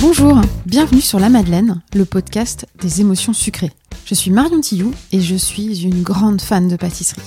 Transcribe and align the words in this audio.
Bonjour, 0.00 0.40
bienvenue 0.64 1.00
sur 1.00 1.18
La 1.18 1.28
Madeleine, 1.28 1.82
le 1.94 2.04
podcast 2.04 2.66
des 2.80 3.00
émotions 3.00 3.32
sucrées. 3.32 3.72
Je 4.04 4.14
suis 4.14 4.30
Marion 4.30 4.60
Tillou 4.60 4.92
et 5.12 5.20
je 5.20 5.36
suis 5.36 5.82
une 5.82 6.02
grande 6.02 6.40
fan 6.40 6.68
de 6.68 6.76
pâtisserie. 6.76 7.20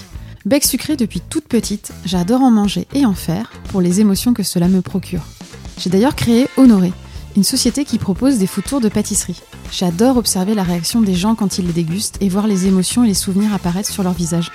Bec 0.46 0.64
sucré 0.64 0.96
depuis 0.96 1.20
toute 1.20 1.48
petite, 1.48 1.92
j'adore 2.06 2.42
en 2.42 2.52
manger 2.52 2.88
et 2.94 3.06
en 3.06 3.14
faire 3.14 3.52
pour 3.70 3.82
les 3.82 4.00
émotions 4.00 4.34
que 4.34 4.44
cela 4.44 4.68
me 4.68 4.82
procure. 4.82 5.24
J'ai 5.78 5.90
d'ailleurs 5.90 6.16
créé 6.16 6.48
Honoré, 6.58 6.94
une 7.36 7.44
société 7.44 7.86
qui 7.86 7.98
propose 8.00 8.38
des 8.38 8.48
food 8.48 8.64
tours 8.64 8.82
de 8.82 8.90
pâtisserie. 8.90 9.42
J'adore 9.72 10.18
observer 10.18 10.56
la 10.56 10.64
réaction 10.64 11.02
des 11.02 11.16
gens 11.16 11.36
quand 11.36 11.58
ils 11.58 11.68
les 11.68 11.74
dégustent 11.74 12.18
et 12.22 12.30
voir 12.30 12.48
les 12.48 12.66
émotions 12.66 13.04
et 13.04 13.08
les 13.08 13.14
souvenirs 13.14 13.54
apparaître 13.54 13.90
sur 13.90 14.04
leur 14.04 14.14
visage. 14.14 14.52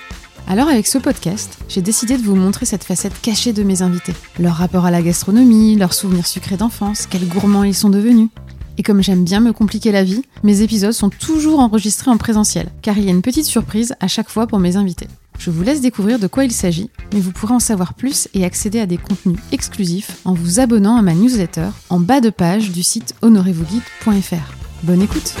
Alors 0.47 0.69
avec 0.69 0.85
ce 0.85 0.99
podcast, 0.99 1.57
j'ai 1.67 1.81
décidé 1.81 2.17
de 2.17 2.23
vous 2.23 2.35
montrer 2.35 2.67
cette 2.67 2.83
facette 2.83 3.19
cachée 3.19 3.51
de 3.51 3.63
mes 3.63 3.81
invités. 3.81 4.13
Leur 4.39 4.53
rapport 4.53 4.85
à 4.85 4.91
la 4.91 5.01
gastronomie, 5.01 5.75
leurs 5.75 5.93
souvenirs 5.93 6.27
sucrés 6.27 6.57
d'enfance, 6.57 7.07
quels 7.07 7.27
gourmands 7.27 7.63
ils 7.63 7.73
sont 7.73 7.89
devenus. 7.89 8.29
Et 8.77 8.83
comme 8.83 9.01
j'aime 9.01 9.23
bien 9.23 9.39
me 9.39 9.53
compliquer 9.53 9.91
la 9.91 10.03
vie, 10.03 10.21
mes 10.43 10.61
épisodes 10.61 10.91
sont 10.91 11.09
toujours 11.09 11.61
enregistrés 11.61 12.11
en 12.11 12.17
présentiel, 12.17 12.69
car 12.83 12.97
il 12.97 13.05
y 13.05 13.07
a 13.07 13.11
une 13.11 13.23
petite 13.23 13.45
surprise 13.45 13.95
à 13.99 14.07
chaque 14.07 14.29
fois 14.29 14.45
pour 14.45 14.59
mes 14.59 14.75
invités. 14.75 15.07
Je 15.39 15.49
vous 15.49 15.63
laisse 15.63 15.81
découvrir 15.81 16.19
de 16.19 16.27
quoi 16.27 16.45
il 16.45 16.51
s'agit, 16.51 16.91
mais 17.13 17.19
vous 17.19 17.31
pourrez 17.31 17.55
en 17.55 17.59
savoir 17.59 17.95
plus 17.95 18.27
et 18.33 18.45
accéder 18.45 18.79
à 18.79 18.85
des 18.85 18.97
contenus 18.97 19.39
exclusifs 19.51 20.17
en 20.25 20.33
vous 20.33 20.59
abonnant 20.59 20.95
à 20.95 21.01
ma 21.01 21.13
newsletter 21.13 21.69
en 21.89 21.99
bas 21.99 22.21
de 22.21 22.29
page 22.29 22.71
du 22.71 22.83
site 22.83 23.15
honorezvousguides.fr. 23.21 24.53
Bonne 24.83 25.01
écoute 25.01 25.33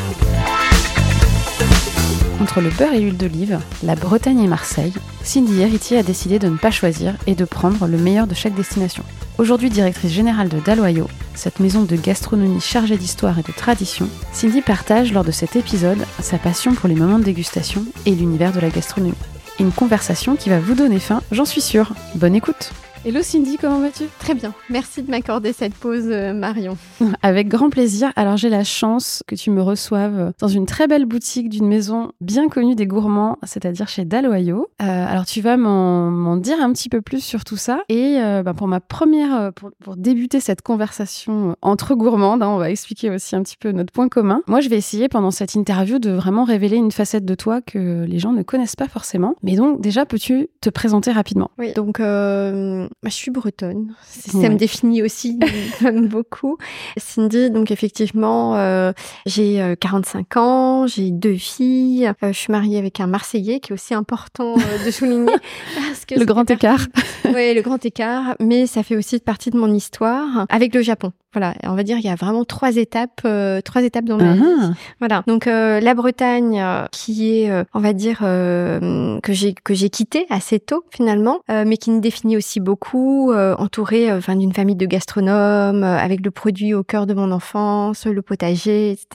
Entre 2.45 2.61
le 2.61 2.69
beurre 2.69 2.93
et 2.93 2.99
l'huile 2.99 3.17
d'olive, 3.17 3.59
la 3.81 3.95
Bretagne 3.95 4.39
et 4.41 4.47
Marseille, 4.47 4.93
Cindy 5.23 5.61
Héritier 5.61 5.97
a 5.97 6.03
décidé 6.03 6.37
de 6.37 6.47
ne 6.47 6.57
pas 6.57 6.69
choisir 6.69 7.15
et 7.25 7.33
de 7.33 7.43
prendre 7.43 7.87
le 7.87 7.97
meilleur 7.97 8.27
de 8.27 8.35
chaque 8.35 8.53
destination. 8.53 9.01
Aujourd'hui 9.39 9.71
directrice 9.71 10.11
générale 10.11 10.47
de 10.47 10.59
Daloyo, 10.59 11.07
cette 11.33 11.59
maison 11.59 11.81
de 11.81 11.95
gastronomie 11.95 12.61
chargée 12.61 12.97
d'histoire 12.97 13.39
et 13.39 13.41
de 13.41 13.51
tradition, 13.51 14.07
Cindy 14.31 14.61
partage 14.61 15.11
lors 15.11 15.23
de 15.23 15.31
cet 15.31 15.55
épisode 15.55 16.05
sa 16.19 16.37
passion 16.37 16.75
pour 16.75 16.87
les 16.87 16.93
moments 16.93 17.17
de 17.17 17.23
dégustation 17.23 17.83
et 18.05 18.11
l'univers 18.11 18.51
de 18.51 18.59
la 18.59 18.69
gastronomie. 18.69 19.15
Une 19.59 19.71
conversation 19.71 20.35
qui 20.35 20.49
va 20.49 20.59
vous 20.59 20.75
donner 20.75 20.99
faim, 20.99 21.23
j'en 21.31 21.45
suis 21.45 21.61
sûre. 21.61 21.93
Bonne 22.13 22.35
écoute 22.35 22.73
Hello 23.07 23.21
Cindy, 23.21 23.57
comment 23.61 23.81
vas-tu? 23.81 24.05
Très 24.17 24.33
bien, 24.33 24.51
merci 24.67 25.03
de 25.03 25.11
m'accorder 25.11 25.53
cette 25.53 25.75
pause 25.75 26.07
euh, 26.07 26.33
Marion. 26.33 26.75
Avec 27.21 27.47
grand 27.47 27.69
plaisir. 27.69 28.11
Alors 28.15 28.35
j'ai 28.35 28.49
la 28.49 28.63
chance 28.63 29.21
que 29.27 29.35
tu 29.35 29.51
me 29.51 29.61
reçoives 29.61 30.33
dans 30.39 30.47
une 30.47 30.65
très 30.65 30.87
belle 30.87 31.05
boutique 31.05 31.49
d'une 31.49 31.67
maison 31.67 32.13
bien 32.19 32.49
connue 32.49 32.73
des 32.73 32.87
gourmands, 32.87 33.37
c'est-à-dire 33.43 33.87
chez 33.87 34.05
Daloyo. 34.05 34.69
Euh, 34.81 34.85
alors 35.07 35.27
tu 35.27 35.41
vas 35.41 35.55
m'en 35.55 36.35
dire 36.37 36.59
un 36.59 36.73
petit 36.73 36.89
peu 36.89 37.01
plus 37.01 37.23
sur 37.23 37.43
tout 37.43 37.57
ça. 37.57 37.83
Et 37.89 38.17
euh, 38.17 38.41
bah, 38.41 38.55
pour 38.55 38.67
ma 38.67 38.79
première, 38.79 39.53
pour, 39.53 39.69
pour, 39.83 39.97
débuter 39.97 40.39
cette 40.39 40.63
conversation 40.63 41.55
entre 41.61 41.93
gourmandes, 41.93 42.41
hein, 42.41 42.49
on 42.49 42.57
va 42.57 42.71
expliquer 42.71 43.11
aussi 43.11 43.35
un 43.35 43.43
petit 43.43 43.57
peu 43.57 43.71
notre 43.71 43.93
point 43.93 44.09
commun. 44.09 44.41
Moi 44.47 44.61
je 44.61 44.69
vais 44.69 44.77
essayer 44.77 45.09
pendant 45.09 45.29
cette 45.29 45.53
interview 45.53 45.99
de 45.99 46.09
vraiment 46.09 46.43
révéler 46.43 46.77
une 46.77 46.91
facette 46.91 47.23
de 47.23 47.35
toi 47.35 47.61
que 47.61 48.03
les 48.05 48.17
gens 48.17 48.31
ne 48.31 48.41
connaissent 48.41 48.75
pas 48.75 48.87
forcément. 48.87 49.35
Mais 49.43 49.55
donc 49.57 49.79
déjà 49.79 50.07
peux-tu 50.07 50.47
te 50.59 50.71
présenter 50.71 51.11
rapidement? 51.11 51.51
Oui, 51.59 51.71
donc... 51.73 51.99
Euh 51.99 52.87
je 53.03 53.09
suis 53.09 53.31
bretonne. 53.31 53.95
Ça 54.07 54.37
ouais. 54.37 54.49
me 54.49 54.55
définit 54.55 55.03
aussi 55.03 55.39
beaucoup. 56.03 56.57
Cindy, 56.97 57.51
donc 57.51 57.71
effectivement, 57.71 58.55
euh, 58.55 58.91
j'ai 59.25 59.75
45 59.79 60.37
ans, 60.37 60.87
j'ai 60.87 61.11
deux 61.11 61.35
filles. 61.35 62.07
Euh, 62.23 62.33
je 62.33 62.37
suis 62.37 62.51
mariée 62.51 62.77
avec 62.77 62.99
un 62.99 63.07
Marseillais 63.07 63.59
qui 63.59 63.71
est 63.71 63.73
aussi 63.73 63.93
important 63.93 64.55
euh, 64.57 64.85
de 64.85 64.91
souligner. 64.91 65.33
Parce 65.75 66.05
que 66.05 66.15
le 66.15 66.25
grand 66.25 66.49
écart. 66.49 66.85
oui, 67.25 67.53
le 67.53 67.61
grand 67.61 67.83
écart. 67.85 68.35
Mais 68.39 68.67
ça 68.67 68.83
fait 68.83 68.95
aussi 68.95 69.19
partie 69.19 69.49
de 69.49 69.57
mon 69.57 69.73
histoire 69.73 70.45
avec 70.49 70.73
le 70.73 70.81
Japon. 70.81 71.11
Voilà, 71.35 71.53
on 71.65 71.75
va 71.75 71.83
dire 71.83 71.97
il 71.97 72.05
y 72.05 72.09
a 72.09 72.15
vraiment 72.15 72.45
trois 72.45 72.77
étapes, 72.77 73.19
euh, 73.25 73.59
trois 73.59 73.83
étapes 73.83 74.05
dans 74.05 74.15
ma 74.15 74.35
uh 74.35 74.39
-huh. 74.39 74.69
vie. 74.69 74.73
Voilà. 74.99 75.21
Donc 75.27 75.47
euh, 75.47 75.81
la 75.81 75.93
Bretagne, 75.93 76.61
euh, 76.61 76.85
qui 76.93 77.41
est, 77.41 77.51
on 77.73 77.81
va 77.81 77.91
dire 77.91 78.19
que 78.19 79.33
j'ai 79.33 79.53
que 79.53 79.73
j'ai 79.73 79.89
quitté 79.89 80.25
assez 80.29 80.61
tôt 80.61 80.85
finalement, 80.91 81.39
mais 81.49 81.75
qui 81.75 81.91
me 81.91 81.99
définit 81.99 82.37
aussi 82.37 82.61
beaucoup, 82.61 83.33
entourée, 83.33 84.13
enfin 84.13 84.37
d'une 84.37 84.53
famille 84.53 84.77
de 84.77 84.85
gastronomes, 84.85 85.83
avec 85.83 86.19
le 86.23 86.31
produit 86.31 86.73
au 86.73 86.83
cœur 86.83 87.05
de 87.05 87.13
mon 87.13 87.31
enfance, 87.31 88.05
le 88.05 88.21
potager, 88.21 88.91
etc. 88.93 89.05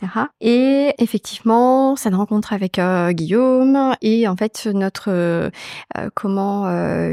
Et 0.43 0.93
effectivement, 0.99 1.97
cette 1.97 2.15
rencontre 2.15 2.53
avec 2.53 2.79
Guillaume 3.19 3.95
et 4.03 4.29
en 4.29 4.37
fait 4.37 4.69
notre 4.85 5.51
comment 6.15 6.57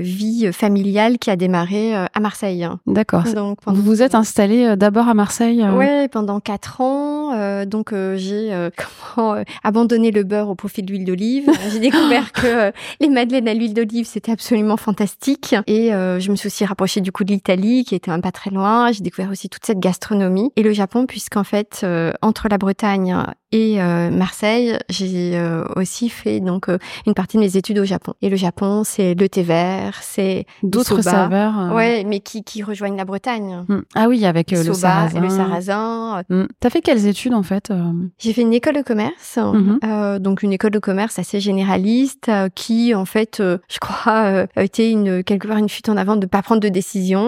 vie 0.01 0.51
familiale 0.51 1.17
qui 1.17 1.29
a 1.29 1.37
démarré 1.37 1.95
à 1.95 2.19
Marseille. 2.19 2.67
D'accord. 2.87 3.23
Donc 3.33 3.59
vous 3.65 3.81
vous 3.81 4.01
êtes 4.01 4.15
installé 4.15 4.75
d'abord 4.75 4.96
à 5.05 5.13
Marseille 5.13 5.61
euh... 5.63 5.77
Oui, 5.77 6.07
pendant 6.07 6.39
quatre 6.39 6.81
ans. 6.81 7.33
Euh, 7.33 7.65
donc 7.65 7.93
euh, 7.93 8.15
j'ai 8.17 8.53
euh, 8.53 8.69
comment 9.15 9.43
abandonné 9.63 10.11
le 10.11 10.23
beurre 10.23 10.49
au 10.49 10.55
profit 10.55 10.81
de 10.81 10.91
l'huile 10.91 11.05
d'olive. 11.05 11.49
j'ai 11.71 11.79
découvert 11.79 12.31
que 12.33 12.71
les 12.99 13.09
madeleines 13.09 13.47
à 13.47 13.53
l'huile 13.53 13.73
d'olive 13.73 14.05
c'était 14.05 14.31
absolument 14.31 14.77
fantastique. 14.77 15.55
Et 15.67 15.89
je 15.89 16.31
me 16.31 16.35
suis 16.35 16.47
aussi 16.47 16.65
rapprochée 16.65 17.01
du 17.01 17.11
coup 17.11 17.23
de 17.23 17.31
l'Italie, 17.31 17.83
qui 17.83 17.95
était 17.95 18.11
un 18.11 18.19
pas 18.19 18.31
très 18.31 18.49
loin. 18.49 18.91
J'ai 18.91 19.03
découvert 19.03 19.31
aussi 19.31 19.49
toute 19.49 19.65
cette 19.65 19.79
gastronomie 19.79 20.51
et 20.55 20.63
le 20.63 20.73
Japon, 20.73 21.05
puisqu'en 21.05 21.43
fait 21.43 21.85
entre 22.21 22.47
la 22.49 22.57
Bretagne 22.57 23.15
et 23.53 23.81
euh, 23.81 24.09
Marseille, 24.09 24.77
j'ai 24.89 25.37
euh, 25.37 25.63
aussi 25.77 26.09
fait 26.09 26.41
donc 26.41 26.67
euh, 26.67 26.77
une 27.05 27.13
partie 27.13 27.37
de 27.37 27.41
mes 27.41 27.55
études 27.55 27.79
au 27.79 27.85
Japon. 27.85 28.13
Et 28.21 28.29
le 28.29 28.35
Japon, 28.35 28.83
c'est 28.83 29.15
le 29.15 29.29
thé 29.29 29.41
vert, 29.41 29.97
c'est 30.01 30.45
d'autres 30.63 31.01
saveurs. 31.01 31.73
Ouais, 31.73 32.03
mais 32.05 32.19
qui 32.19 32.43
qui 32.43 32.61
rejoignent 32.61 32.97
la 32.97 33.05
Bretagne. 33.05 33.63
Mm. 33.69 33.79
Ah 33.95 34.07
oui, 34.09 34.25
avec 34.25 34.51
le 34.51 34.73
sarrasin. 34.73 35.17
Et 35.17 35.21
le 35.21 35.29
sarrasin. 35.29 36.23
Mm. 36.29 36.43
T'as 36.59 36.69
fait 36.69 36.81
quelles 36.81 37.07
études 37.07 37.33
en 37.33 37.43
fait 37.43 37.71
J'ai 38.17 38.33
fait 38.33 38.41
une 38.41 38.53
école 38.53 38.75
de 38.75 38.81
commerce, 38.81 39.37
mm 39.37 39.79
-hmm. 39.79 40.19
donc 40.19 40.43
une 40.43 40.51
école 40.51 40.71
de 40.71 40.79
commerce 40.79 41.17
assez 41.17 41.39
généraliste, 41.39 42.29
qui 42.53 42.93
en 42.95 43.05
fait, 43.05 43.37
je 43.73 43.79
crois, 43.79 44.45
a 44.55 44.63
été 44.63 44.91
une 44.91 45.23
quelque 45.23 45.47
part 45.47 45.57
une 45.57 45.69
fuite 45.69 45.87
en 45.87 45.95
avant 45.95 46.17
de 46.17 46.25
pas 46.25 46.41
prendre 46.41 46.61
de 46.61 46.69
décision, 46.69 47.23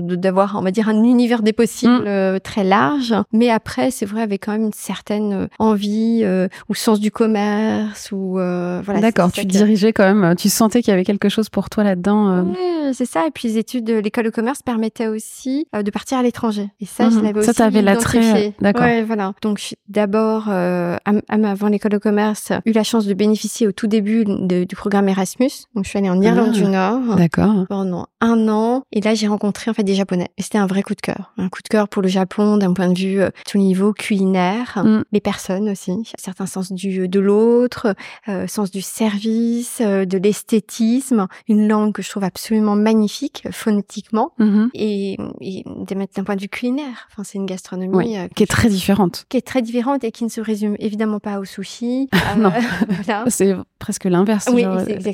d'avoir 0.00 0.56
on 0.58 0.62
va 0.62 0.72
dire 0.72 0.88
un 0.88 1.04
univers 1.04 1.42
des 1.42 1.52
possibles 1.52 2.08
mm. 2.08 2.40
très 2.40 2.64
large. 2.64 3.14
Mais 3.32 3.48
après, 3.48 3.92
c'est 3.92 4.06
vrai, 4.06 4.22
avec 4.22 4.38
quand 4.44 4.52
même 4.52 4.66
une 4.70 4.80
certaine 4.90 5.19
envie 5.58 6.20
euh, 6.22 6.48
ou 6.68 6.74
sens 6.74 7.00
du 7.00 7.10
commerce 7.10 8.10
ou 8.12 8.38
euh, 8.38 8.80
voilà. 8.84 9.00
D'accord, 9.00 9.30
tu 9.32 9.44
dirigeais 9.44 9.92
quand 9.92 10.14
même, 10.14 10.34
tu 10.36 10.48
sentais 10.48 10.82
qu'il 10.82 10.90
y 10.90 10.94
avait 10.94 11.04
quelque 11.04 11.28
chose 11.28 11.48
pour 11.48 11.70
toi 11.70 11.84
là-dedans. 11.84 12.30
Euh... 12.30 12.42
Ouais, 12.42 12.92
c'est 12.92 13.06
ça. 13.06 13.26
Et 13.26 13.30
puis 13.30 13.48
les 13.48 13.58
études 13.58 13.84
de 13.84 13.94
l'école 13.94 14.24
de 14.24 14.30
commerce 14.30 14.62
permettaient 14.62 15.08
aussi 15.08 15.66
euh, 15.74 15.82
de 15.82 15.90
partir 15.90 16.18
à 16.18 16.22
l'étranger. 16.22 16.70
Et 16.80 16.86
ça, 16.86 17.06
mmh. 17.06 17.10
je 17.12 17.20
l'avais 17.20 17.38
aussi. 17.40 17.46
Ça, 17.46 17.54
t'avais 17.54 17.82
l'attrait. 17.82 18.54
D'accord. 18.60 18.84
Ouais, 18.84 19.02
voilà. 19.02 19.32
Donc 19.42 19.74
d'abord, 19.88 20.48
avant 20.48 21.68
l'école 21.68 21.92
de 21.92 21.98
commerce, 21.98 22.52
eu 22.64 22.72
la 22.72 22.84
chance 22.84 23.06
de 23.06 23.14
bénéficier 23.14 23.66
au 23.66 23.72
tout 23.72 23.86
début 23.86 24.24
de, 24.24 24.64
du 24.64 24.76
programme 24.76 25.08
Erasmus. 25.08 25.50
Donc 25.74 25.84
je 25.84 25.90
suis 25.90 25.98
allée 25.98 26.10
en 26.10 26.20
Irlande 26.20 26.50
ah, 26.50 26.56
du 26.56 26.64
Nord. 26.64 27.16
D'accord. 27.16 27.66
Pendant 27.68 28.06
un 28.20 28.48
an. 28.48 28.82
Et 28.92 29.00
là, 29.00 29.14
j'ai 29.14 29.26
rencontré 29.26 29.70
en 29.70 29.74
fait 29.74 29.84
des 29.84 29.94
Japonais. 29.94 30.28
Et 30.38 30.42
c'était 30.42 30.58
un 30.58 30.66
vrai 30.66 30.82
coup 30.82 30.94
de 30.94 31.00
cœur. 31.00 31.32
Un 31.38 31.48
coup 31.48 31.62
de 31.62 31.68
cœur 31.68 31.88
pour 31.88 32.02
le 32.02 32.08
Japon 32.08 32.56
d'un 32.56 32.72
point 32.72 32.88
de 32.88 32.98
vue 32.98 33.20
tout 33.46 33.58
niveau 33.58 33.92
culinaire. 33.92 34.82
Mmh 34.84 35.02
les 35.12 35.20
personnes 35.20 35.68
aussi, 35.68 35.92
un 35.92 36.02
certain 36.18 36.46
sens 36.46 36.72
du 36.72 37.08
de 37.08 37.20
l'autre, 37.20 37.94
euh, 38.28 38.46
sens 38.46 38.70
du 38.70 38.80
service, 38.82 39.78
euh, 39.80 40.04
de 40.04 40.18
l'esthétisme, 40.18 41.26
une 41.48 41.68
langue 41.68 41.92
que 41.92 42.02
je 42.02 42.10
trouve 42.10 42.24
absolument 42.24 42.76
magnifique 42.76 43.44
phonétiquement 43.50 44.32
mm 44.38 44.44
-hmm. 44.44 44.68
et, 44.74 45.16
et 45.40 45.64
d'un 46.14 46.24
point 46.24 46.36
de 46.36 46.42
vue 46.42 46.48
culinaire. 46.48 47.08
Enfin, 47.10 47.24
c'est 47.24 47.38
une 47.38 47.46
gastronomie 47.46 47.96
oui, 47.96 48.16
euh, 48.16 48.28
qui 48.34 48.42
est 48.42 48.52
très 48.58 48.68
différente, 48.68 49.26
qui 49.28 49.36
est 49.36 49.46
très 49.46 49.62
différente 49.62 50.04
et 50.04 50.12
qui 50.12 50.24
ne 50.24 50.30
se 50.30 50.40
résume 50.40 50.76
évidemment 50.78 51.20
pas 51.20 51.38
au 51.40 51.44
sushi. 51.44 52.08
non, 52.38 52.52
voilà. 53.04 53.24
c'est 53.28 53.54
presque 53.78 54.04
l'inverse. 54.04 54.48
Oui, 54.52 54.64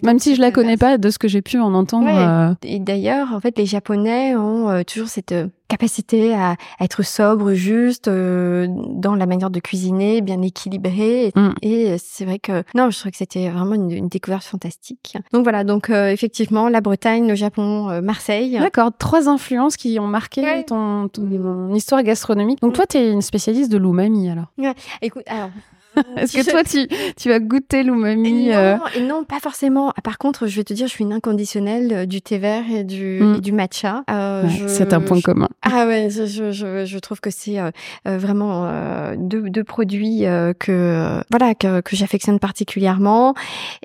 même 0.03 0.19
si 0.19 0.35
je 0.35 0.41
la 0.41 0.51
connais 0.51 0.77
pas, 0.77 0.99
de 0.99 1.11
ce 1.11 1.19
que 1.19 1.29
j'ai 1.29 1.43
pu 1.43 1.59
en 1.59 1.73
entendre. 1.75 2.07
Ouais. 2.07 2.71
Et 2.75 2.79
d'ailleurs, 2.79 3.33
en 3.33 3.41
fait, 3.41 3.57
les 3.59 3.67
Japonais 3.67 4.37
ont 4.37 4.83
toujours 4.85 5.09
cette 5.09 5.35
capacité 5.69 6.35
à, 6.35 6.57
à, 6.79 6.85
être 6.85 7.03
sobre, 7.03 7.55
juste 7.55 8.09
euh, 8.09 8.67
dans 8.69 9.15
la 9.15 9.27
manière 9.27 9.51
de 9.51 9.61
cuisiner, 9.61 10.21
bien 10.21 10.43
équilibré. 10.43 11.33
Mm. 11.35 11.51
Et 11.63 11.97
c'est 11.99 12.25
vrai 12.25 12.39
que 12.39 12.63
non, 12.75 12.91
je 12.91 12.99
trouve 12.99 13.13
que 13.13 13.19
c'était 13.19 13.49
vraiment 13.51 13.75
une, 13.75 13.91
une, 13.91 14.09
découverte 14.09 14.45
fantastique. 14.45 15.17
Donc 15.33 15.43
voilà, 15.43 15.65
donc 15.65 15.91
euh, 15.91 16.11
effectivement 16.11 16.69
la 16.69 16.81
Bretagne, 16.81 17.29
le 17.29 17.35
Japon, 17.35 17.91
euh, 17.91 18.01
Marseille. 18.01 18.59
D'accord, 18.59 18.91
trois 18.97 19.29
influences 19.29 19.77
qui 19.77 19.99
ont 19.99 20.07
marqué 20.07 20.43
ouais. 20.43 20.65
ton, 20.65 21.09
ton, 21.09 21.75
histoire 21.75 22.03
gastronomique. 22.03 22.61
Donc 22.61 22.75
toi, 22.75 22.87
tu 22.87 22.99
es 22.99 23.13
une 23.13 23.23
spécialiste 23.23 23.71
de 23.71 23.79
l'umami 23.79 24.31
alors? 24.31 24.47
Ouais. 24.59 24.75
Écoute, 25.03 25.25
alors 25.27 25.51
est-ce 26.17 26.37
que 26.37 26.51
toi, 26.51 26.65
tu, 26.65 26.87
tu 27.17 27.33
as 27.33 27.41
goûté 27.41 27.83
l'umami 27.83 28.49
non, 28.49 28.55
euh... 28.55 28.77
non, 29.03 29.25
pas 29.25 29.41
forcément. 29.41 29.93
Par 30.05 30.19
contre, 30.19 30.47
je 30.47 30.57
vais 30.57 30.65
te 30.65 30.73
dire, 30.73 30.87
je 30.87 30.93
suis 30.93 31.05
une 31.05 31.13
inconditionnelle 31.13 32.07
du 32.07 32.21
thé 32.21 32.39
vert 32.39 32.65
et 32.71 32.85
du, 32.85 33.21
mm. 33.21 33.35
et 33.37 33.41
du 33.41 33.53
matcha. 33.53 34.05
Euh, 34.11 34.45
c'est 34.67 34.93
un 34.93 35.01
point 35.01 35.21
commun. 35.21 35.49
Ah 35.69 35.87
ouais, 35.87 36.09
je, 36.11 36.53
je, 36.53 36.99
trouve 36.99 37.21
que 37.21 37.31
c'est 37.31 37.57
vraiment 38.05 38.71
deux, 39.17 39.51
deux, 39.51 39.65
produits 39.65 40.21
que 40.59 41.21
voilà 41.31 41.55
que, 41.55 41.81
que 41.81 41.97
j'affectionne 41.97 42.39
particulièrement 42.39 43.35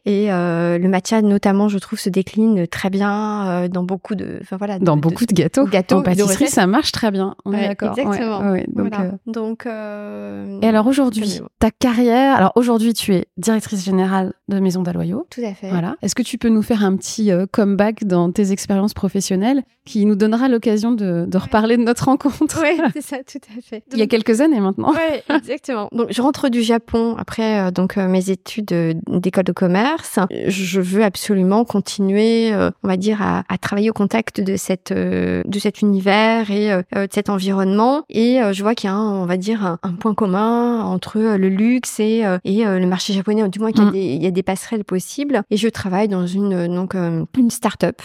et 0.06 0.28
le 0.28 0.88
matcha 0.88 1.22
notamment, 1.22 1.68
je 1.68 1.80
trouve, 1.80 2.00
se 2.00 2.10
décline 2.10 2.68
très 2.68 2.90
bien 2.90 3.68
dans 3.68 3.84
beaucoup 3.84 4.16
de, 4.16 4.38
enfin 4.42 4.58
voilà, 4.58 4.80
dans 4.80 4.96
beaucoup 4.96 5.26
de, 5.26 5.34
gâteaux. 5.34 5.66
gâteaux. 5.66 5.98
En 5.98 6.04
pâtisserie, 6.04 6.48
ça 6.48 6.68
marche 6.68 6.92
très 6.92 7.12
bien. 7.12 7.36
On 7.46 7.54
est 7.54 7.68
d'accord. 7.68 7.98
Exactement. 7.98 8.56
donc, 8.68 8.94
donc 9.26 9.66
et 9.66 10.68
alors 10.68 10.88
aujourd'hui, 10.88 11.42
ta 11.60 11.72
carrière. 11.72 12.01
Alors 12.10 12.52
aujourd'hui, 12.56 12.94
tu 12.94 13.14
es 13.14 13.26
directrice 13.38 13.84
générale 13.84 14.34
de 14.48 14.60
Maison 14.60 14.82
d'Aloyau. 14.82 15.28
Tout 15.30 15.42
à 15.44 15.54
fait. 15.54 15.70
Voilà. 15.70 15.96
Est-ce 16.02 16.16
que 16.16 16.24
tu 16.24 16.38
peux 16.38 16.50
nous 16.50 16.62
faire 16.62 16.84
un 16.84 16.96
petit 16.96 17.32
comeback 17.52 18.06
dans 18.06 18.32
tes 18.32 18.52
expériences 18.52 18.94
professionnelles 18.94 19.64
qui 19.86 20.06
nous 20.06 20.16
donnera 20.16 20.48
l'occasion 20.48 20.92
de, 20.92 21.26
de 21.28 21.38
reparler 21.38 21.78
de 21.78 21.84
notre 21.84 22.06
rencontre? 22.06 22.62
Oui, 22.62 22.80
c'est 22.94 23.02
ça, 23.02 23.18
tout 23.18 23.40
à 23.58 23.62
fait. 23.62 23.84
Il 23.92 24.00
y 24.00 24.02
a 24.02 24.08
quelques 24.08 24.42
années 24.42 24.60
maintenant. 24.60 24.94
Oui, 24.94 25.20
exactement. 25.36 25.90
Donc 25.92 26.08
je 26.10 26.22
rentre 26.22 26.50
du 26.50 26.62
Japon 26.62 27.16
après 27.18 27.72
donc 27.72 27.98
mes 27.98 28.30
études 28.30 28.74
d'école 29.08 29.44
de 29.44 29.52
commerce. 29.52 30.20
Je 30.48 30.82
veux 30.82 31.04
absolument 31.04 31.66
continuer, 31.66 32.54
on 32.84 32.88
va 32.88 32.98
dire, 32.98 33.22
à, 33.22 33.44
à, 33.50 33.58
travailler 33.58 33.90
au 33.90 33.94
contact 33.94 34.42
de 34.42 34.56
cette 34.56 34.94
de 34.94 35.60
cet 35.60 35.82
univers 35.82 36.52
et 36.52 36.70
de 36.94 37.08
cet 37.12 37.30
environnement. 37.30 38.04
Et 38.10 38.40
je 38.52 38.62
vois 38.64 38.76
qu'il 38.76 38.90
y 38.90 38.94
a, 38.94 38.96
un, 38.96 39.14
on 39.14 39.26
va 39.26 39.38
dire, 39.38 39.78
un, 39.84 39.94
point 40.00 40.14
commun 40.14 40.84
entre 40.84 41.20
le 41.20 41.50
luxe 41.50 41.91
et, 42.00 42.24
et 42.44 42.64
le 42.64 42.86
marché 42.86 43.14
japonais. 43.14 43.48
Du 43.50 43.60
moins, 43.60 43.72
qu'il 43.72 43.84
y, 43.96 44.18
mm. 44.18 44.22
y 44.22 44.28
a 44.28 44.32
des 44.32 44.44
passerelles 44.44 44.84
possibles. 44.84 45.44
Et 45.50 45.58
je 45.58 45.68
travaille 45.68 46.08
dans 46.08 46.28
une 46.28 46.74
donc 46.74 46.96
une 46.96 47.50
start-up 47.50 48.02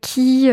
qui 0.00 0.48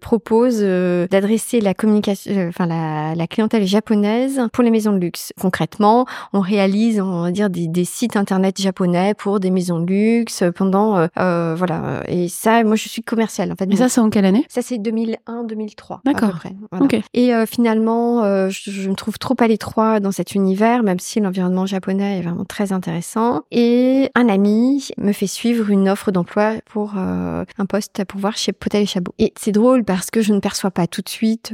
propose 0.00 0.60
d'adresser 0.60 1.60
la 1.60 1.74
communication, 1.74 2.48
enfin 2.48 2.66
la, 2.66 3.14
la, 3.14 3.26
clientèle 3.26 3.66
japonaise 3.66 4.40
pour 4.52 4.64
les 4.64 4.70
maisons 4.70 4.92
de 4.92 4.98
luxe. 4.98 5.32
Concrètement, 5.40 6.06
on 6.32 6.40
réalise, 6.40 7.00
on 7.00 7.22
va 7.22 7.30
dire, 7.30 7.50
des, 7.50 7.68
des 7.68 7.84
sites 7.84 8.16
internet 8.16 8.60
japonais 8.60 9.14
pour 9.14 9.40
des 9.40 9.50
maisons 9.50 9.80
de 9.80 9.86
luxe 9.86 10.44
pendant, 10.54 11.06
euh, 11.18 11.54
voilà. 11.56 12.02
Et 12.08 12.28
ça, 12.28 12.62
moi, 12.64 12.76
je 12.76 12.88
suis 12.88 13.02
commerciale 13.02 13.52
en 13.52 13.56
fait. 13.56 13.70
Et 13.70 13.76
ça, 13.76 13.88
c'est 13.88 14.00
en 14.00 14.10
quelle 14.10 14.24
année? 14.24 14.44
Ça, 14.48 14.62
c'est 14.62 14.76
2001-2003. 14.76 16.00
D'accord. 16.04 16.38
Voilà. 16.70 16.86
Et 17.14 17.34
euh, 17.34 17.46
finalement, 17.46 18.24
euh, 18.24 18.48
je, 18.50 18.70
je, 18.70 18.88
me 18.88 18.94
trouve 18.94 19.18
trop 19.18 19.34
à 19.38 19.46
l'étroit 19.46 20.00
dans 20.00 20.12
cet 20.12 20.34
univers, 20.34 20.82
même 20.82 20.98
si 20.98 21.20
l'environnement 21.20 21.66
japonais 21.66 22.01
est 22.10 22.22
vraiment 22.22 22.44
très 22.44 22.72
intéressant. 22.72 23.42
Et 23.50 24.10
un 24.14 24.28
ami 24.28 24.88
me 24.98 25.12
fait 25.12 25.26
suivre 25.26 25.70
une 25.70 25.88
offre 25.88 26.10
d'emploi 26.10 26.54
pour 26.66 26.94
euh, 26.96 27.44
un 27.58 27.66
poste 27.66 27.98
à 28.00 28.04
pouvoir 28.04 28.36
chez 28.36 28.52
Potel 28.52 28.82
et 28.82 28.86
Chabot. 28.86 29.14
Et 29.18 29.32
c'est 29.36 29.52
drôle 29.52 29.84
parce 29.84 30.10
que 30.10 30.20
je 30.20 30.32
ne 30.32 30.40
perçois 30.40 30.70
pas 30.70 30.86
tout 30.86 31.02
de 31.02 31.08
suite 31.08 31.52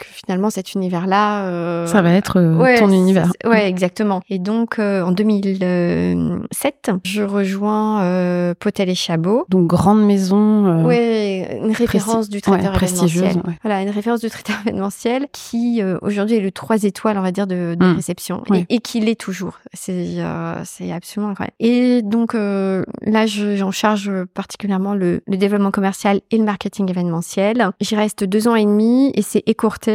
que 0.00 0.06
finalement 0.08 0.50
cet 0.50 0.74
univers-là, 0.74 1.44
euh, 1.44 1.86
ça 1.86 2.02
va 2.02 2.12
être 2.12 2.38
euh, 2.38 2.78
ton 2.78 2.90
univers. 2.90 3.30
Ouais, 3.44 3.68
exactement. 3.68 4.22
Et 4.28 4.38
donc 4.38 4.78
euh, 4.78 5.02
en 5.02 5.12
2007, 5.12 6.90
je 7.04 7.22
rejoins 7.22 8.02
euh, 8.02 8.54
Potel 8.58 8.88
et 8.88 8.94
Chabot. 8.94 9.44
Donc 9.48 9.66
grande 9.66 10.04
maison. 10.04 10.84
ouais, 10.86 11.60
une 11.62 11.72
référence 11.72 12.28
du 12.28 12.40
traiteur 12.40 12.74
événementiel. 12.74 13.42
Voilà, 13.62 13.82
une 13.82 13.90
référence 13.90 14.20
du 14.20 14.30
traiteur 14.30 14.56
événementiel 14.66 15.26
qui 15.32 15.82
aujourd'hui 16.02 16.36
est 16.36 16.40
le 16.40 16.50
3 16.50 16.84
étoiles, 16.84 17.18
on 17.18 17.22
va 17.22 17.32
dire, 17.32 17.46
de, 17.46 17.76
de 17.78 17.86
hmm. 17.86 17.96
réception 17.96 18.42
et, 18.54 18.64
et 18.70 18.78
qui 18.80 19.00
l'est 19.00 19.20
toujours. 19.20 19.58
C'est 19.74 20.16
c'est 20.64 20.92
absolument 20.92 21.32
incroyable. 21.32 21.54
Et 21.60 22.02
donc 22.02 22.32
là, 22.34 23.26
j'en 23.26 23.70
charge 23.70 24.10
particulièrement 24.34 24.94
le, 24.94 25.22
le 25.26 25.36
développement 25.36 25.70
commercial 25.70 26.20
et 26.30 26.38
le 26.38 26.44
marketing 26.44 26.88
événementiel. 26.90 27.70
J'y 27.80 27.96
reste 27.96 28.24
deux 28.24 28.48
ans 28.48 28.54
et 28.54 28.64
demi 28.64 29.12
et 29.14 29.22
c'est 29.22 29.42
écourté 29.46 29.89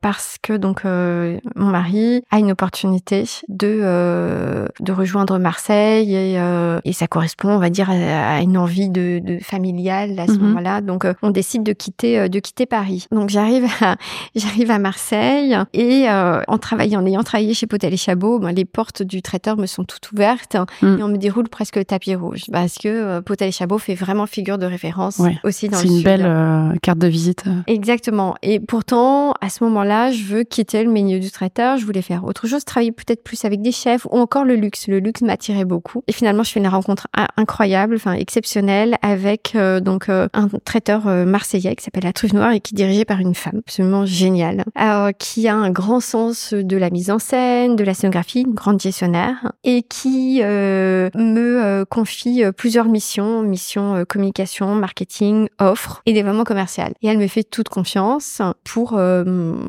parce 0.00 0.36
que 0.42 0.56
donc 0.56 0.84
euh, 0.84 1.38
mon 1.56 1.66
mari 1.66 2.22
a 2.30 2.38
une 2.38 2.52
opportunité 2.52 3.24
de 3.48 3.80
euh, 3.82 4.66
de 4.80 4.92
rejoindre 4.92 5.38
Marseille 5.38 6.14
et, 6.14 6.38
euh, 6.38 6.80
et, 6.84 6.92
ça 6.92 7.06
correspond 7.06 7.50
on 7.50 7.58
va 7.58 7.70
dire 7.70 7.90
à, 7.90 8.40
une 8.40 8.56
envie 8.56 8.88
de, 8.88 9.20
de 9.22 9.38
familiale 9.38 10.18
à 10.18 10.26
ce 10.26 10.32
mhm. 10.32 10.40
moment-là. 10.40 10.80
Donc 10.80 11.06
on 11.22 11.30
décide 11.30 11.62
de 11.62 11.72
quitter 11.72 12.28
de 12.28 12.38
quitter 12.38 12.66
Paris. 12.66 13.06
Donc 13.10 13.30
j'arrive 13.30 13.66
à 13.80 13.96
j'arrive 14.36 14.70
à 14.70 14.78
Marseille 14.78 15.56
et 15.72 16.06
en 16.08 16.58
travaillant 16.58 17.02
en 17.02 17.06
ayant 17.06 17.22
travaillé 17.22 17.54
chez 17.54 17.66
Potel 17.66 17.92
et 17.92 17.98
Chabot 17.98 18.38
ben, 18.38 18.52
les 18.52 18.64
portes 18.64 19.02
du 19.02 19.22
traiteur 19.22 19.56
me 19.56 19.66
sont 19.66 19.84
toutes 19.84 20.12
ouvertes 20.12 20.56
mm. 20.82 20.98
et 20.98 21.02
on 21.02 21.08
me 21.08 21.16
déroule 21.18 21.48
presque 21.48 21.76
le 21.76 21.84
tapis 21.84 22.14
rouge 22.14 22.44
parce 22.52 22.76
que 22.76 23.20
Potel 23.20 23.48
et 23.48 23.52
Chabot 23.52 23.78
fait 23.78 23.94
vraiment 23.94 24.26
figure 24.26 24.58
de 24.58 24.66
référence 24.66 25.20
aussi 25.44 25.68
dans 25.68 25.78
c'est 25.78 25.88
une 25.88 26.02
belle 26.02 26.78
carte 26.82 26.98
de 26.98 27.08
visite. 27.08 27.44
Exactement. 27.66 28.34
Et 28.42 28.60
pourtant 28.60 29.34
à 29.40 29.50
ce 29.50 29.64
moment-là, 29.64 30.10
je 30.10 30.24
veux 30.24 30.44
quitter 30.44 30.82
le 30.82 30.90
milieu 30.90 31.18
du 31.18 31.30
traiteur, 31.30 31.76
je 31.78 31.84
voulais 31.84 32.02
faire 32.02 32.24
autre 32.24 32.46
chose, 32.46 32.64
travailler 32.64 32.92
peut-être 32.92 33.22
plus 33.22 33.44
avec 33.44 33.62
des 33.62 33.72
chefs 33.72 34.06
ou 34.06 34.18
encore 34.18 34.44
le 34.44 34.54
luxe. 34.54 34.88
Le 34.88 34.98
luxe 34.98 35.22
m'attirait 35.22 35.64
beaucoup. 35.64 36.02
Et 36.06 36.12
finalement, 36.12 36.42
je 36.42 36.50
fais 36.50 36.60
une 36.60 36.68
rencontre 36.68 37.06
incroyable, 37.36 37.94
enfin 37.96 38.12
exceptionnelle 38.12 38.96
avec 39.02 39.52
euh, 39.54 39.80
donc 39.80 40.08
euh, 40.08 40.28
un 40.32 40.48
traiteur 40.64 41.06
euh, 41.06 41.24
marseillais 41.24 41.74
qui 41.76 41.84
s'appelle 41.84 42.04
La 42.04 42.12
Truffe 42.12 42.32
Noire 42.32 42.52
et 42.52 42.60
qui 42.60 42.74
est 42.74 42.76
dirigé 42.76 43.04
par 43.04 43.20
une 43.20 43.34
femme 43.34 43.58
absolument 43.58 44.06
géniale, 44.06 44.64
alors, 44.74 45.10
qui 45.18 45.48
a 45.48 45.54
un 45.54 45.70
grand 45.70 46.00
sens 46.00 46.54
de 46.54 46.76
la 46.76 46.90
mise 46.90 47.10
en 47.10 47.18
scène, 47.18 47.76
de 47.76 47.84
la 47.84 47.94
scénographie, 47.94 48.42
une 48.42 48.54
grande 48.54 48.80
gestionnaire 48.80 49.52
et 49.64 49.82
qui 49.82 50.40
me 50.42 51.84
confie 51.84 52.42
plusieurs 52.56 52.86
missions, 52.86 53.42
missions 53.42 54.04
communication, 54.08 54.74
marketing, 54.74 55.48
offre 55.58 56.02
et 56.06 56.12
développement 56.12 56.44
commercial. 56.44 56.92
Et 57.02 57.08
elle 57.08 57.18
me 57.18 57.26
fait 57.26 57.44
toute 57.44 57.68
confiance 57.68 58.40
pour 58.64 58.98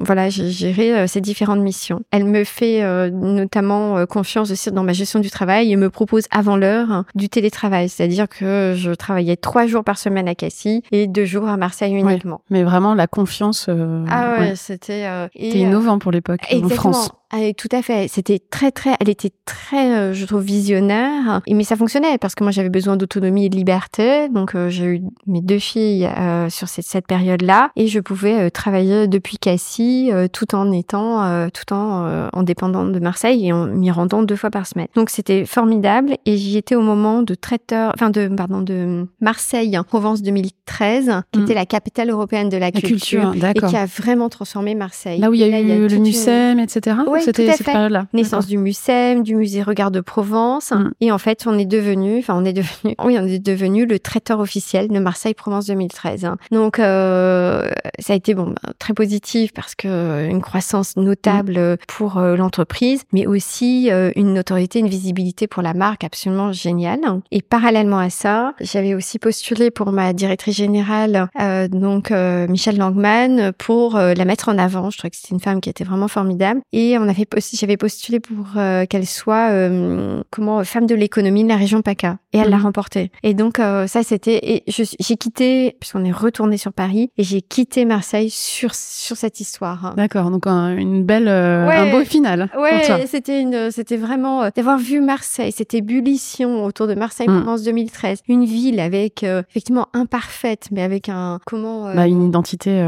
voilà, 0.03 0.29
j'ai 0.29 0.50
géré 0.50 0.94
euh, 0.94 1.07
ces 1.07 1.21
différentes 1.21 1.59
missions. 1.59 2.01
Elle 2.11 2.25
me 2.25 2.44
fait 2.44 2.83
euh, 2.83 3.09
notamment 3.09 3.97
euh, 3.97 4.06
confiance 4.06 4.51
aussi 4.51 4.71
dans 4.71 4.83
ma 4.83 4.94
gestion 4.94 5.19
du 5.19 5.29
travail 5.29 5.71
et 5.71 5.75
me 5.75 5.89
propose 5.89 6.25
avant 6.31 6.57
l'heure 6.57 7.06
du 7.15 7.29
télétravail, 7.29 7.89
c'est-à-dire 7.89 8.27
que 8.27 8.73
je 8.75 8.91
travaillais 8.91 9.35
trois 9.35 9.67
jours 9.67 9.83
par 9.83 9.97
semaine 9.97 10.27
à 10.27 10.35
Cassis 10.35 10.81
et 10.91 11.07
deux 11.07 11.25
jours 11.25 11.47
à 11.47 11.57
Marseille 11.57 11.94
uniquement. 11.94 12.41
mais 12.50 12.63
vraiment 12.63 12.94
la 12.94 13.07
confiance. 13.07 13.69
ah 14.09 14.39
ouais, 14.39 14.56
c'était. 14.56 15.07
c'était 15.33 15.59
innovant 15.59 16.00
pour 16.00 16.11
l'époque 16.11 16.41
en 16.51 16.69
France. 16.69 17.11
Ah, 17.31 17.53
tout 17.56 17.69
à 17.71 17.83
fait. 17.83 18.07
C'était 18.07 18.39
très, 18.39 18.71
très, 18.71 18.95
elle 19.00 19.09
était 19.09 19.31
très, 19.45 19.95
euh, 19.95 20.13
je 20.13 20.25
trouve, 20.25 20.41
visionnaire. 20.41 21.41
Et, 21.45 21.53
mais 21.53 21.63
ça 21.63 21.75
fonctionnait 21.75 22.17
parce 22.17 22.33
que 22.33 22.44
moi, 22.44 22.50
j'avais 22.50 22.69
besoin 22.69 22.97
d'autonomie 22.97 23.45
et 23.45 23.50
de 23.50 23.56
liberté. 23.56 24.29
Donc, 24.29 24.56
euh, 24.56 24.69
j'ai 24.69 24.85
eu 24.85 25.01
mes 25.27 25.41
deux 25.41 25.59
filles 25.59 26.07
euh, 26.07 26.50
sur 26.50 26.67
cette, 26.67 26.85
cette 26.85 27.06
période-là. 27.06 27.69
Et 27.75 27.85
je 27.85 28.00
pouvais 28.00 28.50
travailler 28.50 29.07
depuis 29.07 29.38
Cassis 29.50 30.12
tout 30.31 30.54
en 30.56 30.72
étant, 30.72 31.50
tout 31.50 31.74
en, 31.74 32.30
en 32.31 32.44
dépendant 32.44 32.86
de 32.86 33.00
Marseille 33.00 33.48
et 33.48 33.54
en 33.54 33.66
m'y 33.66 33.92
rendant 33.92 34.24
deux 34.24 34.36
fois 34.36 34.50
par 34.50 34.68
semaine. 34.68 34.88
Donc, 34.96 35.10
c'était 35.10 35.46
formidable. 35.46 36.18
Et 36.25 36.38
j'y 36.38 36.57
étais 36.57 36.75
au 36.75 36.81
moment 36.81 37.22
de 37.22 37.36
traiteur, 37.36 37.92
enfin, 37.96 38.10
de, 38.10 38.28
pardon, 38.28 38.62
de 38.62 39.07
Marseille, 39.22 39.78
en 39.78 39.84
Provence 39.84 40.22
2013, 40.22 41.24
qui 41.31 41.40
mm. 41.40 41.44
était 41.44 41.54
la 41.54 41.66
capitale 41.66 42.10
européenne 42.10 42.50
de 42.50 42.57
la, 42.57 42.71
culture, 42.71 43.33
et 43.33 43.59
qui 43.59 43.76
a 43.76 43.85
vraiment 43.85 44.30
transformé 44.30 44.76
Marseille. 44.76 45.19
Là 45.19 45.30
où 45.30 45.33
il 45.33 45.40
y 45.40 45.44
a 45.44 45.59
eu 45.59 45.88
le 45.88 45.97
MUSEM, 45.97 46.59
etc 46.59 46.97
c'était 47.19 47.52
cette 47.52 47.66
période-là. 47.66 48.06
Naissance 48.14 48.47
du 48.47 48.57
MUSEM, 48.57 49.23
du 49.23 49.35
musée 49.35 49.64
Regard 49.64 49.92
de 49.92 50.02
Provence. 50.02 50.71
Mm. 50.71 50.92
Et 51.02 51.12
en 51.12 51.18
fait, 51.18 51.45
on 51.47 51.57
est 51.57 51.66
devenu, 51.66 52.19
enfin, 52.19 52.35
on 52.38 52.45
est 52.45 52.54
devenu, 52.54 52.95
oui, 53.04 53.18
on 53.19 53.26
est 53.26 53.40
devenu 53.40 53.85
le 53.85 54.00
traiteur 54.00 54.40
officiel 54.40 54.88
de 54.88 55.00
Marseille-Provence 55.00 55.68
2013. 55.68 56.30
Donc, 56.52 56.80
euh, 56.80 57.69
ça 58.00 58.14
a 58.14 58.16
été 58.16 58.33
bon, 58.33 58.47
bah, 58.47 58.73
très 58.80 58.94
positif 58.94 59.39
parce 59.54 59.76
que 59.76 59.88
euh, 59.88 60.30
une 60.30 60.42
croissance 60.42 60.96
notable 60.96 61.60
mm. 61.60 61.78
pour 61.88 62.18
euh, 62.18 62.36
l'entreprise, 62.36 63.04
mais 63.14 63.28
aussi 63.28 63.90
une 64.16 64.34
notoriété, 64.34 64.80
une 64.80 64.88
visibilité 64.88 65.48
pour 65.48 65.62
la 65.62 65.74
marque 65.74 66.04
absolument 66.04 66.52
géniale. 66.52 67.00
Et 67.31 67.42
parallèlement 67.42 68.00
à 68.00 68.10
ça, 68.10 68.54
j'avais 68.60 68.94
aussi 68.94 69.19
postulé 69.19 69.72
pour 69.72 69.92
ma 69.92 70.14
directrice 70.14 70.56
générale, 70.56 71.30
donc 71.69 72.12
Michel 72.12 72.78
Langman, 72.78 73.52
pour 73.54 73.98
la 73.98 74.26
mettre 74.26 74.50
en 74.50 74.58
avant. 74.58 74.90
Je 74.90 74.98
trouvais 74.98 75.10
que 75.10 75.16
c'était 75.16 75.34
une 75.34 75.40
femme 75.40 75.62
qui 75.62 75.69
était 75.69 75.84
vraiment 75.84 76.08
formidable. 76.08 76.62
Et 76.72 76.98
on 76.98 77.08
j'avais 77.54 77.78
postulé 77.78 78.19
pour 78.19 78.46
euh, 78.58 78.86
qu'elle 78.86 79.06
soit 79.06 79.52
euh, 79.52 80.22
comment 80.31 80.64
femme 80.64 80.86
de 80.86 80.96
l'économie 80.96 81.44
de 81.44 81.50
la 81.50 81.58
région 81.58 81.81
PACA 81.81 82.18
et 82.34 82.38
elle 82.38 82.50
l'a 82.50 82.58
mhm. 82.58 82.64
remporté. 82.64 83.12
Et 83.24 83.34
donc 83.34 83.60
euh, 83.60 83.88
ça 83.88 84.04
c'était 84.04 84.40
et 84.42 84.64
j'ai 84.68 85.18
quitté 85.18 85.76
puisqu'on 85.80 86.06
est 86.06 86.12
retourné 86.12 86.58
sur 86.58 86.74
Paris 86.74 87.12
et 87.18 87.24
j'ai 87.24 87.42
quitté 87.42 87.86
Marseille 87.86 88.30
sur 88.30 88.74
sur 88.76 89.18
cette 89.19 89.40
histoire. 89.40 89.94
D'accord, 89.95 90.31
donc 90.31 90.47
une 90.47 91.04
belle 91.04 91.28
un 91.28 91.92
beau 91.92 92.04
final. 92.04 92.49
Ouais, 92.57 93.06
c'était 93.06 93.42
une 93.42 93.71
c'était 93.71 93.97
vraiment 93.97 94.49
d'avoir 94.56 94.78
vu 94.78 95.02
Marseille, 95.02 95.52
cette 95.52 95.73
ébullition 95.73 96.64
autour 96.64 96.88
de 96.88 96.95
Marseille 96.95 97.28
Provence 97.28 97.61
mm. 97.61 97.66
2013, 97.66 98.21
une 98.28 98.45
ville 98.45 98.80
avec 98.80 99.23
effectivement 99.23 99.88
imparfaite 99.94 100.68
mais 100.71 100.81
avec 100.81 101.09
un 101.09 101.40
comment 101.45 101.94
bah, 101.94 102.07
une 102.07 102.23
identité 102.23 102.83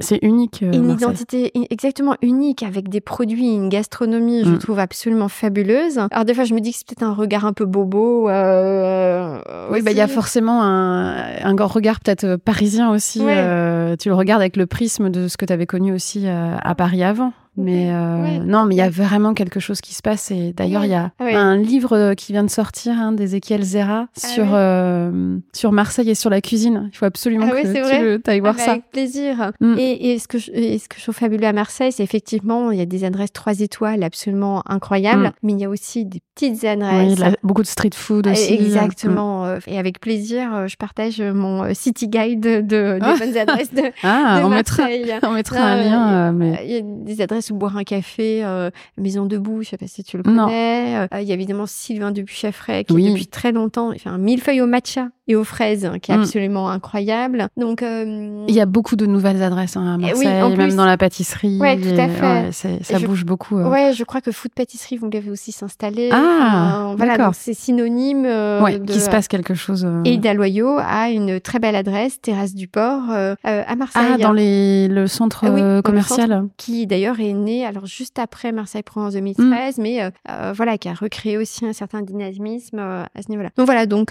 c'est 0.00 0.18
unique. 0.22 0.62
une 0.62 0.90
identité 0.90 1.52
exactement 1.70 2.16
unique 2.22 2.62
avec 2.62 2.88
des 2.88 3.00
produits 3.00 3.40
une 3.54 3.68
gastronomie, 3.68 4.44
je 4.44 4.50
mm. 4.50 4.58
trouve 4.58 4.78
absolument 4.78 5.28
fabuleuse. 5.28 5.98
Alors 6.10 6.24
des 6.24 6.34
fois, 6.34 6.44
je 6.44 6.54
me 6.54 6.60
dis 6.60 6.72
que 6.72 6.78
c'est 6.78 6.86
peut-être 6.86 7.02
un 7.02 7.14
regard 7.14 7.44
un 7.44 7.52
peu 7.52 7.64
bobo. 7.64 8.28
Euh, 8.28 9.38
oui, 9.70 9.82
bah 9.82 9.90
il 9.90 9.96
y 9.96 10.00
a 10.00 10.08
forcément 10.08 10.62
un, 10.62 11.14
un 11.42 11.64
regard 11.64 12.00
peut-être 12.00 12.36
parisien 12.36 12.90
aussi. 12.90 13.20
Euh, 13.22 13.79
tu 13.98 14.08
le 14.08 14.14
regardes 14.14 14.40
avec 14.40 14.56
le 14.56 14.66
prisme 14.66 15.10
de 15.10 15.28
ce 15.28 15.36
que 15.36 15.44
tu 15.44 15.52
avais 15.52 15.66
connu 15.66 15.92
aussi 15.92 16.26
à 16.28 16.74
Paris 16.74 17.02
avant. 17.02 17.32
Mais 17.56 17.90
euh, 17.90 18.38
non, 18.44 18.64
mais 18.64 18.76
il 18.76 18.78
y 18.78 18.82
a 18.82 18.88
vraiment 18.88 19.34
quelque 19.34 19.60
chose 19.60 19.80
qui 19.80 19.94
se 19.94 20.02
passe. 20.02 20.30
Et 20.30 20.52
d'ailleurs, 20.52 20.84
il 20.84 20.90
y 20.90 20.94
a 20.94 21.12
un 21.18 21.56
livre 21.56 21.96
euh, 21.96 22.14
qui 22.14 22.32
vient 22.32 22.44
de 22.44 22.50
sortir 22.50 22.92
hein, 22.96 23.12
d'Ezequiel 23.12 23.62
Zera 23.62 24.06
ah 24.08 24.28
sur, 24.28 24.46
euh, 24.54 25.36
sur 25.52 25.72
Marseille 25.72 26.10
et 26.10 26.14
sur 26.14 26.30
la 26.30 26.40
cuisine. 26.40 26.88
Il 26.92 26.96
faut 26.96 27.06
absolument 27.06 27.48
ah 27.50 27.60
que 27.60 28.16
tu 28.16 28.30
ailles 28.30 28.40
voir 28.40 28.54
ah 28.54 28.58
bah, 28.58 28.64
ça. 28.64 28.70
Avec 28.72 28.90
plaisir. 28.90 29.52
Mm. 29.60 29.74
Et, 29.78 30.12
et, 30.12 30.18
ce 30.18 30.28
que 30.28 30.38
je, 30.38 30.46
ce 30.46 30.88
que 30.88 30.96
je 30.96 31.02
trouve 31.02 31.14
fabuleux 31.14 31.46
à 31.46 31.52
Marseille, 31.52 31.92
c'est 31.92 32.04
effectivement, 32.04 32.70
il 32.70 32.78
y 32.78 32.82
a 32.82 32.86
des 32.86 33.04
adresses 33.04 33.32
3 33.32 33.60
étoiles 33.60 34.04
absolument 34.04 34.62
incroyables, 34.66 35.26
mm. 35.26 35.32
mais 35.42 35.52
il 35.52 35.60
y 35.60 35.64
a 35.64 35.70
aussi 35.70 36.04
des 36.06 36.20
petites 36.34 36.64
adresses. 36.64 37.18
Beaucoup 37.42 37.62
de 37.62 37.66
street 37.66 37.90
food 37.94 38.28
aussi. 38.28 38.54
Exactement. 38.54 39.46
Mm. 39.46 39.58
Et 39.66 39.78
avec 39.78 40.00
plaisir, 40.00 40.68
je 40.68 40.76
partage 40.76 41.20
mon 41.20 41.74
city 41.74 42.08
guide 42.08 42.40
de, 42.40 42.60
de 42.60 42.98
des 43.00 43.18
bonnes 43.18 43.36
adresses 43.36 43.74
de, 43.74 43.82
ah, 44.02 44.40
on 44.44 44.50
Marseille. 44.50 45.04
Mettra, 45.04 45.28
on 45.28 45.32
mettra 45.32 45.58
un 45.60 45.82
lien. 45.82 46.32
Mais... 46.32 46.60
Il 46.64 46.70
y 46.70 46.76
a 46.76 46.80
des 46.82 47.20
adresses 47.20 47.39
ou 47.48 47.54
boire 47.54 47.76
un 47.76 47.84
café, 47.84 48.44
euh, 48.44 48.70
Maison 48.98 49.24
debout, 49.24 49.62
je 49.62 49.70
sais 49.70 49.78
pas 49.78 49.86
si 49.86 50.04
tu 50.04 50.18
le 50.18 50.22
connais. 50.22 51.06
Euh, 51.12 51.20
il 51.20 51.26
y 51.26 51.30
a 51.30 51.34
évidemment 51.34 51.66
Sylvain 51.66 52.10
Dupuchaffray 52.10 52.84
qui 52.84 52.94
depuis 52.94 53.26
très 53.26 53.52
longtemps, 53.52 53.92
il 53.92 53.98
fait 53.98 54.10
un 54.10 54.18
millefeuille 54.18 54.60
au 54.60 54.66
matcha 54.66 55.08
et 55.30 55.36
aux 55.36 55.44
fraises 55.44 55.84
hein, 55.84 55.98
qui 56.00 56.12
est 56.12 56.16
mm. 56.16 56.20
absolument 56.20 56.70
incroyable. 56.70 57.48
Donc 57.56 57.82
euh, 57.82 58.44
il 58.48 58.54
y 58.54 58.60
a 58.60 58.66
beaucoup 58.66 58.96
de 58.96 59.06
nouvelles 59.06 59.42
adresses 59.42 59.76
hein, 59.76 59.94
à 59.94 59.96
eh 59.98 60.12
Marseille, 60.12 60.56
même 60.56 60.74
dans 60.74 60.86
la 60.86 60.96
pâtisserie. 60.96 61.58
Ouais, 61.58 61.76
tout 61.76 62.00
à 62.00 62.08
fait. 62.08 62.82
ça 62.82 62.98
bouge 62.98 63.24
beaucoup. 63.24 63.56
Ouais, 63.56 63.92
je 63.94 64.04
crois 64.04 64.20
que 64.20 64.32
Food 64.32 64.52
Pâtisserie 64.54 64.96
vous 64.96 65.08
l'avez 65.10 65.30
aussi 65.30 65.52
s'installer. 65.52 66.10
Ah, 66.12 66.94
voilà, 66.96 67.16
donc 67.18 67.34
c'est 67.34 67.54
synonyme 67.54 68.24
ouais, 68.24 68.78
de... 68.78 68.92
qu'il 68.92 69.00
se 69.00 69.10
passe 69.10 69.28
quelque 69.28 69.54
chose. 69.54 69.86
Et 70.04 70.18
Loyau 70.30 70.78
a 70.78 71.10
une 71.10 71.40
très 71.40 71.58
belle 71.58 71.74
adresse, 71.74 72.20
Terrasse 72.20 72.54
du 72.54 72.68
Port, 72.68 73.10
à 73.10 73.76
Marseille. 73.76 74.02
Ah, 74.14 74.18
dans 74.18 74.32
les... 74.32 74.88
le 74.88 75.06
centre 75.06 75.44
ah 75.46 75.82
commercial. 75.82 76.46
qui 76.56 76.86
d'ailleurs 76.86 77.20
est 77.20 77.32
né 77.32 77.64
alors 77.64 77.86
juste 77.86 78.18
après 78.18 78.52
Marseille 78.52 78.82
Provence 78.82 79.14
2013, 79.14 79.78
mm. 79.78 79.82
mais 79.82 80.02
euh, 80.02 80.10
euh, 80.28 80.52
voilà, 80.54 80.78
qui 80.78 80.88
a 80.88 80.94
recréé 80.94 81.36
aussi 81.36 81.64
un 81.66 81.72
certain 81.72 82.02
dynamisme 82.02 82.78
euh, 82.78 83.04
à 83.14 83.22
ce 83.22 83.30
niveau-là. 83.30 83.50
Donc 83.56 83.66
voilà, 83.66 83.86
donc 83.86 84.10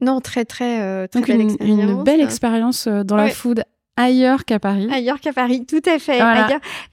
non, 0.00 0.20
très 0.20 0.44
très 0.44 1.08
très 1.08 1.20
belle 1.20 1.40
une, 1.40 1.50
expérience. 1.50 1.90
Une 1.90 2.02
belle 2.04 2.20
expérience 2.20 2.88
dans 2.88 3.16
la 3.16 3.28
food 3.28 3.64
ailleurs 3.98 4.44
qu'à 4.44 4.58
Paris. 4.58 4.88
Ailleurs 4.90 5.20
qu'à 5.20 5.32
Paris, 5.32 5.66
tout 5.66 5.82
à 5.86 5.98
fait. 5.98 6.20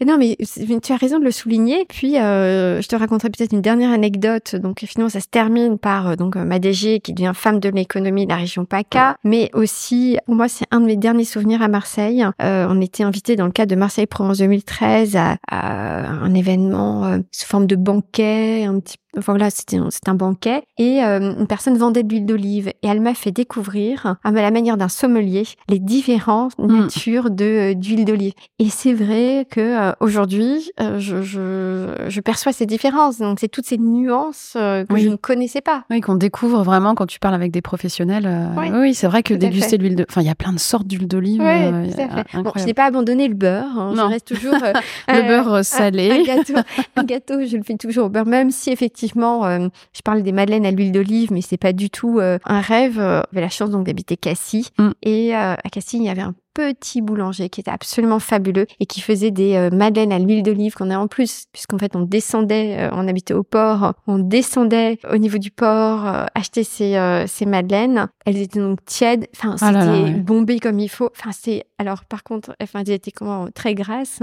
Non, 0.05 0.17
mais 0.17 0.35
tu 0.81 0.91
as 0.91 0.97
raison 0.97 1.19
de 1.19 1.23
le 1.23 1.31
souligner. 1.31 1.85
Puis, 1.87 2.17
euh, 2.17 2.81
je 2.81 2.87
te 2.87 2.95
raconterai 2.95 3.29
peut-être 3.29 3.53
une 3.53 3.61
dernière 3.61 3.91
anecdote. 3.91 4.55
Donc, 4.55 4.79
finalement, 4.85 5.09
ça 5.09 5.19
se 5.19 5.27
termine 5.27 5.77
par 5.77 6.09
euh, 6.09 6.15
donc 6.15 6.35
ma 6.35 6.59
DG 6.59 6.99
qui 6.99 7.13
devient 7.13 7.31
femme 7.33 7.59
de 7.59 7.69
l'économie 7.69 8.25
de 8.25 8.31
la 8.31 8.37
région 8.37 8.65
PACA, 8.65 9.17
mais 9.23 9.49
aussi, 9.53 10.17
pour 10.25 10.35
moi, 10.35 10.47
c'est 10.47 10.65
un 10.71 10.81
de 10.81 10.85
mes 10.85 10.97
derniers 10.97 11.25
souvenirs 11.25 11.61
à 11.61 11.67
Marseille. 11.67 12.25
Euh, 12.41 12.67
on 12.69 12.81
était 12.81 13.03
invité 13.03 13.35
dans 13.35 13.45
le 13.45 13.51
cadre 13.51 13.69
de 13.69 13.79
Marseille 13.79 14.07
Provence 14.07 14.39
2013 14.39 15.15
à, 15.15 15.37
à 15.47 16.07
un 16.07 16.33
événement 16.33 17.05
euh, 17.05 17.19
sous 17.31 17.45
forme 17.45 17.67
de 17.67 17.75
banquet, 17.75 18.65
un 18.65 18.79
petit 18.79 18.97
Enfin 19.17 19.33
voilà, 19.33 19.49
c'était 19.49 19.77
un 19.77 20.15
banquet 20.15 20.63
et 20.77 21.03
euh, 21.03 21.33
une 21.39 21.47
personne 21.47 21.77
vendait 21.77 22.03
de 22.03 22.09
l'huile 22.09 22.25
d'olive 22.25 22.69
et 22.81 22.87
elle 22.87 23.01
m'a 23.01 23.13
fait 23.13 23.31
découvrir, 23.31 24.17
à 24.23 24.31
la 24.31 24.51
manière 24.51 24.77
d'un 24.77 24.89
sommelier, 24.89 25.43
les 25.69 25.79
différentes 25.79 26.57
mm. 26.57 26.79
natures 26.79 27.29
de 27.29 27.45
euh, 27.45 27.73
d'huile 27.73 28.05
d'olive. 28.05 28.33
Et 28.59 28.69
c'est 28.69 28.93
vrai 28.93 29.47
que 29.49 29.61
euh, 29.61 29.91
aujourd'hui, 29.99 30.71
je, 30.79 31.21
je, 31.21 32.05
je, 32.07 32.19
perçois 32.21 32.51
ces 32.51 32.65
différences. 32.65 33.19
Donc 33.19 33.39
c'est 33.39 33.47
toutes 33.47 33.65
ces 33.65 33.77
nuances 33.77 34.51
que 34.53 34.97
je 34.97 35.09
ne 35.09 35.15
connaissais 35.15 35.61
pas. 35.61 35.83
Oui, 35.89 36.01
qu'on 36.01 36.15
découvre 36.15 36.63
vraiment 36.63 36.95
quand 36.95 37.05
tu 37.05 37.19
parles 37.19 37.35
avec 37.35 37.51
des 37.51 37.61
professionnels. 37.61 38.29
Oui, 38.73 38.93
c'est 38.93 39.07
vrai 39.07 39.23
que 39.23 39.33
déguster 39.33 39.77
l'huile 39.77 39.95
de, 39.95 40.05
enfin 40.09 40.21
il 40.21 40.27
y 40.27 40.31
a 40.31 40.35
plein 40.35 40.53
de 40.53 40.59
sortes 40.59 40.87
d'huile 40.87 41.07
d'olive. 41.07 41.41
Oui, 41.41 41.91
tout 41.91 42.01
à 42.01 42.23
fait. 42.23 42.41
Bon, 42.41 42.51
je 42.55 42.65
n'ai 42.65 42.73
pas 42.73 42.85
abandonné 42.85 43.27
le 43.27 43.35
beurre. 43.35 43.77
Hein. 43.77 43.93
Je 43.95 44.01
reste 44.01 44.27
toujours 44.27 44.55
le 45.07 45.27
beurre 45.27 45.63
salé. 45.63 46.11
Un, 46.11 46.23
gâteau, 46.23 46.53
un 46.95 47.03
gâteau, 47.03 47.45
je 47.45 47.57
le 47.57 47.63
fais 47.63 47.77
toujours 47.77 48.05
au 48.05 48.09
beurre, 48.09 48.25
même 48.25 48.51
si 48.51 48.71
effectivement 48.71 49.04
euh, 49.15 49.69
je 49.93 50.01
parle 50.01 50.23
des 50.23 50.31
madeleines 50.31 50.65
à 50.65 50.71
l'huile 50.71 50.91
d'olive, 50.91 51.31
mais 51.31 51.41
c'est 51.41 51.57
pas 51.57 51.73
du 51.73 51.89
tout 51.89 52.19
euh, 52.19 52.37
un 52.45 52.61
rêve. 52.61 52.99
Euh, 52.99 53.21
j'avais 53.31 53.45
la 53.45 53.49
chance 53.49 53.69
donc 53.69 53.85
d'habiter 53.85 54.17
Cassis. 54.17 54.71
Mm. 54.77 54.89
Et 55.03 55.33
à 55.33 55.57
Cassis, 55.71 55.99
il 55.99 56.03
y 56.03 56.09
avait 56.09 56.21
un 56.21 56.35
petit 56.55 57.01
boulanger 57.01 57.49
qui 57.49 57.59
était 57.59 57.69
absolument 57.69 58.19
fabuleux 58.19 58.65
et 58.79 58.85
qui 58.85 59.01
faisait 59.01 59.29
des 59.29 59.55
euh, 59.55 59.69
madeleines 59.69 60.13
à 60.13 60.19
l'huile 60.19 60.41
d'olive 60.41 60.73
qu'on 60.73 60.89
a 60.89 60.97
en 60.97 61.07
plus 61.07 61.45
puisqu'en 61.51 61.77
fait 61.77 61.95
on 61.95 62.01
descendait, 62.01 62.77
euh, 62.79 62.89
on 62.93 63.07
habitait 63.07 63.33
au 63.33 63.43
port, 63.43 63.93
on 64.07 64.17
descendait 64.17 64.97
au 65.11 65.17
niveau 65.17 65.37
du 65.37 65.51
port 65.51 66.07
euh, 66.07 66.25
acheter 66.33 66.63
ces, 66.63 67.23
ces 67.27 67.45
madeleines. 67.45 68.07
Elles 68.25 68.37
étaient 68.37 68.59
donc 68.59 68.83
tièdes, 68.85 69.27
enfin 69.35 69.57
ah 69.61 69.81
c'était 69.81 70.11
bombé 70.11 70.59
comme 70.59 70.79
il 70.79 70.89
faut. 70.89 71.09
Enfin 71.15 71.31
c'est 71.33 71.65
alors 71.77 72.05
par 72.05 72.23
contre, 72.23 72.55
enfin 72.63 72.79
elles 72.79 72.91
étaient 72.93 73.11
comment 73.11 73.47
très 73.53 73.75
grasses, 73.75 74.21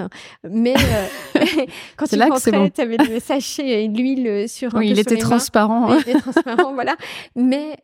mais 0.49 0.75
quand 1.97 2.07
tu 2.07 2.19
rentrais, 2.19 2.71
tu 2.71 2.81
avais 2.81 2.97
le 2.97 3.21
sachet 3.21 3.85
et 3.85 3.89
l'huile 3.89 4.49
sur. 4.49 4.75
Oui, 4.75 4.89
il 4.89 4.99
était 4.99 5.19
transparent. 5.19 5.95
il 5.95 6.01
était 6.01 6.19
transparent, 6.19 6.73
voilà. 6.73 6.97
Mais 7.37 7.77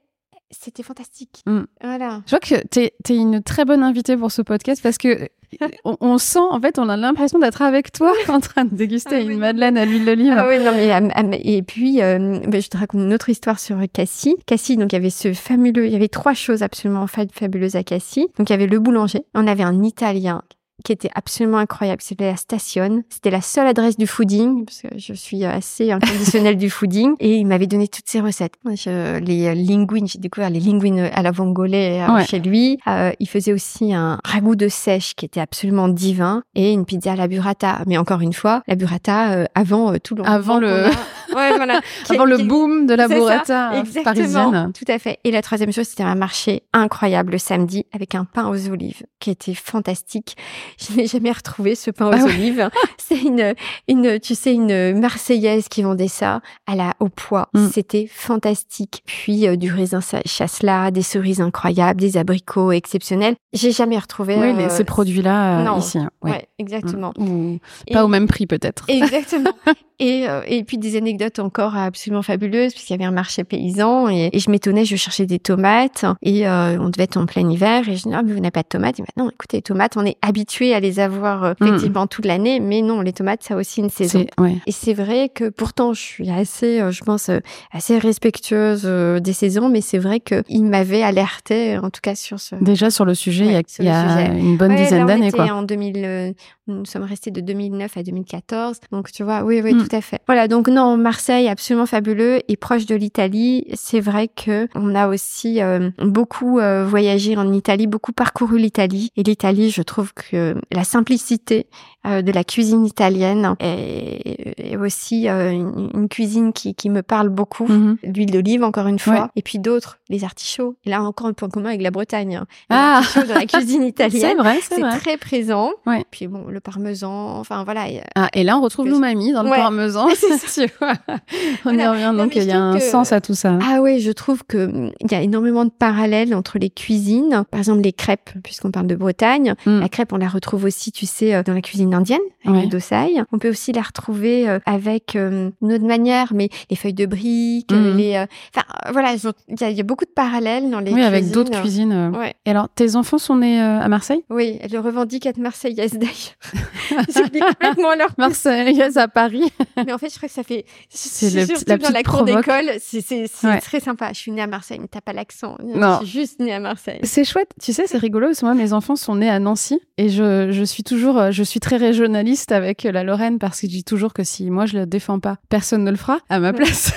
c'était 0.50 0.83
fantastique. 0.83 1.43
Mm. 1.47 1.62
Voilà. 1.83 2.23
Je 2.26 2.31
vois 2.31 2.40
que 2.40 2.67
tu 2.69 2.81
es, 2.81 3.17
une 3.17 3.43
très 3.43 3.64
bonne 3.64 3.83
invitée 3.83 4.17
pour 4.17 4.33
ce 4.33 4.43
podcast 4.43 4.83
parce 4.83 4.99
que 4.99 5.28
on, 5.85 6.19
sent, 6.19 6.38
en 6.38 6.61
fait, 6.61 6.78
on 6.78 6.88
a 6.88 6.97
l'impression 6.97 7.38
d'être 7.38 7.62
avec 7.62 7.93
toi 7.93 8.12
en 8.28 8.40
train 8.40 8.64
de 8.64 8.75
déguster 8.75 9.17
ah 9.17 9.21
une 9.21 9.38
madeleine 9.38 9.78
à 9.78 9.85
l'huile 9.85 10.05
d'olive. 10.05 10.35
Ah 10.37 10.47
oui, 10.49 10.59
non, 10.59 10.73
mais, 10.73 10.90
ah, 10.90 11.00
ah, 11.14 11.23
et 11.33 11.62
puis, 11.62 12.02
euh, 12.02 12.40
je 12.45 12.69
te 12.69 12.76
raconte 12.76 13.02
une 13.02 13.14
autre 13.14 13.28
histoire 13.28 13.59
sur 13.59 13.78
Cassie. 13.93 14.37
Cassie, 14.47 14.76
donc, 14.76 14.93
il 14.93 14.97
y 14.97 14.99
avait 14.99 15.11
ce 15.11 15.33
fabuleux, 15.33 15.87
il 15.87 15.93
y 15.93 15.97
avait 15.97 16.09
trois 16.09 16.35
choses 16.35 16.62
absolument 16.62 17.07
fabuleuses 17.07 17.76
à 17.76 17.83
Cassie. 17.83 18.28
Donc, 18.38 18.50
il 18.50 18.52
y 18.52 18.55
avait 18.55 18.67
le 18.67 18.78
boulanger. 18.78 19.25
On 19.35 19.47
avait 19.47 19.62
un 19.62 19.83
Italien 19.83 20.43
qui 20.85 20.92
était 20.92 21.11
absolument 21.14 21.58
incroyable. 21.58 22.02
C'était 22.02 22.26
la 22.30 22.37
Station. 22.37 23.02
C'était 23.08 23.30
la 23.30 23.40
seule 23.40 23.66
adresse 23.66 23.97
du 23.97 24.06
fooding, 24.06 24.64
parce 24.64 24.82
que 24.82 24.88
je 24.97 25.12
suis 25.12 25.44
assez 25.44 25.90
inconditionnelle 25.90 26.56
du 26.56 26.70
fooding. 26.70 27.14
Et 27.20 27.37
il 27.37 27.47
m'avait 27.47 27.66
donné 27.66 27.88
toutes 27.88 28.08
ses 28.08 28.20
recettes. 28.20 28.54
les 28.64 29.54
linguines, 29.54 30.06
j'ai 30.06 30.18
découvert 30.18 30.50
les 30.50 30.61
linguines 30.61 31.11
à 31.12 31.23
la 31.23 31.30
vongolais 31.30 32.02
euh, 32.02 32.25
chez 32.25 32.38
lui. 32.38 32.78
Euh, 32.87 33.12
il 33.18 33.28
faisait 33.28 33.52
aussi 33.52 33.92
un 33.92 34.18
ragoût 34.25 34.56
de 34.56 34.68
sèche 34.68 35.14
qui 35.14 35.25
était 35.25 35.40
absolument 35.40 35.88
divin 35.88 36.42
et 36.54 36.73
une 36.73 36.85
pizza 36.85 37.12
à 37.12 37.16
la 37.16 37.28
burrata. 37.28 37.82
Mais 37.87 37.99
encore 37.99 38.20
une 38.20 38.32
fois, 38.32 38.62
la 38.66 38.75
burrata 38.75 39.32
euh, 39.32 39.44
avant 39.54 39.97
tout 39.99 40.14
le 40.14 40.25
Avant 40.26 40.58
le... 40.58 40.87
ouais, 41.35 41.56
voilà. 41.56 41.80
avant 42.08 42.25
le 42.25 42.38
boom 42.38 42.87
de 42.87 42.94
la 42.94 43.08
burrata 43.08 43.82
parisienne. 44.04 44.73
Tout 44.73 44.90
à 44.90 44.99
fait. 44.99 45.18
Et 45.25 45.30
la 45.30 45.42
troisième 45.42 45.73
chose, 45.73 45.88
c'était 45.88 46.02
un 46.02 46.14
marché 46.14 46.62
incroyable 46.73 47.32
le 47.32 47.38
samedi 47.38 47.87
avec 47.92 48.14
un 48.14 48.25
pain 48.25 48.49
aux 48.49 48.68
olives 48.68 49.02
qui 49.20 49.30
était 49.30 49.54
fantastique. 49.54 50.37
Je 50.78 50.97
n'ai 50.97 51.06
jamais 51.06 51.32
retrouvé 51.32 51.75
ce 51.75 51.90
pain 51.90 52.06
aux 52.06 52.12
ah 52.12 52.25
olives. 52.25 52.68
C'est 52.99 53.20
une, 53.20 53.54
une, 53.88 54.20
tu 54.20 54.35
sais, 54.35 54.52
une 54.52 54.99
Marseillaise 54.99 55.68
qui 55.68 55.82
vendait 55.82 56.08
ça 56.08 56.40
à 56.66 56.75
la, 56.75 56.94
au 57.00 57.08
poids. 57.08 57.49
Mm. 57.54 57.68
C'était 57.73 58.06
fantastique. 58.06 59.02
Puis 59.06 59.47
euh, 59.47 59.56
du 59.56 59.73
raisin 59.73 60.00
chasselas, 60.25 60.90
des 60.90 61.02
cerises 61.02 61.40
incroyables, 61.40 62.00
des 62.00 62.16
abricots 62.16 62.73
exceptionnels. 62.73 63.37
J'ai 63.52 63.73
jamais 63.73 63.99
retrouvé 63.99 64.37
oui, 64.37 64.54
euh, 64.58 64.68
ces 64.68 64.85
produits-là 64.85 65.61
euh, 65.61 65.78
ici. 65.78 65.99
Hein. 65.99 66.11
Ouais, 66.23 66.49
exactement. 66.58 67.12
Ou 67.18 67.58
pas 67.92 68.04
au 68.04 68.08
même 68.08 68.26
prix 68.26 68.47
peut-être. 68.47 68.85
Exactement. 68.88 69.52
Et, 70.00 70.28
euh, 70.28 70.43
et 70.47 70.62
puis 70.62 70.78
des 70.78 70.97
anecdotes 70.97 71.40
encore 71.40 71.76
absolument 71.76 72.23
fabuleuses, 72.23 72.73
puisqu'il 72.73 72.93
y 72.93 72.95
avait 72.95 73.05
un 73.05 73.11
marché 73.11 73.43
paysan 73.43 74.09
et, 74.09 74.31
et 74.33 74.38
je 74.38 74.49
m'étonnais, 74.49 74.85
je 74.85 74.95
cherchais 74.95 75.26
des 75.26 75.40
tomates 75.40 76.05
et 76.23 76.47
euh, 76.47 76.78
on 76.78 76.88
devait 76.88 77.05
être 77.05 77.17
en 77.17 77.26
plein 77.26 77.49
hiver 77.50 77.88
et 77.88 77.97
je 77.97 78.05
dis 78.05 78.14
ah 78.14 78.23
mais 78.23 78.33
vous 78.33 78.38
n'avez 78.38 78.52
pas 78.52 78.62
de 78.62 78.69
tomates? 78.69 79.00
Et 79.00 79.02
maintenant, 79.02 79.28
écoutez, 79.28 79.57
les 79.57 79.62
tomates, 79.62 79.97
on 79.97 80.07
est 80.07 80.17
habitué 80.23 80.73
à 80.73 80.78
les 80.78 81.00
avoir 81.00 81.43
euh, 81.43 81.52
hmm. 81.61 81.67
effectivement 81.67 82.07
toute 82.07 82.26
l'année, 82.26 82.61
mais 82.61 82.81
non, 82.81 83.00
les 83.00 83.12
tomates 83.12 83.43
ça 83.43 83.55
a 83.55 83.57
aussi 83.57 83.81
une 83.81 83.90
saison. 83.90 84.25
Ouais. 84.38 84.57
Et 84.67 84.73
c'est 84.73 84.95
vrai 84.95 85.31
que 85.35 85.49
pourtant 85.49 85.93
je 85.93 86.00
suis 86.00 86.31
assez, 86.31 86.81
je 86.93 87.02
pense, 87.02 87.31
assez 87.73 87.99
respectueuse 87.99 88.85
des 88.85 89.33
saisons, 89.33 89.69
mais 89.69 89.81
c'est 89.81 89.99
vrai 89.99 90.21
que 90.21 90.45
il 90.49 90.64
m'avait 90.64 91.02
alerté 91.02 91.76
en 91.76 91.90
tout 91.90 92.00
cas 92.00 92.14
sur 92.14 92.38
ce. 92.38 92.55
Déjà 92.61 92.90
sur 92.90 93.05
le 93.05 93.14
sujet, 93.14 93.47
il 93.47 93.52
y 93.52 93.57
a, 93.57 93.62
il 93.81 93.85
y 93.85 93.88
a 93.88 94.33
une 94.33 94.57
bonne 94.57 94.76
dizaine 94.76 95.07
d'années 95.07 95.33
quoi. 95.33 95.47
En 95.52 95.62
2000, 95.62 96.35
nous 96.69 96.85
sommes 96.85 97.02
restés 97.02 97.31
de 97.31 97.40
2009 97.40 97.97
à 97.97 98.02
2014, 98.02 98.78
donc 98.93 99.11
tu 99.11 99.25
vois, 99.25 99.43
oui, 99.43 99.61
oui. 99.64 99.75
Hmm 99.75 99.88
Voilà, 100.26 100.49
donc 100.49 100.68
non, 100.68 100.97
Marseille 100.97 101.49
absolument 101.49 101.87
fabuleux 101.87 102.40
et 102.49 102.57
proche 102.57 102.87
de 102.87 102.95
l'Italie. 102.95 103.66
C'est 103.75 104.00
vrai 104.00 104.28
que 104.28 104.68
on 104.75 104.95
a 104.95 105.09
aussi 105.09 105.62
euh, 105.62 105.90
beaucoup 105.99 106.59
euh, 106.59 106.85
voyagé 106.87 107.37
en 107.37 107.52
Italie, 107.52 107.87
beaucoup 107.87 108.12
parcouru 108.12 108.59
l'Italie. 108.59 109.11
Et 109.16 109.23
l'Italie, 109.23 109.71
je 109.71 109.83
trouve 109.83 110.12
que 110.14 110.54
la 110.73 110.85
simplicité 110.85 111.66
de 112.09 112.33
la 112.33 112.45
cuisine 112.45 112.85
italienne 112.87 113.55
et, 113.61 114.77
aussi 114.77 115.29
une, 115.29 116.09
cuisine 116.09 116.53
qui, 116.53 116.75
qui 116.75 116.91
me 116.91 117.03
parle 117.03 117.29
beaucoup. 117.29 117.67
Mm-hmm. 117.67 117.97
L'huile 118.15 118.31
d'olive, 118.31 118.65
encore 118.65 118.87
une 118.87 118.99
fois, 118.99 119.31
et 119.37 119.43
puis 119.43 119.59
d'autres, 119.59 119.99
les 120.09 120.25
artichauts. 120.25 120.77
Et 120.85 120.91
là, 120.91 121.03
encore 121.03 121.27
un 121.27 121.33
point 121.33 121.49
commun 121.49 121.71
avec 121.71 121.83
la 121.83 121.91
Bretagne. 121.91 122.37
Hein. 122.37 122.47
Ah. 122.71 123.03
dans 123.27 123.35
la 123.35 123.47
cuisine 123.47 123.83
italienne. 123.83 124.21
c'est 124.21 124.35
vrai, 124.35 124.59
c'est 124.62 124.99
très 124.99 125.17
présent. 125.17 125.73
Puis 126.11 126.27
bon, 126.27 126.47
le 126.49 126.61
parmesan, 126.61 127.38
enfin 127.38 127.65
voilà. 127.65 127.87
Ah, 128.15 128.29
et 128.35 128.45
là, 128.45 128.59
on 128.59 128.62
retrouve 128.62 128.87
l'umami 128.87 129.33
dans 129.33 129.43
le 129.43 129.50
parmesan. 129.50 130.09
on 131.65 131.79
y 131.79 131.87
revient, 131.87 132.15
donc 132.17 132.37
il 132.37 132.45
y 132.45 132.53
a 132.53 132.61
un 132.61 132.81
sens 132.81 133.12
à 133.12 133.21
tout 133.21 133.35
ça. 133.35 133.59
Ah 133.62 133.81
oui, 133.81 134.00
je 134.00 134.12
trouve 134.12 134.45
que 134.45 134.67
hum, 134.67 134.93
il 135.00 135.11
y 135.11 135.15
a 135.15 135.23
énormément 135.23 135.65
de 135.65 135.71
parallèles 135.71 136.35
entre 136.35 136.59
les 136.59 136.71
cuisines. 136.71 137.45
Par 137.50 137.61
exemple, 137.61 137.83
les 137.83 137.93
crêpes, 137.93 138.31
puisqu'on 138.43 138.71
parle 138.71 138.87
de 138.87 138.95
Bretagne. 138.95 139.55
Mm. 139.67 139.81
La 139.81 139.88
crêpe, 139.88 140.12
on 140.12 140.19
la 140.19 140.29
retrouve 140.29 140.65
aussi, 140.65 140.93
tu 140.93 141.07
sais, 141.07 141.35
euh, 141.35 141.43
dans 141.43 141.55
la 141.55 141.61
cuisine 141.61 141.91
indienne, 141.99 142.21
avec 142.45 142.64
le 142.64 142.69
dossaï. 142.69 143.23
On 143.33 143.38
peut 143.38 143.50
aussi 143.50 143.73
la 143.73 143.83
retrouver 143.83 144.49
euh, 144.49 144.59
avec 144.67 145.17
euh, 145.17 145.50
une 145.62 145.73
autre 145.73 145.85
manière, 145.85 146.33
mais 146.35 146.49
les 146.71 146.76
feuilles 146.76 146.95
de 146.95 147.07
briques, 147.07 147.73
mm. 147.73 147.97
les... 147.97 148.25
Enfin, 148.55 148.67
voilà, 148.93 149.14
il 149.14 149.76
y, 149.76 149.81
a 149.81 149.83
beaucoup 149.83 150.05
de 150.05 150.11
parallèles 150.11 150.71
dans 150.71 150.81
les 150.81 150.93
Oui, 150.93 151.02
avec 151.02 151.31
d'autres 151.31 151.61
cuisines. 151.61 152.12
Ouais. 152.14 152.35
Et 152.47 152.50
alors, 152.50 152.69
tes 152.69 152.97
enfants 152.97 153.19
sont 153.19 153.37
nés 153.37 153.61
à 153.61 153.88
Marseille? 153.88 154.25
Oui, 154.31 154.59
elles 154.61 154.73
le 154.73 154.81
revendiquent 154.81 155.26
être 155.26 155.38
marseillaise 155.38 155.93
d'ailleurs. 155.99 157.07
J'oublie 157.14 157.40
complètement 157.40 157.95
leur... 157.95 158.09
Marseillaise 158.19 158.97
à 158.97 159.07
Paris. 159.07 159.52
mais 159.76 159.93
en 159.93 159.99
fait, 159.99 160.11
je 160.11 160.17
crois 160.17 160.28
que 160.28 160.35
ça 160.35 160.43
fait... 160.43 160.64
C'est 160.88 161.31
la 161.67 161.78
dans 161.78 161.90
la 161.90 162.02
cour 162.02 162.25
d'école, 162.25 162.73
c'est 162.81 163.28
très 163.61 163.81
sympa. 163.81 164.11
Je 164.12 164.19
suis 164.19 164.33
née 164.33 164.43
à 164.43 164.47
Marseille, 164.47 164.78
mais 164.81 164.88
t'as 164.88 165.00
pas 165.00 165.12
l'accent. 165.12 165.57
Je 165.61 165.97
suis 165.99 166.21
juste 166.21 166.40
née 166.40 166.52
à 166.52 166.61
Marseille. 166.61 167.00
C'est 167.02 167.25
chouette. 167.25 167.50
Tu 167.61 167.73
sais, 167.73 167.87
c'est 167.87 167.99
rigolo 167.99 168.26
parce 168.26 168.40
que 168.40 168.47
moi, 168.47 168.55
mes 168.55 168.73
enfants 168.73 168.97
sont 168.97 169.17
nés 169.17 169.31
à 169.31 169.38
Nancy 169.38 169.81
et 169.97 170.09
je, 170.09 170.50
je 170.50 170.64
suis 170.64 170.83
toujours, 170.83 171.19
euh, 171.19 171.31
je 171.31 171.43
suis 171.43 171.61
très 171.61 171.77
régionaliste 171.78 172.52
avec 172.52 172.82
la 172.82 173.02
Lorraine 173.04 173.38
parce 173.38 173.61
que 173.61 173.66
je 173.66 173.73
dis 173.73 173.85
toujours 173.85 174.12
que 174.12 174.25
si 174.25 174.50
moi 174.50 174.66
je 174.66 174.78
le 174.78 174.87
défends 174.87 175.20
pas, 175.20 175.37
personne 175.49 175.85
ne 175.85 175.90
le 175.90 175.97
fera 175.97 176.18
à 176.28 176.38
ma 176.40 176.52
place. 176.52 176.92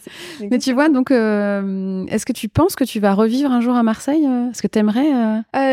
mais 0.50 0.58
tu 0.58 0.72
vois, 0.72 0.88
donc, 0.88 1.10
euh, 1.10 2.04
est-ce 2.06 2.26
que 2.26 2.32
tu 2.32 2.48
penses 2.48 2.74
que 2.74 2.84
tu 2.84 3.00
vas 3.00 3.14
revivre 3.14 3.50
un 3.50 3.60
jour 3.60 3.74
à 3.74 3.82
Marseille 3.82 4.26
euh? 4.26 4.50
Est-ce 4.50 4.62
que 4.62 4.68
tu 4.68 4.78
aimerais 4.78 5.10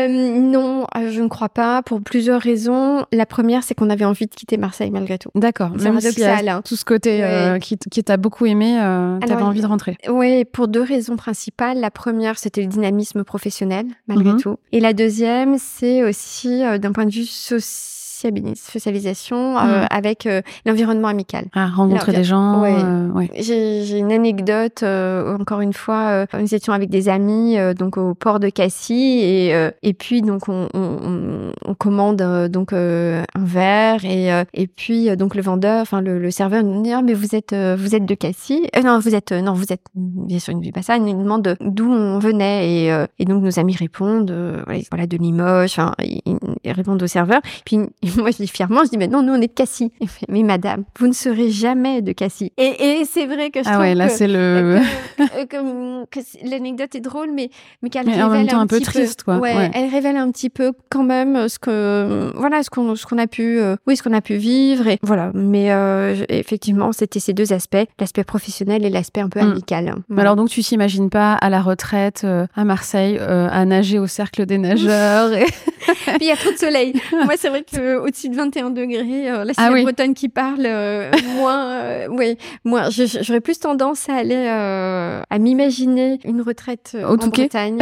Non, 0.08 0.86
je 1.10 1.20
ne 1.20 1.28
crois 1.28 1.48
pas 1.48 1.82
pour 1.82 2.00
plusieurs 2.00 2.40
raisons. 2.40 3.04
La 3.12 3.26
première, 3.26 3.62
c'est 3.62 3.74
qu'on 3.74 3.90
avait 3.90 4.04
envie 4.04 4.26
de 4.26 4.34
quitter 4.34 4.56
Marseille 4.56 4.90
malgré 4.90 5.18
tout. 5.18 5.30
D'accord. 5.34 5.70
Même 5.70 5.94
paradoxal. 5.94 6.48
Hein. 6.48 6.62
tout 6.64 6.76
ce 6.76 6.84
côté 6.84 7.24
qui, 7.60 7.76
qui 7.76 8.04
t'a 8.04 8.16
beaucoup 8.16 8.46
aimé, 8.46 8.78
tu 9.26 9.32
avais 9.32 9.42
envie 9.42 9.62
de 9.62 9.66
rentrer. 9.66 9.96
Oui, 10.08 10.44
pour 10.44 10.68
deux 10.68 10.82
raisons 10.82 11.16
principales. 11.16 11.78
La 11.80 11.90
première, 11.90 12.38
c'était 12.38 12.62
le 12.62 12.66
dynamisme 12.66 13.24
professionnel, 13.24 13.86
malgré 14.06 14.32
mhm. 14.32 14.40
tout. 14.40 14.56
Et 14.72 14.80
la 14.80 14.92
deuxième, 14.92 15.56
c'est 15.58 16.02
aussi 16.04 16.64
euh, 16.64 16.78
d'un 16.78 16.92
point 16.92 17.06
de 17.06 17.12
vue 17.12 17.24
social 17.24 17.99
socialisation 18.54 19.58
euh, 19.58 19.82
mm. 19.82 19.86
avec 19.90 20.26
euh, 20.26 20.42
l'environnement 20.66 21.08
amical. 21.08 21.46
Ah, 21.54 21.68
rencontrer 21.68 22.12
des 22.12 22.24
gens. 22.24 22.60
Ouais. 22.60 22.74
Euh, 22.74 23.26
J'ai 23.38 23.98
une 23.98 24.12
anecdote. 24.12 24.82
encore 24.82 25.60
une 25.60 25.72
fois, 25.72 26.26
nous 26.38 26.54
étions 26.54 26.72
avec 26.72 26.90
des 26.90 27.08
amis 27.08 27.56
donc 27.76 27.96
au 27.96 28.14
port 28.14 28.40
de 28.40 28.48
Cassis 28.48 29.22
et 29.22 29.70
et 29.82 29.94
puis 29.94 30.22
donc 30.22 30.48
on, 30.48 30.68
on, 30.74 31.52
on 31.64 31.74
commande 31.74 32.48
donc 32.48 32.72
un 32.72 33.24
verre 33.36 34.04
et 34.04 34.30
et 34.54 34.66
puis 34.66 35.14
donc 35.16 35.34
le 35.34 35.42
vendeur, 35.42 35.82
enfin 35.82 36.00
le, 36.00 36.18
le, 36.18 36.30
serveur 36.30 36.62
nous 36.62 36.82
dit 36.82 36.92
ah, 36.92 37.02
mais 37.02 37.14
vous 37.14 37.34
êtes 37.34 37.54
vous 37.54 37.94
êtes 37.94 38.04
de 38.04 38.14
Cassis? 38.14 38.62
Non, 38.82 38.98
vous 38.98 39.14
êtes 39.14 39.32
non 39.32 39.52
vous 39.52 39.72
êtes 39.72 39.84
bien 39.94 40.38
sûr 40.38 40.52
il 40.52 40.58
ne 40.58 40.62
dit 40.62 40.72
pas 40.72 40.82
ça. 40.82 40.96
Il 40.96 41.04
nous 41.04 41.22
demande 41.22 41.56
d'où 41.60 41.90
on 41.90 42.18
venait 42.18 42.68
et 42.70 43.04
et 43.18 43.24
donc 43.24 43.42
nos 43.42 43.58
amis 43.58 43.76
répondent 43.76 44.34
voilà 44.90 45.06
de 45.06 45.16
Limoges. 45.16 45.72
Enfin 45.72 45.94
ils, 46.00 46.20
ils, 46.64 46.72
répondent 46.72 47.02
au 47.02 47.06
serveur. 47.06 47.40
Puis 47.64 47.78
moi, 48.16 48.30
je 48.30 48.36
dis 48.36 48.48
fièrement, 48.48 48.84
je 48.84 48.90
dis, 48.90 48.98
mais 48.98 49.08
non, 49.08 49.22
nous, 49.22 49.32
on 49.32 49.40
est 49.40 49.48
de 49.48 49.52
Cassis. 49.52 49.90
Mais 50.28 50.42
madame, 50.42 50.84
vous 50.98 51.06
ne 51.06 51.12
serez 51.12 51.50
jamais 51.50 52.02
de 52.02 52.12
Cassis. 52.12 52.50
Et, 52.56 53.00
et 53.00 53.04
c'est 53.04 53.26
vrai 53.26 53.50
que 53.50 53.62
je 53.62 53.68
ah 53.68 53.72
trouve 53.72 53.82
ouais, 53.82 53.94
là, 53.94 54.08
c'est 54.08 54.28
le... 54.28 54.80
que, 55.18 56.04
que, 56.10 56.48
l'anecdote 56.48 56.94
est 56.94 57.00
drôle, 57.00 57.30
mais, 57.34 57.50
mais 57.82 57.90
qu'elle 57.90 58.08
révèle 58.08 58.24
en 58.24 58.30
même 58.30 58.46
temps 58.46 58.58
un, 58.58 58.62
un 58.62 58.66
peu 58.66 58.80
triste, 58.80 59.24
peu, 59.24 59.32
quoi. 59.32 59.38
Ouais, 59.38 59.70
elle 59.74 59.90
révèle 59.90 60.16
un 60.16 60.30
petit 60.30 60.50
peu 60.50 60.72
quand 60.90 61.02
même 61.02 61.48
ce 61.48 61.58
que, 61.58 62.32
voilà, 62.34 62.62
ce 62.62 62.70
qu'on, 62.70 62.94
ce 62.96 63.06
qu'on 63.06 63.18
a 63.18 63.26
pu, 63.26 63.60
euh, 63.60 63.76
oui, 63.86 63.96
ce 63.96 64.02
qu'on 64.02 64.12
a 64.12 64.20
pu 64.20 64.34
vivre. 64.34 64.86
Et 64.86 64.98
voilà. 65.02 65.30
Mais 65.34 65.72
euh, 65.72 66.24
effectivement, 66.28 66.92
c'était 66.92 67.20
ces 67.20 67.32
deux 67.32 67.52
aspects, 67.52 67.76
l'aspect 67.98 68.24
professionnel 68.24 68.84
et 68.84 68.90
l'aspect 68.90 69.20
un 69.20 69.28
peu 69.28 69.40
mm. 69.40 69.50
amical. 69.50 69.94
Alors, 70.16 70.36
donc, 70.36 70.48
tu 70.48 70.62
t'imagines 70.62 71.10
pas 71.10 71.34
à 71.34 71.50
la 71.50 71.60
retraite, 71.60 72.22
euh, 72.24 72.46
à 72.54 72.64
Marseille, 72.64 73.18
à 73.18 73.64
nager 73.64 73.98
au 73.98 74.06
cercle 74.06 74.46
des 74.46 74.58
nageurs 74.58 75.32
et... 75.32 75.46
Puis 76.04 76.16
il 76.20 76.26
y 76.26 76.30
a 76.30 76.36
trop 76.36 76.52
de 76.52 76.56
soleil. 76.56 76.92
Moi, 77.12 77.34
c'est 77.36 77.48
vrai 77.48 77.62
que 77.62 77.99
au-dessus 78.00 78.28
de 78.28 78.36
21 78.36 78.70
degrés, 78.70 79.30
euh, 79.30 79.44
là, 79.44 79.52
c'est 79.54 79.62
ah 79.62 79.70
la 79.70 79.82
Bretonne 79.82 80.14
qui 80.14 80.28
parle. 80.28 80.64
Euh, 80.64 81.10
moins, 81.36 81.70
euh, 81.70 82.08
oui, 82.10 82.36
moi, 82.64 82.88
j'aurais 82.90 83.40
plus 83.40 83.58
tendance 83.58 84.08
à 84.08 84.14
aller 84.14 84.46
à 85.30 85.38
m'imaginer 85.38 86.18
une 86.24 86.42
retraite 86.42 86.96
en 87.06 87.16
Bretagne. 87.16 87.80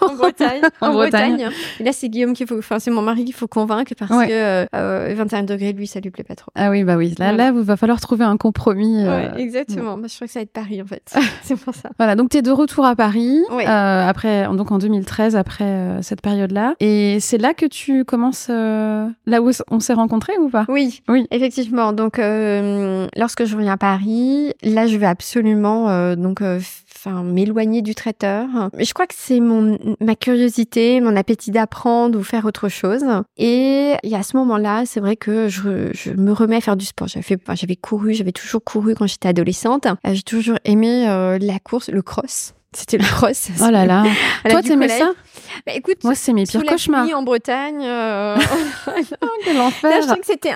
en 0.00 0.14
Bretagne. 0.14 0.62
en, 0.80 0.92
Bretagne. 0.92 1.50
Et 1.80 1.84
là, 1.84 1.92
c'est 1.92 2.08
Guillaume 2.08 2.34
qu'il 2.34 2.46
faut, 2.46 2.58
enfin, 2.58 2.78
c'est 2.78 2.90
mon 2.90 3.02
mari 3.02 3.24
qu'il 3.24 3.34
faut 3.34 3.48
convaincre 3.48 3.92
parce 3.98 4.10
que 4.10 5.14
21 5.14 5.42
degrés, 5.44 5.72
lui, 5.72 5.86
ça 5.86 6.00
lui 6.00 6.10
plaît 6.10 6.24
pas 6.24 6.34
trop. 6.34 6.50
Ah 6.54 6.70
oui, 6.70 6.84
bah 6.84 6.96
oui. 6.96 7.14
Là, 7.18 7.32
là, 7.32 7.52
il 7.54 7.62
va 7.62 7.76
falloir 7.76 8.00
trouver 8.00 8.24
un 8.24 8.36
compromis. 8.36 9.04
exactement. 9.36 9.96
Moi, 9.96 10.08
je 10.08 10.14
crois 10.14 10.26
que 10.26 10.32
ça 10.32 10.40
va 10.40 10.42
être 10.42 10.52
Paris, 10.52 10.82
en 10.82 10.86
fait. 10.86 11.14
c'est 11.42 11.56
pour 11.56 11.74
ça. 11.74 11.90
Voilà. 11.98 12.14
Donc, 12.16 12.30
tu 12.30 12.38
es 12.38 12.42
de 12.42 12.50
retour 12.50 12.84
à 12.84 12.96
Paris. 12.96 13.40
après, 13.50 14.46
donc 14.56 14.70
en 14.70 14.78
2013, 14.78 15.36
après 15.36 15.98
cette 16.02 16.22
période-là. 16.22 16.74
Et 16.80 17.18
c'est 17.20 17.38
là 17.38 17.54
que 17.54 17.66
tu 17.66 18.04
commences 18.04 18.48
là 18.48 19.42
où 19.42 19.47
on 19.70 19.80
s'est 19.80 19.94
rencontrés 19.94 20.36
ou 20.38 20.48
pas? 20.48 20.64
Oui, 20.68 21.02
oui, 21.08 21.26
effectivement. 21.30 21.92
Donc, 21.92 22.18
euh, 22.18 23.06
lorsque 23.16 23.44
je 23.44 23.56
reviens 23.56 23.72
à 23.72 23.76
Paris, 23.76 24.52
là, 24.62 24.86
je 24.86 24.96
vais 24.96 25.06
absolument 25.06 25.90
euh, 25.90 26.16
donc 26.16 26.42
euh, 26.42 26.60
enfin 26.94 27.22
m'éloigner 27.22 27.82
du 27.82 27.94
traiteur. 27.94 28.48
Mais 28.76 28.84
je 28.84 28.94
crois 28.94 29.06
que 29.06 29.14
c'est 29.16 29.40
mon 29.40 29.78
ma 30.00 30.14
curiosité, 30.14 31.00
mon 31.00 31.16
appétit 31.16 31.50
d'apprendre 31.50 32.18
ou 32.18 32.22
faire 32.22 32.44
autre 32.44 32.68
chose. 32.68 33.04
Et, 33.36 33.94
et 34.02 34.14
à 34.14 34.22
ce 34.22 34.36
moment-là, 34.36 34.84
c'est 34.86 35.00
vrai 35.00 35.16
que 35.16 35.48
je, 35.48 35.90
je, 35.92 36.10
me 36.10 36.32
remets 36.32 36.56
à 36.56 36.60
faire 36.60 36.76
du 36.76 36.84
sport. 36.84 37.08
J'avais 37.08 37.38
j'avais 37.54 37.76
couru, 37.76 38.14
j'avais 38.14 38.32
toujours 38.32 38.62
couru 38.62 38.94
quand 38.94 39.06
j'étais 39.06 39.28
adolescente. 39.28 39.86
J'ai 40.04 40.22
toujours 40.22 40.58
aimé 40.64 41.06
la 41.40 41.58
course, 41.58 41.88
le 41.90 42.02
cross. 42.02 42.54
C'était 42.72 42.98
le 42.98 43.04
cross. 43.04 43.48
Oh 43.60 43.70
là 43.70 43.86
là. 43.86 44.04
Toi, 44.48 44.62
t'aimais 44.62 44.88
ça 44.88 45.12
bah, 45.66 45.72
écoute, 45.74 46.04
moi 46.04 46.14
c'est 46.14 46.32
mes 46.32 46.44
pires 46.44 46.64
cauchemars. 46.64 47.08
en 47.14 47.22
Bretagne. 47.22 47.82
Euh... 47.82 48.36
oh, 49.22 49.26
quel 49.44 49.60
enfer. 49.60 50.02
je 50.02 50.14
que 50.14 50.26
c'était. 50.26 50.52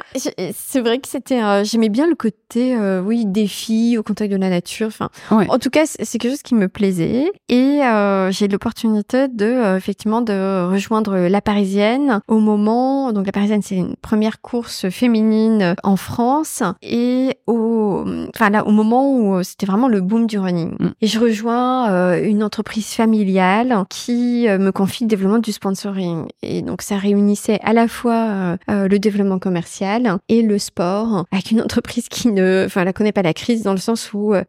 C'est 0.54 0.80
vrai 0.80 0.98
que 0.98 1.08
c'était. 1.08 1.64
J'aimais 1.64 1.88
bien 1.88 2.06
le 2.06 2.14
côté, 2.14 2.76
euh, 2.76 3.00
oui, 3.00 3.24
défi 3.26 3.96
au 3.98 4.02
contact 4.02 4.32
de 4.32 4.36
la 4.36 4.50
nature. 4.50 4.88
Enfin, 4.88 5.10
en 5.30 5.58
tout 5.58 5.70
cas, 5.70 5.84
c'est 5.86 6.18
quelque 6.18 6.30
chose 6.30 6.42
qui 6.42 6.54
me 6.54 6.68
plaisait. 6.68 7.30
Et 7.48 7.82
euh, 7.82 8.30
j'ai 8.30 8.48
l'opportunité 8.48 9.28
de, 9.28 9.44
euh, 9.44 9.76
effectivement, 9.76 10.22
de 10.22 10.66
rejoindre 10.70 11.16
la 11.16 11.40
Parisienne 11.40 12.20
au 12.28 12.38
moment. 12.38 13.12
Donc 13.12 13.26
la 13.26 13.32
Parisienne, 13.32 13.62
c'est 13.62 13.76
une 13.76 13.96
première 13.96 14.40
course 14.40 14.88
féminine 14.90 15.74
en 15.82 15.96
France. 15.96 16.62
Et 16.82 17.36
au, 17.46 18.04
enfin 18.34 18.50
là, 18.50 18.66
au 18.66 18.70
moment 18.70 19.14
où 19.14 19.42
c'était 19.42 19.66
vraiment 19.66 19.88
le 19.88 20.00
boom 20.00 20.26
du 20.26 20.38
running. 20.38 20.74
Mm. 20.78 20.90
Et 21.00 21.06
je 21.06 21.18
rejoins 21.18 21.90
une 22.22 22.42
entreprise 22.42 22.88
familiale 22.88 23.84
qui 23.88 24.46
me 24.48 24.70
confie 24.70 25.04
le 25.04 25.08
développement 25.08 25.38
du 25.38 25.52
sponsoring. 25.52 26.26
Et 26.42 26.62
donc, 26.62 26.82
ça 26.82 26.96
réunissait 26.96 27.58
à 27.62 27.72
la 27.72 27.88
fois 27.88 28.12
euh, 28.14 28.56
euh, 28.70 28.88
le 28.88 28.98
développement 28.98 29.38
commercial 29.38 30.18
et 30.28 30.42
le 30.42 30.58
sport 30.58 31.24
avec 31.30 31.50
une 31.50 31.60
entreprise 31.60 32.08
qui 32.08 32.28
ne, 32.28 32.64
enfin, 32.66 32.84
la 32.84 32.92
connaît 32.92 33.12
pas 33.12 33.22
la 33.22 33.34
crise 33.34 33.62
dans 33.62 33.72
le 33.72 33.78
sens 33.78 34.12
où 34.12 34.34
euh, 34.34 34.42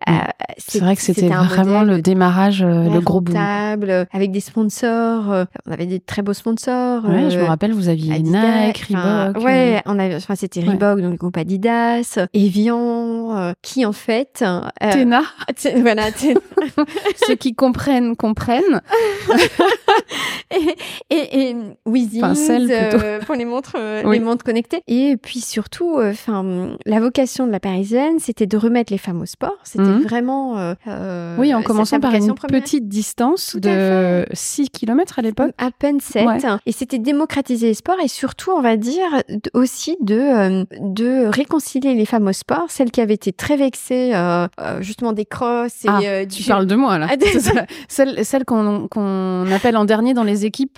c'est 0.57 0.79
vrai 0.79 0.95
que 0.95 1.01
c'était 1.01 1.27
vraiment 1.27 1.83
le 1.83 2.01
démarrage, 2.01 2.63
le 2.63 2.99
gros 2.99 3.21
boom. 3.21 3.35
Avec 3.35 4.31
des 4.31 4.39
sponsors, 4.39 5.45
on 5.65 5.71
avait 5.71 5.85
des 5.85 5.99
très 5.99 6.21
beaux 6.21 6.33
sponsors. 6.33 7.03
Ouais, 7.05 7.29
je 7.29 7.39
me 7.39 7.43
rappelle, 7.43 7.73
vous 7.73 7.89
aviez 7.89 8.19
Nike, 8.19 8.85
Reebok. 8.89 9.43
Ouais, 9.43 9.81
on 9.85 9.99
avait, 9.99 10.15
enfin, 10.15 10.35
c'était 10.35 10.61
Reebok, 10.61 11.01
donc 11.01 11.11
le 11.11 11.17
groupe 11.17 11.37
Adidas, 11.37 12.19
Evian, 12.33 13.53
qui 13.61 13.85
en 13.85 13.93
fait. 13.93 14.43
Tena. 14.79 15.21
Voilà, 15.81 16.03
Ceux 17.27 17.35
qui 17.43 17.53
comprennent 17.55 18.15
comprennent. 18.15 18.81
et, 20.49 20.75
et, 21.09 21.49
et 21.49 21.55
euh, 21.83 23.19
pour 23.25 23.35
les 23.35 23.43
montres, 23.43 23.75
euh, 23.77 24.09
les 24.09 24.21
montres 24.21 24.45
connectées. 24.45 24.81
Et 24.87 25.17
puis 25.17 25.41
surtout, 25.41 25.97
euh, 25.97 26.11
enfin, 26.11 26.77
la 26.85 27.01
vocation 27.01 27.45
de 27.45 27.51
la 27.51 27.59
Parisienne, 27.59 28.19
c'était 28.19 28.45
de 28.45 28.55
remettre 28.55 28.93
les 28.93 28.97
femmes 28.97 29.21
au 29.21 29.25
sport. 29.25 29.57
C'était 29.65 29.83
mhm. 29.83 30.03
vraiment. 30.03 30.73
oui, 31.37 31.53
en 31.53 31.61
commençant 31.63 31.99
par 31.99 32.13
une 32.13 32.33
petite 32.33 32.87
distance 32.87 33.57
de 33.57 34.25
6 34.31 34.69
km 34.69 35.19
à 35.19 35.21
l'époque. 35.21 35.51
À 35.57 35.71
peine 35.71 35.99
7. 35.99 36.25
Et 36.65 36.71
c'était 36.71 36.97
démocratiser 36.97 37.67
les 37.67 37.73
sports 37.73 37.99
et 38.01 38.07
surtout, 38.07 38.51
on 38.51 38.61
va 38.61 38.77
dire, 38.77 39.03
aussi 39.53 39.97
de, 39.99 40.65
de 40.79 41.25
réconcilier 41.25 41.93
les 41.93 42.05
femmes 42.05 42.27
au 42.27 42.33
sport, 42.33 42.67
celles 42.69 42.91
qui 42.91 43.01
avaient 43.01 43.13
été 43.15 43.33
très 43.33 43.57
vexées, 43.57 44.13
justement 44.79 45.11
des 45.11 45.25
crosses. 45.25 45.83
Et, 45.83 45.89
ah, 45.89 46.25
tu 46.25 46.43
parles 46.43 46.67
de 46.67 46.75
moi 46.75 46.97
là. 46.97 47.07
Celles, 47.87 48.25
celles 48.25 48.45
qu'on 48.45 49.51
appelle 49.51 49.77
en 49.77 49.85
dernier 49.85 50.13
dans 50.13 50.23
les 50.23 50.45
équipes. 50.45 50.77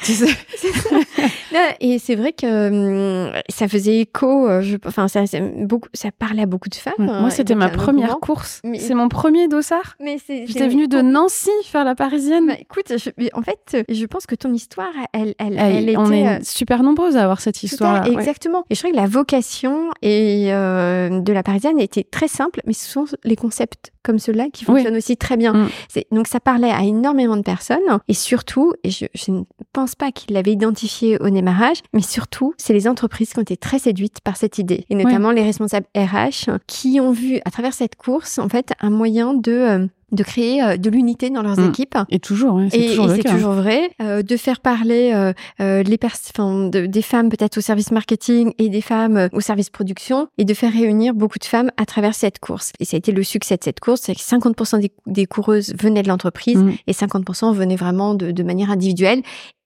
et 1.80 1.98
c'est 1.98 2.14
vrai 2.14 2.32
que 2.32 3.26
hum, 3.26 3.32
ça 3.48 3.68
faisait 3.68 4.00
écho. 4.00 4.48
Je, 4.60 4.76
enfin, 4.86 5.08
ça, 5.08 5.24
beaucoup, 5.56 5.88
ça 5.92 6.10
parlait 6.12 6.42
à 6.42 6.46
beaucoup 6.46 6.68
de 6.68 6.74
femmes. 6.74 6.94
moi, 6.98 7.30
c'était 7.30 7.54
ma 7.54 7.68
première 7.68 8.18
course. 8.20 8.62
C'est 8.78 8.94
mon 8.94 9.08
premier 9.08 9.48
dossard. 9.48 9.96
Mais 10.00 10.18
J'étais 10.26 10.68
venue 10.68 10.88
de 10.88 11.00
Nancy 11.00 11.50
faire 11.64 11.84
la 11.84 11.94
parisienne. 11.94 12.46
Bah, 12.46 12.54
écoute, 12.58 12.92
en 13.32 13.42
fait, 13.42 13.84
je 13.88 14.06
pense 14.06 14.26
que 14.26 14.34
ton 14.34 14.52
histoire, 14.52 14.92
elle, 15.12 15.34
elle, 15.38 15.58
elle, 15.58 15.98
on 15.98 16.10
est 16.12 16.44
super 16.44 16.82
nombreuses 16.82 17.16
à 17.16 17.22
avoir 17.22 17.40
cette 17.40 17.62
histoire. 17.62 18.06
Exactement. 18.06 18.64
Et 18.70 18.74
je 18.74 18.80
crois 18.80 18.90
que 18.90 18.96
la 18.96 19.06
vocation 19.06 19.90
et 20.02 20.52
euh, 20.52 21.20
de 21.20 21.32
la 21.32 21.42
parisienne 21.42 21.78
était 21.78 22.04
très 22.04 22.28
simple, 22.28 22.60
mais 22.66 22.72
ce 22.72 22.88
sont 22.88 23.04
les 23.24 23.36
concepts 23.36 23.92
comme 24.02 24.18
ceux-là 24.18 24.46
qui 24.52 24.64
fonctionnent 24.64 24.96
aussi 24.96 25.16
très 25.16 25.36
bien. 25.36 25.52
Mm. 25.52 25.68
Donc 26.12 26.28
ça 26.28 26.40
parlait 26.40 26.70
à 26.70 26.82
énormément 26.82 27.36
de 27.36 27.42
personnes 27.42 27.78
et 28.08 28.14
surtout, 28.14 28.72
et 28.84 28.90
je, 28.90 29.06
je 29.14 29.30
ne 29.30 29.42
pense 29.72 29.87
pas 29.94 30.12
qu'il 30.12 30.34
l'avait 30.34 30.52
identifié 30.52 31.18
au 31.20 31.30
démarrage, 31.30 31.78
mais 31.92 32.02
surtout, 32.02 32.54
c'est 32.56 32.72
les 32.72 32.88
entreprises 32.88 33.32
qui 33.32 33.38
ont 33.38 33.42
été 33.42 33.56
très 33.56 33.78
séduites 33.78 34.20
par 34.22 34.36
cette 34.36 34.58
idée 34.58 34.86
et 34.90 34.94
notamment 34.94 35.30
les 35.30 35.42
responsables 35.42 35.86
RH 35.96 36.58
qui 36.66 37.00
ont 37.00 37.12
vu 37.12 37.40
à 37.44 37.50
travers 37.50 37.74
cette 37.74 37.96
course 37.96 38.38
en 38.38 38.48
fait 38.48 38.72
un 38.80 38.90
moyen 38.90 39.34
de 39.34 39.52
euh, 39.52 39.86
de 40.12 40.22
créer 40.22 40.62
euh, 40.62 40.76
de 40.76 40.88
l'unité 40.90 41.30
dans 41.30 41.42
leurs 41.42 41.58
mm. 41.58 41.68
équipes. 41.68 41.98
Et 42.08 42.18
toujours, 42.18 42.60
c'est 42.70 42.86
toujours, 42.86 43.12
et 43.12 43.16
c'est 43.16 43.28
toujours 43.28 43.52
vrai. 43.52 43.90
Euh, 44.00 44.22
de 44.22 44.36
faire 44.36 44.60
parler 44.60 45.12
euh, 45.14 45.32
euh 45.60 45.82
les 45.82 45.98
de, 45.98 46.86
des 46.86 47.02
femmes 47.02 47.28
peut-être 47.28 47.58
au 47.58 47.60
service 47.60 47.90
marketing 47.90 48.52
et 48.58 48.68
des 48.68 48.80
femmes 48.80 49.28
au 49.32 49.40
service 49.40 49.68
production 49.68 50.28
et 50.38 50.44
de 50.44 50.54
faire 50.54 50.72
réunir 50.72 51.12
beaucoup 51.12 51.38
de 51.38 51.44
femmes 51.44 51.70
à 51.76 51.84
travers 51.84 52.14
cette 52.14 52.38
course. 52.38 52.72
Et 52.80 52.84
ça 52.84 52.96
a 52.96 52.98
été 52.98 53.12
le 53.12 53.22
succès 53.22 53.56
de 53.56 53.64
cette 53.64 53.80
course, 53.80 54.02
c'est 54.02 54.14
que 54.14 54.20
50% 54.20 54.80
des, 54.80 54.92
des, 55.06 55.26
coureuses 55.26 55.74
venaient 55.78 56.02
de 56.02 56.08
l'entreprise 56.08 56.58
mm. 56.58 56.72
et 56.86 56.92
50% 56.92 57.52
venaient 57.52 57.76
vraiment 57.76 58.14
de, 58.14 58.30
de 58.30 58.42
manière 58.42 58.70
individuelle. 58.70 59.22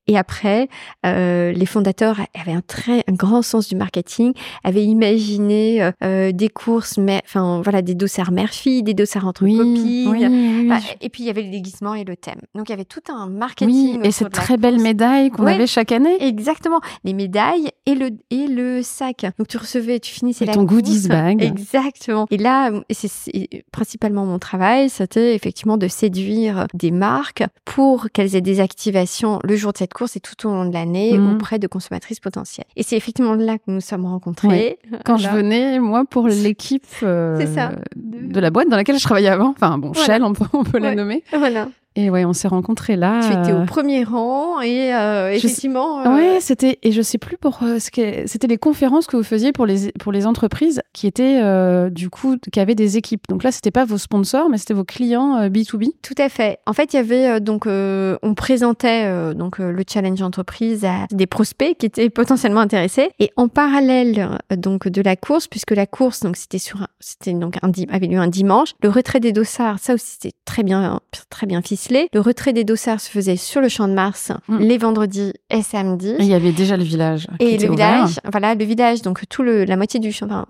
Et 0.08 0.18
après, 0.18 0.68
euh, 1.06 1.52
les 1.52 1.66
fondateurs 1.66 2.20
avaient 2.34 2.52
un 2.52 2.60
très 2.60 3.04
un 3.08 3.12
grand 3.12 3.42
sens 3.42 3.68
du 3.68 3.76
marketing, 3.76 4.32
avaient 4.64 4.84
imaginé 4.84 5.82
euh, 5.82 5.92
euh 6.02 6.32
des 6.32 6.48
courses, 6.48 6.98
mais 6.98 7.20
enfin 7.24 7.60
voilà, 7.62 7.82
des 7.82 7.94
dossards 7.94 8.32
mère-fille, 8.32 8.82
des 8.82 8.94
dossards 8.94 9.26
entre 9.26 9.42
copines. 9.42 10.72
et 11.00 11.08
puis 11.08 11.22
il 11.22 11.26
y 11.26 11.30
avait 11.30 11.42
le 11.42 11.50
déguisement 11.50 11.94
et 11.94 12.04
le 12.04 12.16
thème. 12.16 12.40
Donc 12.54 12.68
il 12.68 12.72
y 12.72 12.74
avait 12.74 12.84
tout 12.84 13.02
un 13.08 13.28
marketing. 13.28 14.04
et 14.04 14.10
cette 14.10 14.32
très 14.32 14.56
belle 14.56 14.80
médaille 14.80 15.30
qu'on 15.30 15.46
avait 15.46 15.68
chaque 15.68 15.92
année. 15.92 16.16
Exactement, 16.20 16.80
les 17.04 17.12
médailles 17.12 17.68
et 17.86 17.94
le 17.94 18.10
et 18.30 18.48
le 18.48 18.82
sac. 18.82 19.24
Donc 19.38 19.46
tu 19.46 19.56
recevais, 19.56 20.00
tu 20.00 20.12
finissais 20.12 20.44
et 20.44 20.48
la 20.48 20.54
ton 20.54 20.64
goodies 20.64 21.06
bag. 21.08 21.42
Exactement. 21.42 22.26
Et 22.30 22.38
là, 22.38 22.72
c'est 22.90 23.64
principalement 23.70 24.26
mon 24.26 24.40
travail, 24.40 24.90
c'était 24.90 25.34
effectivement 25.36 25.76
de 25.76 25.86
séduire 25.86 26.66
des 26.74 26.90
marques 26.90 27.44
pour 27.64 28.08
qu'elles 28.12 28.34
aient 28.34 28.40
des 28.40 28.60
activations 28.60 29.38
le 29.44 29.54
jour 29.54 29.72
de 29.72 29.78
cette 29.78 29.91
course 29.92 30.16
et 30.16 30.20
tout 30.20 30.48
au 30.48 30.50
long 30.52 30.64
de 30.64 30.72
l'année 30.72 31.18
mmh. 31.18 31.34
auprès 31.34 31.58
de 31.58 31.66
consommatrices 31.66 32.20
potentielles. 32.20 32.66
Et 32.76 32.82
c'est 32.82 32.96
effectivement 32.96 33.34
là 33.34 33.58
que 33.58 33.64
nous 33.66 33.80
sommes 33.80 34.06
rencontrés. 34.06 34.78
Quand 35.04 35.16
je 35.16 35.28
venais, 35.28 35.78
moi, 35.78 36.04
pour 36.08 36.28
l'équipe 36.28 36.86
euh, 37.02 37.38
de... 37.96 38.40
la 38.40 38.50
boîte 38.50 38.68
dans 38.68 38.76
laquelle 38.76 38.98
je 38.98 39.04
travaillais 39.04 39.28
avant, 39.28 39.50
enfin 39.50 39.78
bon, 39.78 39.92
Shell, 39.92 40.22
on 40.22 40.32
peut, 40.32 40.44
on 40.52 40.64
peut 40.64 40.78
la 40.78 40.94
nommer. 40.94 41.22
Voilà. 41.32 41.68
Et 41.94 42.08
ouais, 42.08 42.24
on 42.24 42.32
s'est 42.32 42.48
rencontrés 42.48 42.96
là. 42.96 43.20
Tu 43.20 43.38
étais 43.38 43.52
au 43.52 43.62
euh, 43.62 43.66
premier 43.66 44.02
rang 44.02 44.60
et 44.62 44.94
euh, 44.94 45.30
effectivement. 45.32 46.00
Euh... 46.00 46.14
Ouais, 46.14 46.38
c'était 46.40 46.78
et 46.82 46.90
je 46.90 47.02
sais 47.02 47.18
plus 47.18 47.36
pour 47.36 47.58
euh, 47.62 47.78
ce 47.78 47.90
que 47.90 48.26
c'était 48.26 48.46
les 48.46 48.56
conférences 48.56 49.06
que 49.06 49.16
vous 49.16 49.22
faisiez 49.22 49.52
pour 49.52 49.66
les 49.66 49.92
pour 49.92 50.10
les 50.10 50.26
entreprises 50.26 50.80
qui 50.94 51.06
étaient 51.06 51.40
euh, 51.42 51.90
du 51.90 52.08
coup 52.08 52.36
qui 52.50 52.60
avaient 52.60 52.74
des 52.74 52.96
équipes. 52.96 53.24
Donc 53.28 53.42
là, 53.42 53.52
c'était 53.52 53.70
pas 53.70 53.84
vos 53.84 53.98
sponsors, 53.98 54.48
mais 54.48 54.56
c'était 54.56 54.72
vos 54.72 54.84
clients 54.84 55.48
B 55.50 55.58
2 55.70 55.78
B. 55.78 55.84
Tout 56.02 56.14
à 56.16 56.30
fait. 56.30 56.60
En 56.66 56.72
fait, 56.72 56.94
il 56.94 56.96
y 56.96 56.98
avait 56.98 57.40
donc 57.40 57.66
on 57.66 58.34
présentait 58.34 59.34
donc 59.34 59.58
le 59.58 59.82
challenge 59.86 60.22
entreprise 60.22 60.84
à 60.84 61.06
des 61.10 61.26
prospects 61.26 61.76
qui 61.76 61.86
étaient 61.86 62.08
potentiellement 62.08 62.60
intéressés 62.60 63.10
et 63.18 63.32
en 63.36 63.48
parallèle 63.48 64.38
donc 64.56 64.88
de 64.88 65.02
la 65.02 65.16
course 65.16 65.46
puisque 65.46 65.72
la 65.72 65.86
course 65.86 66.20
donc 66.20 66.36
c'était 66.36 66.58
sur 66.58 66.86
c'était 67.00 67.32
donc 67.34 67.58
un 67.62 67.70
avait 67.90 68.06
lieu 68.06 68.18
un 68.18 68.28
dimanche. 68.28 68.72
Le 68.82 68.88
retrait 68.88 69.20
des 69.20 69.32
dossards, 69.32 69.78
ça 69.78 69.94
aussi 69.94 70.06
c'était 70.20 70.36
très 70.46 70.62
bien 70.62 71.00
très 71.28 71.46
bien 71.46 71.60
ficelé 71.60 71.81
le 71.90 72.20
retrait 72.20 72.52
des 72.52 72.64
dossards 72.64 73.00
se 73.00 73.10
faisait 73.10 73.36
sur 73.36 73.60
le 73.60 73.68
champ 73.68 73.88
de 73.88 73.94
Mars 73.94 74.32
mm. 74.48 74.58
les 74.58 74.78
vendredis 74.78 75.32
et 75.50 75.62
samedis. 75.62 76.14
il 76.18 76.26
y 76.26 76.34
avait 76.34 76.52
déjà 76.52 76.76
le 76.76 76.84
village. 76.84 77.26
Et 77.40 77.58
le 77.58 77.70
village, 77.70 78.20
voilà, 78.30 78.54
le 78.54 78.64
village, 78.64 79.02
donc 79.02 79.22
tout 79.28 79.42
le, 79.42 79.64
la 79.64 79.76
moitié 79.76 80.00
du 80.00 80.12
champ, 80.12 80.44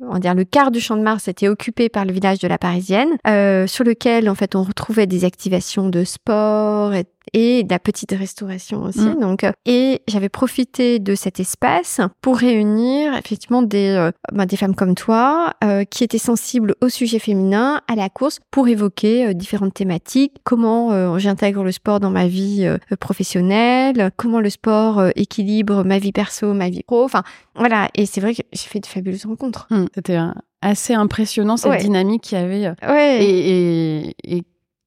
on 0.00 0.12
va 0.12 0.18
dire 0.18 0.34
le 0.34 0.44
quart 0.44 0.70
du 0.70 0.80
champ 0.80 0.96
de 0.96 1.02
Mars 1.02 1.28
était 1.28 1.48
occupé 1.48 1.88
par 1.88 2.04
le 2.04 2.12
village 2.12 2.38
de 2.38 2.48
la 2.48 2.58
Parisienne, 2.58 3.10
euh, 3.26 3.66
sur 3.66 3.84
lequel 3.84 4.28
en 4.28 4.34
fait 4.34 4.54
on 4.54 4.62
retrouvait 4.62 5.06
des 5.06 5.24
activations 5.24 5.88
de 5.88 6.04
sport 6.04 6.94
et, 6.94 7.04
et 7.32 7.62
de 7.64 7.70
la 7.70 7.78
petite 7.78 8.12
restauration 8.12 8.82
aussi. 8.82 9.00
Mm. 9.00 9.20
Donc, 9.20 9.44
euh, 9.44 9.52
et 9.66 10.02
j'avais 10.08 10.28
profité 10.28 10.98
de 10.98 11.14
cet 11.14 11.40
espace 11.40 12.00
pour 12.20 12.36
réunir 12.36 13.14
effectivement 13.16 13.62
des, 13.62 13.88
euh, 13.88 14.10
ben, 14.32 14.46
des 14.46 14.56
femmes 14.56 14.74
comme 14.74 14.94
toi 14.94 15.54
euh, 15.64 15.84
qui 15.84 16.04
étaient 16.04 16.18
sensibles 16.18 16.74
au 16.80 16.88
sujet 16.88 17.18
féminin, 17.18 17.80
à 17.88 17.94
la 17.94 18.08
course, 18.08 18.40
pour 18.50 18.68
évoquer 18.68 19.34
différentes 19.34 19.74
thématiques. 19.74 20.34
Comment 20.44 21.18
j'intègre 21.18 21.62
le 21.62 21.72
sport 21.72 22.00
dans 22.00 22.10
ma 22.10 22.26
vie 22.26 22.68
professionnelle, 23.00 24.10
comment 24.16 24.40
le 24.40 24.50
sport 24.50 25.02
équilibre 25.16 25.84
ma 25.84 25.98
vie 25.98 26.12
perso, 26.12 26.52
ma 26.52 26.68
vie 26.68 26.82
pro? 26.82 27.04
Enfin, 27.04 27.22
voilà. 27.54 27.88
Et 27.94 28.06
c'est 28.06 28.20
vrai 28.20 28.34
que 28.34 28.42
j'ai 28.52 28.68
fait 28.68 28.80
de 28.80 28.86
fabuleuses 28.86 29.26
rencontres. 29.26 29.66
Mm. 29.70 29.84
C'était 29.94 30.18
assez 30.60 30.94
impressionnant 30.94 31.56
cette 31.56 31.80
dynamique 31.80 32.22
qu'il 32.22 32.38
y 32.38 32.40
avait. 32.40 32.72
Ouais. 32.86 33.24
Et, 33.24 34.08
et, 34.08 34.36
et 34.36 34.42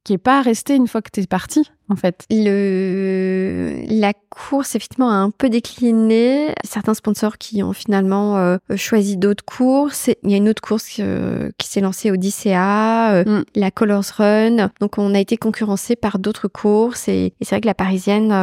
qui 0.05 0.13
est 0.13 0.17
pas 0.17 0.41
resté 0.41 0.75
une 0.75 0.87
fois 0.87 1.01
que 1.01 1.09
tu 1.11 1.19
es 1.19 1.27
parti 1.27 1.69
en 1.89 1.95
fait 1.95 2.25
Le 2.29 3.83
la 3.87 4.13
course 4.13 4.75
effectivement 4.75 5.09
a 5.09 5.15
un 5.15 5.31
peu 5.31 5.49
décliné. 5.49 6.53
Certains 6.63 6.93
sponsors 6.93 7.37
qui 7.37 7.63
ont 7.63 7.73
finalement 7.73 8.37
euh, 8.37 8.57
choisi 8.75 9.17
d'autres 9.17 9.45
courses. 9.45 10.09
Il 10.23 10.31
y 10.31 10.33
a 10.33 10.37
une 10.37 10.49
autre 10.49 10.61
course 10.61 10.97
euh, 10.99 11.51
qui 11.57 11.67
s'est 11.67 11.81
lancée 11.81 12.11
au 12.11 12.17
DCA, 12.17 13.13
euh, 13.13 13.23
mm. 13.25 13.43
la 13.55 13.71
Colors 13.71 14.03
Run. 14.17 14.69
Donc 14.79 14.97
on 14.97 15.13
a 15.15 15.19
été 15.19 15.37
concurrencé 15.37 15.95
par 15.95 16.19
d'autres 16.19 16.47
courses 16.47 17.07
et, 17.07 17.33
c'est 17.41 17.55
vrai 17.55 17.61
que 17.61 17.67
la 17.67 17.73
parisienne 17.73 18.33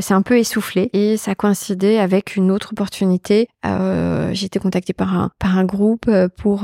s'est 0.00 0.14
un 0.14 0.22
peu 0.22 0.38
essoufflée 0.38 0.90
et 0.92 1.16
ça 1.16 1.32
a 1.32 1.34
coïncidé 1.34 1.98
avec 1.98 2.36
une 2.36 2.50
autre 2.50 2.72
opportunité. 2.72 3.48
J'ai 3.64 4.46
été 4.46 4.58
contactée 4.58 4.92
par 4.92 5.14
un 5.14 5.30
par 5.38 5.58
un 5.58 5.64
groupe 5.64 6.10
pour 6.36 6.62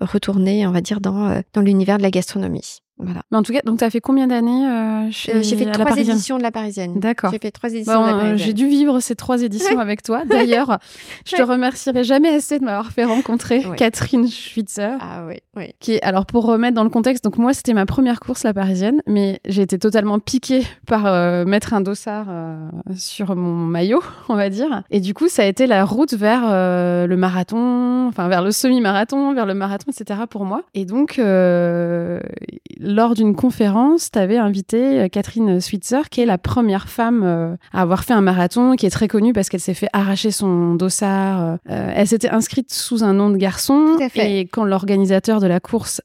retourner, 0.00 0.66
on 0.66 0.72
va 0.72 0.80
dire, 0.80 1.00
dans 1.00 1.42
dans 1.52 1.60
l'univers 1.60 1.98
de 1.98 2.02
la 2.02 2.10
gastronomie. 2.10 2.82
Voilà. 3.02 3.22
Mais 3.30 3.38
en 3.38 3.42
tout 3.42 3.52
cas, 3.52 3.60
donc 3.64 3.78
tu 3.78 3.84
as 3.84 3.90
fait 3.90 4.00
combien 4.00 4.26
d'années 4.26 4.66
euh, 4.66 5.08
J'ai 5.10 5.56
fait 5.56 5.70
trois 5.70 5.96
éditions 5.96 6.38
de 6.38 6.42
la 6.42 6.50
Parisienne. 6.50 6.98
D'accord. 6.98 7.30
J'ai 7.32 7.38
fait 7.38 7.50
trois 7.50 7.70
éditions 7.70 8.00
de 8.00 8.06
la 8.06 8.12
Parisienne. 8.12 8.38
J'ai 8.38 8.52
dû 8.52 8.68
vivre 8.68 9.00
ces 9.00 9.14
trois 9.14 9.42
éditions 9.42 9.78
avec 9.78 10.02
toi. 10.02 10.24
D'ailleurs, 10.24 10.78
je 11.26 11.36
te 11.36 11.42
remercierai 11.42 12.04
jamais 12.04 12.28
assez 12.28 12.58
de 12.58 12.64
m'avoir 12.64 12.92
fait 12.92 13.04
rencontrer 13.04 13.64
Catherine 13.76 14.28
Schwitzer. 14.28 14.96
Ah 15.00 15.24
oui, 15.26 15.36
oui. 15.56 15.74
Qui 15.80 15.98
alors 16.00 16.26
pour 16.26 16.44
remettre 16.44 16.74
dans 16.74 16.84
le 16.84 16.90
contexte, 16.90 17.24
donc 17.24 17.38
moi 17.38 17.52
c'était 17.54 17.74
ma 17.74 17.86
première 17.86 18.20
course 18.20 18.44
la 18.44 18.54
Parisienne, 18.54 19.02
mais 19.06 19.40
j'ai 19.46 19.62
été 19.62 19.78
totalement 19.78 20.18
piquée 20.18 20.62
par 20.86 21.06
euh, 21.06 21.44
mettre 21.44 21.74
un 21.74 21.80
dossard 21.80 22.26
euh, 22.28 22.68
sur 22.96 23.34
mon 23.34 23.54
maillot, 23.54 24.02
on 24.28 24.36
va 24.36 24.48
dire. 24.48 24.82
Et 24.90 25.00
du 25.00 25.14
coup, 25.14 25.28
ça 25.28 25.42
a 25.42 25.46
été 25.46 25.66
la 25.66 25.84
route 25.84 26.14
vers 26.14 26.42
le 26.42 27.16
marathon, 27.16 28.06
enfin 28.08 28.28
vers 28.28 28.42
le 28.42 28.50
semi-marathon, 28.50 29.34
vers 29.34 29.46
le 29.46 29.54
marathon, 29.54 29.90
etc. 29.90 30.20
pour 30.28 30.44
moi. 30.44 30.62
Et 30.74 30.84
donc 30.84 31.18
lors 32.92 33.14
d'une 33.14 33.34
conférence, 33.34 34.10
tu 34.10 34.18
avais 34.18 34.36
invité 34.36 35.00
euh, 35.00 35.08
Catherine 35.08 35.60
Switzer, 35.60 36.08
qui 36.10 36.20
est 36.20 36.26
la 36.26 36.38
première 36.38 36.88
femme 36.88 37.22
euh, 37.24 37.56
à 37.72 37.82
avoir 37.82 38.04
fait 38.04 38.12
un 38.12 38.20
marathon, 38.20 38.76
qui 38.76 38.86
est 38.86 38.90
très 38.90 39.08
connue 39.08 39.32
parce 39.32 39.48
qu'elle 39.48 39.60
s'est 39.60 39.74
fait 39.74 39.88
arracher 39.92 40.30
son 40.30 40.74
dossard. 40.74 41.58
Euh, 41.70 41.92
elle 41.94 42.06
s'était 42.06 42.30
inscrite 42.30 42.72
sous 42.72 43.02
un 43.02 43.14
nom 43.14 43.30
de 43.30 43.36
garçon. 43.36 43.96
Et 44.14 44.40
quand 44.42 44.64
l'organisateur 44.64 45.40
de 45.40 45.46
la 45.46 45.60
course 45.60 46.00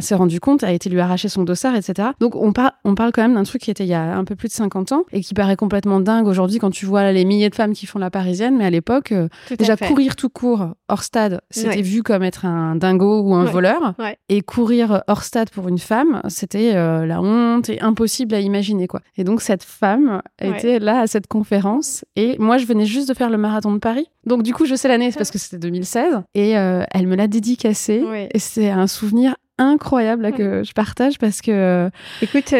s'est 0.00 0.14
rendu 0.14 0.40
compte, 0.40 0.62
a 0.64 0.72
été 0.72 0.90
lui 0.90 1.00
arracher 1.00 1.28
son 1.28 1.42
dossard, 1.42 1.74
etc. 1.74 2.10
Donc 2.20 2.36
on, 2.36 2.52
on 2.84 2.94
parle 2.94 3.12
quand 3.12 3.22
même 3.22 3.34
d'un 3.34 3.42
truc 3.42 3.62
qui 3.62 3.70
était 3.70 3.84
il 3.84 3.90
y 3.90 3.94
a 3.94 4.16
un 4.16 4.24
peu 4.24 4.36
plus 4.36 4.48
de 4.48 4.52
50 4.52 4.92
ans 4.92 5.04
et 5.12 5.20
qui 5.20 5.34
paraît 5.34 5.56
complètement 5.56 6.00
dingue 6.00 6.26
aujourd'hui 6.26 6.58
quand 6.58 6.70
tu 6.70 6.86
vois 6.86 7.10
les 7.12 7.24
milliers 7.24 7.50
de 7.50 7.54
femmes 7.54 7.72
qui 7.72 7.86
font 7.86 7.98
la 7.98 8.10
parisienne. 8.10 8.56
Mais 8.56 8.66
à 8.66 8.70
l'époque, 8.70 9.14
déjà 9.58 9.76
courir 9.76 10.16
tout 10.16 10.28
court 10.28 10.68
hors 10.88 11.02
stade, 11.02 11.40
c'était 11.50 11.82
vu 11.82 12.02
comme 12.02 12.22
être 12.22 12.44
un 12.44 12.76
dingo 12.76 13.22
ou 13.22 13.34
un 13.34 13.44
voleur. 13.44 13.94
Et 14.28 14.42
courir 14.42 15.02
hors 15.06 15.22
stade 15.22 15.50
pour 15.50 15.68
une 15.68 15.78
femme, 15.78 16.07
c'était 16.28 16.74
euh, 16.74 17.06
la 17.06 17.20
honte 17.20 17.68
et 17.68 17.80
impossible 17.80 18.34
à 18.34 18.40
imaginer 18.40 18.86
quoi. 18.86 19.00
Et 19.16 19.24
donc 19.24 19.40
cette 19.40 19.62
femme 19.62 20.22
était 20.40 20.78
là 20.78 21.00
à 21.00 21.06
cette 21.06 21.26
conférence 21.26 22.04
et 22.16 22.36
moi 22.38 22.58
je 22.58 22.66
venais 22.66 22.86
juste 22.86 23.08
de 23.08 23.14
faire 23.14 23.30
le 23.30 23.38
marathon 23.38 23.72
de 23.72 23.78
Paris. 23.78 24.06
Donc 24.26 24.42
du 24.42 24.52
coup 24.52 24.66
je 24.66 24.74
sais 24.74 24.88
l'année 24.88 25.10
parce 25.16 25.30
que 25.30 25.38
c'était 25.38 25.58
2016 25.58 26.22
et 26.34 26.58
euh, 26.58 26.84
elle 26.92 27.06
me 27.06 27.16
l'a 27.16 27.26
dédicacé 27.28 28.04
et 28.32 28.38
c'est 28.38 28.70
un 28.70 28.86
souvenir 28.86 29.36
incroyable 29.60 30.30
que 30.32 30.62
je 30.62 30.72
partage 30.72 31.18
parce 31.18 31.40
que 31.40 31.50
euh, 31.50 31.90
écoute 32.22 32.54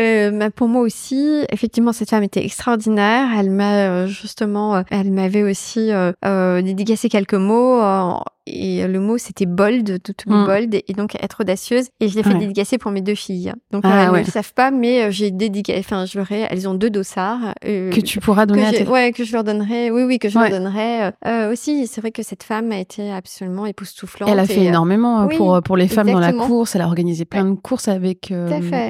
pour 0.57 0.67
moi 0.67 0.83
aussi 0.83 1.45
effectivement 1.49 1.93
cette 1.93 2.11
femme 2.11 2.25
était 2.25 2.45
extraordinaire 2.45 3.29
elle 3.39 3.51
m'a 3.51 4.07
justement 4.07 4.83
elle 4.91 5.13
m'avait 5.13 5.45
aussi 5.45 5.91
dédicacé 6.63 7.09
quelques 7.09 7.35
mots 7.35 7.81
et 8.49 8.87
le 8.87 9.01
mot 9.01 9.19
c'était 9.19 9.47
bold, 9.47 10.03
tout 10.03 10.15
mm. 10.27 10.47
bold, 10.47 10.75
et 10.75 10.93
donc 10.93 11.15
être 11.23 11.41
audacieuse. 11.41 11.89
Et 12.01 12.09
je 12.09 12.17
l'ai 12.17 12.23
fait 12.23 12.35
dédicacer 12.35 12.79
pour 12.79 12.91
mes 12.91 13.01
deux 13.01 13.15
filles. 13.15 13.53
Donc 13.71 13.83
ah, 13.85 14.05
elles 14.05 14.13
ne 14.13 14.19
le 14.19 14.25
savent 14.25 14.55
pas, 14.55 14.71
mais 14.71 15.11
j'ai 15.13 15.31
dédicacé, 15.31 15.79
enfin 15.81 16.07
je 16.07 16.19
leur 16.19 16.31
ai, 16.33 16.47
elles 16.51 16.69
ont 16.69 16.75
deux 16.75 16.91
dossards 16.91 17.55
que 17.63 18.01
tu 18.01 18.21
pourras 18.21 18.47
donner 18.47 18.67
à 18.67 18.73
tes... 18.73 18.87
ouais 18.87 19.13
que 19.13 19.25
je 19.25 19.33
leur 19.33 19.45
donnerai, 19.45 19.91
oui 19.91 20.03
oui 20.05 20.19
que 20.19 20.29
je 20.29 20.39
leur 20.39 20.51
donnerai. 20.51 21.13
aussi, 21.51 21.87
c'est 21.87 22.01
vrai 22.01 22.11
que 22.11 22.23
cette 22.23 22.43
femme 22.43 22.73
a 22.73 22.79
été 22.79 23.11
absolument 23.11 23.67
époustouflante. 23.67 24.29
Elle 24.31 24.39
a 24.39 24.47
fait 24.47 24.65
énormément 24.65 25.29
pour 25.29 25.63
pour 25.63 25.77
les 25.77 25.89
femmes 25.89 26.11
dans 26.11 26.21
la 26.21 26.33
course. 26.33 26.75
Elle 26.75 26.83
a 26.83 26.87
organisé 26.87 27.25
plein 27.25 27.45
de 27.45 27.55
courses 27.55 27.89
avec 27.89 28.33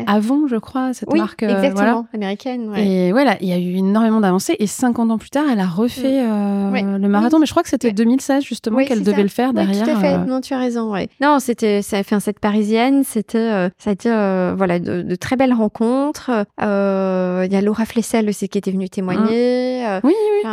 Avon, 0.07 0.47
je 0.47 0.57
crois, 0.57 0.93
cette 0.93 1.13
marque. 1.15 1.43
Exactement, 1.43 2.07
américaine. 2.15 2.73
Et 2.77 3.13
voilà, 3.13 3.37
il 3.41 3.49
y 3.49 3.53
a 3.53 3.59
eu 3.59 3.77
énormément 3.77 4.21
d'avancées. 4.21 4.57
Et 4.59 4.67
50 4.67 5.11
ans 5.11 5.19
plus 5.19 5.31
tard, 5.31 5.45
elle 5.51 5.61
a 5.61 5.67
refait 5.67 6.23
mm. 6.23 6.97
le 6.97 7.09
marathon. 7.09 7.39
Mais 7.39 7.47
je 7.47 7.53
crois 7.53 7.63
que 7.63 7.69
c'était 7.69 7.93
2016 7.93 8.45
justement 8.45 8.85
qu'elle 8.85 9.03
devait 9.03 9.23
le 9.23 9.29
faire 9.29 9.48
derrière. 9.53 9.85
tout 9.85 9.91
à 9.91 9.97
fait. 9.97 10.19
Non, 10.19 10.41
tu 10.41 10.55
as 10.55 10.59
raison. 10.59 10.93
Ouais. 10.93 11.09
Non, 11.21 11.39
c'était 11.39 11.83
ça 11.83 11.99
a 11.99 12.03
fait 12.03 12.15
un 12.15 12.21
set 12.21 12.39
parisienne. 12.39 13.05
C'était 13.05 13.71
ça 13.79 13.91
a 13.91 13.93
été 13.93 14.09
voilà 14.57 14.79
de, 14.79 15.15
très 15.15 15.37
belles 15.37 15.53
rencontres. 15.53 16.31
Il 16.59 17.53
y 17.53 17.57
a 17.57 17.61
Laura 17.61 17.85
Flessel 17.85 18.29
aussi 18.29 18.49
qui 18.49 18.59
était 18.59 18.71
venue 18.71 18.89
témoigner. 18.89 19.85
Mm. 19.85 20.01
oui, 20.05 20.15
oui. 20.33 20.51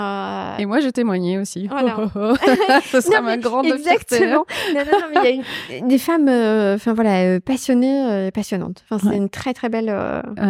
Et 0.59 0.65
moi, 0.65 0.79
j'ai 0.79 0.91
témoigné 0.91 1.37
aussi. 1.37 1.67
Voilà. 1.67 1.95
Ce 2.91 3.01
sera 3.01 3.21
ma 3.21 3.37
grande 3.37 3.65
Exactement. 3.65 4.45
non, 4.73 4.81
non, 4.81 4.99
non, 4.99 5.07
mais 5.13 5.19
il 5.23 5.23
y 5.23 5.73
a 5.73 5.77
une, 5.77 5.87
des 5.87 5.97
femmes, 5.97 6.29
enfin 6.75 6.93
voilà, 6.93 7.39
passionnées, 7.39 8.29
passionnantes. 8.33 8.83
Enfin, 8.89 9.09
c'est 9.09 9.17
une 9.17 9.29
très 9.29 9.53
très 9.53 9.69
belle. 9.69 9.93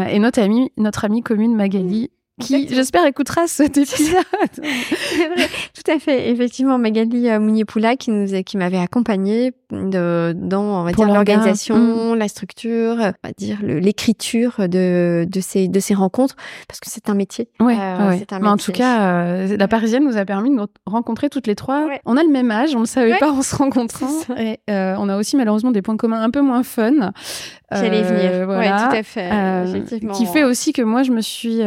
et 0.10 0.20
notre 0.20 0.42
amie, 0.42 0.72
notre 0.78 1.06
amie 1.06 1.22
commune 1.22 1.56
Magali 1.56 2.12
qui, 2.42 2.68
j'espère, 2.68 3.06
écoutera 3.06 3.48
cet 3.48 3.78
épisode. 3.78 4.24
Tout 4.52 5.92
à 5.92 6.00
fait. 6.00 6.30
Effectivement, 6.30 6.78
Magali 6.78 7.30
euh, 7.30 7.40
Mounier-Poula 7.40 7.96
qui 7.96 8.12
nous, 8.12 8.28
qui 8.44 8.58
m'avait 8.58 8.80
accompagnée 8.80 9.54
de, 9.72 10.34
dans, 10.36 10.82
on 10.82 10.84
va 10.84 10.92
dire, 10.92 11.08
l'organisation, 11.08 12.14
mm. 12.14 12.18
la 12.18 12.28
structure, 12.28 12.96
on 13.00 13.28
va 13.28 13.34
dire, 13.38 13.60
l'écriture 13.64 14.68
de, 14.68 15.26
de 15.30 15.40
ces, 15.40 15.68
de 15.68 15.80
ces 15.80 15.94
rencontres, 15.94 16.36
parce 16.68 16.80
que 16.80 16.90
c'est 16.90 17.10
un 17.10 17.14
métier. 17.14 17.48
Ouais, 17.60 17.78
euh, 17.80 18.10
ouais. 18.10 18.26
Un 18.32 18.40
Mais 18.40 18.48
en 18.48 18.58
tout 18.58 18.72
cas, 18.72 19.24
euh, 19.24 19.58
la 19.58 19.68
Parisienne 19.68 20.04
nous 20.04 20.18
a 20.18 20.26
permis 20.26 20.50
de 20.50 20.56
nous 20.56 20.68
rencontrer 20.86 21.30
toutes 21.30 21.48
les 21.48 21.56
trois. 21.56 21.88
On 22.06 22.18
a 22.18 22.24
le 22.24 22.32
même 22.32 22.52
âge, 22.52 22.76
on 22.76 22.82
ne 22.82 22.86
savait 22.86 23.18
pas 23.18 23.32
en 23.32 23.42
se 23.42 23.56
rencontrant. 23.56 24.10
Et 24.38 24.60
euh, 24.70 24.96
on 24.98 25.10
a 25.10 25.18
aussi 25.18 25.38
malheureusement 25.38 25.72
des 25.72 25.82
points 25.82 25.98
communs 25.98 26.22
un 26.22 26.30
peu 26.30 26.42
moins 26.42 26.64
fun. 26.64 27.12
J'allais 27.72 28.04
venir. 28.04 28.46
Voilà. 28.46 28.88
tout 28.90 28.96
à 28.96 29.04
fait. 29.04 29.30
Effectivement. 29.68 30.14
Qui 30.14 30.26
fait 30.26 30.44
aussi 30.44 30.74
que 30.74 30.82
moi, 30.82 31.04
je 31.04 31.12
me 31.12 31.22
suis 31.22 31.62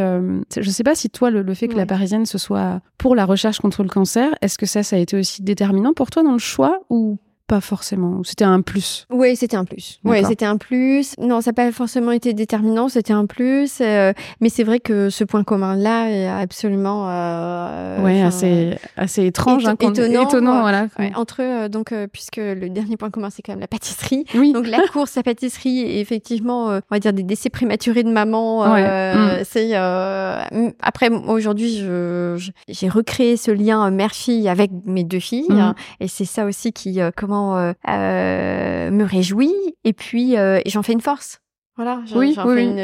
je 0.61 0.71
sais 0.71 0.85
pas 0.85 0.94
si 0.94 1.11
toi, 1.11 1.31
le, 1.31 1.55
fait 1.55 1.68
que 1.68 1.77
la 1.77 1.87
Parisienne 1.87 2.27
ce 2.27 2.38
soit 2.38 2.81
pour 2.97 3.14
la 3.14 3.25
recherche 3.25 3.59
contre 3.59 3.83
le 3.83 3.88
cancer, 3.88 4.31
est-ce 4.40 4.59
que 4.59 4.66
ça, 4.66 4.83
ça 4.83 4.97
a 4.97 4.99
été 4.99 5.16
aussi 5.16 5.42
déterminant 5.42 5.92
pour 5.92 6.11
toi 6.11 6.23
dans 6.23 6.33
le 6.33 6.38
choix 6.38 6.81
ou 6.90 7.18
pas 7.48 7.62
forcément. 7.62 8.20
C'était 8.24 8.44
un 8.44 8.61
plus. 8.61 9.06
Oui, 9.11 9.34
c'était 9.34 9.56
un 9.56 9.64
plus. 9.64 10.00
Oui, 10.04 10.22
c'était 10.28 10.44
un 10.44 10.58
plus. 10.58 11.14
Non, 11.18 11.40
ça 11.40 11.50
n'a 11.50 11.54
pas 11.54 11.72
forcément 11.72 12.12
été 12.12 12.34
déterminant, 12.34 12.90
c'était 12.90 13.14
un 13.14 13.24
plus. 13.24 13.78
Euh, 13.80 14.12
mais 14.40 14.50
c'est 14.50 14.64
vrai 14.64 14.80
que 14.80 15.08
ce 15.08 15.24
point 15.24 15.44
commun-là 15.44 16.11
est 16.11 16.28
absolument. 16.28 17.06
Euh, 17.08 18.04
ouais, 18.04 18.20
assez, 18.20 18.76
assez 18.98 19.24
étrange, 19.24 19.64
hein, 19.66 19.76
étonnant. 19.80 20.28
étonnant 20.28 20.61
voilà. 20.61 20.88
entre 21.16 21.42
eux, 21.42 21.64
euh, 21.64 21.68
donc, 21.68 21.94
puisque 22.12 22.37
le 22.37 22.68
dernier 22.68 22.98
point 22.98 23.08
commun, 23.08 23.30
c'est 23.30 23.40
quand 23.40 23.52
même 23.52 23.61
la 23.61 23.66
pâtisserie. 23.66 24.26
Oui. 24.34 24.52
Donc, 24.52 24.66
la 24.66 24.87
course 24.92 25.16
à 25.16 25.22
pâtisserie, 25.22 25.80
et 25.80 26.00
effectivement, 26.00 26.66
on 26.66 26.80
va 26.90 26.98
dire 26.98 27.14
des 27.14 27.22
décès 27.22 27.48
prématurés 27.48 28.02
de 28.02 28.11
maman. 28.12 28.66
Mm. 28.66 29.42
C'est. 29.44 29.74
Après, 29.74 31.08
aujourd'hui, 31.08 31.82
j'ai 32.68 32.88
recréé 32.90 33.38
ce 33.38 33.50
lien 33.50 33.90
mère-fille 33.90 34.50
avec 34.50 34.70
mes 34.84 35.04
deux 35.04 35.18
filles. 35.18 35.48
Mm. 35.48 35.72
et 36.00 36.08
c'est 36.08 36.26
ça 36.26 36.44
aussi 36.44 36.74
qui, 36.74 37.00
comment 37.16 37.38
euh, 37.57 37.72
euh, 37.88 38.90
me 38.90 39.05
réjouit 39.05 39.55
et 39.85 39.92
puis 39.92 40.37
euh, 40.37 40.61
j'en 40.66 40.83
fais 40.83 40.92
une 40.92 41.01
force. 41.01 41.40
Voilà, 41.79 42.01
oui, 42.17 42.35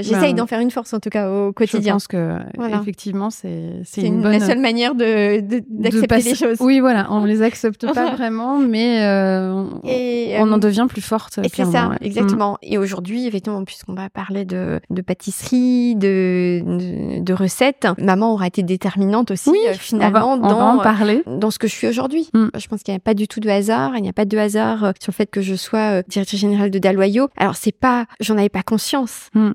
j'essaye 0.03 0.35
ben, 0.35 0.37
d'en 0.37 0.47
faire 0.47 0.61
une 0.61 0.71
force 0.71 0.95
en 0.95 1.01
tout 1.01 1.11
cas 1.11 1.29
au 1.29 1.53
quotidien. 1.53 1.99
Je 1.99 2.07
pense 2.07 2.07
que 2.07 2.39
effectivement 2.81 3.29
c'est 3.29 3.83
c'est 3.83 4.03
une, 4.03 4.23
bonne... 4.23 4.31
la 4.31 4.39
seule 4.39 4.61
manière 4.61 4.95
de 4.95 5.41
d'accepter 5.69 6.23
les 6.23 6.35
choses. 6.37 6.59
Oui, 6.61 6.79
voilà, 6.79 7.09
on 7.11 7.25
les 7.25 7.43
accepte 7.43 7.93
pas 7.93 8.13
vraiment, 8.13 8.61
mais 8.61 9.05
euh, 9.05 9.65
et, 9.83 10.37
on, 10.39 10.53
en 10.53 10.59
devient 10.59 10.87
plus 10.89 11.01
forte. 11.01 11.41
Et 11.43 11.49
c'est 11.49 11.65
ça, 11.65 11.91
exactement. 12.03 12.53
Mm. 12.53 12.59
Et 12.63 12.79
aujourd'hui, 12.79 13.27
effectivement, 13.27 13.65
puisqu'on 13.65 13.95
va 13.95 14.09
parler 14.11 14.45
de, 14.45 14.81
de 14.91 15.03
pâtisserie, 15.03 15.97
de, 15.97 17.19
de, 17.19 17.35
recettes, 17.35 17.89
maman 17.99 18.33
aura 18.33 18.47
été 18.47 18.63
déterminante 18.63 19.33
aussi 19.33 19.51
oui, 19.51 19.59
finalement 19.73 20.37
dans 20.37 20.79
parler. 20.79 21.25
dans 21.27 21.51
ce 21.51 21.59
que 21.59 21.67
je 21.67 21.73
suis 21.73 21.89
aujourd'hui. 21.89 22.31
Mm. 22.33 22.47
Je 22.57 22.69
pense 22.69 22.85
qu'il 22.85 22.95
n'y 22.95 22.99
a 22.99 23.01
pas 23.01 23.15
du 23.15 23.27
tout 23.27 23.41
de 23.41 23.49
hasard. 23.49 23.97
Il 23.97 24.03
n'y 24.03 24.09
a 24.09 24.13
pas 24.13 24.25
de 24.25 24.39
hasard 24.39 24.93
sur 25.01 25.11
le 25.11 25.15
fait 25.15 25.27
que 25.27 25.41
je 25.41 25.57
sois 25.57 26.03
directrice 26.05 26.39
générale 26.39 26.71
de 26.71 26.79
Daloyau. 26.79 27.27
Alors 27.37 27.57
c'est 27.57 27.77
pas, 27.77 28.07
j'en 28.21 28.39
avais 28.39 28.49
pas 28.49 28.63
conscience 28.63 28.84
conscience. 28.85 29.31
Hmm. 29.35 29.53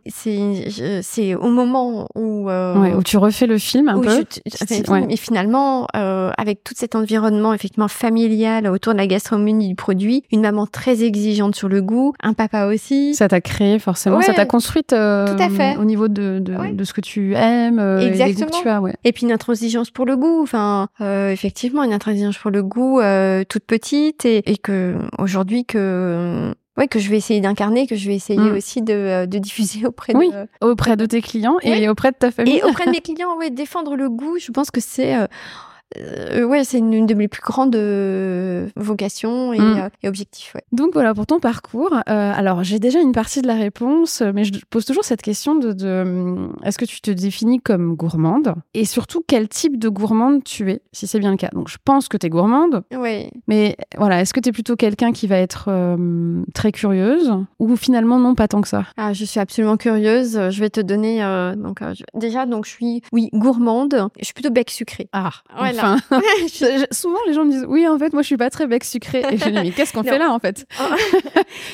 C'est 1.02 1.36
au 1.36 1.50
moment 1.50 2.08
où 2.16 2.50
euh, 2.50 2.96
où 2.96 3.04
tu 3.04 3.18
refais 3.18 3.46
le 3.48 3.58
film 3.58 3.90
un 3.90 4.00
peu. 4.00 4.24
Et 5.10 5.18
finalement, 5.18 5.88
euh, 5.96 6.32
avec 6.38 6.64
tout 6.64 6.74
cet 6.76 6.96
environnement 6.96 7.54
effectivement 7.54 7.88
familial 7.88 8.68
autour 8.68 8.94
de 8.94 8.98
la 8.98 9.08
gastronomie 9.08 9.68
du 9.68 9.76
produit, 9.76 10.24
une 10.32 10.42
maman 10.42 10.66
très 10.66 11.04
exigeante 11.04 11.56
sur 11.56 11.70
le 11.70 11.82
goût, 11.82 12.14
un 12.22 12.34
papa 12.34 12.66
aussi. 12.66 13.14
Ça 13.16 13.28
t'a 13.28 13.42
créé 13.42 13.80
forcément, 13.80 14.22
ça 14.22 14.34
t'a 14.34 14.46
construite 14.46 14.94
euh, 14.94 15.36
tout 15.36 15.42
à 15.42 15.50
fait. 15.50 15.78
au 15.78 15.86
niveau 15.86 16.08
de, 16.08 16.40
de, 16.40 16.74
de, 16.74 16.84
ce 16.84 16.94
que 16.94 17.02
tu 17.02 17.36
aimes, 17.36 17.80
Exactement. 17.80 18.48
Et, 18.48 18.52
que 18.52 18.62
tu 18.62 18.70
as. 18.70 18.82
Ouais. 18.82 18.94
et 19.04 19.12
puis 19.12 19.24
une 19.26 19.32
intransigeance 19.32 19.92
pour 19.92 20.06
le 20.06 20.18
goût. 20.18 20.42
Enfin, 20.42 20.88
effectivement, 21.00 21.84
une 21.84 21.94
intransigeance 21.94 22.38
pour 22.38 22.52
le 22.52 22.64
goût 22.64 23.00
toute 23.48 23.64
petite 23.66 24.26
et, 24.26 24.50
et 24.50 24.58
que 24.58 24.96
aujourd'hui 25.18 25.66
que 25.66 26.54
ouais, 26.80 26.88
que 26.88 26.98
je 26.98 27.10
vais 27.10 27.18
essayer 27.18 27.42
d'incarner, 27.42 27.86
que 27.86 27.96
je 27.96 28.08
vais 28.08 28.16
essayer 28.16 28.40
mm. 28.40 28.56
aussi 28.56 28.82
de, 28.82 28.94
euh, 28.94 29.26
de, 29.26 29.38
diffuser 29.38 29.86
auprès 29.86 30.14
de, 30.14 30.48
auprès 30.62 30.98
de 30.98 31.06
tes 31.06 31.22
clients 31.22 31.58
et 31.62 31.88
auprès 31.90 32.12
de 32.12 32.18
ta 32.18 32.32
famille. 32.32 32.58
Et 32.58 32.64
auprès 32.64 32.86
de 32.86 32.92
mes 32.92 33.02
clients, 33.02 33.38
ouais, 33.38 33.52
défendre 33.52 33.96
le 33.96 34.10
goût, 34.10 34.38
je 34.40 34.52
pense 34.52 34.72
que 34.72 34.82
c'est 34.82 35.16
euh, 35.16 35.28
euh, 35.98 36.44
ouais, 36.44 36.64
c'est 36.64 36.78
une, 36.78 37.06
de 37.06 37.14
mes 37.14 37.28
plus 37.28 37.42
grandes 37.42 37.76
euh, 37.76 38.68
vocations 38.76 39.54
et, 39.54 39.60
mm. 39.60 39.78
euh, 39.80 39.90
et, 40.04 40.08
objectifs. 40.08 40.54
Ouais. 40.54 40.62
Donc 40.72 40.94
voilà 40.94 41.14
pour 41.14 41.26
ton 41.26 41.40
parcours. 41.40 41.94
Euh, 41.94 42.34
alors 42.36 42.64
j'ai 42.64 42.80
déjà 42.80 43.00
une 43.00 43.12
partie 43.12 43.42
de 43.42 43.48
la 43.48 43.56
réponse, 43.56 44.22
mais 44.22 44.44
je 44.44 44.54
pose 44.70 44.86
toujours 44.86 45.04
cette 45.04 45.22
question 45.22 45.56
de, 45.56 45.74
de 45.74 46.50
est-ce 46.64 46.78
que 46.78 46.86
tu 46.86 47.02
te 47.02 47.12
définis 47.12 47.60
comme 47.60 47.96
gourmande? 47.96 48.54
Et 48.74 48.86
surtout 48.86 49.24
quel 49.26 49.48
type 49.48 49.80
de 49.80 49.90
gourmande 49.90 50.44
tu 50.44 50.72
es, 50.72 50.82
si 50.92 51.08
c'est 51.08 51.20
bien 51.20 51.32
le 51.32 51.38
cas? 51.38 51.50
Donc 51.54 51.70
je 51.70 51.78
pense 51.84 52.08
que 52.08 52.18
tu 52.18 52.28
es 52.28 52.30
gourmande. 52.30 52.84
Oui. 52.96 53.30
Mais 53.48 53.76
voilà, 53.98 54.22
est-ce 54.22 54.34
que 54.34 54.40
tu 54.40 54.50
es 54.50 54.52
plutôt 54.52 54.76
quelqu'un 54.76 55.12
qui 55.12 55.28
va 55.28 55.38
être 55.38 55.70
très 56.54 56.72
curieuse 56.72 57.34
ou 57.58 57.76
finalement 57.76 58.20
non 58.20 58.36
pas 58.36 58.48
tant 58.48 58.62
que 58.62 58.68
ça? 58.68 58.86
Ah, 58.98 59.14
je 59.14 59.26
suis 59.26 59.40
absolument 59.40 59.78
curieuse. 59.78 60.40
Je 60.50 60.60
vais 60.60 60.70
te 60.70 60.82
donner 60.82 61.20
donc 61.58 61.82
déjà 62.14 62.46
donc 62.46 62.66
je 62.66 62.72
suis 62.72 63.02
oui 63.12 63.30
gourmande. 63.34 64.10
Je 64.20 64.26
suis 64.26 64.34
plutôt 64.34 64.52
bec 64.52 64.70
sucré. 64.70 65.10
Ah. 65.14 65.32
Souvent, 66.92 67.20
les 67.28 67.34
gens 67.34 67.46
me 67.46 67.52
disent 67.52 67.66
Oui, 67.68 67.88
en 67.88 67.98
fait, 67.98 68.14
moi, 68.14 68.22
je 68.22 68.28
suis 68.28 68.38
pas 68.38 68.50
très 68.50 68.68
bec 68.68 68.84
sucré. 68.84 69.24
Et 69.32 69.38
je 69.38 69.46
dis 69.46 69.52
Mais 69.52 69.72
qu'est-ce 69.72 69.94
qu'on 69.94 70.04
fait 70.10 70.18
là, 70.18 70.32
en 70.32 70.40
fait? 70.40 70.66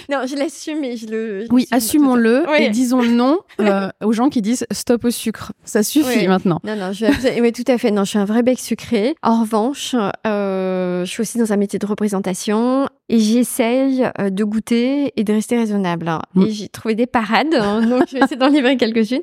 Non, 0.09 0.21
je 0.27 0.35
l'assume 0.35 0.83
et 0.83 0.97
je 0.97 1.07
le. 1.07 1.45
oui, 1.51 1.67
assumons-le 1.71 2.45
et 2.59 2.69
disons 2.69 3.03
non 3.03 3.39
euh, 3.59 3.89
aux 4.03 4.11
gens 4.11 4.29
qui 4.29 4.41
disent 4.41 4.65
Stop 4.71 5.05
au 5.05 5.11
sucre. 5.11 5.53
Ça 5.63 5.83
suffit 5.83 6.27
maintenant. 6.27 6.59
Non, 6.63 6.75
non, 6.75 6.91
je 6.91 7.05
oui, 7.41 7.51
tout 7.51 7.69
à 7.71 7.77
fait. 7.77 7.91
Non, 7.91 8.03
je 8.03 8.09
suis 8.11 8.19
un 8.19 8.25
vrai 8.25 8.43
bec 8.43 8.59
sucré. 8.59 9.15
En 9.23 9.41
revanche, 9.41 9.95
euh, 10.27 11.05
je 11.05 11.09
suis 11.09 11.21
aussi 11.21 11.37
dans 11.37 11.51
un 11.53 11.57
métier 11.57 11.79
de 11.79 11.85
représentation 11.85 12.87
et 13.09 13.19
j'essaye 13.19 14.05
euh, 14.19 14.29
de 14.29 14.43
goûter 14.43 15.13
et 15.15 15.23
de 15.23 15.33
rester 15.33 15.57
raisonnable. 15.57 16.11
Mm. 16.33 16.43
Et 16.43 16.51
j'ai 16.51 16.69
trouvé 16.69 16.95
des 16.95 17.07
parades, 17.07 17.53
hein, 17.53 17.81
donc 17.81 18.03
je 18.07 18.13
vais 18.13 18.19
essayer 18.19 18.37
d'en 18.37 18.47
livrer 18.47 18.77
quelques-unes. 18.77 19.21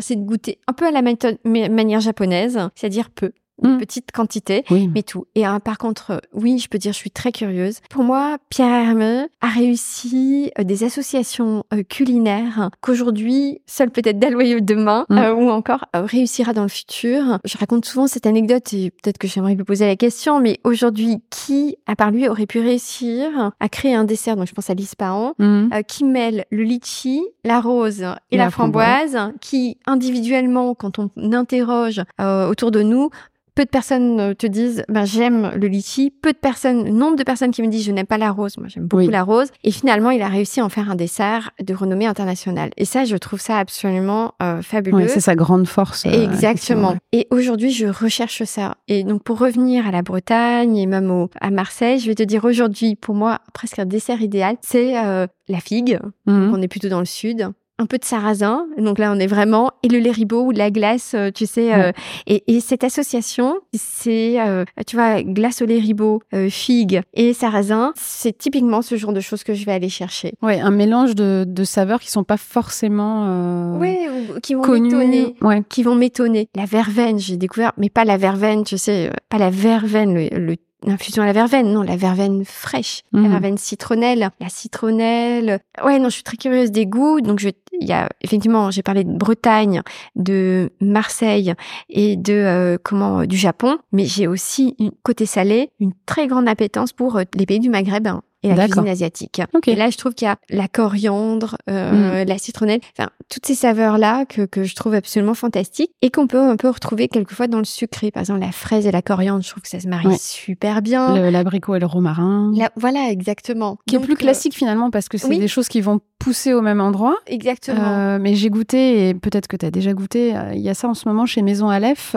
c'est 0.00 0.16
de 0.16 0.24
goûter 0.24 0.58
un 0.66 0.72
peu 0.72 0.86
à 0.86 0.90
la 0.90 1.02
manière 1.02 2.00
japonaise, 2.00 2.58
c'est-à-dire 2.74 3.10
peu 3.10 3.32
une 3.62 3.76
mm. 3.76 3.78
petite 3.78 4.12
quantité, 4.12 4.64
mais 4.70 5.02
tout. 5.02 5.26
Et 5.34 5.44
hein, 5.44 5.60
par 5.60 5.78
contre, 5.78 6.20
oui, 6.32 6.58
je 6.58 6.68
peux 6.68 6.78
dire, 6.78 6.92
je 6.92 6.98
suis 6.98 7.10
très 7.10 7.32
curieuse. 7.32 7.80
Pour 7.90 8.04
moi, 8.04 8.38
Pierre 8.50 8.72
Hermé 8.72 9.26
a 9.40 9.48
réussi 9.48 10.50
euh, 10.58 10.64
des 10.64 10.84
associations 10.84 11.64
euh, 11.72 11.82
culinaires 11.82 12.70
qu'aujourd'hui, 12.80 13.60
seul 13.66 13.90
peut-être 13.90 14.18
Daloyeux 14.18 14.60
demain, 14.60 15.06
mm. 15.08 15.18
euh, 15.18 15.34
ou 15.34 15.50
encore 15.50 15.84
réussira 15.94 16.52
dans 16.52 16.62
le 16.62 16.68
futur. 16.68 17.38
Je 17.44 17.58
raconte 17.58 17.84
souvent 17.84 18.06
cette 18.06 18.26
anecdote 18.26 18.72
et 18.72 18.90
peut-être 18.90 19.18
que 19.18 19.28
j'aimerais 19.28 19.54
lui 19.54 19.64
poser 19.64 19.86
la 19.86 19.96
question, 19.96 20.40
mais 20.40 20.58
aujourd'hui, 20.64 21.22
qui, 21.30 21.76
à 21.86 21.96
part 21.96 22.10
lui, 22.10 22.28
aurait 22.28 22.46
pu 22.46 22.60
réussir 22.60 23.52
à 23.58 23.68
créer 23.68 23.94
un 23.94 24.04
dessert, 24.04 24.36
donc 24.36 24.46
je 24.46 24.52
pense 24.52 24.70
à 24.70 24.74
l'Ispahan, 24.74 25.34
mm. 25.38 25.68
qui 25.86 26.04
mêle 26.04 26.44
le 26.50 26.62
litchi, 26.62 27.22
la 27.44 27.60
rose 27.60 28.04
et, 28.30 28.36
la, 28.36 28.50
framboise, 28.50 29.18
qui 29.40 29.78
individuellement, 29.86 30.74
quand 30.74 30.98
on 30.98 31.10
interroge 31.32 32.02
autour 32.18 32.70
de 32.70 32.82
nous, 32.82 33.10
peu 33.56 33.64
de 33.64 33.70
personnes 33.70 34.34
te 34.36 34.46
disent, 34.46 34.84
ben, 34.88 35.04
j'aime 35.04 35.50
le 35.56 35.66
litchi. 35.66 36.12
Peu 36.22 36.32
de 36.32 36.38
personnes, 36.38 36.90
nombre 36.90 37.16
de 37.16 37.24
personnes 37.24 37.50
qui 37.50 37.62
me 37.62 37.68
disent, 37.68 37.84
je 37.86 37.90
n'aime 37.90 38.06
pas 38.06 38.18
la 38.18 38.30
rose. 38.30 38.58
Moi, 38.58 38.68
j'aime 38.68 38.86
beaucoup 38.86 39.10
la 39.10 39.24
rose. 39.24 39.48
Et 39.64 39.72
finalement, 39.72 40.10
il 40.10 40.20
a 40.22 40.28
réussi 40.28 40.60
à 40.60 40.64
en 40.64 40.68
faire 40.68 40.90
un 40.90 40.94
dessert 40.94 41.50
de 41.60 41.74
renommée 41.74 42.06
internationale. 42.06 42.70
Et 42.76 42.84
ça, 42.84 43.04
je 43.04 43.16
trouve 43.16 43.40
ça 43.40 43.58
absolument 43.58 44.34
euh, 44.42 44.60
fabuleux. 44.62 44.96
Oui, 44.96 45.08
c'est 45.08 45.20
sa 45.20 45.34
grande 45.34 45.66
force. 45.66 46.04
Euh, 46.06 46.24
Exactement. 46.24 46.96
Et 47.12 47.26
aujourd'hui, 47.30 47.70
je 47.70 47.86
recherche 47.86 48.44
ça. 48.44 48.76
Et 48.88 49.04
donc, 49.04 49.22
pour 49.22 49.38
revenir 49.38 49.86
à 49.86 49.90
la 49.90 50.02
Bretagne 50.02 50.76
et 50.76 50.86
même 50.86 51.10
au, 51.10 51.30
à 51.40 51.50
Marseille, 51.50 51.98
je 51.98 52.06
vais 52.06 52.14
te 52.14 52.22
dire 52.22 52.44
aujourd'hui, 52.44 52.94
pour 52.94 53.14
moi, 53.14 53.40
presque 53.54 53.78
un 53.78 53.86
dessert 53.86 54.20
idéal, 54.20 54.56
c'est 54.60 54.98
euh, 54.98 55.26
la 55.48 55.60
figue. 55.60 55.98
Mhm. 56.26 56.52
On 56.54 56.60
est 56.60 56.68
plutôt 56.68 56.88
dans 56.88 57.00
le 57.00 57.06
sud 57.06 57.50
un 57.78 57.86
peu 57.86 57.98
de 57.98 58.04
sarrasin. 58.04 58.66
Donc 58.78 58.98
là, 58.98 59.12
on 59.12 59.18
est 59.18 59.26
vraiment 59.26 59.70
et 59.82 59.88
le 59.88 59.98
lait 59.98 60.10
ribot 60.10 60.44
ou 60.46 60.50
la 60.50 60.70
glace, 60.70 61.12
euh, 61.14 61.30
tu 61.30 61.46
sais. 61.46 61.74
Euh, 61.74 61.92
et, 62.26 62.42
et, 62.46 62.60
cette 62.60 62.84
association, 62.84 63.56
c'est, 63.74 64.40
euh, 64.40 64.64
tu 64.86 64.96
vois, 64.96 65.22
glace 65.22 65.62
au 65.62 65.66
lait 65.66 65.78
ribot, 65.78 66.22
figue 66.48 67.02
et 67.14 67.32
sarrasin. 67.32 67.92
C'est 67.96 68.36
typiquement 68.36 68.82
ce 68.82 68.96
genre 68.96 69.12
de 69.12 69.20
choses 69.20 69.44
que 69.44 69.54
je 69.54 69.64
vais 69.66 69.72
aller 69.72 69.88
chercher. 69.88 70.34
Ouais, 70.42 70.60
un 70.60 70.70
mélange 70.70 71.14
de, 71.14 71.44
de 71.46 71.64
saveurs 71.64 72.00
qui 72.00 72.10
sont 72.10 72.24
pas 72.24 72.36
forcément. 72.36 73.78
ouais, 73.78 74.08
qui 74.42 74.54
vont 74.54 74.66
m'étonner. 74.66 75.36
Ouais. 75.40 75.62
Qui 75.68 75.82
vont 75.82 75.94
m'étonner. 75.94 76.48
La 76.54 76.64
verveine, 76.64 77.18
j'ai 77.18 77.36
découvert, 77.36 77.72
mais 77.76 77.90
pas 77.90 78.04
la 78.04 78.16
verveine, 78.16 78.64
tu 78.64 78.78
sais, 78.78 79.10
pas 79.28 79.38
la 79.38 79.50
verveine, 79.50 80.14
le, 80.14 80.38
le 80.38 80.56
l'infusion 80.84 81.22
à 81.22 81.26
la 81.26 81.32
verveine, 81.32 81.72
non, 81.72 81.82
la 81.82 81.96
verveine 81.96 82.44
fraîche, 82.44 83.02
la 83.12 83.20
mhm. 83.20 83.30
verveine 83.30 83.58
citronnelle, 83.58 84.30
la 84.40 84.48
citronnelle. 84.48 85.60
Ouais, 85.84 85.98
non, 85.98 86.08
je 86.08 86.14
suis 86.14 86.22
très 86.22 86.36
curieuse 86.36 86.70
des 86.70 86.86
goûts. 86.86 87.20
Donc, 87.20 87.40
je, 87.40 87.48
il 87.80 87.86
y 87.86 87.92
a 87.92 88.08
effectivement, 88.20 88.70
j'ai 88.70 88.82
parlé 88.82 89.04
de 89.04 89.12
Bretagne, 89.12 89.82
de 90.14 90.70
Marseille 90.80 91.54
et 91.88 92.16
de 92.16 92.32
euh, 92.32 92.78
comment 92.82 93.24
du 93.24 93.36
Japon, 93.36 93.78
mais 93.92 94.04
j'ai 94.04 94.26
aussi 94.26 94.74
une 94.78 94.92
côté 95.02 95.26
salé, 95.26 95.70
une 95.80 95.92
très 96.06 96.26
grande 96.26 96.48
appétence 96.48 96.92
pour 96.92 97.16
euh, 97.16 97.22
les 97.34 97.46
pays 97.46 97.60
du 97.60 97.70
Maghreb. 97.70 98.06
Hein 98.06 98.22
et 98.46 98.54
la 98.54 98.66
cuisine 98.66 98.88
asiatique. 98.88 99.40
Et 99.66 99.74
là, 99.74 99.90
je 99.90 99.96
trouve 99.96 100.14
qu'il 100.14 100.26
y 100.26 100.30
a 100.30 100.36
la 100.50 100.68
coriandre, 100.68 101.56
euh, 101.68 102.24
mm. 102.24 102.28
la 102.28 102.38
citronnelle, 102.38 102.80
enfin 102.96 103.10
toutes 103.28 103.46
ces 103.46 103.54
saveurs 103.54 103.98
là 103.98 104.24
que, 104.24 104.42
que 104.42 104.64
je 104.64 104.74
trouve 104.74 104.94
absolument 104.94 105.34
fantastiques 105.34 105.90
et 106.02 106.10
qu'on 106.10 106.26
peut 106.26 106.40
un 106.40 106.56
peu 106.56 106.68
retrouver 106.68 107.08
quelquefois 107.08 107.46
dans 107.46 107.58
le 107.58 107.64
sucré. 107.64 108.10
Par 108.10 108.20
exemple, 108.20 108.40
la 108.40 108.52
fraise 108.52 108.86
et 108.86 108.92
la 108.92 109.02
coriandre, 109.02 109.42
je 109.42 109.50
trouve 109.50 109.62
que 109.62 109.68
ça 109.68 109.80
se 109.80 109.88
marie 109.88 110.16
super 110.18 110.82
bien. 110.82 111.30
L'abricot 111.30 111.74
et 111.74 111.80
le 111.80 111.86
romarin. 111.86 112.52
voilà, 112.76 113.10
exactement. 113.10 113.78
Qui 113.86 113.96
est 113.96 114.00
plus 114.00 114.14
euh, 114.14 114.16
classique 114.16 114.54
finalement 114.54 114.90
parce 114.90 115.08
que 115.08 115.18
c'est 115.18 115.36
des 115.36 115.48
choses 115.48 115.68
qui 115.68 115.80
vont 115.80 116.00
pousser 116.26 116.54
au 116.54 116.60
même 116.60 116.80
endroit. 116.80 117.16
Exactement. 117.28 117.78
Euh, 117.80 118.18
mais 118.20 118.34
j'ai 118.34 118.50
goûté 118.50 119.08
et 119.08 119.14
peut-être 119.14 119.46
que 119.46 119.56
tu 119.56 119.64
as 119.64 119.70
déjà 119.70 119.92
goûté. 119.92 120.34
Il 120.54 120.60
y 120.60 120.68
a 120.68 120.74
ça 120.74 120.88
en 120.88 120.94
ce 120.94 121.08
moment 121.08 121.24
chez 121.24 121.40
Maison 121.40 121.68
Aleph, 121.68 122.16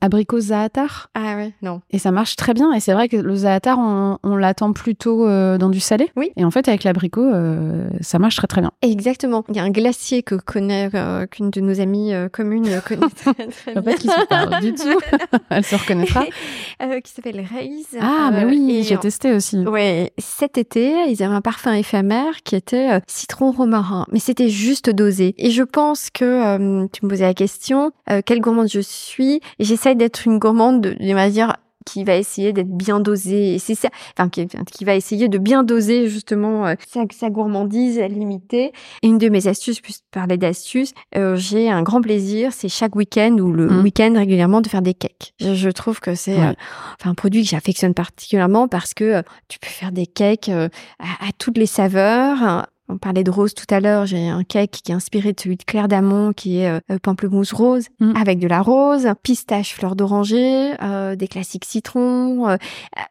abricot 0.00 0.38
zaatar. 0.38 1.10
Ah 1.14 1.34
ouais, 1.34 1.52
non. 1.60 1.80
Et 1.90 1.98
ça 1.98 2.12
marche 2.12 2.36
très 2.36 2.54
bien. 2.54 2.72
Et 2.72 2.78
c'est 2.78 2.92
vrai 2.92 3.08
que 3.08 3.16
le 3.16 3.34
zaatar, 3.34 3.76
on, 3.80 4.18
on 4.22 4.36
l'attend 4.36 4.72
plutôt 4.72 5.26
euh, 5.26 5.58
dans 5.58 5.68
du 5.68 5.80
salé. 5.80 6.10
Oui. 6.16 6.30
Et 6.36 6.44
en 6.44 6.52
fait, 6.52 6.68
avec 6.68 6.84
l'abricot, 6.84 7.24
euh, 7.24 7.88
ça 8.00 8.20
marche 8.20 8.36
très 8.36 8.46
très 8.46 8.60
bien. 8.60 8.70
Exactement. 8.82 9.44
Il 9.48 9.56
y 9.56 9.58
a 9.58 9.64
un 9.64 9.70
glacier 9.70 10.22
que 10.22 10.36
connaît 10.36 10.90
euh, 10.94 11.26
qu'une 11.26 11.50
de 11.50 11.60
nos 11.60 11.80
amies 11.80 12.12
communes 12.32 12.80
connaît 12.86 13.00
très 13.16 13.34
très 13.34 13.80
bien. 13.80 13.94
qui 13.94 14.06
se 14.06 14.26
parle 14.26 14.60
du 14.60 14.74
tout. 14.74 15.00
Elle 15.50 15.64
se 15.64 15.74
reconnaîtra. 15.74 16.24
qui 16.24 17.12
s'appelle 17.12 17.40
Raise. 17.40 17.98
Ah, 18.00 18.30
mais 18.32 18.44
oui, 18.44 18.84
j'ai 18.86 18.96
testé 18.96 19.32
aussi. 19.32 19.58
Ouais. 19.66 20.12
Cet 20.18 20.56
été, 20.58 21.10
ils 21.10 21.20
avaient 21.22 21.34
un 21.34 21.40
parfum 21.40 21.72
éphémère 21.72 22.42
qui 22.44 22.54
était 22.54 23.00
citron 23.24 23.52
romarin, 23.52 24.06
mais 24.12 24.18
c'était 24.18 24.50
juste 24.50 24.90
dosé. 24.90 25.34
Et 25.38 25.50
je 25.50 25.62
pense 25.62 26.10
que 26.10 26.86
tu 26.88 27.04
me 27.04 27.08
posais 27.08 27.24
la 27.24 27.34
question, 27.34 27.92
quelle 28.26 28.40
gourmande 28.40 28.68
je 28.68 28.80
suis. 28.80 29.40
J'essaie 29.58 29.94
d'être 29.94 30.26
une 30.26 30.38
gourmande, 30.38 30.82
de, 30.82 30.90
de 30.90 31.30
dire 31.30 31.54
qui 31.84 32.04
va 32.04 32.16
essayer 32.16 32.52
d'être 32.52 32.70
bien 32.70 33.00
dosé. 33.00 33.54
Et 33.54 33.58
c'est 33.58 33.74
ça, 33.74 33.88
enfin, 34.16 34.28
qui, 34.28 34.46
qui, 34.46 34.84
va 34.84 34.94
essayer 34.94 35.28
de 35.28 35.38
bien 35.38 35.62
doser 35.62 36.08
justement 36.08 36.66
euh, 36.66 36.74
sa, 36.86 37.02
sa, 37.12 37.30
gourmandise 37.30 37.98
limitée. 38.00 38.72
Et 39.02 39.08
une 39.08 39.18
de 39.18 39.28
mes 39.28 39.46
astuces, 39.46 39.80
puisque 39.80 40.04
parler 40.10 40.36
d'astuces, 40.36 40.92
euh, 41.16 41.36
j'ai 41.36 41.70
un 41.70 41.82
grand 41.82 42.00
plaisir, 42.00 42.52
c'est 42.52 42.68
chaque 42.68 42.96
week-end 42.96 43.36
ou 43.38 43.52
le 43.52 43.68
mmh. 43.68 43.82
week-end 43.82 44.12
régulièrement 44.16 44.60
de 44.60 44.68
faire 44.68 44.82
des 44.82 44.94
cakes. 44.94 45.34
Je, 45.40 45.54
je 45.54 45.70
trouve 45.70 46.00
que 46.00 46.14
c'est 46.14 46.40
euh, 46.40 46.52
enfin, 46.98 47.10
un 47.10 47.14
produit 47.14 47.42
que 47.42 47.48
j'affectionne 47.48 47.94
particulièrement 47.94 48.68
parce 48.68 48.94
que 48.94 49.22
tu 49.48 49.58
peux 49.58 49.68
faire 49.68 49.92
des 49.92 50.06
cakes 50.06 50.48
à, 50.48 50.68
à, 50.98 51.32
toutes 51.38 51.58
les 51.58 51.66
saveurs 51.66 52.66
on 52.88 52.98
parlait 52.98 53.24
de 53.24 53.30
rose 53.30 53.54
tout 53.54 53.66
à 53.70 53.80
l'heure. 53.80 54.06
J'ai 54.06 54.28
un 54.28 54.44
cake 54.44 54.82
qui 54.84 54.92
est 54.92 54.94
inspiré 54.94 55.32
de 55.32 55.40
celui 55.40 55.56
de 55.56 55.64
Claire 55.64 55.88
d'Amont, 55.88 56.32
qui 56.32 56.58
est 56.58 56.68
euh, 56.68 56.98
pamplemousse 57.02 57.52
rose 57.52 57.86
mm. 58.00 58.12
avec 58.16 58.38
de 58.38 58.46
la 58.46 58.60
rose, 58.62 59.08
pistache, 59.22 59.74
fleur 59.74 59.96
d'oranger, 59.96 60.74
euh, 60.82 61.16
des 61.16 61.28
classiques 61.28 61.64
citrons. 61.64 62.48
Euh, 62.48 62.56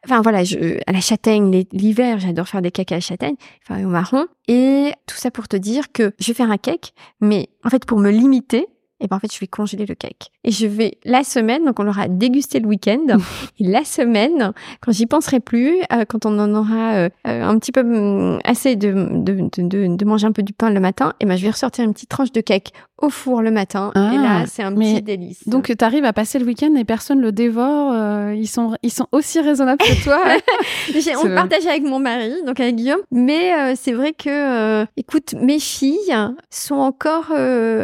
enfin 0.04 0.20
voilà, 0.22 0.44
je, 0.44 0.78
à 0.86 0.92
la 0.92 1.00
châtaigne 1.00 1.64
l'hiver, 1.72 2.18
j'adore 2.20 2.48
faire 2.48 2.62
des 2.62 2.70
cakes 2.70 2.92
à 2.92 2.96
la 2.96 3.00
châtaigne, 3.00 3.36
enfin 3.62 3.84
au 3.84 3.88
marron. 3.88 4.26
Et 4.46 4.92
tout 5.06 5.16
ça 5.16 5.30
pour 5.30 5.48
te 5.48 5.56
dire 5.56 5.90
que 5.92 6.12
je 6.18 6.28
vais 6.28 6.34
faire 6.34 6.50
un 6.50 6.58
cake, 6.58 6.92
mais 7.20 7.48
en 7.64 7.70
fait 7.70 7.84
pour 7.84 7.98
me 7.98 8.10
limiter, 8.10 8.66
et 9.00 9.08
ben 9.08 9.16
en 9.16 9.20
fait 9.20 9.32
je 9.32 9.38
vais 9.40 9.46
congeler 9.46 9.86
le 9.86 9.94
cake. 9.94 10.30
Et 10.44 10.50
je 10.50 10.66
vais 10.66 10.98
la 11.04 11.24
semaine 11.24 11.64
donc 11.64 11.78
on 11.80 11.82
l'aura 11.82 12.08
dégusté 12.08 12.60
le 12.60 12.66
week-end. 12.66 13.06
Et 13.58 13.64
la 13.64 13.84
semaine 13.84 14.52
quand 14.80 14.92
j'y 14.92 15.06
penserai 15.06 15.40
plus 15.40 15.78
euh, 15.92 16.04
quand 16.08 16.26
on 16.26 16.38
en 16.38 16.54
aura 16.54 16.94
euh, 16.94 17.08
un 17.24 17.58
petit 17.58 17.72
peu 17.72 17.82
mm, 17.82 18.40
assez 18.44 18.76
de 18.76 18.92
de, 18.92 19.48
de, 19.56 19.96
de, 19.96 20.04
manger 20.04 20.26
un 20.26 20.32
peu 20.32 20.42
du 20.42 20.52
pain 20.52 20.70
le 20.70 20.80
matin 20.80 21.14
et 21.20 21.26
ben 21.26 21.36
je 21.36 21.42
vais 21.42 21.50
ressortir 21.50 21.84
une 21.84 21.92
petite 21.92 22.08
tranche 22.08 22.32
de 22.32 22.40
cake 22.40 22.72
au 22.98 23.10
four 23.10 23.42
le 23.42 23.50
matin. 23.50 23.90
Et 23.94 23.98
là 23.98 24.40
ah, 24.42 24.44
c'est 24.46 24.62
un 24.62 24.74
petit 24.74 25.02
délice. 25.02 25.48
donc 25.48 25.72
tu 25.76 25.84
arrives 25.84 26.04
à 26.04 26.12
passer 26.12 26.38
le 26.38 26.46
week-end 26.46 26.74
et 26.76 26.84
personne 26.84 27.20
le 27.20 27.32
dévore 27.32 27.92
euh, 27.92 28.34
ils 28.36 28.48
sont 28.48 28.76
ils 28.82 28.92
sont 28.92 29.06
aussi 29.12 29.40
raisonnables 29.40 29.78
que 29.82 30.04
toi. 30.04 30.22
On 31.24 31.34
partage 31.34 31.66
avec 31.66 31.82
mon 31.82 31.98
mari 31.98 32.32
donc 32.46 32.60
avec 32.60 32.76
Guillaume. 32.76 33.00
Mais 33.10 33.74
c'est 33.76 33.92
vrai 33.92 34.12
que 34.12 34.84
écoute 34.96 35.34
mes 35.40 35.58
filles 35.58 36.14
sont 36.50 36.76
encore 36.76 37.32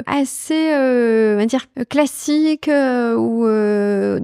assez 0.06 0.70
on 1.34 1.38
va 1.38 1.46
dire 1.46 1.66
classiques 1.88 2.68
euh, 2.68 3.16
ou 3.16 3.46
euh, 3.46 4.18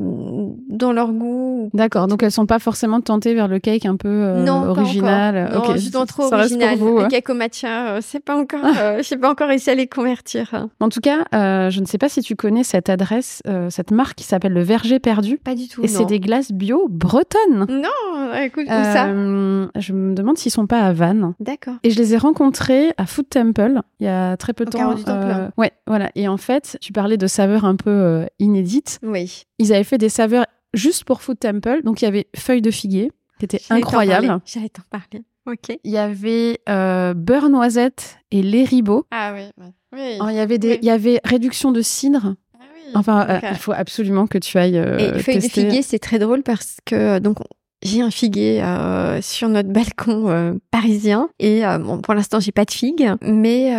dans 0.68 0.92
leur 0.92 1.12
goût. 1.12 1.70
D'accord, 1.74 2.06
donc 2.06 2.22
elles 2.22 2.32
sont 2.32 2.46
pas 2.46 2.58
forcément 2.58 3.00
tentées 3.00 3.34
vers 3.34 3.48
le 3.48 3.58
cake 3.58 3.86
un 3.86 3.96
peu 3.96 4.08
euh, 4.08 4.44
non, 4.44 4.68
original. 4.68 5.48
Pas 5.50 5.58
encore. 5.58 5.76
Non, 5.76 6.00
okay. 6.00 6.06
trop 6.06 6.28
Ça 6.28 6.36
original. 6.36 6.76
Vous, 6.78 6.98
le 6.98 7.08
cake 7.08 7.28
au 7.28 7.34
matcha, 7.34 8.00
c'est 8.00 8.20
pas 8.20 8.36
encore, 8.36 8.60
je 8.98 9.02
sais 9.02 9.16
pas 9.16 9.30
encore 9.30 9.48
réussi 9.48 9.70
à 9.70 9.74
les 9.74 9.86
convertir. 9.86 10.68
En 10.80 10.88
tout 10.88 11.00
cas, 11.00 11.24
je 11.32 11.80
ne 11.80 11.86
sais 11.86 11.98
pas 11.98 12.08
si 12.08 12.22
tu 12.22 12.36
connais 12.36 12.64
cette 12.64 12.88
adresse, 12.88 13.42
cette 13.70 13.90
marque 13.90 14.16
qui 14.16 14.24
s'appelle 14.24 14.52
le 14.52 14.62
Verger 14.62 14.98
perdu. 14.98 15.38
Pas 15.38 15.54
du 15.54 15.68
tout. 15.68 15.82
Et 15.82 15.88
c'est 15.88 16.06
des 16.06 16.20
glaces 16.20 16.52
bio 16.52 16.86
bretonnes. 16.88 17.66
Non, 17.68 18.34
écoute, 18.42 18.64
où 18.66 18.68
ça? 18.68 19.06
Je 19.06 19.92
me 19.92 20.14
demande 20.14 20.38
s'ils 20.38 20.52
sont 20.52 20.66
pas 20.66 20.80
à 20.80 20.92
Vannes. 20.92 21.34
D'accord. 21.40 21.74
Et 21.82 21.90
je 21.90 21.98
les 21.98 22.14
ai 22.14 22.16
rencontrés 22.18 22.92
à 22.96 23.06
Food 23.06 23.28
Temple 23.28 23.80
il 24.00 24.06
y 24.06 24.08
a 24.08 24.36
très 24.36 24.52
peu 24.52 24.64
de 24.64 24.70
temps. 24.70 24.94
Du 24.94 25.04
temple. 25.04 25.50
ouais, 25.56 25.72
voilà. 25.86 26.10
Et 26.14 26.28
en 26.28 26.36
fait, 26.36 26.65
tu 26.80 26.92
parlais 26.92 27.16
de 27.16 27.26
saveurs 27.26 27.64
un 27.64 27.76
peu 27.76 27.90
euh, 27.90 28.26
inédites. 28.38 28.98
Oui. 29.02 29.44
Ils 29.58 29.72
avaient 29.72 29.84
fait 29.84 29.98
des 29.98 30.08
saveurs 30.08 30.46
juste 30.74 31.04
pour 31.04 31.22
Food 31.22 31.38
Temple. 31.38 31.82
Donc, 31.84 32.02
il 32.02 32.04
y 32.04 32.08
avait 32.08 32.26
feuilles 32.36 32.62
de 32.62 32.70
figuier, 32.70 33.12
qui 33.38 33.44
étaient 33.44 33.62
incroyables. 33.70 34.40
J'allais 34.44 34.68
t'en 34.68 34.82
parler. 34.90 35.24
Ok. 35.46 35.78
Il 35.84 35.90
y 35.90 35.98
avait 35.98 36.60
euh, 36.68 37.14
beurre 37.14 37.48
noisette 37.48 38.18
et 38.30 38.42
lait 38.42 38.64
ribot. 38.64 39.06
Ah 39.10 39.32
oui. 39.34 39.64
oui. 39.92 40.18
il, 40.28 40.34
y 40.34 40.40
avait 40.40 40.58
des, 40.58 40.78
il 40.82 40.84
y 40.84 40.90
avait 40.90 41.20
réduction 41.24 41.70
de 41.70 41.82
cidre. 41.82 42.34
Ah 42.54 42.64
oui. 42.74 42.90
Enfin, 42.94 43.26
euh, 43.28 43.40
il 43.52 43.56
faut 43.56 43.72
absolument 43.72 44.26
que 44.26 44.38
tu 44.38 44.58
ailles. 44.58 44.76
et 44.76 45.18
feuilles 45.20 45.38
de 45.38 45.42
figuier, 45.42 45.82
c'est 45.82 46.00
très 46.00 46.18
drôle 46.18 46.42
parce 46.42 46.78
que 46.84 47.20
donc 47.20 47.38
j'ai 47.82 48.00
un 48.00 48.10
figuier 48.10 48.62
euh, 48.62 49.20
sur 49.20 49.48
notre 49.48 49.68
balcon 49.68 50.28
euh, 50.28 50.54
parisien 50.70 51.28
et 51.38 51.66
euh, 51.66 51.78
bon, 51.78 52.00
pour 52.00 52.14
l'instant 52.14 52.40
j'ai 52.40 52.52
pas 52.52 52.64
de 52.64 52.70
figues, 52.70 53.10
mais 53.22 53.72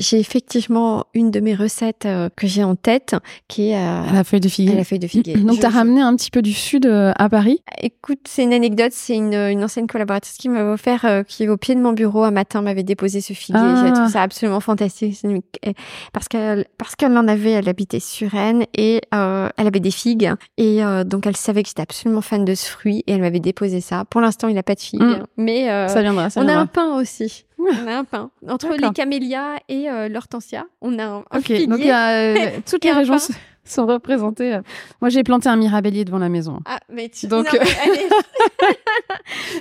j'ai 0.00 0.18
effectivement 0.18 1.06
une 1.14 1.30
de 1.30 1.40
mes 1.40 1.54
recettes 1.54 2.06
que 2.36 2.46
j'ai 2.46 2.64
en 2.64 2.76
tête 2.76 3.16
qui 3.48 3.70
est 3.70 3.74
à 3.74 4.12
la 4.12 4.24
feuille 4.24 4.40
de 4.40 4.48
figuier. 4.48 4.74
la 4.74 4.84
feuille 4.84 4.98
de 4.98 5.06
figuier. 5.06 5.36
Donc 5.36 5.60
tu 5.60 5.66
as 5.66 5.70
ramené 5.70 6.00
un 6.00 6.14
petit 6.16 6.30
peu 6.30 6.42
du 6.42 6.52
sud 6.52 6.86
à 6.86 7.28
Paris? 7.28 7.60
Écoute, 7.80 8.20
c'est 8.26 8.42
une 8.42 8.52
anecdote, 8.52 8.92
c'est 8.92 9.16
une, 9.16 9.34
une, 9.34 9.64
ancienne 9.64 9.86
collaboratrice 9.86 10.36
qui 10.36 10.48
m'avait 10.48 10.70
offert, 10.70 11.24
qui 11.26 11.48
au 11.48 11.56
pied 11.56 11.74
de 11.74 11.80
mon 11.80 11.92
bureau 11.92 12.24
un 12.24 12.30
matin 12.30 12.62
m'avait 12.62 12.82
déposé 12.82 13.20
ce 13.20 13.32
figuier. 13.32 13.60
J'ai 13.84 13.92
trouvé 13.92 14.08
ça 14.08 14.22
absolument 14.22 14.60
fantastique 14.60 15.16
parce 16.12 16.28
qu'elle 16.28 16.66
parce 16.78 16.96
qu'elle 16.96 17.16
en 17.16 17.28
avait, 17.28 17.52
elle 17.52 17.68
habitait 17.68 18.00
sur 18.00 18.30
Rennes 18.30 18.64
et 18.76 19.00
elle 19.12 19.66
avait 19.66 19.80
des 19.80 19.90
figues 19.90 20.32
et 20.56 20.80
donc 21.06 21.26
elle 21.26 21.36
savait 21.36 21.62
que 21.62 21.68
j'étais 21.68 21.82
absolument 21.82 22.20
fan 22.20 22.44
de 22.44 22.54
ce 22.54 22.68
fruit 22.68 23.02
et 23.06 23.13
elle 23.14 23.20
m'avait 23.20 23.40
déposé 23.40 23.80
ça. 23.80 24.04
Pour 24.04 24.20
l'instant, 24.20 24.48
il 24.48 24.54
n'a 24.54 24.62
pas 24.62 24.74
de 24.74 24.80
figues, 24.80 25.02
mm. 25.02 25.24
mais 25.36 25.70
euh, 25.70 25.88
ça 25.88 26.02
viendra, 26.02 26.28
on 26.36 26.48
a 26.48 26.54
un 26.54 26.66
pain 26.66 26.96
aussi. 26.96 27.46
On 27.58 27.86
a 27.86 27.96
un 27.96 28.04
pain. 28.04 28.30
Entre 28.48 28.74
les 28.78 28.90
camélias 28.90 29.56
et 29.68 29.88
euh, 29.88 30.08
l'hortensia, 30.08 30.66
on 30.80 30.98
a 30.98 31.04
un, 31.04 31.18
Ok, 31.34 31.50
donc 31.66 31.78
il 31.78 31.86
y 31.86 31.90
a 31.90 32.10
euh, 32.10 32.50
toutes 32.70 32.84
les 32.84 32.92
régions. 32.92 33.16
sont 33.70 33.86
représentés. 33.86 34.58
Moi, 35.00 35.08
j'ai 35.08 35.22
planté 35.22 35.48
un 35.48 35.56
mirabellier 35.56 36.04
devant 36.04 36.18
la 36.18 36.28
maison. 36.28 36.60
Ah, 36.66 36.80
mais 36.92 37.08
tu... 37.08 37.26
Donc, 37.26 37.46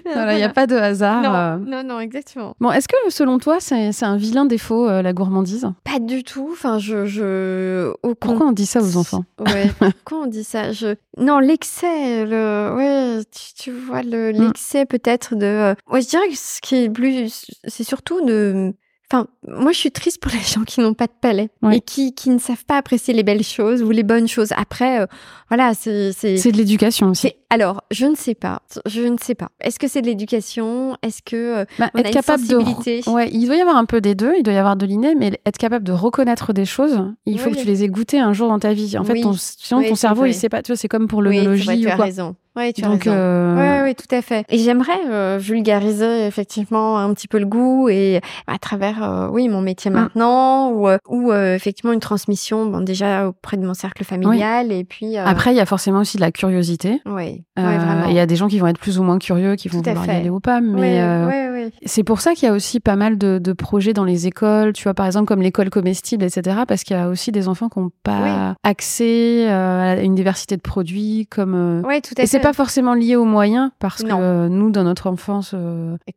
voilà, 0.06 0.34
il 0.34 0.38
n'y 0.38 0.44
a 0.44 0.50
pas 0.50 0.68
de 0.68 0.76
hasard. 0.76 1.60
Non, 1.60 1.66
non, 1.66 1.84
non 1.84 2.00
exactement. 2.00 2.56
Bon, 2.60 2.72
est-ce 2.72 2.88
que 2.88 2.96
selon 3.10 3.40
toi, 3.40 3.58
c'est 3.60 4.04
un 4.04 4.18
vilain 4.18 4.46
défaut, 4.46 4.88
la 4.88 5.14
gourmandise? 5.14 5.68
Pas 5.84 6.00
du 6.00 6.24
tout. 6.24 6.50
Enfin, 6.52 6.80
je... 6.80 7.06
je... 7.06 7.94
Pourquoi 8.20 8.48
on 8.48 8.52
dit 8.52 8.66
ça 8.66 8.82
aux 8.82 8.98
enfants? 8.98 9.24
Ouais, 9.40 9.72
pourquoi 9.80 10.26
on 10.26 10.28
dit 10.28 10.44
ça? 10.44 10.72
Je... 10.72 10.96
Non, 11.18 11.40
l'excès, 11.40 12.26
le... 12.26 12.74
ouais, 12.76 13.20
tu, 13.56 13.72
vois, 13.72 14.04
mm. 14.04 14.32
l'excès 14.32 14.86
peut-être 14.86 15.36
de... 15.36 15.76
Ouais, 15.90 16.02
je 16.02 16.10
dirais 16.10 16.28
que 16.28 16.38
ce 16.38 16.62
qui 16.62 16.76
est 16.76 16.90
plus... 16.90 17.46
C'est 17.68 17.84
surtout 17.84 18.26
de 18.26 18.74
Enfin, 19.14 19.28
moi, 19.48 19.72
je 19.72 19.78
suis 19.78 19.92
triste 19.92 20.20
pour 20.20 20.32
les 20.32 20.40
gens 20.54 20.64
qui 20.64 20.82
n'ont 20.82 20.96
pas 20.96 21.06
de 21.06 21.14
palais 21.22 21.50
et 21.72 21.82
qui, 21.82 22.16
qui 22.16 22.32
ne 22.32 22.40
savent 22.40 22.66
pas 22.66 22.78
apprécier 22.78 23.14
les 23.14 23.22
belles 23.22 23.44
choses 23.44 23.84
ou 23.84 23.92
les 23.92 24.02
bonnes 24.02 24.28
choses. 24.28 24.52
Après, 24.58 25.02
euh, 25.02 25.06
voilà, 25.50 25.76
c'est... 25.76 26.12
C'est 26.14 26.52
de 26.52 26.58
l'éducation 26.58 27.10
aussi. 27.10 27.34
Alors, 27.52 27.84
je 27.92 28.08
ne 28.08 28.16
sais 28.16 28.34
pas. 28.34 28.64
Je 28.88 29.02
ne 29.02 29.18
sais 29.22 29.36
pas. 29.36 29.50
Est-ce 29.62 29.78
que 29.78 29.88
c'est 29.88 30.02
de 30.02 30.08
l'éducation? 30.08 30.98
Est-ce 31.04 31.22
que 31.22 31.36
euh, 31.36 31.66
bah, 31.78 31.92
être 31.96 32.10
capable 32.10 32.48
de 32.48 33.10
Ouais, 33.12 33.30
il 33.32 33.46
doit 33.46 33.56
y 33.56 33.62
avoir 33.62 33.78
un 33.78 33.86
peu 33.86 34.02
des 34.02 34.16
deux. 34.16 34.34
Il 34.38 34.44
doit 34.44 34.56
y 34.56 34.58
avoir 34.58 34.76
de 34.76 34.88
l'inné, 34.88 35.14
mais 35.14 35.40
être 35.46 35.60
capable 35.60 35.86
de 35.86 35.92
reconnaître 35.92 36.52
des 36.52 36.66
choses, 36.66 37.00
il 37.28 37.40
faut 37.40 37.52
que 37.52 37.58
tu 37.58 37.68
les 37.68 37.84
aies 37.84 37.90
goûtées 37.90 38.20
un 38.20 38.34
jour 38.34 38.50
dans 38.50 38.60
ta 38.60 38.74
vie. 38.74 38.98
En 38.98 39.04
fait, 39.04 39.22
ton, 39.22 39.34
sinon 39.34 39.84
ton 39.88 39.96
cerveau, 39.96 40.26
il 40.26 40.34
sait 40.34 40.50
pas. 40.50 40.64
Tu 40.64 40.72
vois, 40.72 40.78
c'est 40.78 40.88
comme 40.88 41.08
pour 41.08 41.22
l'œnologie 41.22 41.70
oui, 41.70 41.86
ou 41.86 41.96
quoi. 41.96 42.06
Raison. 42.06 42.36
Oui, 42.56 42.74
tu 42.74 42.82
Donc, 42.82 43.08
as 43.08 43.12
raison. 43.12 43.22
Euh... 43.22 43.84
Oui, 43.86 43.96
tout 43.96 44.14
à 44.16 44.22
fait. 44.22 44.46
Et 44.50 44.58
j'aimerais 44.58 45.00
euh, 45.10 45.38
vulgariser 45.40 46.26
effectivement 46.26 47.00
un 47.00 47.14
petit 47.14 47.28
peu 47.28 47.40
le 47.40 47.46
goût 47.46 47.90
et 47.90 48.22
à 48.48 48.58
travers, 48.58 49.04
euh, 49.04 49.28
oui, 49.30 49.50
mon 49.50 49.62
métier 49.62 49.90
mm. 49.92 49.94
maintenant 49.94 50.72
ou, 50.72 50.88
ou 51.08 51.34
effectivement 51.34 51.92
une 51.92 52.00
transmission, 52.00 52.66
bon, 52.66 52.82
déjà 52.82 53.28
auprès 53.28 53.58
de 53.58 53.66
mon 53.66 53.74
cercle 53.74 54.04
familial 54.04 54.72
et 54.72 54.84
puis. 54.84 55.18
Après, 55.18 55.54
il 55.54 55.58
y 55.58 55.62
a 55.62 55.66
forcément 55.66 56.00
aussi 56.00 56.18
de 56.18 56.22
la 56.22 56.32
curiosité. 56.32 57.02
Oui. 57.06 57.44
Euh, 57.60 58.06
il 58.10 58.16
y 58.16 58.20
a 58.20 58.26
des 58.26 58.36
gens 58.36 58.48
qui 58.48 58.58
vont 58.58 58.68
être 58.68 58.80
plus 58.80 59.00
ou 59.00 59.04
moins 59.04 59.20
curieux, 59.20 59.56
qui 59.56 59.68
vont 59.68 59.82
vouloir 59.82 60.06
y 60.08 60.10
aller 60.10 60.30
ou 60.30 60.40
pas, 60.40 60.60
mais 60.60 61.02
euh, 61.02 61.70
c'est 61.86 62.04
pour 62.04 62.20
ça 62.20 62.34
qu'il 62.34 62.48
y 62.48 62.52
a 62.52 62.54
aussi 62.54 62.80
pas 62.80 62.96
mal 62.96 63.18
de, 63.18 63.54
projets 63.54 63.94
dans 63.94 64.04
les 64.04 64.26
écoles, 64.28 64.74
tu 64.74 64.84
vois, 64.84 64.96
par 64.96 65.06
exemple 65.06 65.28
comme 65.28 65.42
l'école 65.42 65.70
comestible, 65.70 66.26
etc., 66.26 66.62
parce 66.68 66.84
qu'il 66.84 66.98
y 66.98 67.00
a 67.00 67.08
aussi 67.08 67.32
des 67.32 67.48
enfants 67.48 67.70
qui 67.70 67.80
n'ont 67.80 67.92
pas 68.04 68.56
accès 68.64 69.48
euh, 69.48 69.94
à 69.94 70.02
une 70.02 70.16
diversité 70.16 70.58
de 70.58 70.62
produits, 70.62 71.28
comme. 71.30 71.84
Oui, 71.88 72.02
tout 72.02 72.16
à 72.18 72.26
c'est 72.26 72.40
pas 72.44 72.54
forcément 72.54 72.94
lié 72.94 73.16
aux 73.16 73.26
moyens, 73.26 73.72
parce 73.80 74.04
que 74.04 74.48
nous, 74.48 74.72
dans 74.72 74.84
notre 74.84 75.08
enfance, 75.08 75.56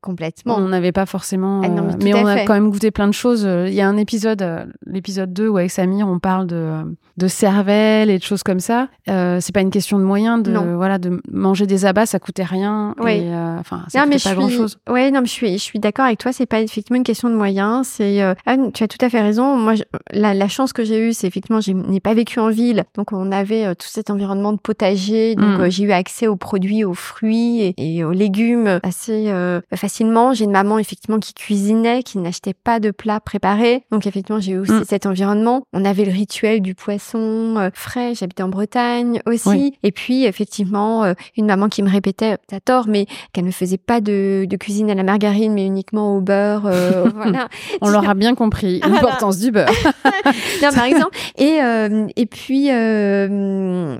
complètement, 0.00 0.56
on 0.56 0.68
n'avait 0.68 0.92
pas 0.92 1.06
forcément, 1.06 1.62
ah 1.64 1.68
mais, 2.02 2.14
on 2.14 2.26
a 2.26 2.40
quand 2.40 2.54
même 2.54 2.70
goûté 2.70 2.90
plein 2.90 3.08
de 3.08 3.12
choses. 3.12 3.42
Il 3.42 3.74
y 3.74 3.80
a 3.80 3.88
un 3.88 3.96
épisode, 3.96 4.44
l'épisode 4.86 5.32
2, 5.32 5.48
où 5.48 5.58
avec 5.58 5.70
Samir, 5.70 6.08
on 6.08 6.18
parle 6.18 6.46
de 6.46 6.82
de 7.16 7.28
cervelle 7.28 8.10
et 8.10 8.18
de 8.18 8.22
choses 8.22 8.42
comme 8.42 8.60
ça. 8.60 8.88
c'est 9.06 9.52
pas 9.52 9.60
une 9.60 9.70
question 9.70 9.98
de 9.98 10.04
moyens, 10.04 10.42
de 10.42 10.52
voilà, 10.74 10.98
de 10.98 11.20
manger 11.30 11.66
des 11.66 11.86
abats, 11.86 12.06
ça 12.06 12.18
coûtait 12.18 12.44
rien. 12.44 12.94
Oui. 12.98 13.20
Euh, 13.22 13.58
enfin, 13.58 13.84
ça 13.88 14.06
mais 14.06 14.16
pas 14.18 14.34
grand 14.34 14.48
chose. 14.48 14.78
Ouais, 14.88 15.10
non, 15.10 15.20
mais 15.20 15.26
je 15.26 15.32
suis, 15.32 15.52
je 15.52 15.62
suis 15.62 15.78
d'accord 15.78 16.04
avec 16.04 16.18
toi. 16.18 16.32
C'est 16.32 16.46
pas 16.46 16.60
effectivement 16.60 16.96
une 16.96 17.04
question 17.04 17.28
de 17.28 17.34
moyens. 17.34 17.86
C'est, 17.86 18.22
euh, 18.22 18.34
tu 18.74 18.82
as 18.82 18.88
tout 18.88 18.98
à 19.04 19.08
fait 19.08 19.20
raison. 19.20 19.56
Moi, 19.56 19.74
la, 20.12 20.34
la, 20.34 20.48
chance 20.48 20.72
que 20.72 20.84
j'ai 20.84 20.98
eue, 20.98 21.12
c'est 21.12 21.26
effectivement, 21.26 21.60
je 21.60 21.72
n'ai 21.72 22.00
pas 22.00 22.14
vécu 22.14 22.40
en 22.40 22.50
ville, 22.50 22.84
donc 22.94 23.12
on 23.12 23.32
avait 23.32 23.66
euh, 23.66 23.74
tout 23.74 23.88
cet 23.88 24.10
environnement 24.10 24.52
de 24.52 24.58
potager. 24.58 25.34
Donc 25.34 25.60
mm. 25.60 25.70
j'ai 25.70 25.84
eu 25.84 25.92
accès 25.92 26.15
aux 26.24 26.36
produits, 26.36 26.84
aux 26.84 26.94
fruits 26.94 27.74
et, 27.76 28.04
aux 28.04 28.12
légumes 28.12 28.80
assez 28.82 29.32
facilement. 29.74 30.32
J'ai 30.32 30.44
une 30.44 30.50
maman 30.50 30.78
effectivement 30.78 31.18
qui 31.18 31.34
cuisinait, 31.34 32.02
qui 32.02 32.18
n'achetait 32.18 32.54
pas 32.54 32.80
de 32.80 32.90
plats 32.90 33.20
préparés. 33.20 33.84
Donc 33.90 34.06
effectivement, 34.06 34.40
j'ai 34.40 34.52
eu 34.52 34.58
aussi 34.58 34.72
mm. 34.72 34.84
cet 34.84 35.06
environnement. 35.06 35.62
On 35.72 35.84
avait 35.84 36.04
le 36.04 36.12
rituel 36.12 36.60
du 36.60 36.74
poisson 36.74 37.70
frais. 37.74 38.14
J'habitais 38.14 38.42
en 38.42 38.48
Bretagne 38.48 39.20
aussi. 39.26 39.74
Et 39.82 39.92
puis 39.92 40.24
effectivement 40.24 41.04
euh, 41.04 41.14
une 41.36 41.46
maman 41.46 41.68
qui 41.68 41.82
me 41.82 41.90
répétait, 41.90 42.36
t'as 42.46 42.60
tort, 42.60 42.86
mais 42.88 43.06
qu'elle 43.32 43.44
ne 43.44 43.50
faisait 43.50 43.78
pas 43.78 44.00
de, 44.00 44.46
de, 44.48 44.56
cuisine 44.56 44.90
à 44.90 44.94
la 44.94 45.02
margarine, 45.02 45.52
mais 45.52 45.66
uniquement 45.66 46.16
au 46.16 46.20
beurre. 46.20 46.66
Euh, 46.66 47.08
voilà. 47.14 47.48
On 47.80 47.88
l'aura 47.88 48.14
bien 48.14 48.34
compris, 48.34 48.80
l'importance 48.80 49.38
du 49.38 49.50
beurre. 49.50 49.70
non, 50.62 50.70
par 50.74 50.84
exemple. 50.84 51.16
Et, 51.36 51.60
euh, 51.62 52.06
et 52.16 52.26
puis, 52.26 52.68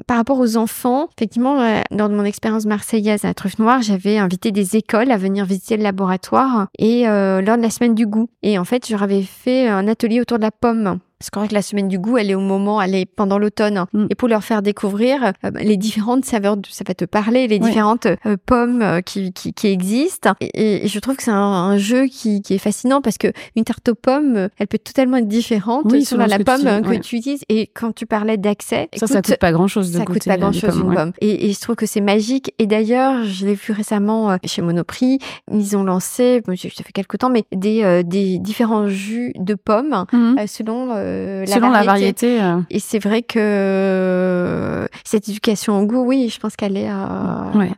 par 0.07 0.17
rapport 0.17 0.39
aux 0.39 0.57
enfants, 0.57 1.09
effectivement, 1.17 1.83
de 2.09 2.15
mon 2.15 2.25
expérience 2.25 2.67
marseillaise 2.67 3.25
à 3.25 3.35
Truffe 3.35 3.59
Noire, 3.59 3.83
j'avais 3.83 4.19
invité 4.19 4.53
des 4.53 4.77
écoles 4.77 5.11
à 5.11 5.17
venir 5.17 5.45
visiter 5.45 5.77
le 5.77 5.83
laboratoire 5.83 6.69
et 6.79 7.05
lors 7.05 7.57
de 7.57 7.63
la 7.63 7.71
semaine 7.71 7.95
du 7.95 8.07
goût. 8.07 8.29
Et 8.43 8.59
en 8.59 8.65
fait, 8.65 8.87
je 8.87 8.93
leur 8.93 9.03
avais 9.03 9.23
fait 9.23 9.69
un 9.69 9.89
atelier 9.89 10.21
autour 10.21 10.39
de 10.39 10.43
la 10.43 10.51
pomme. 10.51 10.99
C'est 11.19 11.31
correct 11.31 11.53
la 11.53 11.63
semaine 11.63 11.89
du 11.89 11.99
goût, 11.99 12.19
elle 12.19 12.31
est 12.31 12.35
au 12.35 12.41
moment, 12.41 12.81
elle 12.81 12.95
est 12.95 13.07
pendant 13.07 13.39
l'automne. 13.39 13.87
Mm. 13.95 14.07
Et 14.11 14.15
pour 14.15 14.29
leur 14.29 14.45
faire 14.45 14.61
découvrir 14.61 15.33
euh, 15.45 15.51
les 15.55 15.79
différentes 15.79 16.27
saveurs, 16.27 16.57
ça 16.69 16.85
va 16.87 16.93
te 16.93 17.07
parler, 17.07 17.49
les 17.49 17.59
différentes 17.59 18.05
euh, 18.05 18.37
pommes 18.45 18.83
euh, 18.83 19.01
qui, 19.01 19.33
qui, 19.33 19.55
qui, 19.55 19.69
existent. 19.69 20.35
Et, 20.41 20.87
je 20.87 20.99
trouve 20.99 21.17
que 21.17 21.23
c'est 21.23 21.31
un, 21.31 21.79
jeu 21.79 22.05
qui, 22.07 22.43
qui, 22.43 22.55
est 22.55 22.59
fascinant 22.59 23.01
parce 23.01 23.17
que 23.17 23.29
une 23.57 23.65
tarte 23.65 23.89
aux 23.89 23.95
pommes, 23.95 24.49
elle 24.59 24.67
peut 24.67 24.79
totalement 24.79 25.17
être 25.17 25.29
différente 25.29 25.85
oui, 25.87 26.05
selon 26.05 26.27
la 26.27 26.39
pomme 26.39 26.83
que 26.83 26.99
tu 26.99 27.17
utilises. 27.17 27.45
Et 27.49 27.67
quand 27.67 27.95
tu 27.95 28.05
parlais 28.05 28.37
d'accès, 28.37 28.91
ça, 28.95 29.07
ça 29.07 29.23
coûte 29.23 29.39
pas 29.39 29.53
grand 29.53 29.69
chose 29.69 29.93
de 29.93 29.99
ça 29.99 30.05
coûte 30.05 30.25
pas 30.25 30.37
grand 30.37 30.53
chose 30.53 30.77
une 30.77 30.95
pomme. 30.95 31.13
Et, 31.23 31.49
et, 31.49 31.53
je 31.53 31.61
trouve 31.61 31.77
que 31.77 31.87
c'est 31.87 32.03
magique. 32.03 32.53
Et 32.59 32.67
d'ailleurs, 32.67 33.25
je 33.25 33.47
l'ai 33.47 33.55
vu 33.55 33.73
récemment 33.73 34.37
chez 34.45 34.61
Monoprix, 34.61 35.19
ils 35.51 35.77
ont 35.79 35.85
lancé, 35.85 36.43
ça 36.47 36.85
fait 36.85 36.93
quelques 36.93 37.19
temps, 37.19 37.31
mais 37.31 37.45
des, 37.53 38.03
des 38.05 38.39
différents 38.39 38.89
jus 38.89 39.33
de 39.39 39.55
pommes 39.55 40.05
mm-hmm. 40.13 40.47
selon 40.47 41.06
euh, 41.07 41.47
Selon 41.47 41.71
la 41.71 41.83
variété. 41.83 42.41
Euh. 42.43 42.61
Et 42.71 42.79
c'est 42.79 42.99
vrai 42.99 43.23
que 43.23 43.39
euh, 43.39 44.87
cette 45.05 45.29
éducation 45.29 45.79
au 45.79 45.87
goût, 45.87 46.05
oui, 46.05 46.29
je 46.29 46.39
pense 46.39 46.57
qu'elle 46.57 46.77
est, 46.77 46.89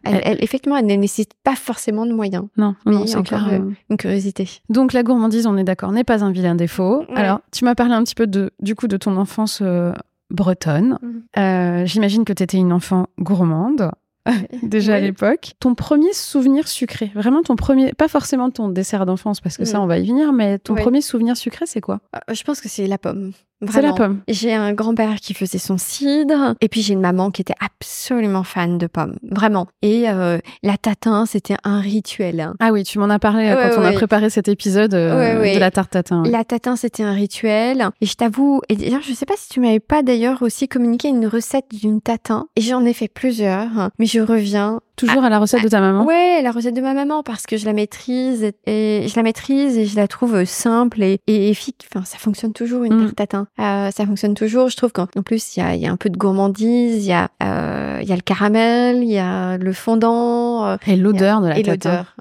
elle, 0.05 0.43
effectivement, 0.43 0.77
elle 0.77 0.87
ne 0.87 0.95
nécessite 0.95 1.33
pas 1.45 1.55
forcément 1.55 2.07
de 2.07 2.13
moyens. 2.13 2.47
Non, 2.57 2.75
non 2.87 3.07
c'est 3.07 3.23
clair. 3.23 3.61
une 3.91 3.97
curiosité. 3.97 4.49
Donc 4.69 4.93
la 4.93 5.03
gourmandise, 5.03 5.47
on 5.47 5.57
est 5.57 5.65
d'accord, 5.65 5.93
n'est 5.93 6.05
pas 6.05 6.25
un 6.25 6.31
vilain 6.31 6.55
défaut. 6.55 7.05
Alors, 7.15 7.41
tu 7.53 7.65
m'as 7.65 7.75
parlé 7.75 7.95
un 7.95 8.03
petit 8.03 8.15
peu 8.15 8.27
de, 8.27 8.51
du 8.61 8.75
coup, 8.75 8.89
de 8.89 8.97
ton 8.97 9.17
enfance 9.17 9.63
bretonne. 10.31 10.99
Mhm. 11.37 11.87
J'imagine 11.87 12.25
que 12.25 12.33
tu 12.33 12.43
étais 12.43 12.59
une 12.59 12.73
enfant 12.73 13.07
gourmande. 13.19 13.91
déjà 14.63 14.97
à 14.97 15.01
l'époque. 15.01 15.53
Ton 15.61 15.75
premier 15.75 16.13
souvenir 16.13 16.69
sucré, 16.69 17.11
vraiment 17.15 17.43
ton 17.43 17.57
premier, 17.57 17.93
pas 17.93 18.09
forcément 18.09 18.51
ton 18.51 18.69
dessert 18.69 19.07
d'enfance 19.07 19.41
parce 19.41 19.57
que 19.57 19.65
ça 19.65 19.79
mm. 19.79 19.83
on 19.83 19.87
va 19.87 19.99
y 19.99 20.07
venir, 20.07 20.33
mais 20.33 20.59
ton 20.59 20.75
premier 20.75 21.01
souvenir 21.01 21.37
sucré 21.37 21.67
c'est 21.67 21.81
quoi? 21.81 22.01
Euh, 22.15 22.35
Je 22.35 22.43
pense 22.45 22.61
que 22.61 22.69
c'est 22.69 22.87
la 22.87 22.99
pomme. 22.99 23.33
C'est 23.67 23.83
la 23.83 23.93
pomme. 23.93 24.21
J'ai 24.29 24.55
un 24.55 24.73
grand-père 24.73 25.17
qui 25.17 25.35
faisait 25.35 25.59
son 25.59 25.79
cidre, 25.79 26.55
et 26.61 26.69
puis 26.69 26.83
j'ai 26.83 26.93
une 26.93 27.01
maman 27.01 27.31
qui 27.31 27.43
était 27.43 27.55
absolument 27.61 28.45
fan 28.45 28.79
de 28.79 28.87
pommes, 28.87 29.17
vraiment. 29.23 29.67
Et 29.83 30.09
euh, 30.09 30.39
la 30.63 30.77
tatin, 30.77 31.27
c'était 31.27 31.57
un 31.65 31.81
rituel. 31.81 32.53
Ah 32.61 32.71
oui, 32.73 32.85
tu 32.85 32.99
m'en 32.99 33.11
as 33.11 33.19
parlé 33.19 33.49
euh, 33.49 33.71
quand 33.75 33.81
on 33.81 33.85
a 33.85 33.93
préparé 33.93 34.31
cet 34.31 34.49
épisode 34.49 34.95
euh, 34.95 35.55
de 35.55 35.59
la 35.59 35.71
tarte 35.71 35.91
tatin. 35.91 36.23
La 36.25 36.45
tatin, 36.45 36.77
c'était 36.77 37.03
un 37.03 37.13
rituel. 37.13 37.89
Et 38.01 38.07
je 38.07 38.15
t'avoue, 38.15 38.61
et 38.69 38.77
d'ailleurs, 38.77 39.03
je 39.03 39.13
sais 39.13 39.27
pas 39.27 39.35
si 39.37 39.49
tu 39.49 39.61
m'avais 39.61 39.81
pas 39.81 40.03
d'ailleurs 40.03 40.43
aussi 40.43 40.69
communiqué 40.69 41.09
une 41.09 41.27
recette 41.27 41.67
d'une 41.73 42.01
tatin. 42.01 42.47
Et 42.57 42.61
j'en 42.61 42.85
ai 42.85 42.93
fait 42.93 43.09
plusieurs, 43.09 43.91
mais 43.99 44.07
je 44.07 44.21
reviens 44.21 44.81
Toujours 44.99 45.25
à, 45.25 45.31
la 45.31 45.39
recette 45.39 45.63
de 45.63 45.69
ta 45.69 45.81
maman? 45.81 46.05
Ouais, 46.05 46.43
la 46.43 46.51
recette 46.51 46.75
de 46.75 46.81
ma 46.81 46.93
maman 46.93 47.23
parce 47.23 47.47
que 47.47 47.57
je 47.57 47.65
la 47.65 47.73
maîtrise 47.73 48.53
et, 48.67 49.07
je 49.09 49.17
la 49.17 49.23
maîtrise 49.23 49.79
et 49.79 49.87
je 49.87 49.97
la 49.97 50.09
trouve 50.09 50.45
simple 50.45 51.03
et, 51.03 51.21
et 51.27 51.51
efficace. 51.51 51.89
Enfin, 51.95 52.05
ça 52.05 52.19
fonctionne 52.19 52.53
toujours 52.53 52.85
une 52.85 52.95
mm. 52.95 53.13
tarte 53.13 53.17
tatin. 53.17 53.47
Euh, 53.61 53.91
ça 53.91 54.05
fonctionne 54.05 54.35
toujours. 54.35 54.69
Je 54.69 54.77
trouve 54.77 54.93
qu'en 54.93 55.07
plus 55.07 55.57
il 55.57 55.61
y 55.61 55.63
a, 55.63 55.75
y 55.77 55.87
a, 55.87 55.93
un 55.93 55.97
peu 55.97 56.11
de 56.11 56.19
gourmandise, 56.19 57.07
il 57.07 57.09
y 57.09 57.13
a 57.13 57.31
euh, 57.43 57.88
il 58.03 58.09
y 58.09 58.13
a 58.13 58.17
le 58.17 58.23
caramel, 58.23 59.03
il 59.03 59.11
y 59.11 59.19
a 59.19 59.57
le 59.57 59.73
fondant 59.73 60.67
euh, 60.67 60.77
et 60.87 60.97
l'odeur 60.97 61.41
de 61.41 61.49
la. 61.49 61.59
Et 61.59 61.63
l'odeur. 61.63 62.15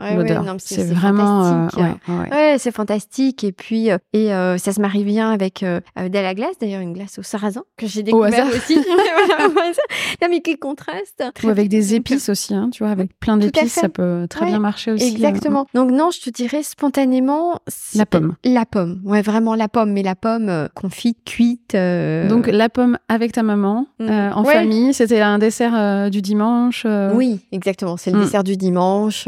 c'est 0.60 0.86
vraiment 0.86 1.68
ouais, 1.78 1.96
ouais. 2.08 2.30
ouais 2.32 2.56
c'est 2.58 2.72
fantastique 2.72 3.44
et 3.44 3.52
puis 3.52 3.90
et 4.14 4.28
ça 4.58 4.74
se 4.74 4.82
marie 4.82 5.04
bien 5.04 5.32
avec 5.32 5.64
de 5.64 6.20
la 6.20 6.34
glace 6.34 6.58
d'ailleurs 6.60 6.82
une 6.82 6.94
glace 6.94 7.20
au 7.20 7.24
sarrasin 7.24 7.64
que 7.78 7.88
j'ai 7.88 8.04
découvert 8.04 8.48
aussi. 8.48 8.78
non 10.22 10.28
mais 10.30 10.42
quel 10.42 10.58
contraste. 10.58 11.24
Ou 11.44 11.50
avec 11.50 11.70
des 11.70 11.96
épices 11.96 12.30
aussi. 12.30 12.54
Hein 12.54 12.70
tu 12.72 12.84
vois, 12.84 12.92
avec 12.92 13.18
plein 13.20 13.38
d'épices, 13.38 13.74
ça 13.74 13.90
peut 13.90 14.28
très 14.30 14.46
bien 14.46 14.60
marcher 14.60 14.92
aussi. 14.92 15.06
Hein. 15.06 15.12
Exactement. 15.12 15.68
Donc 15.74 15.92
non, 15.92 16.10
je 16.12 16.22
te 16.22 16.30
dirais 16.30 16.64
spontanément 16.64 17.60
la 17.96 18.06
pomme. 18.06 18.36
La 18.44 18.66
pomme, 18.66 19.02
ouais, 19.04 19.22
vraiment 19.22 19.56
la 19.56 19.68
pomme, 19.68 19.92
mais 19.92 20.04
la 20.04 20.16
pomme 20.16 20.50
euh, 20.50 20.68
confite, 20.74 21.18
cuite. 21.26 21.76
Euh. 21.76 22.28
Donc 22.28 22.48
la 22.48 22.70
pomme 22.70 22.98
avec 23.10 23.32
ta 23.32 23.44
maman 23.44 23.88
mm. 24.00 24.10
euh, 24.10 24.32
en 24.34 24.44
famille, 24.44 24.94
c'était 24.94 25.22
un 25.22 25.40
dessert 25.40 25.67
du 26.10 26.22
dimanche. 26.22 26.86
Oui, 27.14 27.40
exactement. 27.52 27.98
C'est 27.98 28.12
le 28.12 28.20
mm. 28.20 28.24
dessert 28.24 28.44
du 28.44 28.58
dimanche 28.58 29.28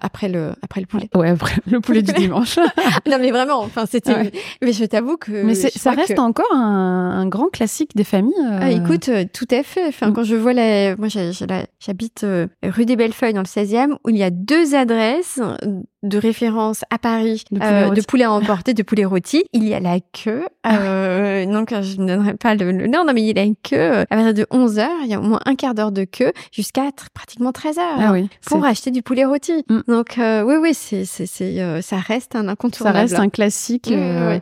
après 0.00 0.28
le 0.28 0.52
après 0.62 0.80
le 0.80 0.86
poulet. 0.86 1.08
Ouais, 1.14 1.30
après 1.30 1.56
le 1.66 1.80
poulet 1.80 2.02
du 2.02 2.12
dimanche. 2.16 2.58
non 3.08 3.18
mais 3.20 3.30
vraiment, 3.30 3.60
enfin 3.60 3.86
c'était. 3.86 4.32
Mais 4.62 4.72
je 4.72 4.84
t'avoue 4.84 5.16
que. 5.16 5.42
Mais 5.42 5.54
ça 5.54 5.92
reste 5.92 6.18
encore 6.18 6.52
un, 6.52 7.26
grand 7.26 7.48
classique 7.48 7.96
des 7.96 8.04
familles. 8.04 8.34
Ah, 8.60 8.70
écoute, 8.70 9.10
tout 9.32 9.48
à 9.50 9.62
fait. 9.62 9.86
Enfin, 9.88 10.08
mm. 10.08 10.12
quand 10.12 10.24
je 10.24 10.36
vois 10.36 10.52
la, 10.52 10.96
moi 10.96 11.08
j'habite 11.08 12.24
euh, 12.24 12.46
rue 12.62 12.84
des 12.84 12.96
Bellefeuilles 12.96 13.34
dans 13.34 13.42
le 13.42 13.46
16e, 13.46 13.96
où 14.04 14.10
il 14.10 14.16
y 14.16 14.22
a 14.22 14.30
deux 14.30 14.74
adresses 14.74 15.40
de 16.02 16.18
référence 16.18 16.84
à 16.90 16.98
Paris 16.98 17.44
de 17.50 17.58
poulet, 17.58 17.72
euh, 17.72 17.90
de 17.90 18.00
poulet 18.00 18.24
à 18.24 18.32
emporter, 18.32 18.74
de 18.74 18.82
poulet 18.82 19.04
rôti, 19.04 19.44
il 19.52 19.66
y 19.66 19.74
a 19.74 19.80
la 19.80 19.98
queue. 20.00 20.44
Ah 20.64 20.78
euh, 20.78 21.46
donc, 21.46 21.70
je 21.70 22.00
ne 22.00 22.06
donnerai 22.06 22.34
pas 22.34 22.54
le, 22.54 22.72
nom, 22.72 23.04
non, 23.04 23.12
mais 23.12 23.22
il 23.22 23.36
y 23.36 23.40
a 23.40 23.44
une 23.44 23.56
queue 23.56 24.00
à 24.00 24.06
partir 24.06 24.34
de 24.34 24.46
11 24.50 24.78
heures. 24.78 24.90
Il 25.04 25.10
y 25.10 25.14
a 25.14 25.20
au 25.20 25.22
moins 25.22 25.40
un 25.44 25.54
quart 25.54 25.74
d'heure 25.74 25.92
de 25.92 26.04
queue 26.04 26.32
jusqu'à 26.50 26.90
pratiquement 27.14 27.52
13 27.52 27.78
heures 27.78 27.84
ah 27.98 28.12
oui, 28.12 28.28
pour 28.46 28.64
acheter 28.64 28.90
du 28.90 29.02
poulet 29.02 29.24
rôti. 29.24 29.64
Mm. 29.68 29.80
Donc, 29.88 30.14
oui, 30.18 30.54
oui, 30.60 30.74
c'est, 30.74 31.04
c'est, 31.04 31.82
ça 31.82 31.96
reste 31.96 32.34
un 32.34 32.48
incontournable. 32.48 32.96
Ça 32.96 33.16
reste 33.16 33.18
un 33.18 33.28
classique. 33.28 33.92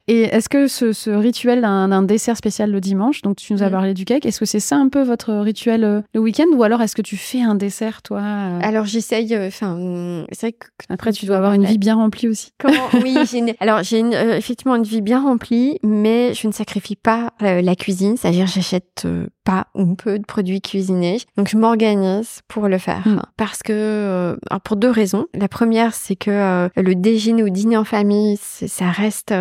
Et 0.09 0.23
est-ce 0.23 0.49
que 0.49 0.67
ce, 0.67 0.93
ce 0.93 1.11
rituel 1.11 1.61
d'un 1.61 2.03
dessert 2.03 2.37
spécial 2.37 2.71
le 2.71 2.81
dimanche, 2.81 3.23
donc 3.23 3.37
tu 3.37 3.53
nous 3.53 3.63
as 3.63 3.69
mm. 3.69 3.73
parlé 3.73 3.95
du 3.95 4.05
cake, 4.05 4.25
est-ce 4.25 4.41
que 4.41 4.47
c'est 4.47 4.61
ça 4.61 4.77
un 4.77 4.89
peu 4.89 5.03
votre 5.03 5.35
rituel 5.35 6.05
le 6.15 6.21
week-end 6.21 6.47
ou 6.55 6.63
alors 6.63 6.81
est-ce 6.83 6.95
que 6.95 7.03
tu 7.03 7.17
fais 7.17 7.43
un 7.43 7.55
dessert, 7.55 8.03
toi 8.03 8.23
Alors, 8.63 8.87
j'essaye, 8.87 9.37
enfin, 9.37 10.25
c'est 10.33 10.49
vrai 10.49 10.53
que. 10.53 10.67
Après, 10.89 11.13
tu 11.13 11.27
dois 11.27 11.37
avoir 11.37 11.50
une 11.55 11.65
vie 11.65 11.79
bien 11.79 11.95
remplie 11.95 12.29
aussi. 12.29 12.53
Comment 12.59 12.89
Oui, 13.03 13.17
j'ai 13.31 13.57
alors 13.61 13.83
j'ai 13.83 14.03
euh, 14.03 14.37
effectivement 14.37 14.77
une 14.77 14.85
vie 14.85 15.01
bien 15.01 15.23
remplie, 15.23 15.79
mais 15.83 16.35
je 16.35 16.47
ne 16.47 16.53
sacrifie 16.53 16.97
pas 16.97 17.33
euh, 17.43 17.63
la 17.63 17.77
cuisine, 17.77 18.17
c'est-à-dire 18.17 18.47
j'achète 18.47 19.03
euh, 19.05 19.27
pas 19.51 19.67
ou 19.75 19.95
peu 19.95 20.19
de 20.19 20.25
produits 20.25 20.61
cuisinés. 20.61 21.19
Donc 21.37 21.49
je 21.49 21.57
m'organise 21.57 22.41
pour 22.49 22.69
le 22.69 22.79
faire 22.79 23.07
hmm. 23.07 23.23
parce 23.37 23.63
que 23.63 24.39
pour 24.65 24.77
deux 24.77 24.91
raisons. 24.91 25.27
La 25.35 25.49
première, 25.49 25.95
c'est 25.95 26.17
que 26.17 26.69
le 26.77 26.95
déjeuner 26.95 27.43
ou 27.43 27.51
dîner 27.51 27.77
en 27.77 27.85
famille, 27.85 28.37
ça 28.37 28.91
reste 28.91 29.35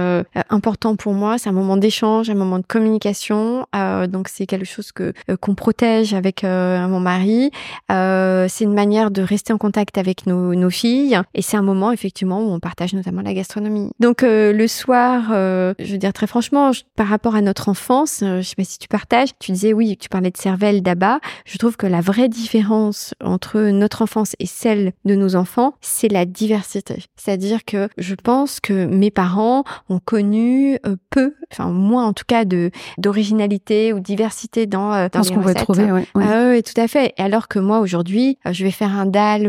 important 0.49 0.95
pour 0.95 1.13
moi. 1.13 1.37
C'est 1.37 1.49
un 1.49 1.53
moment 1.53 1.77
d'échange, 1.77 2.29
un 2.29 2.35
moment 2.35 2.59
de 2.59 2.65
communication. 2.65 3.65
donc 4.07 4.29
c'est 4.29 4.45
quelque 4.45 4.65
chose 4.65 4.91
que 4.91 5.13
qu'on 5.41 5.55
protège 5.55 6.13
avec 6.13 6.43
mon 6.43 6.99
mari. 6.99 7.51
c'est 7.89 8.63
une 8.63 8.73
manière 8.73 9.11
de 9.11 9.21
rester 9.21 9.53
en 9.53 9.57
contact 9.57 9.97
avec 9.97 10.25
nos, 10.25 10.55
nos 10.55 10.69
filles 10.69 11.19
et 11.33 11.41
c'est 11.41 11.57
un 11.57 11.61
moment 11.61 11.91
effectivement 11.91 12.41
où 12.41 12.51
on 12.51 12.59
partage 12.59 12.93
notamment 12.93 13.21
la 13.21 13.33
gastronomie. 13.33 13.89
Donc 13.99 14.23
euh, 14.23 14.53
le 14.53 14.67
soir, 14.67 15.29
euh, 15.31 15.73
je 15.79 15.91
veux 15.91 15.97
dire 15.97 16.13
très 16.13 16.27
franchement, 16.27 16.71
par 16.95 17.07
rapport 17.07 17.35
à 17.35 17.41
notre 17.41 17.69
enfance, 17.69 18.21
euh, 18.23 18.41
je 18.41 18.49
sais 18.49 18.55
pas 18.55 18.63
si 18.63 18.79
tu 18.79 18.87
partages, 18.87 19.29
tu 19.39 19.51
disais 19.51 19.73
oui, 19.73 19.97
tu 19.99 20.09
parlais 20.09 20.31
de 20.31 20.37
cervelle 20.37 20.81
d'Abba. 20.81 21.19
Je 21.45 21.57
trouve 21.57 21.77
que 21.77 21.87
la 21.87 22.01
vraie 22.01 22.29
différence 22.29 23.13
entre 23.23 23.59
notre 23.59 24.01
enfance 24.01 24.35
et 24.39 24.45
celle 24.45 24.93
de 25.05 25.15
nos 25.15 25.35
enfants, 25.35 25.73
c'est 25.81 26.07
la 26.07 26.25
diversité. 26.25 27.03
C'est-à-dire 27.15 27.65
que 27.65 27.89
je 27.97 28.15
pense 28.15 28.59
que 28.59 28.85
mes 28.85 29.11
parents 29.11 29.63
ont 29.89 29.99
connu 29.99 30.77
peu, 31.09 31.35
enfin 31.51 31.69
moins 31.69 32.05
en 32.05 32.13
tout 32.13 32.23
cas 32.27 32.45
de 32.45 32.71
d'originalité 32.97 33.93
ou 33.93 33.99
diversité 33.99 34.65
dans 34.65 34.79
dans, 34.79 35.09
dans 35.09 35.23
ce 35.23 35.31
qu'on 35.31 35.39
va 35.39 35.53
trouver. 35.53 35.91
Ouais, 35.91 36.05
Ah, 36.15 36.49
oui, 36.49 36.63
tout 36.63 36.79
à 36.79 36.87
fait. 36.87 37.13
Et 37.17 37.21
alors 37.21 37.47
que 37.47 37.59
moi 37.59 37.79
aujourd'hui, 37.79 38.37
je 38.49 38.63
vais 38.63 38.71
faire 38.71 38.97
un 38.97 39.05
dal 39.05 39.43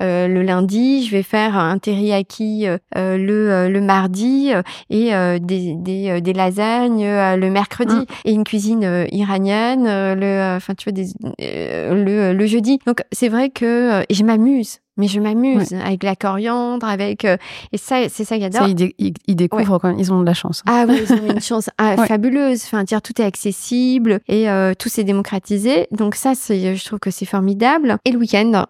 le 0.00 0.42
lundi, 0.42 1.06
je 1.06 1.12
vais 1.12 1.22
faire 1.22 1.56
un 1.56 1.78
teriyaki 1.78 2.66
le 2.94 3.68
le 3.68 3.80
mardi 3.80 4.52
euh, 4.52 4.62
et 4.90 5.14
euh, 5.14 5.38
des, 5.38 5.74
des, 5.74 6.20
des 6.20 6.32
lasagnes 6.32 7.04
euh, 7.04 7.36
le 7.36 7.50
mercredi 7.50 7.94
mm. 7.94 8.06
et 8.24 8.32
une 8.32 8.44
cuisine 8.44 9.06
iranienne 9.10 9.81
le 9.84 10.56
enfin 10.56 10.74
tu 10.74 10.90
vois 10.90 10.92
des, 10.92 11.08
le, 11.38 12.32
le 12.32 12.46
jeudi. 12.46 12.78
Donc 12.86 13.02
c'est 13.12 13.28
vrai 13.28 13.50
que 13.50 14.04
je 14.10 14.24
m'amuse 14.24 14.78
mais 14.98 15.08
je 15.08 15.20
m'amuse 15.20 15.72
avec 15.72 16.02
la 16.02 16.14
coriandre, 16.14 16.86
avec 16.86 17.24
et 17.24 17.38
ça, 17.78 18.08
c'est 18.10 18.24
ça 18.24 18.36
qu'ils 18.36 18.44
adorent. 18.44 18.68
Ça, 18.68 18.86
ils, 18.98 19.36
découvrent 19.36 19.78
quand 19.78 19.88
même, 19.88 19.98
ils 19.98 20.12
ont 20.12 20.20
de 20.20 20.26
la 20.26 20.34
chance. 20.34 20.62
Ah 20.66 20.84
oui, 20.86 21.00
ils 21.02 21.12
ont 21.14 21.32
une 21.32 21.40
chance 21.40 21.70
ah, 21.78 21.96
fabuleuse. 22.06 22.62
Enfin, 22.64 22.84
dire 22.84 23.00
tout 23.00 23.18
est 23.20 23.24
accessible 23.24 24.20
et 24.28 24.48
tout 24.78 24.90
s'est 24.90 25.04
démocratisé. 25.04 25.86
Donc 25.92 26.14
ça, 26.14 26.34
c'est, 26.34 26.76
je 26.76 26.84
trouve 26.84 26.98
que 26.98 27.10
c'est 27.10 27.24
formidable. 27.24 27.96
Et 28.04 28.12
le 28.12 28.18
week-end, 28.18 28.66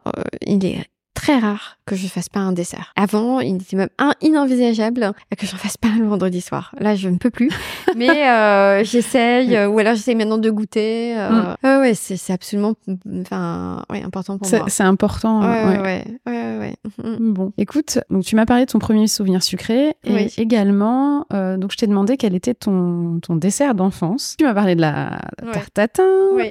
il 0.46 0.64
est 0.64 0.78
très 1.14 1.38
rare 1.38 1.78
que 1.86 1.96
je 1.96 2.06
fasse 2.06 2.28
pas 2.28 2.40
un 2.40 2.52
dessert. 2.52 2.92
Avant, 2.96 3.40
il 3.40 3.56
était 3.56 3.76
même 3.76 3.88
un 3.98 4.14
inenvisageable 4.20 5.12
que 5.36 5.46
je 5.46 5.52
ne 5.52 5.58
fasse 5.58 5.76
pas 5.76 5.88
le 5.98 6.06
vendredi 6.06 6.40
soir. 6.40 6.74
Là, 6.78 6.94
je 6.94 7.08
ne 7.08 7.16
peux 7.16 7.30
plus. 7.30 7.50
Mais 7.96 8.28
euh, 8.28 8.84
j'essaye, 8.84 9.56
ou 9.66 9.78
alors 9.78 9.94
j'essaye 9.94 10.14
maintenant 10.14 10.38
de 10.38 10.50
goûter. 10.50 11.14
Euh, 11.16 11.54
mm. 11.62 11.80
ouais, 11.80 11.94
c'est 11.94 12.32
absolument, 12.32 12.74
enfin, 13.20 13.82
ouais, 13.90 14.02
important 14.02 14.38
pour 14.38 14.48
moi. 14.48 14.64
C'est 14.68 14.82
important. 14.82 15.40
Ouais, 15.40 15.78
ouais, 15.78 16.04
ouais, 16.26 16.58
ouais. 16.58 16.74
Mm. 17.02 17.32
Bon, 17.32 17.52
écoute, 17.58 17.98
donc 18.10 18.24
tu 18.24 18.36
m'as 18.36 18.46
parlé 18.46 18.64
de 18.64 18.70
ton 18.70 18.78
premier 18.78 19.06
souvenir 19.06 19.42
sucré 19.42 19.94
et 20.04 20.28
également, 20.38 21.26
euh, 21.32 21.56
donc 21.56 21.72
je 21.72 21.76
t'ai 21.76 21.86
demandé 21.86 22.16
quel 22.16 22.34
était 22.34 22.54
ton, 22.54 23.20
ton 23.20 23.36
dessert 23.36 23.74
d'enfance. 23.74 24.36
Tu 24.38 24.44
m'as 24.44 24.54
parlé 24.54 24.74
de 24.74 24.80
la 24.80 25.20
tarte 25.52 25.74
tatin, 25.74 26.02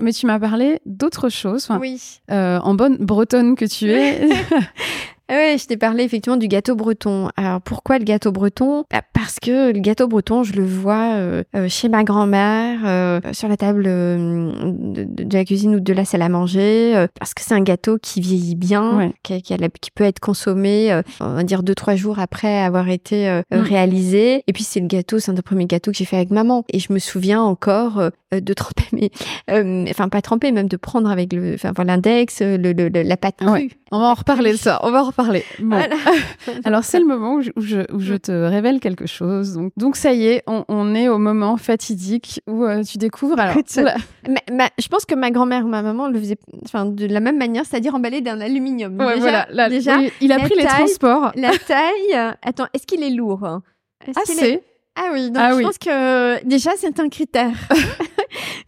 mais 0.02 0.14
tu 0.14 0.26
m'as 0.26 0.40
parlé 0.40 0.80
d'autres 0.86 1.30
choses. 1.30 1.70
Oui. 1.80 2.20
Euh, 2.32 2.60
en 2.60 2.74
bonne 2.74 2.98
bretonne 2.98 3.56
que 3.56 3.66
tu 3.66 3.92
es. 3.92 4.30
Ah 5.34 5.38
oui, 5.38 5.58
je 5.58 5.66
t'ai 5.66 5.78
parlé 5.78 6.04
effectivement 6.04 6.36
du 6.36 6.50
gâteau 6.50 6.76
breton. 6.76 7.30
Alors 7.38 7.62
pourquoi 7.62 7.98
le 8.00 8.04
gâteau 8.04 8.34
breton? 8.34 8.84
Bah, 8.92 9.02
Parce 9.14 9.40
que 9.40 9.72
le 9.72 9.80
gâteau 9.80 10.10
breton, 10.10 10.44
je 10.44 10.52
le 10.52 10.66
vois 10.66 11.14
euh, 11.14 11.44
euh, 11.56 11.70
chez 11.70 11.88
ma 11.88 12.04
grand-mère, 12.04 12.82
euh, 12.84 13.22
sur 13.32 13.48
la 13.48 13.56
table 13.56 13.84
de, 13.86 15.08
la 15.34 15.46
cuisine 15.46 15.76
ou 15.76 15.80
de 15.80 15.94
la 15.94 16.04
salle 16.04 16.24
à 16.24 16.28
manger, 16.28 17.06
parce 17.18 17.34
que 17.34 17.44
c'est 17.44 17.54
un 17.54 17.62
gâteau 17.62 17.98
qui 17.98 18.20
vieillit 18.20 18.56
bien, 18.56 19.14
qui, 19.24 19.42
qui, 19.42 19.92
peut 19.96 20.04
être 20.04 20.20
consommé, 20.20 21.02
on 21.22 21.36
va 21.36 21.44
dire 21.44 21.64
deux 21.64 21.76
trois 21.76 21.96
jours 21.96 22.20
après 22.20 22.60
avoir 22.60 22.90
été 22.90 23.42
mm. 23.52 23.56
réalisé. 23.56 24.44
Et 24.48 24.54
puis 24.54 24.64
c'est 24.64 24.82
le 24.82 24.88
gâteau, 24.88 25.20
c'est 25.20 25.32
un 25.32 25.36
des 25.36 25.42
premiers 25.42 25.66
gâteaux 25.66 25.92
que 25.92 25.98
j'ai 25.98 26.04
fait 26.04 26.18
avec 26.18 26.32
maman. 26.32 26.66
Et 26.74 26.80
je 26.80 26.92
me 26.92 27.00
souviens 27.00 27.42
encore 27.42 28.02
de 28.32 28.54
tremper, 28.54 28.86
mais 28.94 29.12
enfin 29.90 30.10
pas 30.10 30.22
tremper, 30.22 30.52
même 30.52 30.68
de 30.68 30.78
prendre 30.78 31.10
avec 31.10 31.34
le, 31.34 31.56
enfin 31.56 31.74
l'index, 31.84 32.42
le, 32.42 33.04
la 33.04 33.18
pâte 33.18 33.38
crue. 33.38 33.72
On 33.92 34.00
va 34.00 34.06
en 34.06 34.14
reparler 34.14 34.54
de 34.54 34.58
ça. 34.58 34.80
On 34.84 34.92
va 34.92 35.02
en 35.02 35.08
reparler. 35.08 35.44
Bon. 35.60 35.82
Alors 36.64 36.84
c'est 36.86 37.00
le 37.00 37.06
moment 37.06 37.36
où 37.36 37.42
je, 37.42 37.52
où, 37.94 38.00
je, 38.00 38.16
te 38.16 38.32
révèle 38.32 38.80
quelque 38.80 39.06
chose. 39.06 39.54
Donc, 39.54 39.74
donc 39.76 39.96
ça 39.98 40.14
y 40.14 40.28
est, 40.28 40.44
on, 40.48 40.96
est 40.96 41.10
au 41.10 41.18
moment 41.18 41.58
fatidique 41.58 42.42
où 42.48 42.64
euh, 42.64 42.84
tu 42.84 42.98
découvres. 42.98 43.40
Alors, 43.40 43.56
je 43.58 44.88
pense 44.88 45.06
que 45.06 45.16
ma 45.16 45.32
grand-mère 45.32 45.66
ou 45.66 45.68
ma 45.68 45.82
maman 45.82 46.08
le 46.08 46.20
faisait, 46.20 46.38
enfin 46.64 46.86
de 46.86 47.06
la 47.06 47.20
même 47.20 47.38
manière, 47.38 47.66
c'est-à-dire 47.66 47.94
emballé 47.94 48.22
d'un 48.22 48.40
aluminium. 48.40 48.98
déjà, 48.98 49.16
voilà, 49.20 49.70
déjà, 49.70 49.98
il 50.22 50.32
a 50.32 50.40
pris 50.40 50.56
les 50.56 50.66
transports. 50.66 51.32
La 51.36 51.52
taille. 51.58 52.16
Euh, 52.16 52.32
attends, 52.44 52.68
est-ce 52.74 52.88
qu'il 52.88 53.04
est 53.04 53.10
lourd? 53.10 53.44
Hein 53.44 53.62
Assez. 54.16 54.62
Ah 54.96 55.10
oui, 55.14 55.32
donc 55.32 55.38
ah 55.42 55.58
je 55.58 55.62
pense 55.62 55.78
que 55.78 56.46
déjà 56.46 56.72
c'est 56.78 57.00
un 57.00 57.10
critère. 57.10 57.56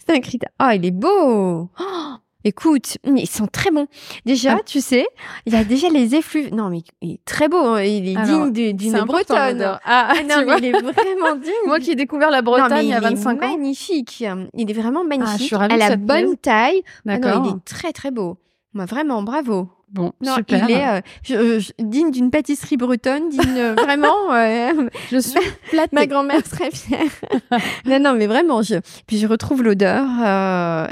c'est 0.05 0.15
un 0.15 0.19
critère. 0.19 0.49
Oh, 0.61 0.69
il 0.73 0.85
est 0.85 0.91
beau. 0.91 1.69
Oh 1.79 2.13
Écoute, 2.45 2.97
ils 3.05 3.29
sont 3.29 3.47
très 3.47 3.71
bons. 3.71 3.87
Déjà, 4.25 4.57
ah. 4.59 4.63
tu 4.65 4.81
sais, 4.81 5.07
il 5.45 5.53
y 5.53 5.55
a 5.55 5.63
déjà 5.63 5.87
les 5.87 6.13
effluves. 6.15 6.53
Non, 6.53 6.67
mais 6.69 6.81
il 7.01 7.13
est 7.13 7.25
très 7.25 7.47
beau. 7.47 7.57
Hein. 7.57 7.83
Il 7.83 8.09
est 8.09 8.21
digne 8.21 8.51
d'une 8.73 8.99
Bretonne. 9.05 9.61
Ah, 9.61 9.79
ah, 9.85 10.13
non, 10.23 10.43
mais 10.45 10.57
il 10.57 10.65
est 10.65 10.71
vraiment 10.71 11.35
digne. 11.37 11.53
Moi 11.67 11.79
qui 11.79 11.91
ai 11.91 11.95
découvert 11.95 12.31
la 12.31 12.41
Bretagne 12.41 12.85
il 12.85 12.89
y 12.89 12.93
a 12.93 12.99
25 12.99 13.41
ans. 13.41 13.47
magnifique. 13.47 14.25
Il 14.55 14.69
est 14.69 14.73
vraiment 14.73 15.05
magnifique. 15.05 15.35
Ah, 15.35 15.37
je 15.39 15.43
suis 15.43 15.55
ravie 15.55 15.73
à 15.73 15.89
la 15.89 15.95
bonne 15.95 16.35
taille. 16.35 16.83
D'accord. 17.05 17.45
il 17.45 17.51
est 17.51 17.65
très 17.65 17.93
très 17.93 18.11
beau. 18.11 18.37
Moi, 18.73 18.85
vraiment, 18.85 19.23
bravo. 19.23 19.69
Bon, 19.93 20.11
non, 20.21 20.37
super. 20.37 20.67
il 20.67 20.75
est 20.75 21.35
euh, 21.37 21.59
digne 21.77 22.09
d'une 22.09 22.31
pâtisserie 22.31 22.77
bretonne, 22.77 23.29
digne 23.29 23.57
euh, 23.57 23.75
vraiment. 23.75 24.13
Euh, 24.33 24.89
je 25.11 25.19
suis 25.19 25.39
plate. 25.69 25.91
Ma 25.91 26.07
grand-mère 26.07 26.45
serait 26.45 26.71
fière. 26.71 27.11
non, 27.85 27.99
non, 27.99 28.13
mais 28.13 28.25
vraiment, 28.25 28.61
je. 28.61 28.75
Puis 29.05 29.17
je 29.17 29.27
retrouve 29.27 29.61
l'odeur. 29.61 30.03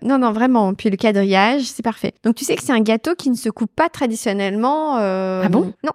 Non, 0.04 0.18
non, 0.20 0.32
vraiment. 0.32 0.74
Puis 0.74 0.90
le 0.90 0.98
quadrillage, 0.98 1.64
c'est 1.64 1.82
parfait. 1.82 2.14
Donc 2.24 2.36
tu 2.36 2.46
sais 2.46 2.56
que 2.56 2.64
c'est 2.64 2.72
un 2.72 2.82
gâteau 2.82 3.16
qui 3.16 3.30
ne 3.30 3.36
se 3.36 3.50
coupe 3.50 3.72
pas 3.76 3.90
traditionnellement. 3.90 4.98
ah 4.98 5.50
bon? 5.50 5.74
Non, 5.84 5.92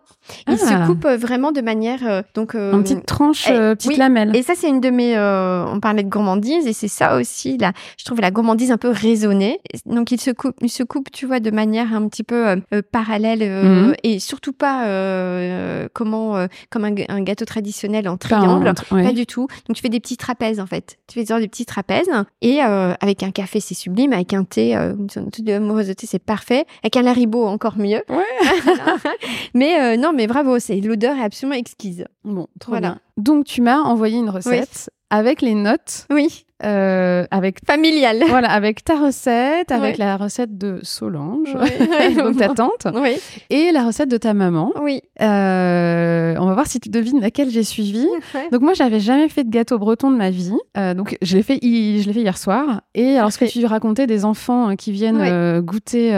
il 0.48 0.58
se 0.58 0.66
ah. 0.72 0.86
coupe 0.86 1.06
vraiment 1.06 1.52
de 1.52 1.60
manière 1.60 2.22
donc. 2.34 2.54
en 2.54 2.82
petites 2.82 3.06
tranches, 3.06 3.46
petites 3.46 3.92
oui. 3.92 3.96
lamelles. 3.96 4.34
Et 4.34 4.42
ça, 4.42 4.54
c'est 4.56 4.68
une 4.68 4.80
de 4.80 4.90
mes. 4.90 5.16
on 5.18 5.80
parlait 5.80 6.02
de 6.02 6.08
gourmandise 6.08 6.66
et 6.66 6.72
c'est 6.72 6.88
ça 6.88 7.16
aussi. 7.16 7.58
Là, 7.58 7.72
je 7.98 8.04
trouve 8.04 8.20
la 8.20 8.30
gourmandise 8.30 8.70
un 8.70 8.78
peu 8.78 8.90
raisonnée. 8.90 9.60
Donc 9.86 10.10
il 10.12 10.20
se 10.20 10.30
coupe, 10.30 10.56
il 10.60 10.70
se 10.70 10.82
coupe, 10.82 11.10
tu 11.10 11.26
vois, 11.26 11.40
de 11.40 11.50
manière 11.50 11.94
un 11.94 12.08
petit 12.08 12.22
peu 12.22 12.56
parallèle 12.92 13.42
euh, 13.42 13.88
mhm. 13.88 13.94
et 14.02 14.18
surtout 14.18 14.52
pas 14.52 14.86
euh, 14.86 15.88
comment 15.92 16.36
euh, 16.36 16.46
comme 16.70 16.84
un, 16.84 17.22
gâteau 17.22 17.44
traditionnel 17.44 18.08
en 18.08 18.16
triangle, 18.16 18.72
pas, 18.88 19.12
du 19.12 19.26
tout. 19.26 19.48
Donc 19.66 19.76
tu 19.76 19.82
fais 19.82 19.88
des 19.88 20.00
petits 20.00 20.16
trapèzes 20.16 20.60
en 20.60 20.66
fait. 20.66 20.98
Tu 21.06 21.24
fais 21.24 21.38
des 21.38 21.48
petits 21.48 21.66
trapèzes 21.66 22.10
et 22.42 22.60
avec 22.60 23.22
un 23.22 23.30
café 23.30 23.60
c'est 23.60 23.74
sublime, 23.74 24.12
avec 24.12 24.32
un 24.34 24.44
thé, 24.44 24.74
une 24.74 25.10
sorte 25.10 25.40
de 25.40 25.52
amoureuse 25.54 25.88
de 25.88 25.92
thé 25.92 26.06
c'est 26.06 26.22
parfait, 26.22 26.64
avec 26.82 26.96
un 26.96 27.02
laribo 27.02 27.46
encore 27.46 27.78
mieux. 27.78 28.02
mais 29.54 29.96
non 29.96 30.12
mais 30.16 30.26
bravo, 30.26 30.58
c'est 30.58 30.80
l'odeur 30.80 31.16
est 31.16 31.22
absolument 31.22 31.56
exquise. 31.56 32.06
Bon, 32.24 32.46
trop 32.58 32.72
voilà. 32.72 32.88
bien. 32.88 33.00
Donc 33.16 33.44
tu 33.44 33.62
m'as 33.62 33.78
envoyé 33.78 34.18
une 34.18 34.30
recette 34.30 34.90
avec 35.10 35.42
les 35.42 35.54
notes. 35.54 36.06
Oui. 36.10 36.44
Euh, 36.64 37.26
avec 37.30 37.58
familiale. 37.66 38.24
Voilà, 38.28 38.50
avec 38.50 38.82
ta 38.82 38.96
recette, 38.98 39.70
avec 39.70 39.98
la 39.98 40.16
recette 40.16 40.56
de 40.56 40.80
Solange, 40.82 41.52
donc 42.16 42.38
ta 42.38 42.48
tante, 42.48 42.86
oui. 42.94 43.18
et 43.50 43.72
la 43.72 43.84
recette 43.84 44.08
de 44.08 44.16
ta 44.16 44.32
maman. 44.32 44.72
Oui. 44.80 45.02
Euh, 45.20 46.34
on 46.38 46.46
va 46.46 46.54
voir 46.54 46.66
si 46.66 46.80
tu 46.80 46.88
devines 46.88 47.20
laquelle 47.20 47.50
j'ai 47.50 47.62
suivi. 47.62 48.06
Donc 48.52 48.62
moi, 48.62 48.72
j'avais 48.72 49.00
jamais 49.00 49.28
fait 49.28 49.44
de 49.44 49.50
gâteau 49.50 49.78
breton 49.78 50.10
de 50.10 50.16
ma 50.16 50.30
vie, 50.30 50.56
euh, 50.78 50.94
donc 50.94 51.18
je 51.20 51.36
l'ai 51.36 51.42
fait, 51.42 51.58
je 51.62 52.06
l'ai 52.06 52.12
fait 52.14 52.22
hier 52.22 52.38
soir. 52.38 52.80
Et 52.94 53.18
alors 53.18 53.32
ce 53.32 53.38
que 53.38 53.44
tu 53.44 53.64
racontais 53.66 54.06
des 54.06 54.24
enfants 54.24 54.76
qui 54.76 54.92
viennent 54.92 55.60
goûter 55.60 56.12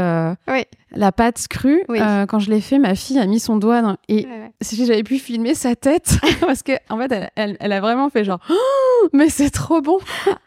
la 0.95 1.13
pâte 1.13 1.47
crue, 1.49 1.83
euh, 1.91 2.27
quand 2.27 2.39
je 2.39 2.51
l'ai 2.51 2.61
fait, 2.61 2.79
ma 2.79 2.95
fille 2.95 3.19
a 3.19 3.27
mis 3.27 3.41
son 3.41 3.57
doigt 3.57 3.83
dans... 3.83 3.97
et 4.09 4.27
si 4.61 4.85
j'avais 4.87 5.03
pu 5.03 5.19
filmer 5.19 5.55
sa 5.55 5.77
tête 5.77 6.19
parce 6.41 6.63
que 6.63 6.73
en 6.89 6.99
fait, 6.99 7.31
elle, 7.37 7.57
elle, 7.61 7.73
a 7.73 7.81
vraiment 7.81 8.09
fait 8.09 8.25
genre, 8.25 8.41
oh, 8.51 9.09
mais 9.13 9.29
c'est 9.29 9.51
trop 9.51 9.81
bon. 9.81 9.99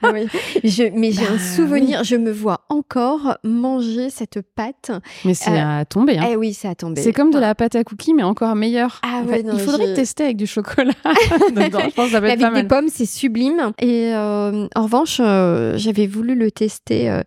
ah 0.02 0.12
oui. 0.14 0.28
Je, 0.64 0.84
mais 0.94 1.12
j'ai 1.12 1.28
un 1.28 1.34
bah 1.34 1.39
souvenir, 1.39 2.04
je 2.04 2.16
me 2.16 2.32
vois 2.32 2.62
encore 2.70 3.38
manger 3.44 4.10
cette 4.10 4.42
pâte. 4.42 4.92
Mais 5.26 5.34
c'est 5.34 5.58
à 5.58 5.86
tomber. 5.86 6.18
Hein. 6.18 6.28
Eh 6.32 6.36
oui, 6.36 6.54
c'est 6.54 6.68
à 6.68 6.76
tomber. 6.76 7.02
C'est 7.02 7.14
comme 7.14 7.32
de 7.32 7.39
la 7.39 7.56
pâte 7.56 7.76
à 7.76 7.84
cookies, 7.84 8.14
mais 8.14 8.24
encore 8.24 8.56
meilleure. 8.56 9.00
Ah 9.04 9.22
ouais, 9.26 9.44
il 9.46 9.60
faudrait 9.60 9.94
tester 9.94 10.24
avec 10.26 10.38
du 10.38 10.48
chocolat. 10.48 10.94
je 11.06 11.96
pense 11.96 12.10
ça 12.10 12.20
va 12.20 12.30
être 12.30 12.44
avec 12.44 12.64
des 12.64 12.68
pommes, 12.68 12.89
c'est 12.89 13.06
sublime. 13.06 13.72
Et 13.80 14.14
euh, 14.14 14.68
en 14.76 14.84
revanche, 14.84 15.20
euh, 15.20 15.78
j'avais 15.78 16.08
voulu 16.08 16.36
le 16.36 16.52
tester. 16.52 17.22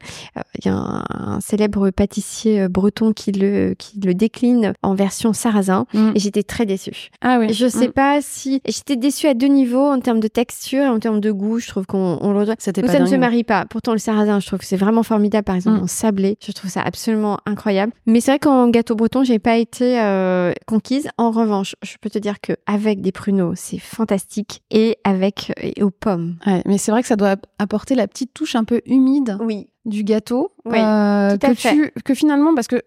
Il 0.59 0.67
y 0.67 0.69
a 0.69 1.05
un 1.11 1.41
célèbre 1.41 1.91
pâtissier 1.91 2.69
breton 2.69 3.04
qui 3.13 3.33
le, 3.33 3.75
qui 3.79 3.99
le 4.01 4.15
décline 4.15 4.73
en 4.83 4.95
version 4.95 5.33
sarrasin. 5.33 5.87
Mm. 5.93 6.13
Et 6.15 6.19
j'étais 6.19 6.43
très 6.43 6.67
déçue. 6.67 7.11
Ah 7.21 7.39
oui. 7.39 7.53
Je 7.53 7.67
sais 7.67 7.89
mm. 7.89 7.93
pas 7.93 8.19
si. 8.21 8.61
J'étais 8.67 8.97
déçue 8.97 9.27
à 9.27 9.35
deux 9.35 9.47
niveaux 9.47 9.87
en 9.87 10.01
termes 10.01 10.21
de 10.21 10.29
texture 10.29 10.83
et 10.85 10.89
en 10.89 10.99
termes 10.99 11.21
de 11.21 11.31
goût. 11.31 11.59
Je 11.59 11.69
trouve 11.69 11.87
qu'on 11.87 12.19
on 12.21 12.33
le. 12.33 12.47
Ça 12.59 12.73
ne 12.73 13.07
se 13.07 13.17
marie 13.17 13.45
pas. 13.45 13.67
Pourtant, 13.67 13.93
le 13.93 13.99
sarrasin, 13.99 14.41
je 14.41 14.47
trouve 14.47 14.59
que 14.59 14.65
c'est 14.65 14.77
vraiment 14.77 15.03
formidable. 15.03 15.45
Par 15.45 15.57
exemple, 15.57 15.81
mm. 15.81 15.85
en 15.85 15.87
sablé, 15.87 16.37
je 16.45 16.53
trouve 16.53 16.71
ça 16.71 16.83
absolument 16.83 17.39
incroyable. 17.47 17.93
Mais 18.07 18.21
c'est 18.21 18.33
vrai 18.33 18.39
qu'en 18.39 18.69
gâteau 18.69 18.95
breton, 18.95 19.25
j'ai 19.25 19.39
pas 19.39 19.57
été 19.57 20.01
euh, 20.01 20.53
conquise. 20.67 21.09
En 21.19 21.31
revanche, 21.31 21.75
je 21.83 21.95
peux 22.01 22.11
te 22.11 22.19
dire 22.19 22.41
que 22.41 22.53
avec 22.67 23.01
des 23.01 23.13
pruneaux, 23.13 23.53
c'est 23.55 23.79
fantastique. 23.79 24.63
Et 24.71 24.97
avec 25.05 25.53
et 25.61 25.83
aux 25.83 25.91
pommes. 25.91 26.37
Ouais, 26.47 26.63
mais 26.67 26.79
c'est 26.79 26.91
vrai 26.91 27.03
que 27.03 27.09
ça 27.09 27.17
doit 27.17 27.37
apporter 27.59 27.95
la 27.95 28.07
petite 28.07 28.33
touche 28.35 28.55
un 28.55 28.65
peu 28.65 28.81
humide. 28.87 29.37
Oui 29.41 29.69
du 29.85 30.03
gâteau 30.03 30.53
euh, 30.67 31.37
que, 31.37 31.53
tu, 31.53 31.93
que 32.05 32.15
finalement 32.15 32.55
parce 32.55 32.69
que 32.69 32.83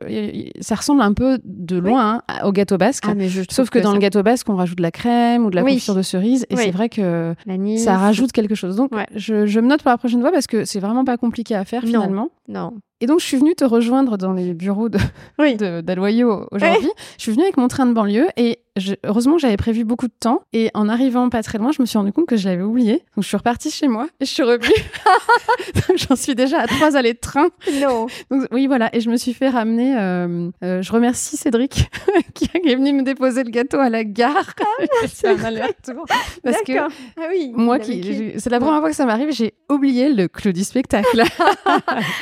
ça 0.62 0.76
ressemble 0.76 1.02
un 1.02 1.14
peu 1.14 1.40
de 1.44 1.78
loin 1.78 2.22
hein, 2.28 2.40
au 2.44 2.52
gâteau 2.52 2.78
basque. 2.78 3.06
Ah, 3.08 3.14
mais 3.16 3.30
je 3.30 3.44
sauf 3.50 3.70
que, 3.70 3.80
dans 3.80 3.94
le 3.94 4.00
gâteau 4.00 4.24
basque 4.24 4.50
on 4.50 4.56
rajoute 4.56 4.78
de 4.78 4.84
la 4.84 4.92
crème 4.92 5.46
ou 5.46 5.50
de 5.50 5.56
la 5.56 5.62
confiture 5.62 5.96
de 5.96 6.02
cerise 6.02 6.46
et 6.50 6.56
c'est 6.56 6.72
vrai 6.72 6.90
que 6.90 7.36
ça 7.78 7.98
rajoute 7.98 8.32
quelque 8.32 8.56
chose. 8.56 8.76
Donc 8.76 8.92
je, 9.16 9.46
je, 9.46 9.60
me 9.60 9.68
note 9.68 9.84
pour 9.84 9.92
la 9.92 9.98
prochaine 9.98 10.22
fois 10.22 10.32
parce 10.32 10.48
que 10.48 10.66
c'est 10.66 10.80
vraiment 10.80 11.06
pas 11.06 11.18
compliqué 11.18 11.56
à 11.56 11.66
faire 11.66 11.84
finalement. 11.84 12.30
Non 12.48 12.74
et 13.00 13.06
donc, 13.06 13.20
je 13.20 13.26
suis 13.26 13.38
venue 13.38 13.54
te 13.54 13.64
rejoindre 13.64 14.18
dans 14.18 14.34
les 14.34 14.54
bureaux 14.56 14.90
de, 14.90 14.98
oui. 15.40 15.54
aujourd'hui. 15.54 16.90
Je 17.18 17.22
suis 17.22 17.32
venue 17.32 17.44
avec 17.44 17.58
mon 17.58 17.68
train 17.68 17.86
de 17.86 17.94
banlieue 17.94 18.28
et 18.38 18.60
je, 18.76 18.94
heureusement, 19.04 19.38
j'avais 19.38 19.58
prévu 19.58 19.84
beaucoup 19.84 20.08
de 20.08 20.14
temps. 20.20 20.42
Et 20.52 20.72
en 20.74 20.90
arrivant 20.90 21.30
pas 21.30 21.44
très 21.44 21.60
loin, 21.60 21.72
je 21.72 21.82
me 21.82 21.86
suis 21.86 21.98
rendu 21.98 22.12
compte 22.12 22.26
que 22.26 22.38
je 22.38 22.48
l'avais 22.48 22.64
oublié. 22.64 23.04
Donc, 23.16 23.24
je 23.24 23.28
suis 23.28 23.38
repartie 23.38 23.70
chez 23.70 23.88
moi 23.88 24.08
et 24.20 24.26
je 24.26 24.32
suis 24.32 24.44
revenue. 24.44 24.74
J'en 25.96 26.16
suis 26.16 26.34
déjà 26.34 26.62
à 26.62 26.68
trois 26.68 26.96
allées 26.96 27.14
de 27.14 27.20
train. 27.20 27.50
Non. 27.82 28.08
Donc, 28.32 28.48
oui, 28.52 28.66
voilà. 28.66 28.90
Et 28.96 29.02
je 29.02 29.12
me 29.12 29.18
suis 29.18 29.34
fait 29.34 29.50
ramener. 29.50 29.96
Euh, 29.96 30.50
euh, 30.64 30.82
je 30.82 30.92
remercie 30.92 31.38
Cédric 31.38 31.90
qui 32.34 32.50
est 32.52 32.76
venu 32.76 32.94
me 32.94 33.04
déposer 33.04 33.44
le 33.44 33.52
gâteau 33.52 33.80
à 33.80 33.90
la 33.90 34.04
gare. 34.04 34.54
Ah, 34.60 34.86
c'est 35.08 35.28
un 35.28 35.44
aller-retour. 35.44 36.06
Parce 36.44 36.62
que 36.64 36.80
ah, 36.80 36.90
oui, 37.30 37.52
moi, 37.56 37.78
qui, 37.78 38.34
c'est 38.38 38.50
la 38.50 38.60
première 38.60 38.80
fois 38.80 38.90
que 38.90 38.96
ça 38.96 39.06
m'arrive, 39.06 39.32
j'ai 39.32 39.54
oublié 39.70 40.12
le 40.12 40.28
clou 40.28 40.52
du 40.52 40.64
spectacle. 40.64 41.24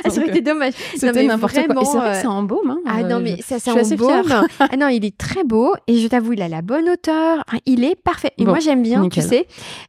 c'est 0.03 0.19
vrai 0.19 0.31
que 0.31 0.39
dommage 0.39 0.64
c'était 0.95 1.23
n'importe 1.23 1.53
quoi. 1.53 1.81
Et 1.81 1.85
c'est 1.85 1.97
vrai 1.97 2.11
que 2.11 2.17
c'est 2.17 2.27
en 2.27 2.43
baume. 2.43 2.69
Hein. 2.69 2.79
Ah 2.85 3.03
non, 3.03 3.19
mais 3.19 3.41
ça, 3.41 3.59
c'est 3.59 3.71
en 3.71 3.95
baume. 3.95 4.47
ah 4.59 4.77
non, 4.77 4.87
il 4.87 5.05
est 5.05 5.17
très 5.17 5.43
beau. 5.43 5.73
Et 5.87 5.97
je 5.97 6.07
t'avoue, 6.07 6.33
il 6.33 6.41
a 6.41 6.47
la 6.47 6.61
bonne 6.61 6.89
hauteur. 6.89 7.43
Enfin, 7.47 7.59
il 7.65 7.83
est 7.83 7.95
parfait. 7.95 8.31
Et 8.37 8.45
moi, 8.45 8.59
j'aime 8.59 8.83
bien, 8.83 9.07
tu 9.09 9.21
sais, 9.21 9.47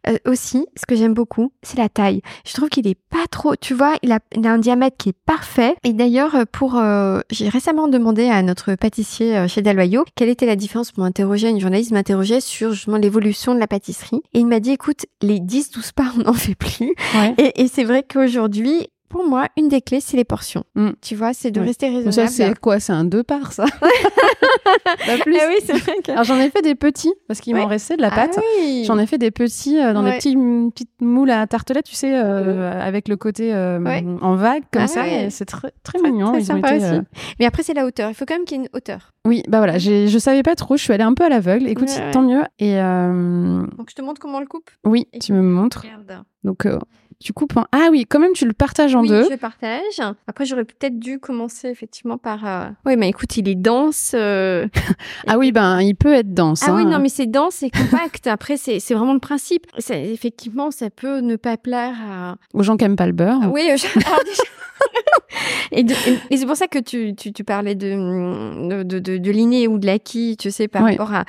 euh, 0.09 0.16
aussi, 0.27 0.66
ce 0.77 0.87
que 0.87 0.97
j'aime 0.97 1.14
beaucoup, 1.14 1.53
c'est 1.62 1.79
la 1.79 1.89
taille. 1.89 2.20
Je 2.47 2.53
trouve 2.53 2.68
qu'il 2.68 2.87
est 2.87 2.99
pas 3.11 3.27
trop, 3.31 3.57
tu 3.57 3.74
vois, 3.74 3.95
il 4.03 4.12
a, 4.12 4.20
il 4.35 4.47
a 4.47 4.53
un 4.53 4.59
diamètre 4.59 4.97
qui 4.97 5.11
est 5.11 5.16
parfait. 5.27 5.77
Et 5.85 5.93
d'ailleurs, 5.93 6.35
euh, 6.35 6.45
pour, 6.51 6.77
euh, 6.77 7.20
j'ai 7.31 7.49
récemment 7.49 7.89
demandé 7.89 8.29
à 8.29 8.43
notre 8.43 8.74
pâtissier 8.74 9.49
chez 9.49 9.62
Dalloyau 9.62 10.05
quelle 10.14 10.29
était 10.29 10.47
la 10.47 10.57
différence 10.57 10.93
pour 10.93 11.05
m'interroger. 11.05 11.49
Une 11.49 11.61
journaliste 11.61 11.93
m'interrogeait 11.93 12.41
sur 12.41 12.72
justement 12.72 12.97
l'évolution 12.97 13.55
de 13.55 13.61
la 13.61 13.66
pâtisserie. 13.66 14.20
Et 14.35 14.41
il 14.41 14.47
m'a 14.47 14.61
dit, 14.61 14.70
écoute, 14.70 15.07
les 15.22 15.39
10-12 15.41 15.93
pas, 15.95 16.12
on 16.18 16.22
n'en 16.22 16.33
fait 16.33 16.55
plus. 16.55 16.95
Et, 17.39 17.62
et 17.62 17.68
c'est 17.68 17.85
vrai 17.85 18.03
qu'aujourd'hui, 18.03 18.89
pour 19.09 19.27
moi, 19.27 19.47
une 19.57 19.69
des 19.69 19.81
clés, 19.81 20.01
c'est 20.01 20.17
les 20.17 20.25
portions. 20.25 20.65
Mm. 20.75 20.91
Tu 21.01 21.15
vois, 21.15 21.33
c'est 21.33 21.51
de 21.51 21.61
rester 21.61 21.87
raisonnable. 21.87 22.13
Ça, 22.13 22.27
c'est 22.27 22.59
quoi? 22.59 22.81
C'est 22.81 22.93
un 22.93 23.05
deux 23.05 23.23
parts, 23.23 23.53
ça? 23.53 23.65
Plus. 25.23 25.37
Ah 25.41 25.47
oui, 25.49 25.57
c'est 25.65 25.77
vrai 25.77 25.95
Alors, 26.09 26.25
j'en 26.25 26.39
ai 26.39 26.51
fait 26.51 26.63
des 26.63 26.75
petits, 26.75 27.13
parce 27.29 27.41
qu'il 27.41 27.55
m'en 27.55 27.67
restait 27.67 27.97
de 27.97 28.03
la 28.03 28.09
ah 28.13 28.15
pâte. 28.15 28.39
J'en 28.85 28.99
ai 28.99 29.07
fait 29.07 29.19
des 29.19 29.31
petits 29.31 29.79
euh, 29.79 29.93
dans 29.93 30.03
des 30.03 30.13
petits, 30.13 30.37
petites 30.37 31.01
moules 31.01 31.31
à 31.31 31.47
tartelette, 31.47 31.87
tu 31.87 31.95
sais, 31.95 32.13
euh, 32.15 32.71
avec 32.81 33.09
le 33.09 33.17
côté 33.17 33.55
euh, 33.55 33.79
en 34.21 34.37
vague, 34.37 34.65
comme 34.73 34.83
ah 34.83 34.89
ça. 34.89 35.05
C'est 35.31 35.45
très, 35.45 35.73
très 35.83 36.01
mignon. 36.01 36.33
Très 36.33 36.43
sympa 36.43 36.77
aussi. 36.77 37.01
Mais 37.39 37.47
après, 37.47 37.63
c'est 37.63 37.75
la 37.75 37.87
hauteur. 37.87 38.11
Il 38.11 38.15
faut 38.15 38.25
quand 38.25 38.35
même 38.35 38.45
qu'il 38.45 38.59
y 38.59 38.61
ait 38.61 38.65
une 38.65 38.71
hauteur. 38.77 39.13
Oui, 39.25 39.43
bah 39.49 39.59
voilà, 39.59 39.79
je 39.79 40.19
savais 40.19 40.43
pas 40.43 40.55
trop. 40.55 40.77
Je 40.77 40.83
suis 40.83 40.93
allée 40.93 41.05
un 41.05 41.15
peu 41.15 41.25
à 41.25 41.29
l'aveugle. 41.29 41.69
Écoute, 41.69 41.91
tant 42.13 42.23
mieux. 42.23 42.43
Et 42.59 42.75
Donc, 42.77 43.91
je 43.91 43.95
te 43.95 44.03
montre 44.03 44.21
comment 44.21 44.39
on 44.39 44.41
le 44.41 44.47
coupe? 44.47 44.71
Oui, 44.85 45.09
tu 45.21 45.33
me 45.33 45.43
montres. 45.43 45.83
Regarde. 45.83 46.25
Donc, 46.45 46.67
tu 47.19 47.33
coupes 47.33 47.57
en... 47.57 47.64
Ah 47.73 47.89
oui, 47.91 48.05
quand 48.09 48.19
même, 48.19 48.33
tu 48.33 48.47
le 48.47 48.53
partages 48.53 48.95
en 48.95 49.03
deux. 49.03 49.23
Oui, 49.23 49.29
je 49.31 49.37
partage. 49.37 50.14
Après, 50.27 50.45
j'aurais 50.45 50.64
peut-être 50.64 50.99
dû 50.99 51.19
commencer 51.19 51.69
effectivement 51.69 52.19
par... 52.19 52.47
Euh, 52.47 52.69
oui, 52.85 52.97
mais 52.97 53.09
écoute, 53.09 53.37
il 53.37 53.49
est 53.49 53.55
dense. 53.55 54.12
Euh, 54.14 54.67
ah 55.27 55.39
oui, 55.39 55.53
ben, 55.53 55.81
il 55.81 55.95
peut 55.95 56.12
être 56.12 56.35
dense. 56.35 56.62
Ah 56.67 56.75
oui, 56.75 56.83
hein. 56.83 56.91
non, 56.91 56.99
mais 56.99 57.09
c'est 57.09 57.27
dense, 57.27 57.57
c'est 57.57 57.71
compact. 57.71 58.27
Après, 58.27 58.57
c'est 58.57 58.79
vraiment 58.95 59.14
le 59.14 59.21
principe. 59.21 59.67
Effectivement, 59.91 60.71
ça 60.71 60.91
peut 60.91 61.21
ne 61.21 61.37
pas 61.37 61.57
plaire 61.57 61.97
à... 62.07 62.37
Aux 62.53 62.62
gens 62.62 62.77
qui 62.77 62.85
n'aiment 62.85 62.97
pas 62.97 63.07
le 63.07 63.12
beurre. 63.12 63.41
Oui, 63.51 63.69
euh, 63.71 63.77
et, 65.72 65.85
et, 66.31 66.37
c'est 66.37 66.47
pour 66.47 66.57
ça 66.57 66.66
que 66.66 66.79
tu, 66.79 67.14
tu, 67.14 67.33
tu 67.33 67.45
parlais 67.45 67.74
de, 67.74 68.83
de, 68.83 68.99
de, 68.99 69.18
de 69.18 69.31
l'inné 69.31 69.68
ou 69.68 69.79
de 69.79 69.87
l'acquis, 69.87 70.37
tu 70.39 70.51
sais, 70.51 70.68
par, 70.68 70.85
rapport 70.85 71.12
à, 71.12 71.24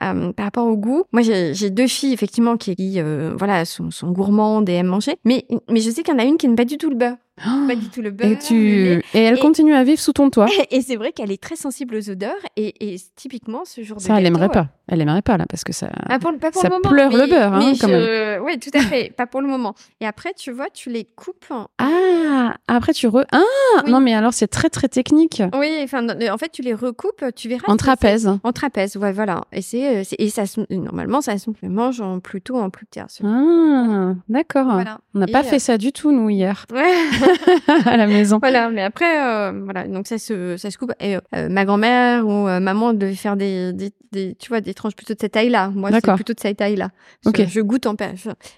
par 0.00 0.44
rapport 0.44 0.66
au 0.66 0.76
goût. 0.76 1.04
Moi, 1.12 1.22
j'ai 1.22 1.70
deux 1.70 1.86
filles, 1.86 2.12
effectivement, 2.12 2.56
qui, 2.56 3.00
voilà, 3.36 3.64
sont, 3.64 3.90
sont 3.90 4.10
gourmandes 4.10 4.68
et 4.68 4.74
aiment 4.74 4.86
manger. 4.86 5.16
Mais, 5.24 5.46
mais 5.70 5.80
je 5.80 5.90
sais 5.90 6.02
qu'il 6.02 6.14
y 6.14 6.16
en 6.16 6.20
a 6.20 6.24
une 6.24 6.36
qui 6.36 6.46
n'aime 6.46 6.56
pas 6.56 6.64
du 6.64 6.78
tout 6.78 6.90
le 6.90 6.96
beurre. 6.96 7.16
pas 7.68 7.74
du 7.74 7.88
tout 7.88 8.00
le 8.00 8.10
beurre. 8.10 8.30
Et, 8.30 8.38
tu... 8.38 9.02
et 9.14 9.18
elle 9.18 9.38
continue 9.38 9.74
à 9.74 9.84
vivre 9.84 10.00
sous 10.00 10.12
ton 10.12 10.30
toit. 10.30 10.46
Et, 10.70 10.80
c'est 10.80 10.96
vrai 10.96 11.12
qu'elle 11.12 11.30
est 11.30 11.42
très 11.42 11.56
sensible 11.56 11.96
aux 11.96 12.10
odeurs. 12.10 12.34
Et, 12.56 12.94
et 12.94 12.96
typiquement, 13.14 13.64
ce 13.64 13.82
genre 13.82 13.98
de. 13.98 14.02
Ça, 14.02 14.18
elle 14.18 14.26
aimerait 14.26 14.48
pas. 14.48 14.68
Elle 14.88 15.00
aimerait 15.00 15.22
pas, 15.22 15.36
là, 15.36 15.46
parce 15.48 15.64
que 15.64 15.72
ça. 15.72 15.90
Ah, 16.08 16.18
pour, 16.18 16.32
pas 16.38 16.50
pour 16.50 16.62
ça 16.62 16.68
le 16.68 16.74
moment, 16.76 16.88
pleure 16.88 17.10
le 17.12 17.26
beurre, 17.26 17.54
hein, 17.54 17.72
quand 17.80 17.88
même. 17.88 18.42
Oui, 18.46 18.58
tout 18.58 18.70
à 18.74 18.80
fait. 18.80 19.12
pas 19.16 19.26
pour 19.26 19.40
le 19.40 19.48
moment. 19.48 19.74
Et 20.00 20.06
après, 20.06 20.32
tu 20.34 20.52
vois, 20.52 20.70
tu 20.70 20.90
les 20.90 21.04
coupes. 21.04 21.52
Ah, 21.78 22.54
après, 22.68 22.92
tu 22.92 23.08
re. 23.08 23.24
Ah, 23.32 23.82
non, 23.86 24.00
mais 24.00 24.14
alors, 24.14 24.32
c'est 24.32 24.46
très, 24.46 24.70
très 24.70 24.88
technique. 24.88 25.42
Oui, 25.58 25.80
enfin, 25.82 26.06
en 26.08 26.38
fait, 26.38 26.50
tu 26.50 26.62
les 26.62 26.74
recoupes, 26.74 27.24
tu 27.34 27.48
verras. 27.48 27.64
En 27.66 27.76
trapèze. 27.76 28.30
En 28.42 28.52
trapèze, 28.52 28.96
ouais, 28.96 29.12
voilà. 29.12 29.42
Et 29.52 29.62
c'est. 29.62 30.06
Et 30.18 30.30
ça, 30.30 30.44
normalement, 30.70 31.20
ça 31.20 31.36
se 31.36 31.50
mange 31.62 32.00
en, 32.00 32.20
plutôt 32.20 32.56
en 32.56 32.70
plus 32.70 32.86
petit. 32.86 33.00
Ah, 33.00 34.14
d'accord. 34.28 34.80
On 35.14 35.18
n'a 35.18 35.26
pas 35.26 35.42
fait 35.42 35.58
ça 35.58 35.76
du 35.78 35.92
tout, 35.92 36.12
nous, 36.12 36.30
hier. 36.30 36.64
Ouais. 36.76 36.92
à 37.86 37.96
la 37.96 38.06
maison. 38.06 38.38
Voilà, 38.38 38.70
mais 38.70 38.82
après, 38.82 39.24
euh, 39.24 39.52
voilà, 39.64 39.86
donc 39.86 40.06
ça 40.06 40.18
se, 40.18 40.56
ça 40.56 40.70
se 40.70 40.78
coupe. 40.78 40.92
Et 41.00 41.16
euh, 41.16 41.48
ma 41.48 41.64
grand-mère 41.64 42.26
ou 42.26 42.48
euh, 42.48 42.60
maman 42.60 42.92
devait 42.92 43.14
faire 43.14 43.36
des, 43.36 43.72
des, 43.72 43.90
des, 44.12 44.34
tu 44.34 44.48
vois, 44.48 44.60
des 44.60 44.74
tranches 44.74 44.94
plutôt 44.94 45.14
de 45.14 45.18
cette 45.20 45.32
taille-là. 45.32 45.70
Moi, 45.74 45.90
c'est 45.92 46.14
plutôt 46.14 46.32
de 46.32 46.40
cette 46.40 46.58
taille-là. 46.58 46.90
Ok. 47.24 47.42
Je 47.48 47.60
goûte 47.60 47.86
en 47.86 47.94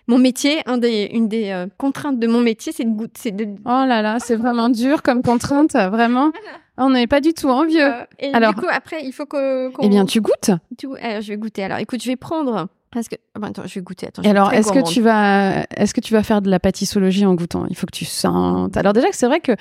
Mon 0.07 0.19
métier, 0.19 0.61
un 0.66 0.79
des, 0.79 1.11
une 1.12 1.29
des 1.29 1.66
contraintes 1.79 2.19
de 2.19 2.27
mon 2.27 2.41
métier, 2.41 2.73
c'est 2.73 2.85
de 2.85 2.91
goûter. 2.91 3.31
De... 3.31 3.45
Oh 3.64 3.85
là 3.87 4.03
là, 4.03 4.19
c'est 4.21 4.37
vraiment 4.37 4.69
dur 4.69 5.03
comme 5.03 5.23
contrainte, 5.23 5.73
vraiment. 5.73 6.33
On 6.77 6.91
n'est 6.91 7.09
pas 7.09 7.21
du 7.21 7.35
tout 7.35 7.49
envieux. 7.49 7.91
et 8.21 8.33
Alors, 8.33 8.55
du 8.55 8.61
coup, 8.61 8.69
après, 8.71 9.05
il 9.05 9.12
faut 9.12 9.27
que. 9.27 9.71
eh 9.83 9.89
bien, 9.89 10.07
tu 10.07 10.21
goûtes. 10.21 10.51
Tu... 10.79 10.87
je 10.87 11.29
vais 11.29 11.37
goûter. 11.37 11.64
Alors, 11.64 11.79
écoute, 11.79 12.03
je 12.03 12.09
vais 12.09 12.16
prendre 12.16 12.69
parce 12.91 13.09
que 13.09 13.16
ah 13.34 13.39
bah, 13.41 13.49
attends, 13.49 13.62
je 13.66 13.74
vais 13.74 13.80
goûter. 13.82 14.07
Attends, 14.07 14.22
alors, 14.22 14.53
est-ce 14.53 14.72
que 14.72 14.86
tu 14.86 15.01
vas, 15.01 15.64
est-ce 15.76 15.95
que 15.95 16.01
tu 16.01 16.12
vas 16.12 16.22
faire 16.22 16.43
de 16.43 16.51
la 16.51 16.61
pâtissologie 16.61 17.26
en 17.26 17.34
goûtant? 17.34 17.66
Il 17.68 17.76
faut 17.76 17.86
que 17.86 17.97
tu 17.97 18.05
sentes. 18.05 18.76
Alors 18.76 18.93
déjà, 18.93 19.09
c'est 19.12 19.26
vrai 19.26 19.41
que 19.41 19.53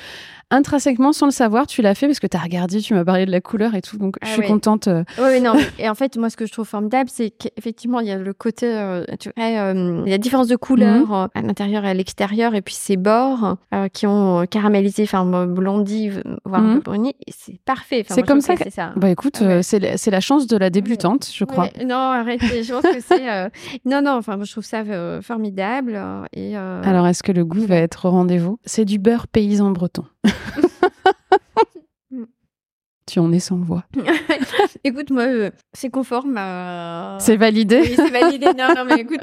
intrinsèquement, 0.50 1.12
sans 1.12 1.26
le 1.26 1.32
savoir, 1.32 1.68
tu 1.68 1.82
l'as 1.82 1.94
fait 1.94 2.08
parce 2.08 2.20
que 2.20 2.28
tu 2.28 2.38
as 2.38 2.40
regardé, 2.40 2.80
tu 2.80 2.94
m'as 2.94 3.04
parlé 3.04 3.26
de 3.26 3.32
la 3.32 3.42
couleur 3.42 3.76
et 3.76 3.82
tout, 3.82 3.98
donc 3.98 4.16
je 4.22 4.30
ah 4.30 4.34
suis 4.34 4.48
contente. 4.48 4.88
Euh. 4.88 5.04
Oui, 5.20 5.42
non. 5.42 5.54
et 5.80 5.90
en 5.90 5.96
fait, 5.96 6.16
moi, 6.18 6.30
ce 6.30 6.38
que 6.38 6.46
je 6.46 6.52
trouve 6.52 6.68
formidable, 6.68 7.10
c'est 7.14 7.32
qu'effectivement, 7.32 8.00
il 8.00 8.08
y 8.08 8.12
a 8.12 8.18
le 8.18 8.34
côté, 8.34 8.66
euh, 8.66 9.04
tu 9.20 9.30
vois, 9.36 9.46
euh, 9.46 10.04
il 10.06 10.10
y 10.10 10.14
a 10.14 10.18
différence 10.18 10.48
de 10.48 10.56
couleurs 10.56 11.08
mhm. 11.08 11.28
à 11.34 11.42
l'intérieur 11.42 11.84
et 11.84 11.90
à 11.90 11.94
l'extérieur, 11.94 12.56
et 12.56 12.62
puis 12.62 12.76
ces 12.76 12.98
bords 12.98 13.58
qui 13.94 14.08
ont 14.08 14.46
caramélisé, 14.50 15.04
enfin 15.04 15.46
blondi, 15.46 16.12
voire 16.46 16.62
un 16.62 16.68
peu 16.68 16.76
mhm. 16.76 16.82
bruni, 16.82 17.16
c'est 17.28 17.60
parfait. 17.66 18.06
c'est 18.08 18.24
comme 18.24 18.42
ça. 18.42 18.56
Que... 18.56 18.70
ça. 18.70 18.94
Bah 18.96 19.10
écoute, 19.10 19.42
ah 19.42 19.62
c'est 19.62 20.10
la 20.10 20.22
chance 20.22 20.48
de 20.48 20.58
la 20.58 20.70
débutante, 20.70 21.30
je 21.34 21.44
crois. 21.44 21.70
Non, 21.86 21.96
arrête. 21.96 22.42
je 22.42 22.72
pense 22.72 22.84
que 22.84 23.02
c'est. 23.18 23.52
Non, 23.86 24.02
non. 24.02 24.12
Enfin, 24.12 24.38
je 24.44 24.52
trouve 24.52 24.66
ça 24.66 24.84
formidable. 25.22 26.00
Et. 26.34 26.56
Alors, 26.56 27.08
est-ce 27.08 27.24
que 27.24 27.32
le 27.32 27.46
goût 27.46 27.66
va 27.66 27.78
être 27.78 28.06
au 28.06 28.12
rendez-vous? 28.12 28.60
C'est 28.66 28.86
du 28.86 29.00
beurre 29.00 29.28
paysan 29.28 29.72
breton. 29.72 30.06
si 33.10 33.20
on 33.20 33.32
est 33.32 33.40
sans 33.40 33.58
voix 33.58 33.84
Écoute, 34.84 35.12
moi, 35.12 35.24
euh, 35.24 35.50
c'est 35.74 35.90
conforme 35.90 36.36
à... 36.38 37.18
C'est 37.22 37.38
validé 37.38 37.80
Oui, 37.82 37.94
c'est 37.96 38.10
validé. 38.10 38.48
Non, 38.58 38.74
non, 38.76 38.86
mais 38.86 39.02
écoute, 39.02 39.20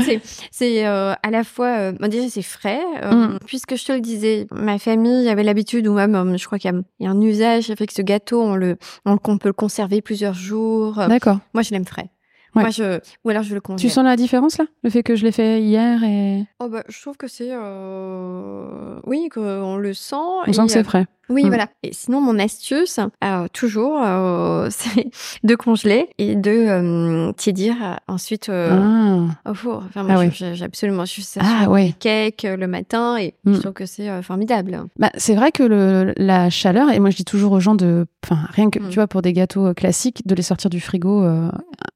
c'est 0.51 0.86
euh, 0.86 1.14
à 1.22 1.30
la 1.30 1.45
fois... 1.45 1.92
Bon, 1.92 2.09
déjà, 2.09 2.28
c'est 2.28 2.42
frais. 2.42 2.82
Mm. 3.03 3.38
Puisque 3.47 3.76
je 3.76 3.84
te 3.84 3.92
le 3.92 4.01
disais, 4.01 4.47
ma 4.51 4.78
famille 4.78 5.28
avait 5.28 5.45
l'habitude, 5.45 5.86
ou 5.86 5.95
même, 5.95 6.36
je 6.36 6.45
crois 6.47 6.59
qu'il 6.59 6.82
y, 7.01 7.07
a 7.07 7.11
un 7.11 7.20
usage, 7.20 7.66
fait 7.66 7.86
que 7.86 7.92
ce 7.92 8.03
gâteau, 8.03 8.42
on, 8.42 8.57
le, 8.57 8.76
on, 9.05 9.16
peut 9.16 9.49
le 9.49 9.53
conserver 9.53 10.03
plusieurs 10.03 10.34
jours. 10.34 10.97
D'accord. 11.09 11.38
Moi, 11.53 11.62
je 11.62 11.70
l'aime 11.70 11.86
frais. 11.86 12.11
Moi, 12.55 12.70
je... 12.70 13.00
Ou 13.24 13.30
alors 13.30 13.42
je 13.42 13.55
le 13.55 13.61
congèle. 13.61 13.80
Tu 13.80 13.92
sens 13.92 14.05
la 14.05 14.16
différence 14.16 14.59
là? 14.59 14.66
Le 14.82 14.90
fait 14.90 15.02
que 15.02 15.16
je 15.16 15.24
l'ai 15.24 15.32
fait 15.32 15.61
hier 15.61 16.02
et. 16.05 16.44
Oh 16.61 16.68
bah, 16.68 16.84
je 16.88 17.00
trouve 17.00 17.16
que 17.16 17.28
c'est. 17.28 17.50
Euh... 17.50 19.00
Oui, 19.05 19.28
qu'on 19.32 19.76
le 19.76 19.94
sent. 19.94 20.16
On 20.46 20.52
sent 20.52 20.66
que 20.66 20.72
c'est 20.72 20.84
frais. 20.84 21.07
Oui, 21.28 21.44
mm. 21.44 21.48
voilà. 21.48 21.68
Et 21.82 21.92
sinon, 21.92 22.20
mon 22.20 22.38
astuce, 22.38 23.00
euh, 23.22 23.46
toujours, 23.52 24.00
euh, 24.02 24.68
c'est 24.70 25.07
de 25.42 25.55
congeler 25.55 26.09
et 26.18 26.34
de 26.34 26.50
euh, 26.50 27.32
tiédir 27.32 27.76
euh, 27.82 27.94
ensuite 28.09 28.48
euh, 28.48 29.28
ah. 29.44 29.50
au 29.50 29.55
four. 29.55 29.82
Enfin, 29.86 30.02
moi, 30.02 30.22
ah 30.24 30.30
j'ai 30.30 30.64
absolument 30.64 31.05
juste 31.05 31.34
ça 31.34 31.40
ah, 31.42 31.68
ouais. 31.68 31.94
cake 31.98 32.46
le 32.48 32.66
matin 32.66 33.16
et 33.16 33.34
je 33.44 33.52
mm. 33.52 33.61
trouve 33.61 33.72
que 33.72 33.86
c'est 33.86 34.22
formidable. 34.22 34.84
Bah, 34.98 35.11
c'est 35.16 35.34
vrai 35.34 35.52
que 35.52 35.62
le, 35.62 36.12
la 36.16 36.50
chaleur, 36.50 36.90
et 36.90 36.98
moi 36.98 37.11
je 37.11 37.16
dis 37.16 37.24
toujours 37.24 37.52
aux 37.52 37.61
gens 37.61 37.74
de, 37.74 38.07
enfin, 38.24 38.46
rien 38.50 38.70
que, 38.70 38.78
mm. 38.78 38.88
tu 38.88 38.94
vois, 38.96 39.07
pour 39.07 39.22
des 39.22 39.32
gâteaux 39.32 39.72
classiques, 39.74 40.26
de 40.26 40.34
les 40.34 40.42
sortir 40.42 40.70
du 40.70 40.80
frigo 40.80 41.24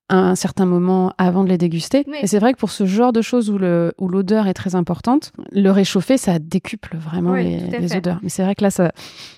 un 0.09 0.35
certain 0.35 0.67
moment 0.67 1.13
avant 1.19 1.45
de 1.45 1.49
les 1.49 1.59
déguster. 1.59 2.05
Et 2.21 2.27
c'est 2.27 2.39
vrai 2.39 2.53
que 2.53 2.59
pour 2.59 2.71
ce 2.71 2.87
genre 2.87 3.13
de 3.13 3.23
choses 3.23 3.51
où 3.51 3.59
le 3.59 3.93
où 3.99 4.09
l'odeur 4.09 4.47
est 4.47 4.55
très 4.55 4.75
importante, 4.75 5.33
le 5.53 5.71
réchauffer, 5.71 6.17
ça 6.17 6.39
décuple 6.39 6.97
vraiment 6.97 7.35
les, 7.35 7.59
les 7.59 7.97
odeurs. 7.97 8.19
Mais 8.23 8.29
c'est 8.29 8.43
vrai 8.43 8.55
que 8.55 8.65
là, 8.65 8.71
ça 8.71 8.93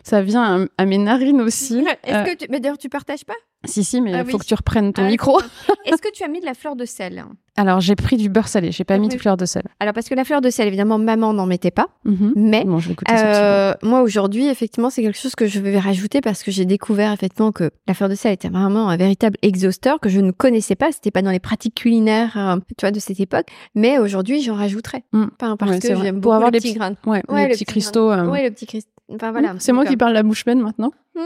ça 0.04 0.22
vient 0.22 0.66
à, 0.78 0.86
mes 0.86 0.98
narines 0.98 1.40
aussi. 1.40 1.84
Est-ce 2.04 2.16
euh, 2.16 2.22
que 2.24 2.36
tu... 2.36 2.46
mais 2.50 2.60
d'ailleurs 2.60 2.78
tu 2.78 2.88
partages 2.88 3.24
pas 3.24 3.34
Si 3.64 3.84
si, 3.84 4.00
mais 4.00 4.10
il 4.10 4.16
ah 4.16 4.24
faut 4.24 4.38
que 4.38 4.44
tu 4.44 4.54
reprennes 4.54 4.92
ton 4.92 5.04
ah, 5.04 5.08
micro. 5.08 5.38
Est-ce 5.84 6.00
que 6.00 6.10
tu 6.12 6.24
as 6.24 6.28
mis 6.28 6.40
de 6.40 6.46
la 6.46 6.54
fleur 6.54 6.76
de 6.76 6.84
sel 6.84 7.24
alors, 7.56 7.80
j'ai 7.80 7.94
pris 7.94 8.16
du 8.16 8.30
beurre 8.30 8.48
salé, 8.48 8.72
j'ai 8.72 8.84
pas 8.84 8.96
mis 8.96 9.08
de 9.08 9.18
fleur 9.18 9.36
de 9.36 9.44
sel. 9.44 9.64
Alors, 9.80 9.92
parce 9.92 10.08
que 10.08 10.14
la 10.14 10.24
fleur 10.24 10.40
de 10.40 10.48
sel, 10.48 10.66
évidemment, 10.66 10.96
maman 10.96 11.34
n'en 11.34 11.44
mettait 11.44 11.70
pas. 11.70 11.88
Mhm. 12.04 12.32
Mais 12.34 12.64
euh, 13.10 13.74
moi, 13.82 14.00
aujourd'hui, 14.00 14.48
effectivement, 14.48 14.88
c'est 14.88 15.02
quelque 15.02 15.18
chose 15.18 15.34
que 15.34 15.46
je 15.46 15.60
vais 15.60 15.78
rajouter 15.78 16.22
parce 16.22 16.42
que 16.42 16.50
j'ai 16.50 16.64
découvert, 16.64 17.12
effectivement, 17.12 17.52
que 17.52 17.70
la 17.86 17.92
fleur 17.92 18.08
de 18.08 18.14
sel 18.14 18.32
était 18.32 18.48
vraiment 18.48 18.88
un 18.88 18.96
véritable 18.96 19.36
exhausteur 19.42 20.00
que 20.00 20.08
je 20.08 20.20
ne 20.20 20.30
connaissais 20.30 20.74
pas. 20.74 20.90
C'était 20.90 21.10
pas 21.10 21.20
dans 21.20 21.32
les 21.32 21.40
pratiques 21.40 21.74
culinaires, 21.74 22.32
euh, 22.38 22.56
tu 22.78 22.80
vois, 22.80 22.92
de 22.92 23.00
cette 23.00 23.20
époque. 23.20 23.48
Mais 23.74 23.98
aujourd'hui, 23.98 24.40
j'en 24.42 24.54
rajouterai. 24.54 25.04
Mm. 25.12 25.26
parce 25.58 25.80
que 25.80 25.96
j'aime 25.96 26.20
beaucoup 26.20 26.34
avoir 26.34 26.50
les 26.50 26.60
petits 26.60 26.72
grains. 26.72 26.94
Ouais, 27.04 27.22
les 27.28 27.48
petits 27.48 27.66
cristaux. 27.66 28.10
Euh. 28.10 28.26
Ouais, 28.26 28.44
le 28.44 28.50
petit 28.52 28.66
cristaux. 28.66 28.90
Enfin, 29.12 29.32
voilà. 29.32 29.54
C'est 29.58 29.72
moi 29.72 29.84
qui 29.84 29.98
parle 29.98 30.14
la 30.14 30.22
bouche 30.22 30.44
pleine 30.44 30.60
maintenant. 30.60 30.92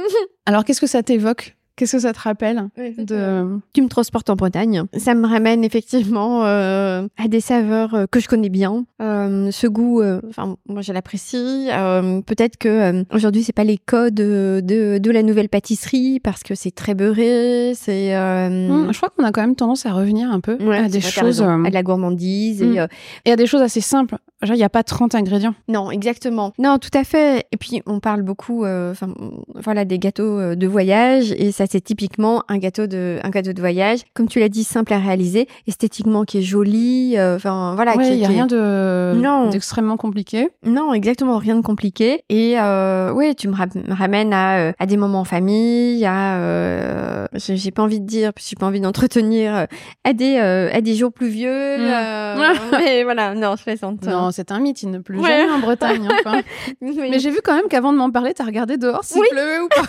Alors, 0.47 0.65
qu'est-ce 0.65 0.81
que 0.81 0.89
ça 0.89 1.05
t'évoque 1.05 1.57
Qu'est-ce 1.77 1.93
que 1.93 1.99
ça 2.03 2.13
te 2.13 2.21
rappelle 2.21 2.69
de... 2.77 3.59
Tu 3.73 3.83
me 3.83 3.89
transportes 3.89 4.31
en 4.31 4.37
Bretagne. 4.37 4.85
Ça 4.97 5.15
me 5.15 5.27
ramène 5.27 5.65
effectivement 5.65 6.45
euh, 6.45 7.09
à 7.17 7.27
des 7.27 7.41
saveurs 7.41 7.95
euh, 7.95 8.07
que 8.09 8.21
je 8.21 8.29
connais 8.29 8.49
bien. 8.49 8.85
Euh, 9.03 9.51
ce 9.51 9.67
goût, 9.67 10.01
euh, 10.01 10.21
enfin 10.29 10.57
moi 10.69 10.83
je 10.83 10.93
l'apprécie. 10.93 11.69
Euh, 11.71 12.21
peut-être 12.21 12.59
que 12.59 13.05
aujourd'hui 13.13 13.43
c'est 13.43 13.53
pas 13.53 13.65
les 13.65 13.79
codes 13.79 14.15
de, 14.15 14.61
de 14.63 15.11
la 15.11 15.23
nouvelle 15.23 15.49
pâtisserie 15.49 16.21
parce 16.21 16.43
que 16.43 16.55
c'est 16.55 16.71
très 16.71 16.95
beurré. 16.95 17.73
C'est. 17.75 18.15
Mmh, 18.15 18.93
je 18.93 18.97
crois 18.97 19.11
qu'on 19.11 19.25
a 19.25 19.33
quand 19.33 19.41
même 19.41 19.57
tendance 19.57 19.85
à 19.85 19.93
revenir 19.93 20.31
un 20.31 20.41
peu 20.41 20.57
à 20.73 20.89
des 20.89 21.01
choses, 21.01 21.43
à 21.43 21.57
de 21.57 21.75
la 21.75 21.83
gourmandise 21.83 22.63
et, 22.63 22.67
mmh. 22.67 22.89
et 23.25 23.33
à 23.33 23.37
des 23.37 23.47
choses 23.47 23.63
assez 23.63 23.81
simples. 23.81 24.17
Genre 24.45 24.55
il 24.55 24.59
n'y 24.59 24.65
a 24.65 24.69
pas 24.71 24.83
30 24.83 25.15
ingrédients. 25.15 25.55
Non, 25.69 25.91
exactement. 25.91 26.53
Non, 26.59 26.79
tout 26.79 26.97
à 26.97 27.05
fait. 27.05 27.47
Et 27.53 27.57
puis 27.57 27.83
on 27.87 28.01
parle 28.01 28.23
beaucoup, 28.23 28.65
enfin 28.67 29.09
voilà, 29.55 29.85
des 29.85 29.99
gâteaux 29.99 30.55
de 30.55 30.67
voyage 30.67 31.33
et 31.33 31.53
ça 31.53 31.65
c'est 31.69 31.81
typiquement 31.81 32.43
un 32.49 32.59
gâteau 32.59 32.87
de 32.87 33.19
un 33.23 33.31
gâteau 33.31 33.53
de 33.53 33.61
voyage, 33.61 34.01
comme 34.15 34.29
tu 34.29 34.41
l'as 34.41 34.49
dit, 34.49 34.65
simple 34.65 34.93
à 34.93 34.99
réaliser, 34.99 35.49
esthétiquement 35.67 36.25
qui 36.25 36.39
est 36.39 36.43
joli. 36.43 37.15
Euh, 37.17 37.37
enfin 37.37 37.75
voilà, 37.75 37.95
il 37.97 38.19
y 38.19 38.25
a 38.25 38.29
rien 38.29 38.47
de 38.47 39.51
d'extrêmement 39.51 39.97
compliqué. 39.97 40.49
Non, 40.65 40.93
exactement 40.93 41.39
rien 41.39 41.57
de 41.57 41.63
compliqué. 41.63 42.23
Et 42.29 42.59
euh, 42.59 43.13
oui, 43.13 43.35
tu 43.35 43.49
me, 43.49 43.55
ramènes 43.93 44.33
à, 44.33 44.59
euh, 44.59 44.73
à 44.79 44.87
des 44.87 44.97
moments 44.97 45.21
en 45.21 45.25
famille, 45.25 46.05
à 46.05 46.37
euh, 46.39 47.27
j'ai 47.35 47.71
pas 47.71 47.83
envie 47.83 48.01
de 48.01 48.07
dire, 48.07 48.33
j'ai 48.37 48.57
pas 48.57 48.67
envie 48.67 48.81
d'entretenir 48.81 49.55
euh, 49.55 49.67
à 50.05 50.13
des 50.13 50.37
à 50.37 50.81
des 50.81 50.95
jours 50.95 51.13
pluvieux. 51.13 51.79
Mm. 51.79 52.43
mais 52.73 53.05
voilà, 53.05 53.35
non, 53.35 53.57
je 53.57 53.63
plaisante. 53.63 54.03
Non, 54.05 54.31
c'est 54.35 54.53
un 54.53 54.61
mythe, 54.61 54.83
il 54.83 54.91
ne 54.91 54.99
pleut 54.99 55.23
jamais 55.23 55.51
en 55.51 55.59
Bretagne. 55.59 56.09
Enfin. 56.25 56.43
Mais 56.81 57.19
j'ai 57.19 57.31
vu 57.31 57.41
quand 57.43 57.55
même 57.55 57.69
qu'avant 57.69 57.93
de 57.93 57.99
m'en 57.99 58.11
parler, 58.11 58.35
tu 58.35 58.43
as 58.43 58.45
regardé 58.45 58.77
dehors 58.77 59.05
s'il 59.05 59.23
pleuvait 59.31 59.61
ou 59.61 59.69
pas. 59.69 59.83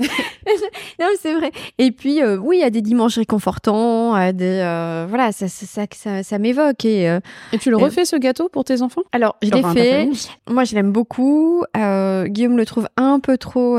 non, 1.00 1.06
c'est 1.20 1.34
vrai. 1.34 1.50
Et 1.78 1.90
puis, 1.90 2.22
euh, 2.22 2.36
oui, 2.36 2.58
il 2.58 2.60
y 2.60 2.64
a 2.64 2.70
des 2.70 2.82
dimanches 2.82 3.16
réconfortants, 3.16 4.14
des, 4.32 4.60
euh, 4.62 5.06
voilà, 5.08 5.32
ça, 5.32 5.48
ça, 5.48 5.82
ça, 5.92 6.22
ça 6.22 6.38
m'évoque. 6.38 6.84
Et, 6.84 7.08
euh, 7.08 7.20
et 7.52 7.58
tu 7.58 7.70
le 7.70 7.76
refais 7.76 8.04
ce 8.04 8.16
gâteau 8.16 8.48
pour 8.48 8.64
tes 8.64 8.82
enfants? 8.82 9.02
Alors, 9.12 9.36
je 9.42 9.50
l'ai 9.50 9.62
fait. 9.62 10.08
Moi, 10.48 10.64
je 10.64 10.74
l'aime 10.74 10.92
beaucoup. 10.92 11.64
Guillaume 11.74 12.56
le 12.56 12.66
trouve 12.66 12.88
un 12.96 13.20
peu 13.20 13.38
trop 13.38 13.78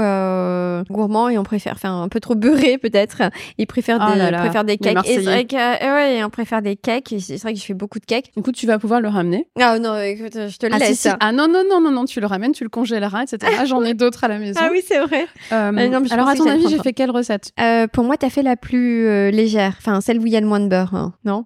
gourmand 0.90 1.30
et 1.30 1.38
on 1.38 1.44
préfère, 1.44 1.74
enfin, 1.74 2.02
un 2.02 2.10
peu 2.10 2.20
trop 2.20 2.36
beurré 2.36 2.78
peut-être. 2.78 3.22
Il 3.58 3.68
préfère 3.68 3.98
ah 4.00 4.16
des, 4.16 4.38
préfère 4.38 4.64
des 4.64 4.78
cakes. 4.78 4.98
Et 5.06 5.16
c'est 5.16 5.22
vrai 5.22 5.48
ouais, 5.52 6.24
on 6.24 6.30
préfère 6.30 6.62
des 6.62 6.76
cakes. 6.76 7.16
C'est 7.20 7.42
vrai 7.42 7.54
que 7.54 7.60
je 7.60 7.66
fais 7.66 7.74
beaucoup 7.74 8.00
de 8.00 8.06
cakes. 8.06 8.32
Écoute, 8.38 8.56
tu 8.56 8.68
vas 8.68 8.80
pouvoir 8.80 9.02
le 9.02 9.10
ramener. 9.10 9.48
Ah 9.60 9.80
non, 9.80 9.95
écoute, 10.00 10.34
je 10.34 10.58
te 10.58 10.66
le 10.66 10.74
ah, 10.74 10.80
laisse. 10.80 11.08
Ah 11.20 11.32
non, 11.32 11.48
non, 11.48 11.64
non, 11.70 11.82
non, 11.82 11.92
non, 11.92 12.06
tu 12.06 12.20
le 12.20 12.28
ramènes, 12.28 12.52
tu 12.52 12.64
le 12.64 12.70
congéleras, 12.70 13.24
etc. 13.24 13.64
J'en 13.66 13.84
ai 13.84 13.94
d'autres 13.96 14.24
à 14.24 14.28
la 14.28 14.40
maison. 14.40 14.60
Ah 14.64 14.70
oui, 14.72 14.84
c'est 14.86 15.00
vrai. 15.00 15.28
alors, 15.52 16.28
à 16.28 16.36
ton 16.36 16.48
avis, 16.48 16.68
j'ai 16.70 16.80
fait 16.80 16.94
quelle 16.94 17.12
recette? 17.12 17.52
Euh, 17.60 17.88
pour 17.88 18.04
moi, 18.04 18.18
tu 18.18 18.26
as 18.26 18.30
fait 18.30 18.44
la 18.44 18.56
plus 18.56 19.08
euh, 19.08 19.32
légère, 19.32 19.76
enfin 19.78 20.02
celle 20.02 20.20
où 20.20 20.26
il 20.26 20.34
y 20.34 20.38
a 20.38 20.42
le 20.42 20.48
moins 20.48 20.60
de 20.60 20.68
beurre, 20.68 20.94
hein, 20.94 21.14
non? 21.24 21.46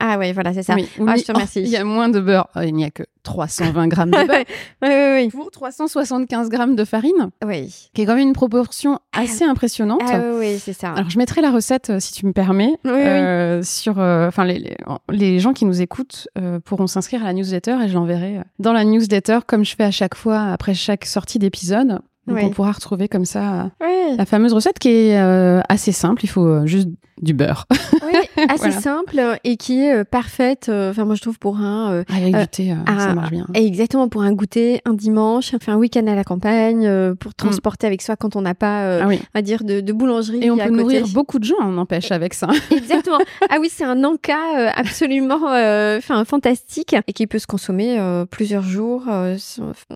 Ah 0.00 0.18
ouais, 0.18 0.32
voilà, 0.32 0.52
c'est 0.54 0.62
ça. 0.62 0.74
Oui, 0.74 0.88
ah, 1.06 1.14
je 1.16 1.22
te 1.22 1.32
remercie. 1.32 1.60
il 1.64 1.68
y 1.68 1.76
a 1.76 1.84
moins 1.84 2.08
de 2.08 2.20
beurre. 2.20 2.48
Oh, 2.56 2.60
il 2.62 2.74
n'y 2.74 2.84
a 2.84 2.90
que 2.90 3.02
320 3.22 3.88
grammes 3.88 4.10
de 4.10 4.16
beurre. 4.26 4.44
oui, 4.82 4.88
oui, 4.88 5.24
oui. 5.24 5.28
Pour 5.28 5.50
375 5.50 6.48
grammes 6.48 6.74
de 6.74 6.84
farine. 6.84 7.30
Oui. 7.44 7.90
Qui 7.94 8.02
est 8.02 8.06
quand 8.06 8.14
même 8.14 8.28
une 8.28 8.32
proportion 8.32 8.98
assez 9.12 9.44
impressionnante. 9.44 10.00
Ah 10.06 10.20
oui, 10.34 10.58
c'est 10.58 10.72
ça. 10.72 10.92
Alors, 10.92 11.10
je 11.10 11.18
mettrai 11.18 11.42
la 11.42 11.50
recette, 11.50 11.90
euh, 11.90 12.00
si 12.00 12.12
tu 12.12 12.26
me 12.26 12.32
permets, 12.32 12.74
euh, 12.86 13.62
sur... 13.62 13.98
Enfin, 13.98 14.44
les, 14.44 14.76
les, 15.10 15.38
gens 15.38 15.52
qui 15.52 15.64
nous 15.64 15.82
écoutent 15.82 16.28
pourront 16.64 16.86
s'inscrire 16.86 17.22
à 17.22 17.26
la 17.26 17.32
newsletter 17.32 17.76
et 17.84 17.88
je 17.88 17.94
l'enverrai 17.94 18.40
dans 18.58 18.72
la 18.72 18.84
newsletter, 18.84 19.40
comme 19.46 19.64
je 19.64 19.76
fais 19.76 19.84
à 19.84 19.90
chaque 19.90 20.14
fois, 20.14 20.40
après 20.40 20.74
chaque 20.74 21.04
sortie 21.04 21.38
d'épisode. 21.38 22.00
Donc 22.26 22.38
on 22.42 22.50
pourra 22.50 22.72
retrouver 22.72 23.08
comme 23.08 23.24
ça 23.24 23.70
la 24.16 24.26
fameuse 24.26 24.52
recette 24.52 24.78
qui 24.78 24.88
est 24.88 25.18
euh, 25.18 25.60
assez 25.68 25.92
simple. 25.92 26.24
Il 26.24 26.28
faut 26.28 26.46
euh, 26.46 26.66
juste 26.66 26.88
du 27.20 27.34
beurre. 27.34 27.66
Oui, 28.02 28.18
assez 28.48 28.70
simple 28.70 29.20
et 29.44 29.56
qui 29.56 29.84
est 29.84 29.94
euh, 29.94 30.04
parfaite. 30.04 30.68
Enfin, 30.68 31.04
moi, 31.04 31.14
je 31.14 31.22
trouve 31.22 31.38
pour 31.38 31.58
un. 31.58 32.02
Avec 32.08 32.36
du 32.36 32.48
thé, 32.48 32.74
ça 32.86 33.14
marche 33.14 33.30
bien. 33.30 33.46
Exactement, 33.54 34.08
pour 34.08 34.22
un 34.22 34.32
goûter, 34.32 34.80
un 34.84 34.94
dimanche, 34.94 35.54
enfin, 35.54 35.74
un 35.74 35.76
week-end 35.76 36.06
à 36.06 36.14
la 36.14 36.24
campagne, 36.24 37.14
pour 37.16 37.34
transporter 37.34 37.86
avec 37.86 38.02
soi 38.02 38.16
quand 38.16 38.36
on 38.36 38.42
n'a 38.42 38.54
pas, 38.54 39.00
ah 39.00 39.08
à 39.34 39.42
dire, 39.42 39.64
de, 39.64 39.80
de, 39.80 39.92
boulangerie. 39.92 40.40
Et 40.42 40.50
on 40.50 40.56
peut 40.56 40.70
nourrir 40.70 41.06
beaucoup 41.08 41.38
de 41.38 41.44
gens, 41.44 41.56
on 41.60 41.78
empêche 41.78 42.12
avec 42.12 42.34
ça. 42.34 42.48
Exactement. 42.70 43.18
ah 43.48 43.56
oui, 43.60 43.68
c'est 43.70 43.84
un 43.84 44.04
encas 44.04 44.70
absolument 44.74 45.46
enfin 45.46 46.24
fantastique 46.24 46.94
et 47.06 47.12
qui 47.12 47.26
peut 47.26 47.38
se 47.38 47.46
consommer 47.46 47.98
plusieurs 48.30 48.62
jours. 48.62 49.04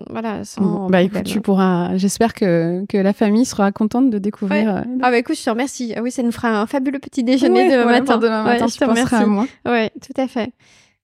voilà, 0.09 0.43
sans. 0.43 0.89
Bah 0.89 1.01
écoute, 1.01 1.23
tu 1.23 1.41
pourras. 1.41 1.97
J'espère 1.97 2.33
que, 2.33 2.85
que 2.87 2.97
la 2.97 3.13
famille 3.13 3.45
sera 3.45 3.71
contente 3.71 4.09
de 4.09 4.17
découvrir. 4.17 4.75
Euh, 4.75 4.81
ah 5.01 5.11
bah 5.11 5.17
écoute, 5.17 5.35
je 5.37 5.43
te 5.43 5.49
remercie. 5.49 5.93
Ah 5.95 6.01
oui, 6.01 6.11
ça 6.11 6.23
nous 6.23 6.31
fera 6.31 6.61
un 6.61 6.67
fabuleux 6.67 6.99
petit 6.99 7.23
déjeuner 7.23 7.69
demain 7.71 7.85
matin. 7.85 8.17
Demain 8.17 8.34
matin, 8.43 8.67
tu 8.67 8.79
penseras 8.79 9.17
à 9.17 9.25
moi. 9.25 9.47
Oui, 9.65 9.89
tout 10.01 10.19
à 10.19 10.27
fait. 10.27 10.53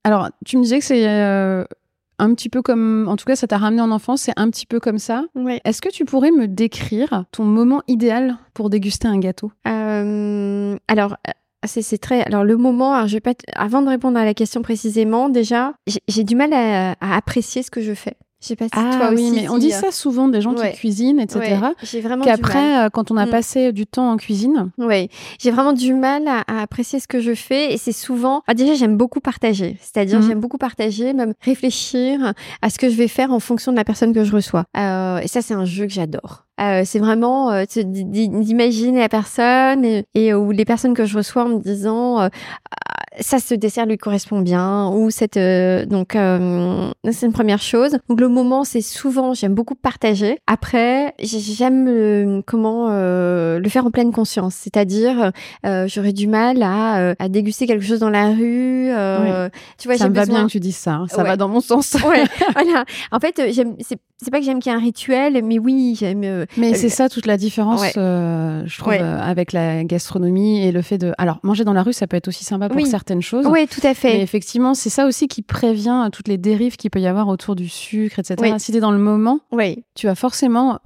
Alors, 0.03 0.29
tu 0.45 0.57
me 0.57 0.63
disais 0.63 0.79
que 0.79 0.85
c'est 0.85 1.07
euh, 1.07 1.63
un 2.17 2.33
petit 2.33 2.49
peu 2.49 2.61
comme, 2.61 3.07
en 3.07 3.15
tout 3.15 3.25
cas, 3.25 3.35
ça 3.35 3.47
t'a 3.47 3.57
ramené 3.57 3.81
en 3.81 3.91
enfance, 3.91 4.21
c'est 4.21 4.33
un 4.37 4.49
petit 4.49 4.65
peu 4.65 4.79
comme 4.79 4.97
ça. 4.97 5.25
Oui. 5.35 5.59
Est-ce 5.63 5.81
que 5.81 5.89
tu 5.89 6.05
pourrais 6.05 6.31
me 6.31 6.47
décrire 6.47 7.25
ton 7.31 7.43
moment 7.43 7.81
idéal 7.87 8.37
pour 8.53 8.69
déguster 8.69 9.07
un 9.07 9.19
gâteau? 9.19 9.51
Euh, 9.67 10.77
Alors, 10.87 11.17
c'est 11.65 11.97
très. 11.99 12.23
Alors 12.23 12.43
le 12.43 12.57
moment, 12.57 12.93
alors 12.93 13.07
je 13.07 13.13
vais 13.13 13.21
pas. 13.21 13.33
Avant 13.55 13.81
de 13.81 13.89
répondre 13.89 14.17
à 14.17 14.25
la 14.25 14.33
question 14.33 14.61
précisément, 14.61 15.29
déjà, 15.29 15.73
j'ai 16.07 16.23
du 16.23 16.35
mal 16.35 16.53
à, 16.53 16.95
apprécier 17.15 17.63
ce 17.63 17.71
que 17.71 17.81
je 17.81 17.93
fais. 17.93 18.15
Je 18.41 18.47
sais 18.47 18.55
pas 18.55 18.65
si 18.65 18.71
ah, 18.73 18.97
toi 18.97 19.09
oui, 19.13 19.29
aussi. 19.29 19.41
mais 19.41 19.49
on 19.49 19.59
dit 19.59 19.69
ça 19.69 19.91
souvent 19.91 20.27
des 20.27 20.41
gens 20.41 20.55
qui 20.55 20.71
cuisinent, 20.71 21.19
etc. 21.19 21.57
J'ai 21.83 22.01
vraiment 22.01 22.25
Qu'après, 22.25 22.85
euh, 22.85 22.89
quand 22.89 23.11
on 23.11 23.17
a 23.17 23.27
mm. 23.27 23.29
passé 23.29 23.71
du 23.71 23.85
temps 23.85 24.11
en 24.11 24.17
cuisine. 24.17 24.71
Oui, 24.79 25.09
j'ai 25.39 25.51
vraiment 25.51 25.73
du 25.73 25.93
mal 25.93 26.27
à, 26.27 26.43
apprécier 26.61 26.99
ce 26.99 27.07
que 27.07 27.19
je 27.19 27.35
fais 27.35 27.71
et 27.71 27.77
c'est 27.77 27.91
souvent. 27.91 28.41
Ah, 28.47 28.55
déjà, 28.55 28.73
j'aime 28.73 28.97
beaucoup 28.97 29.19
partager. 29.19 29.77
C'est-à-dire, 29.79 30.19
mm. 30.19 30.27
j'aime 30.27 30.39
beaucoup 30.39 30.57
partager, 30.57 31.13
même 31.13 31.35
réfléchir 31.41 32.33
à 32.63 32.69
ce 32.71 32.79
que 32.79 32.89
je 32.89 32.95
vais 32.95 33.07
faire 33.07 33.31
en 33.31 33.39
fonction 33.39 33.71
de 33.71 33.77
la 33.77 33.83
personne 33.83 34.11
que 34.11 34.23
je 34.23 34.31
reçois. 34.31 34.65
Euh, 34.75 35.19
et 35.19 35.27
ça, 35.27 35.43
c'est 35.43 35.53
un 35.53 35.65
jeu 35.65 35.85
que 35.85 35.93
j'adore. 35.93 36.45
Euh, 36.59 36.81
c'est 36.83 36.99
vraiment 36.99 37.51
euh, 37.51 37.63
d'imaginer 37.75 38.99
la 38.99 39.09
personne 39.09 39.85
et, 39.85 40.05
et, 40.13 40.33
ou 40.33 40.51
les 40.51 40.65
personnes 40.65 40.93
que 40.93 41.05
je 41.05 41.17
reçois 41.17 41.45
en 41.45 41.49
me 41.49 41.59
disant 41.59 42.29
ça 43.19 43.39
ce 43.39 43.53
dessert 43.53 43.85
lui 43.85 43.97
correspond 43.97 44.39
bien 44.39 44.89
ou 44.89 45.09
cette 45.09 45.37
donc 45.37 46.13
c'est 46.13 47.25
une 47.25 47.33
première 47.33 47.61
chose. 47.61 47.97
Donc 48.09 48.19
le 48.19 48.27
moment 48.27 48.63
c'est 48.63 48.81
souvent 48.81 49.33
j'aime 49.33 49.53
beaucoup 49.53 49.75
partager. 49.75 50.39
Après 50.47 51.13
j'aime 51.19 52.41
comment 52.45 52.89
le 52.89 53.69
faire 53.69 53.85
en 53.85 53.91
pleine 53.91 54.11
conscience, 54.11 54.55
c'est-à-dire 54.55 55.31
j'aurais 55.63 56.13
du 56.13 56.27
mal 56.27 56.61
à, 56.63 57.13
à 57.19 57.29
déguster 57.29 57.67
quelque 57.67 57.85
chose 57.85 57.99
dans 57.99 58.09
la 58.09 58.29
rue. 58.29 58.91
Tu 59.77 59.87
vois, 59.87 59.97
ça 59.97 60.09
me 60.09 60.15
va 60.15 60.25
bien 60.25 60.45
que 60.45 60.51
tu 60.51 60.59
dises 60.59 60.77
ça. 60.77 60.93
Hein. 60.93 61.05
Ça 61.09 61.23
va 61.23 61.35
dans 61.37 61.47
mon 61.47 61.61
sens. 61.61 61.95
ouais, 62.05 62.23
voilà. 62.53 62.85
En 63.11 63.19
fait, 63.19 63.41
j'aime 63.51 63.75
c'est 63.79 63.99
pas 64.29 64.39
que 64.39 64.45
j'aime 64.45 64.59
qu'il 64.59 64.71
y 64.71 64.75
ait 64.75 64.77
un 64.77 64.81
rituel, 64.81 65.41
mais 65.43 65.57
oui, 65.57 65.95
j'aime. 65.97 66.23
Euh, 66.23 66.45
mais 66.57 66.75
c'est 66.75 66.89
ça 66.89 67.09
toute 67.09 67.25
la 67.25 67.37
différence, 67.37 67.81
euh, 67.97 68.61
je 68.65 68.77
trouve, 68.77 68.93
euh, 68.93 69.19
avec 69.19 69.51
la 69.51 69.83
gastronomie 69.83 70.63
et 70.63 70.71
le 70.71 70.83
fait 70.83 70.99
de. 70.99 71.13
Alors, 71.17 71.39
manger 71.41 71.63
dans 71.63 71.73
la 71.73 71.81
rue, 71.81 71.93
ça 71.93 72.05
peut 72.05 72.17
être 72.17 72.27
aussi 72.27 72.43
sympa 72.43 72.69
pour 72.69 72.85
certaines 72.85 73.21
choses. 73.21 73.47
Oui, 73.47 73.67
tout 73.67 73.85
à 73.85 73.95
fait. 73.95 74.17
Mais 74.17 74.21
effectivement, 74.21 74.75
c'est 74.75 74.91
ça 74.91 75.07
aussi 75.07 75.27
qui 75.27 75.41
prévient 75.41 76.09
toutes 76.11 76.27
les 76.27 76.37
dérives 76.37 76.75
qu'il 76.77 76.91
peut 76.91 76.99
y 76.99 77.07
avoir 77.07 77.27
autour 77.29 77.55
du 77.55 77.67
sucre, 77.67 78.19
etc. 78.19 78.55
Si 78.59 78.71
t'es 78.71 78.79
dans 78.79 78.91
le 78.91 78.99
moment, 78.99 79.39
oui. 79.51 79.83
tu 79.95 80.05
vas 80.05 80.15
forcément 80.15 80.79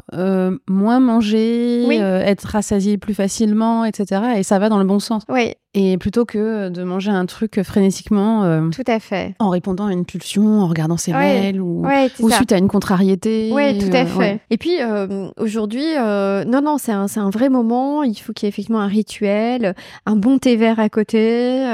moins 0.67 0.99
manger, 0.99 1.85
être 1.99 2.43
rassasié 2.43 2.97
plus 2.97 3.13
facilement, 3.13 3.83
etc. 3.83 4.21
Et 4.37 4.43
ça 4.43 4.59
va 4.59 4.69
dans 4.69 4.79
le 4.79 4.85
bon 4.85 4.99
sens. 4.99 5.23
Oui. 5.27 5.53
Et 5.77 5.97
plutôt 5.97 6.23
que 6.23 6.69
de 6.69 6.83
manger 6.83 7.11
un 7.11 7.25
truc 7.25 7.61
frénétiquement. 7.63 8.69
tout 8.69 8.83
à 8.87 8.99
fait. 8.99 9.35
En 9.39 9.49
répondant 9.49 9.87
à 9.87 9.91
une 9.91 10.05
pulsion, 10.05 10.61
en 10.61 10.67
regardant 10.67 10.95
ses 10.95 11.11
mails 11.11 11.59
ou, 11.59 11.85
ou 12.19 12.29
suite 12.29 12.53
à 12.53 12.57
une 12.57 12.69
contrariété 12.69 13.24
oui, 13.25 13.77
tout 13.77 13.95
à 13.95 14.01
euh, 14.01 14.05
fait. 14.05 14.39
Et 14.49 14.57
puis 14.57 14.77
euh, 14.81 15.29
aujourd'hui, 15.37 15.85
euh, 15.97 16.43
non, 16.45 16.61
non, 16.61 16.77
c'est 16.77 16.91
un, 16.91 17.05
un 17.15 17.29
vrai 17.29 17.49
moment. 17.49 18.03
Il 18.03 18.15
faut 18.15 18.33
qu'il 18.33 18.45
y 18.45 18.47
ait 18.47 18.49
effectivement 18.49 18.81
un 18.81 18.87
rituel, 18.87 19.75
un 20.05 20.15
bon 20.15 20.37
thé 20.37 20.55
vert 20.55 20.79
à 20.79 20.89
côté. 20.89 21.65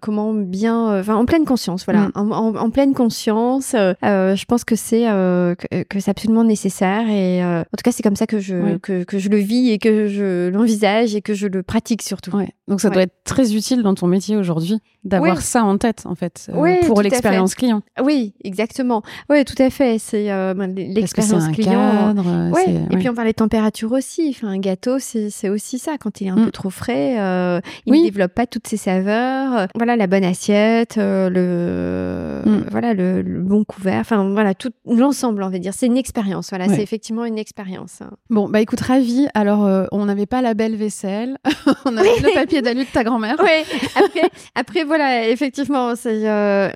comment 0.00 0.32
bien, 0.32 1.00
enfin, 1.00 1.16
en 1.16 1.24
pleine 1.24 1.44
conscience, 1.44 1.84
voilà, 1.84 2.08
mm. 2.14 2.32
en, 2.32 2.70
pleine 2.70 2.94
conscience. 2.94 3.72
je 3.72 4.44
pense 4.44 4.64
que 4.64 4.76
c'est 4.76 5.02
que, 5.02 5.82
que 5.84 6.00
c'est 6.00 6.10
absolument 6.10 6.44
nécessaire. 6.44 7.08
Et 7.08 7.44
en 7.44 7.62
tout 7.62 7.82
cas, 7.84 7.92
c'est 7.92 8.02
comme 8.02 8.16
ça 8.16 8.26
que 8.26 8.38
je 8.38 8.76
que, 8.78 9.04
que, 9.04 9.18
je 9.18 9.28
le 9.28 9.38
vis 9.38 9.70
et 9.70 9.78
que 9.78 10.06
je 10.06 10.48
l'envisage 10.48 11.14
et 11.14 11.22
que 11.22 11.34
je 11.34 11.46
le 11.46 11.62
pratique 11.62 12.02
surtout. 12.02 12.32
Donc 12.68 12.80
ça 12.80 12.90
doit 12.90 13.02
être 13.02 13.16
très 13.24 13.54
utile 13.54 13.82
dans 13.82 13.94
ton 13.94 14.06
métier 14.06 14.36
aujourd'hui 14.36 14.78
d'avoir 15.04 15.40
ça 15.40 15.64
en 15.64 15.78
tête 15.78 16.02
en 16.06 16.14
fait 16.14 16.50
pour 16.86 17.02
l'expérience 17.02 17.54
client. 17.54 17.82
Oui, 18.02 18.34
exactement. 18.44 19.02
Oui, 19.28 19.44
tout 19.44 19.60
à 19.60 19.70
fait. 19.70 19.98
C'est 19.98 20.28
ben, 20.28 20.72
l'expérience 21.00 21.48
client. 21.48 22.14
Cadre, 22.14 22.50
ouais. 22.52 22.86
Et 22.90 22.96
puis 22.96 23.08
on 23.08 23.14
parlait 23.14 23.32
de 23.32 23.36
température 23.36 23.92
aussi. 23.92 24.34
Enfin, 24.36 24.48
un 24.48 24.58
gâteau, 24.58 24.98
c'est 24.98 25.48
aussi 25.48 25.78
ça. 25.78 25.98
Quand 25.98 26.20
il 26.20 26.26
est 26.26 26.30
un 26.30 26.36
mm. 26.36 26.44
peu 26.46 26.50
trop 26.50 26.70
frais, 26.70 27.18
euh, 27.18 27.60
il 27.86 27.92
ne 27.92 28.02
développe 28.02 28.34
pas 28.34 28.46
toutes 28.46 28.66
ses 28.66 28.76
saveurs. 28.76 29.66
Voilà, 29.74 29.96
la 29.96 30.06
bonne 30.06 30.24
assiette, 30.24 30.98
euh, 30.98 31.28
le 31.30 32.50
mm. 32.50 32.64
voilà 32.70 32.94
le, 32.94 33.22
bon 33.22 33.64
couvert. 33.64 34.00
Enfin 34.00 34.28
voilà 34.30 34.54
tout 34.54 34.70
l'ensemble, 34.86 35.42
on 35.42 35.50
va 35.50 35.58
dire. 35.58 35.74
C'est 35.74 35.86
une 35.86 35.96
expérience. 35.96 36.50
Voilà, 36.50 36.68
c'est 36.68 36.82
effectivement 36.82 37.24
une 37.24 37.38
expérience. 37.38 38.00
Bon, 38.30 38.48
bah 38.48 38.60
écoute, 38.60 38.80
ravi. 38.80 39.26
Alors, 39.34 39.66
euh, 39.66 39.86
on 39.92 40.06
n'avait 40.06 40.26
pas 40.26 40.42
la 40.42 40.54
belle 40.54 40.76
vaisselle. 40.76 41.38
on 41.84 41.96
avait 41.96 42.08
le 42.20 42.34
papier 42.34 42.62
d'alu 42.62 42.80
de 42.80 42.90
ta 42.90 43.04
grand-mère. 43.04 43.36
Oui. 43.42 43.78
Après, 43.96 44.30
après 44.54 44.84
voilà, 44.84 45.28
effectivement, 45.28 45.94
c'est. 45.96 46.22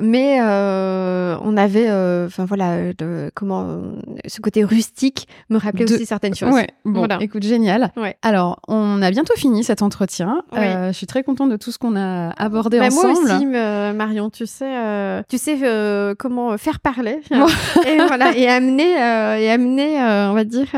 mais 0.00 0.40
on 0.40 1.56
avait, 1.56 1.90
enfin 2.26 2.44
voilà, 2.44 2.92
de, 2.92 3.30
comment 3.34 3.80
ce 4.26 4.40
côté 4.40 4.64
rustique 4.64 5.28
me 5.50 5.58
rappelait 5.58 5.90
aussi 5.90 6.06
certaines 6.06 6.34
choses. 6.34 6.52
Ouais, 6.52 6.68
bon, 6.84 7.06
écoute, 7.20 7.42
génial. 7.42 7.92
Ouais. 7.96 8.16
Alors, 8.22 8.60
on 8.68 9.02
a 9.02 9.10
bientôt 9.10 9.34
fini 9.36 9.64
cet 9.64 9.82
entretien. 9.82 10.42
Euh, 10.54 10.88
je 10.88 10.96
suis 10.96 11.06
très 11.06 11.22
contente 11.22 11.50
de 11.50 11.56
tout 11.56 11.72
ce 11.72 11.78
qu'on 11.78 11.96
a 11.96 12.30
abordé 12.30 12.78
bah, 12.78 12.86
ensemble. 12.86 13.26
Moi 13.26 13.36
aussi, 13.36 13.46
Marion, 13.46 14.30
tu 14.30 14.46
sais, 14.46 14.76
euh, 14.76 15.22
tu 15.28 15.38
sais 15.38 15.58
euh, 15.62 16.14
comment 16.18 16.56
faire 16.58 16.80
parler 16.80 17.20
et 17.86 17.96
voilà 18.06 18.36
et 18.36 18.48
amener 18.48 18.92
et 18.92 19.50
amener, 19.50 19.98
on 20.00 20.34
va 20.34 20.44
dire, 20.44 20.68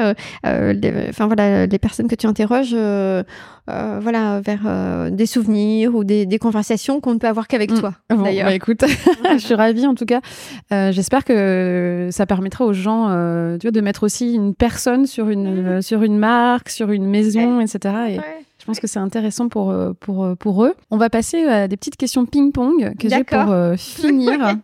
enfin 0.44 1.26
voilà, 1.26 1.66
les 1.66 1.78
personnes 1.78 2.08
que 2.08 2.14
tu 2.14 2.26
interroges 2.26 2.76
euh, 3.68 3.98
voilà, 4.00 4.40
vers 4.40 4.62
euh, 4.66 5.10
des 5.10 5.26
souvenirs 5.26 5.94
ou 5.94 6.04
des, 6.04 6.26
des 6.26 6.38
conversations 6.38 7.00
qu'on 7.00 7.14
ne 7.14 7.18
peut 7.18 7.26
avoir 7.26 7.48
qu'avec 7.48 7.70
mm. 7.70 7.80
toi. 7.80 7.94
Bon, 8.08 8.22
d'ailleurs. 8.22 8.46
Bah, 8.46 8.54
écoute, 8.54 8.84
je 9.32 9.38
suis 9.38 9.54
ravie 9.54 9.86
en 9.86 9.94
tout 9.94 10.06
cas. 10.06 10.20
Euh, 10.72 10.90
j'espère 10.92 11.24
que 11.24 12.08
ça 12.10 12.24
permettra 12.26 12.64
aux 12.64 12.72
gens 12.72 13.08
tu 13.58 13.66
vois, 13.66 13.70
de 13.70 13.80
mettre 13.80 14.04
aussi 14.04 14.34
une 14.34 14.54
personne 14.54 15.06
sur 15.06 15.28
une, 15.28 15.78
mm. 15.78 15.82
sur 15.82 16.02
une 16.02 16.18
marque, 16.18 16.70
sur 16.70 16.90
une 16.90 17.06
maison, 17.06 17.60
etc. 17.60 17.94
Et, 18.08 18.20
Je 18.58 18.64
pense 18.64 18.80
que 18.80 18.86
c'est 18.86 18.98
intéressant 18.98 19.48
pour, 19.48 19.74
pour, 20.00 20.36
pour 20.38 20.64
eux. 20.64 20.74
On 20.90 20.96
va 20.96 21.10
passer 21.10 21.44
à 21.44 21.68
des 21.68 21.76
petites 21.76 21.96
questions 21.96 22.26
ping-pong 22.26 22.94
que 22.98 23.08
j'ai 23.08 23.24
pour 23.24 23.54
finir 23.76 24.56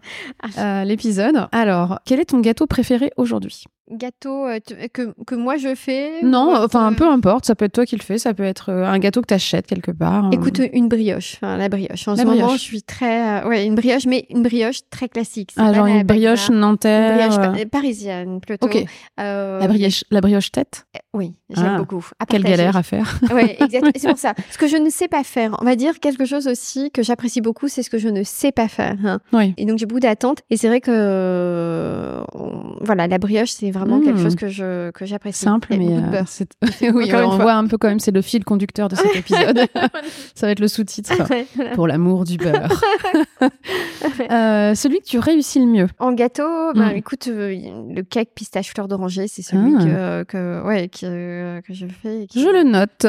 l'épisode. 0.84 1.46
Alors, 1.52 2.00
quel 2.04 2.20
est 2.20 2.26
ton 2.26 2.40
gâteau 2.40 2.66
préféré 2.66 3.12
aujourd'hui? 3.16 3.64
Gâteau 3.90 4.46
euh, 4.46 4.58
que, 4.92 5.14
que, 5.26 5.34
moi 5.34 5.56
je 5.56 5.74
fais 5.74 6.22
Non, 6.22 6.54
enfin 6.56 6.92
peu 6.94 7.06
importe, 7.06 7.44
ça 7.44 7.54
peut 7.54 7.66
être 7.66 7.72
toi 7.72 7.84
qui 7.84 7.96
le 7.96 8.02
fais, 8.02 8.18
ça 8.18 8.32
peut 8.32 8.44
être 8.44 8.70
euh, 8.70 8.84
un 8.84 8.98
gâteau 8.98 9.20
que 9.20 9.26
tu 9.26 9.34
achètes 9.34 9.66
quelque 9.66 9.90
part. 9.90 10.24
Hein. 10.24 10.30
Écoute, 10.32 10.60
une 10.72 10.88
brioche, 10.88 11.36
enfin 11.36 11.56
la 11.56 11.68
brioche. 11.68 12.08
En 12.08 12.16
ce 12.16 12.22
moment, 12.22 12.50
je 12.50 12.60
suis 12.60 12.82
très 12.82 13.42
euh, 13.42 13.48
ouais, 13.48 13.66
une 13.66 13.74
brioche 13.74 14.06
mais 14.06 14.26
une 14.30 14.42
brioche 14.42 14.80
très 14.90 15.08
classique. 15.08 15.52
Ah, 15.56 15.72
genre 15.72 15.86
une 15.86 16.02
brioche 16.02 16.50
nantaise. 16.50 17.12
Une 17.12 17.28
brioche 17.28 17.68
parisienne 17.70 18.40
plutôt. 18.40 18.66
OK. 18.66 18.84
La 19.18 19.66
brioche 19.66 20.04
la 20.10 20.20
brioche 20.20 20.50
tête? 20.50 20.86
Oui, 21.12 21.34
j'aime 21.50 21.74
ah, 21.74 21.78
beaucoup. 21.78 22.04
quelle 22.28 22.42
galère 22.42 22.76
à 22.76 22.82
faire. 22.82 23.18
Oui, 23.32 23.54
exactement, 23.60 23.92
c'est 23.96 24.08
pour 24.08 24.18
ça. 24.18 24.34
Ce 24.50 24.58
que 24.58 24.66
je 24.66 24.76
ne 24.76 24.90
sais 24.90 25.08
pas 25.08 25.22
faire, 25.24 25.56
on 25.60 25.64
va 25.64 25.76
dire 25.76 26.00
quelque 26.00 26.24
chose 26.24 26.48
aussi 26.48 26.90
que 26.90 27.02
j'apprécie 27.02 27.40
beaucoup, 27.40 27.68
c'est 27.68 27.82
ce 27.82 27.90
que 27.90 27.98
je 27.98 28.08
ne 28.08 28.22
sais 28.22 28.52
pas 28.52 28.68
faire. 28.68 28.96
Hein. 29.04 29.20
Oui. 29.32 29.54
Et 29.56 29.66
donc 29.66 29.78
j'ai 29.78 29.86
beaucoup 29.86 30.00
d'attentes 30.00 30.40
et 30.50 30.56
c'est 30.56 30.68
vrai 30.68 30.80
que 30.80 32.22
voilà, 32.80 33.06
la 33.06 33.18
brioche 33.18 33.50
c'est 33.50 33.73
vraiment 33.74 34.00
quelque 34.00 34.20
chose 34.20 34.34
hmm. 34.34 34.38
que 34.38 34.48
je 34.48 34.90
que 34.92 35.04
j'apprécie. 35.04 35.44
Simple, 35.44 35.74
mais 35.76 35.88
euh, 35.90 36.22
oui, 36.94 37.10
on 37.12 37.36
voit 37.38 37.54
un 37.54 37.66
peu 37.66 37.76
quand 37.76 37.88
même, 37.88 38.00
c'est 38.00 38.10
le 38.10 38.22
fil 38.22 38.44
conducteur 38.44 38.88
de 38.88 38.96
cet 38.96 39.16
épisode. 39.16 39.60
Ça 40.34 40.46
va 40.46 40.52
être 40.52 40.60
le 40.60 40.68
sous-titre 40.68 41.14
pour 41.74 41.86
l'amour 41.86 42.24
du 42.24 42.36
beurre. 42.36 42.80
euh, 44.30 44.74
celui 44.74 45.00
que 45.00 45.06
tu 45.06 45.18
réussis 45.18 45.60
le 45.60 45.66
mieux. 45.66 45.86
En 45.98 46.12
gâteau, 46.12 46.72
bah, 46.74 46.94
écoute, 46.94 47.28
euh, 47.28 47.54
le 47.94 48.02
cake 48.02 48.30
pistache 48.34 48.72
fleur 48.72 48.88
d'oranger, 48.88 49.28
c'est 49.28 49.42
celui 49.42 49.74
ah. 49.76 50.24
que, 50.24 50.32
que, 50.32 50.66
ouais, 50.66 50.88
que, 50.88 51.60
que 51.60 51.74
je 51.74 51.86
fais. 51.86 52.26
Je 52.34 52.48
le 52.48 52.62
note. 52.62 53.06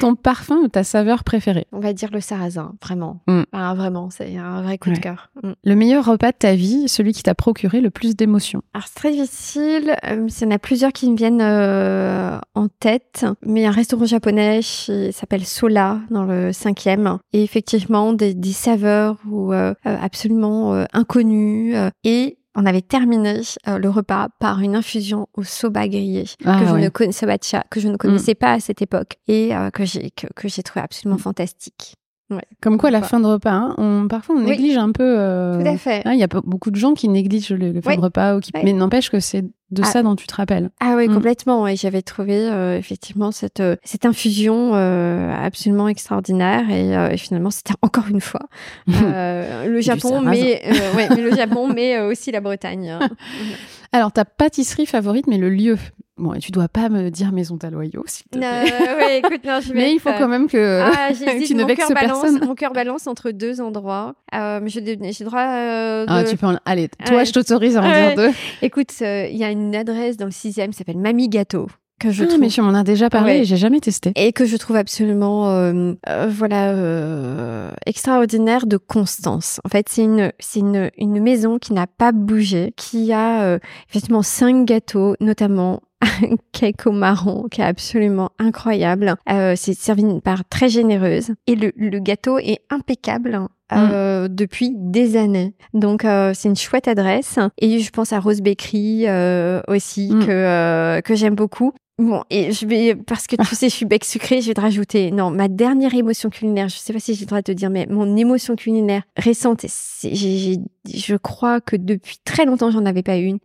Ton 0.00 0.14
parfum 0.14 0.56
ou 0.56 0.68
ta 0.68 0.84
saveur 0.84 1.24
préférée? 1.24 1.66
On 1.72 1.80
va 1.80 1.92
dire 1.92 2.10
le 2.12 2.20
sarrasin, 2.20 2.74
vraiment. 2.82 3.22
Hmm. 3.26 3.42
Ah, 3.52 3.74
vraiment, 3.74 4.10
c'est 4.10 4.36
un 4.36 4.62
vrai 4.62 4.78
coup 4.78 4.90
de 4.90 4.98
cœur. 4.98 5.30
Le 5.64 5.74
meilleur 5.74 6.04
repas 6.04 6.32
de 6.32 6.36
ta 6.36 6.54
vie, 6.54 6.88
celui 6.88 7.12
qui 7.12 7.22
t'a 7.22 7.34
procuré 7.34 7.80
le 7.80 7.90
plus 7.90 8.16
d'émotions? 8.16 8.62
Alors, 8.74 8.86
c'est 8.86 8.94
très 8.94 9.13
difficile. 9.14 9.96
Euh, 10.04 10.28
il 10.28 10.42
y 10.42 10.46
en 10.46 10.50
a 10.50 10.58
plusieurs 10.58 10.92
qui 10.92 11.10
me 11.10 11.16
viennent 11.16 11.42
euh, 11.42 12.38
en 12.54 12.68
tête. 12.68 13.26
Mais 13.44 13.60
il 13.60 13.62
y 13.64 13.66
a 13.66 13.70
un 13.70 13.72
restaurant 13.72 14.06
japonais 14.06 14.60
qui 14.62 15.12
s'appelle 15.12 15.44
Sola, 15.44 16.00
dans 16.10 16.24
le 16.24 16.52
cinquième. 16.52 17.18
Et 17.32 17.42
effectivement, 17.42 18.12
des, 18.12 18.34
saveurs 18.52 19.16
ou, 19.28 19.52
euh, 19.52 19.74
absolument 19.84 20.84
inconnues. 20.92 21.74
et 22.04 22.38
on 22.56 22.66
avait 22.66 22.82
terminé 22.82 23.40
le 23.66 23.88
repas 23.88 24.28
par 24.38 24.60
une 24.60 24.76
infusion 24.76 25.26
au 25.34 25.42
soba 25.42 25.88
grillé 25.88 26.24
ah 26.44 26.60
que, 26.60 26.66
je 26.68 26.74
ne 26.76 26.88
connaissais, 26.88 27.26
que 27.68 27.80
je 27.80 27.88
ne 27.88 27.96
connaissais 27.96 28.36
pas 28.36 28.52
à 28.52 28.60
cette 28.60 28.80
époque 28.80 29.16
et 29.26 29.50
que 29.72 29.84
j'ai 29.84 30.10
que, 30.10 30.46
j'ai 30.46 30.62
trouvé 30.62 30.84
absolument 30.84 31.16
mm. 31.16 31.22
fantastique. 31.22 31.96
Comme 32.62 32.78
quoi, 32.78 32.90
la 32.90 33.02
fin 33.02 33.20
de 33.20 33.26
repas, 33.26 33.52
hein, 33.52 33.74
on, 33.76 34.08
parfois 34.08 34.36
on 34.36 34.40
néglige 34.40 34.78
un 34.78 34.92
peu. 34.92 35.02
Euh, 35.04 35.60
Tout 35.60 35.68
à 35.68 35.76
fait. 35.76 36.02
Hein, 36.06 36.14
il 36.14 36.18
y 36.18 36.22
a 36.22 36.26
beaucoup 36.26 36.70
de 36.70 36.76
gens 36.76 36.94
qui 36.94 37.08
négligent 37.08 37.52
le, 37.52 37.80
fin 37.82 37.96
de 37.96 38.00
repas, 38.00 38.36
ou 38.36 38.40
qui... 38.40 38.50
mais 38.64 38.72
n'empêche 38.72 39.10
que 39.10 39.20
c'est 39.20 39.42
de 39.42 39.82
ah. 39.82 39.86
ça 39.86 40.02
dont 40.02 40.16
tu 40.16 40.26
te 40.26 40.34
rappelles. 40.34 40.70
Ah 40.80 40.94
oui, 40.96 41.08
mm. 41.08 41.14
complètement. 41.14 41.68
Et 41.68 41.76
j'avais 41.76 42.00
trouvé 42.00 42.34
euh, 42.34 42.78
effectivement 42.78 43.30
cette, 43.30 43.60
euh, 43.60 43.76
cette 43.84 44.06
infusion 44.06 44.72
absolument 44.74 45.88
extraordinaire. 45.88 46.70
Et, 46.70 47.16
finalement, 47.18 47.50
c'était 47.50 47.74
encore 47.82 48.08
une 48.08 48.22
fois 48.22 48.48
le 48.86 49.80
Japon, 49.80 50.22
mais, 50.22 50.62
ouais, 50.96 51.08
mais 51.10 51.22
le 51.22 51.34
Japon, 51.36 51.68
mais 51.68 52.00
aussi 52.00 52.30
la 52.32 52.40
Bretagne. 52.40 52.98
Alors, 53.94 54.10
ta 54.10 54.24
pâtisserie 54.24 54.86
favorite, 54.86 55.28
mais 55.28 55.38
le 55.38 55.48
lieu 55.48 55.78
Bon, 56.16 56.34
et 56.34 56.40
tu 56.40 56.50
dois 56.50 56.66
pas 56.66 56.88
me 56.88 57.10
dire 57.10 57.30
Maison 57.30 57.58
Taloyau, 57.58 58.02
s'il 58.06 58.26
te 58.26 58.38
plaît. 58.38 58.64
ouais, 58.98 59.18
écoute, 59.18 59.44
non, 59.44 59.60
je 59.60 59.72
vais 59.72 59.74
Mais 59.74 59.92
il 59.94 60.00
faut 60.00 60.10
quand 60.10 60.26
même 60.26 60.48
que 60.48 60.80
ah, 60.82 61.12
tu 61.46 61.54
ne 61.54 61.64
vexes 61.64 61.92
personne. 61.92 62.44
Mon 62.44 62.56
cœur 62.56 62.72
balance 62.72 63.06
entre 63.06 63.30
deux 63.30 63.60
endroits. 63.60 64.16
Euh, 64.34 64.60
j'ai 64.66 65.24
droit 65.24 65.40
euh, 65.40 66.06
Ah, 66.08 66.24
tu 66.24 66.36
peux 66.36 66.46
en... 66.46 66.58
Allez, 66.64 66.88
toi, 67.06 67.22
je 67.22 67.32
t'autorise 67.32 67.76
à 67.76 67.82
en 67.82 67.88
dire 67.88 68.16
deux. 68.16 68.30
Écoute, 68.62 68.90
euh, 69.02 69.28
il 69.30 69.36
y 69.36 69.44
a 69.44 69.50
une 69.50 69.76
adresse 69.76 70.16
dans 70.16 70.26
le 70.26 70.32
sixième 70.32 70.72
qui 70.72 70.76
s'appelle 70.76 70.98
Mamie 70.98 71.28
Gâteau 71.28 71.68
que 72.00 72.10
je 72.10 72.24
ah, 72.24 72.26
trouve... 72.26 72.40
mais 72.40 72.48
tu 72.48 72.60
m'en 72.62 72.74
as 72.74 72.84
déjà 72.84 73.10
parlé 73.10 73.38
et 73.38 73.44
j'ai 73.44 73.56
jamais 73.56 73.80
testé. 73.80 74.12
Et 74.16 74.32
que 74.32 74.44
je 74.44 74.56
trouve 74.56 74.76
absolument, 74.76 75.48
euh, 75.50 75.94
euh, 76.08 76.28
voilà, 76.28 76.70
euh, 76.70 77.70
extraordinaire 77.86 78.66
de 78.66 78.76
constance. 78.76 79.60
En 79.64 79.68
fait, 79.68 79.88
c'est 79.88 80.04
une, 80.04 80.32
c'est 80.38 80.60
une, 80.60 80.90
une 80.98 81.20
maison 81.20 81.58
qui 81.58 81.72
n'a 81.72 81.86
pas 81.86 82.12
bougé, 82.12 82.72
qui 82.76 83.12
a 83.12 83.58
effectivement 83.88 84.22
cinq 84.22 84.64
gâteaux, 84.64 85.14
notamment 85.20 85.80
un 86.04 86.36
cake 86.52 86.86
au 86.86 86.92
marron 86.92 87.48
qui 87.50 87.60
est 87.60 87.64
absolument 87.64 88.30
incroyable. 88.38 89.14
Euh, 89.30 89.54
c'est 89.56 89.74
servi 89.74 90.04
d'une 90.04 90.20
part 90.20 90.42
très 90.48 90.68
généreuse 90.68 91.32
et 91.46 91.56
le, 91.56 91.72
le 91.76 91.98
gâteau 92.00 92.38
est 92.38 92.60
impeccable. 92.70 93.48
Euh, 93.72 94.28
mm. 94.28 94.34
depuis 94.34 94.72
des 94.76 95.16
années. 95.16 95.54
Donc 95.72 96.04
euh, 96.04 96.32
c'est 96.34 96.50
une 96.50 96.56
chouette 96.56 96.86
adresse 96.86 97.38
et 97.58 97.78
je 97.78 97.90
pense 97.90 98.12
à 98.12 98.20
Rose 98.20 98.42
Bakery 98.42 99.06
euh, 99.08 99.62
aussi 99.68 100.12
mm. 100.12 100.26
que 100.26 100.30
euh, 100.30 101.00
que 101.00 101.14
j'aime 101.14 101.34
beaucoup. 101.34 101.72
Bon, 101.98 102.24
et 102.28 102.50
je 102.52 102.66
vais, 102.66 102.96
parce 102.96 103.26
que 103.28 103.36
tu 103.36 103.44
sais, 103.54 103.68
je 103.68 103.74
suis 103.74 103.86
bec 103.86 104.04
sucré, 104.04 104.40
je 104.40 104.48
vais 104.48 104.54
te 104.54 104.60
rajouter, 104.60 105.10
non, 105.12 105.30
ma 105.30 105.46
dernière 105.48 105.94
émotion 105.94 106.28
culinaire, 106.28 106.68
je 106.68 106.76
sais 106.76 106.92
pas 106.92 106.98
si 106.98 107.14
j'ai 107.14 107.20
le 107.20 107.26
droit 107.26 107.38
de 107.38 107.44
te 107.44 107.52
dire, 107.52 107.70
mais 107.70 107.86
mon 107.88 108.16
émotion 108.16 108.56
culinaire 108.56 109.02
récente, 109.16 109.64
c'est, 109.68 110.12
je 110.14 111.16
crois 111.16 111.60
que 111.60 111.76
depuis 111.76 112.18
très 112.24 112.44
longtemps, 112.46 112.70
j'en 112.72 112.84
avais 112.84 113.02
pas 113.04 113.16
une. 113.16 113.38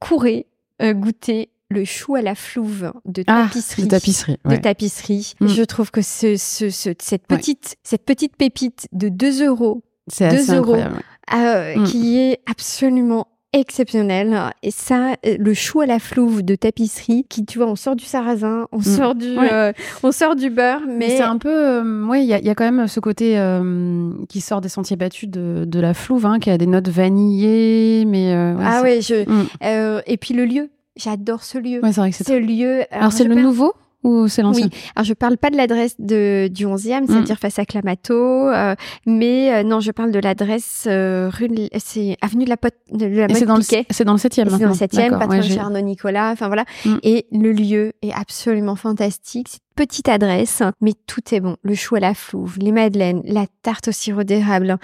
Courir, 0.00 0.44
euh, 0.82 0.92
goûter 0.92 1.48
le 1.70 1.84
chou 1.86 2.14
à 2.14 2.20
la 2.20 2.34
flouve 2.34 2.92
de 3.06 3.24
Ah, 3.26 3.46
tapisserie. 3.48 3.82
de 3.84 3.88
tapisserie. 3.88 4.36
de 4.44 4.56
tapisserie. 4.56 5.32
Mm. 5.40 5.46
Je 5.48 5.62
trouve 5.62 5.90
que 5.90 6.02
ce, 6.02 6.36
ce, 6.36 6.68
ce- 6.68 6.90
cette 7.00 7.26
petite, 7.26 7.76
cette 7.82 8.04
petite 8.04 8.36
pépite 8.36 8.86
de 8.92 9.08
2 9.08 9.46
euros, 9.46 9.82
C'est 10.08 10.28
deux 10.28 10.36
assez 10.36 10.52
euros. 10.56 10.74
incroyable. 10.74 11.02
euh, 11.34 11.76
Mm. 11.80 11.84
qui 11.84 12.18
est 12.18 12.40
absolument 12.46 13.28
exceptionnel. 13.60 14.38
Et 14.62 14.70
ça, 14.70 15.12
euh, 15.26 15.36
le 15.38 15.54
chou 15.54 15.80
à 15.80 15.86
la 15.86 15.98
flouve 15.98 16.42
de 16.42 16.54
tapisserie, 16.54 17.24
qui, 17.28 17.44
tu 17.44 17.58
vois, 17.58 17.66
on 17.68 17.76
sort 17.76 17.96
du 17.96 18.04
sarrasin, 18.04 18.66
on 18.72 18.80
sort 18.80 19.14
du, 19.14 19.36
Ouais. 19.38 19.52
euh, 19.52 19.72
on 20.02 20.12
sort 20.12 20.36
du 20.36 20.50
beurre, 20.50 20.80
Mais 20.86 20.94
mais 21.08 21.16
c'est 21.16 21.22
un 21.22 21.38
peu, 21.38 21.48
euh, 21.52 22.04
ouais, 22.06 22.22
il 22.24 22.26
y, 22.28 22.34
a- 22.34 22.38
il 22.38 22.44
y 22.46 22.50
a 22.50 22.54
quand 22.54 22.70
même 22.70 22.86
ce 22.88 23.00
côté 23.00 23.38
euh, 23.38 24.10
qui 24.28 24.40
sort 24.40 24.60
des 24.60 24.68
sentiers 24.68 24.96
battus 24.96 25.28
de, 25.28 25.64
de 25.66 25.80
la 25.80 25.94
flouve, 25.94 26.26
hein, 26.26 26.38
qui 26.38 26.50
a 26.50 26.58
des 26.58 26.66
notes 26.66 26.88
vanillées, 26.88 28.04
mais 28.06 28.32
ouais, 28.34 28.64
ah 28.64 28.82
ouais, 28.82 29.00
je, 29.00 29.24
Mm. 29.28 30.00
et 30.06 30.16
puis 30.16 30.34
le 30.34 30.44
lieu. 30.44 30.70
J'adore 30.96 31.42
ce 31.42 31.58
lieu. 31.58 31.80
Ouais, 31.82 31.92
c'est 31.92 32.00
vrai 32.00 32.10
que 32.10 32.16
c'est. 32.16 32.22
Ce 32.24 32.32
lieu. 32.38 32.82
Alors, 32.92 33.10
c'est 33.12 33.24
le 33.24 33.34
nouveau 33.34 33.72
ou 34.04 34.28
c'est 34.28 34.42
l'ancien 34.42 34.66
Oui, 34.66 34.78
alors 34.94 35.04
je 35.04 35.14
parle 35.14 35.36
pas 35.38 35.50
de 35.50 35.56
l'adresse 35.56 35.96
de 35.98 36.48
du 36.48 36.66
11e, 36.66 37.02
Mm. 37.02 37.06
c'est-à-dire 37.08 37.38
face 37.38 37.58
à 37.58 37.64
Clamato, 37.64 38.14
euh, 38.14 38.74
mais 39.06 39.52
euh, 39.52 39.62
non, 39.64 39.80
je 39.80 39.90
parle 39.90 40.12
de 40.12 40.18
l'adresse 40.20 40.84
euh, 40.86 41.30
rue 41.32 41.48
de- 41.48 41.68
c'est 41.78 42.16
avenue 42.20 42.44
de 42.44 42.50
la 42.50 42.56
Pote 42.56 42.74
de 42.92 43.06
la 43.06 43.24
Et 43.24 43.34
c'est 43.34 43.40
Motte 43.40 43.48
dans 43.48 43.56
le 43.56 43.62
c'est 43.90 44.04
dans 44.04 44.12
le 44.12 44.18
septième. 44.18 44.46
Et 44.48 44.50
C'est 44.50 44.58
dans 44.58 44.64
le 44.64 44.70
maintenant. 44.70 44.86
7e, 44.86 45.10
D'accord, 45.10 45.18
patron 45.28 45.48
ouais, 45.48 45.58
Arnaud 45.58 45.80
Nicolas, 45.80 46.30
enfin 46.32 46.46
voilà. 46.46 46.64
Mm. 46.84 46.94
Et 47.02 47.26
le 47.32 47.52
lieu 47.52 47.92
est 48.02 48.12
absolument 48.12 48.76
fantastique. 48.76 49.48
C'est 49.48 49.60
petite 49.76 50.08
adresse, 50.08 50.62
mais 50.80 50.92
tout 51.06 51.20
est 51.32 51.40
bon. 51.40 51.56
Le 51.62 51.74
chou 51.74 51.96
à 51.96 52.00
la 52.00 52.14
flouve, 52.14 52.56
les 52.58 52.72
madeleines, 52.72 53.22
la 53.24 53.46
tarte 53.62 53.88
au 53.88 53.92
sirop 53.92 54.22
d'érable. 54.24 54.76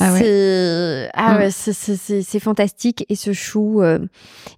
Ah 0.00 0.12
ouais. 0.12 0.18
C'est 0.20 1.10
ah 1.14 1.34
Mm. 1.34 1.36
ouais, 1.38 1.50
c'est- 1.50 2.22
c'est 2.22 2.40
fantastique. 2.40 3.04
Et 3.08 3.16
ce 3.16 3.32
chou, 3.32 3.82
euh, 3.82 3.98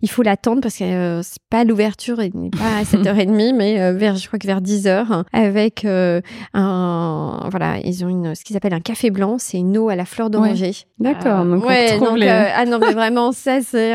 il 0.02 0.10
faut 0.10 0.22
l'attendre 0.22 0.60
parce 0.60 0.76
que 0.78 0.84
euh, 0.84 1.22
c'est 1.22 1.42
pas 1.50 1.64
l'ouverture, 1.64 2.22
il 2.22 2.32
n'est 2.34 2.50
pas 2.50 2.78
à 2.80 2.84
7h30, 2.84 3.52
mais 3.56 3.80
euh, 3.80 3.92
vers, 3.92 4.16
je 4.16 4.26
crois 4.26 4.38
que 4.38 4.46
vers 4.46 4.60
10h, 4.60 5.24
avec 5.32 5.84
euh, 5.84 6.20
un, 6.54 7.48
voilà, 7.50 7.78
ils 7.84 8.04
ont 8.04 8.08
une, 8.08 8.34
ce 8.34 8.44
qu'ils 8.44 8.56
appellent 8.56 8.74
un 8.74 8.80
café 8.80 9.10
blanc, 9.10 9.36
c'est 9.38 9.58
une 9.58 9.76
eau 9.78 9.88
à 9.88 9.96
la 9.96 10.04
fleur 10.04 10.30
d'oranger. 10.30 10.72
D'accord, 10.98 11.44
donc 11.44 11.62
on 11.64 11.98
donc, 12.10 12.18
les- 12.18 12.28
ah 12.28 12.64
non, 12.66 12.78
mais 12.78 12.92
vraiment, 12.92 13.32
ça, 13.32 13.60
c'est, 13.62 13.94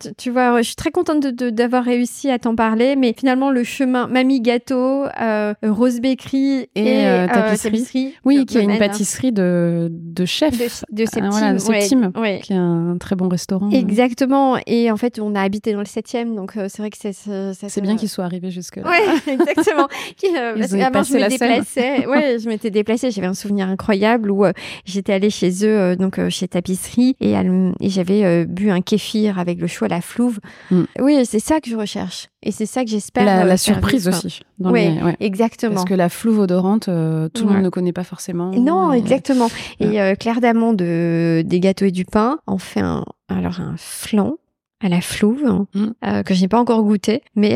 tu, 0.00 0.08
tu 0.16 0.30
vois, 0.30 0.58
je 0.58 0.66
suis 0.66 0.76
très 0.76 0.90
contente 0.90 1.20
de- 1.22 1.30
de- 1.30 1.50
d'avoir 1.50 1.84
réussi 1.84 2.30
à 2.30 2.38
t'en 2.38 2.54
parler, 2.56 2.96
mais 2.96 3.14
finalement, 3.18 3.50
le 3.50 3.64
chemin 3.64 4.06
Mamie 4.08 4.40
Gâteau, 4.40 5.04
euh, 5.30 5.54
Rose 5.62 6.00
Bakery 6.00 6.68
et, 6.74 6.82
Et, 6.82 7.06
euh, 7.06 7.26
euh, 7.26 7.56
tapisserie. 7.56 8.14
Oui, 8.24 8.44
qui 8.46 8.58
est 8.58 8.62
une 8.62 8.68
mène 8.68 8.78
pâtisserie 8.78 9.32
de, 9.32 9.88
de 9.90 10.24
chef, 10.24 10.56
de, 10.56 10.64
de 10.64 11.04
Septime. 11.04 11.24
Ah, 11.24 11.30
voilà, 11.30 11.52
de 11.54 11.58
Septime. 11.58 12.12
ouais. 12.16 12.40
qui 12.42 12.52
est 12.52 12.56
un 12.56 12.96
très 12.98 13.16
bon 13.16 13.28
restaurant. 13.28 13.70
Exactement. 13.70 14.58
Et 14.66 14.90
en 14.90 14.96
fait, 14.96 15.18
on 15.20 15.34
a 15.34 15.40
habité 15.40 15.72
dans 15.72 15.80
le 15.80 15.84
7e, 15.84 16.34
donc 16.34 16.56
euh, 16.56 16.66
c'est 16.68 16.82
vrai 16.82 16.90
que 16.90 16.98
c'est. 16.98 17.12
C'est 17.12 17.80
bien 17.80 17.96
qu'ils 17.96 18.08
soient 18.08 18.24
arrivés 18.24 18.50
jusque-là. 18.50 18.88
Ouais, 18.88 19.02
exactement. 19.32 19.88
Qui, 20.16 20.28
parce 20.34 20.72
qu'avant, 20.72 21.02
je 21.02 21.14
me 21.14 21.28
déplaçais. 21.28 22.06
ouais, 22.08 22.38
je 22.38 22.48
m'étais 22.48 22.70
déplacée. 22.70 23.10
J'avais 23.10 23.26
un 23.26 23.34
souvenir 23.34 23.68
incroyable 23.68 24.30
où 24.30 24.44
j'étais 24.84 25.12
allée 25.12 25.30
chez 25.30 25.64
eux, 25.64 25.96
donc 25.96 26.20
chez 26.28 26.48
Tapisserie, 26.48 27.16
et, 27.20 27.34
j'avais 27.82 28.44
bu 28.46 28.70
un 28.70 28.80
kéfir 28.80 29.38
avec 29.38 29.60
le 29.60 29.66
chou 29.66 29.84
à 29.84 29.88
la 29.88 30.00
flouve. 30.00 30.40
Mm. 30.70 30.82
Oui, 31.00 31.24
c'est 31.24 31.40
ça 31.40 31.60
que 31.60 31.70
je 31.70 31.76
recherche. 31.76 32.28
Et 32.42 32.52
c'est 32.52 32.64
ça 32.66 32.84
que 32.84 32.90
j'espère. 32.90 33.24
La, 33.26 33.42
euh, 33.42 33.44
la 33.44 33.56
surprise 33.58 34.06
vivre. 34.08 34.16
aussi. 34.24 34.40
les- 34.58 35.02
ouais. 35.02 35.16
Exactement. 35.20 35.74
Parce 35.74 35.84
que 35.84 35.92
la 35.94 36.08
flouve 36.08 36.38
odorante, 36.40 36.88
euh, 36.88 37.28
tout 37.28 37.46
le 37.46 37.52
monde 37.52 37.62
ne 37.64 37.68
connaît 37.68 37.92
pas 37.92 38.04
forcément. 38.04 38.50
Non, 38.52 38.92
Et- 38.94 38.98
exactement. 38.98 39.48
Et 39.78 40.00
euh, 40.00 40.14
Claire 40.14 40.40
Damon 40.40 40.72
de 40.72 41.42
des 41.44 41.60
gâteaux 41.60 41.84
et 41.84 41.90
du 41.90 42.04
pain 42.06 42.38
en 42.46 42.56
fait 42.58 42.80
un 42.80 43.04
alors 43.28 43.60
un 43.60 43.74
flan 43.76 44.36
à 44.82 44.88
la 44.88 45.02
flouve 45.02 45.66
Mm. 45.74 45.86
euh, 46.06 46.22
que 46.22 46.32
je 46.32 46.40
n'ai 46.40 46.48
pas 46.48 46.58
encore 46.58 46.82
goûté, 46.82 47.22
mais 47.36 47.50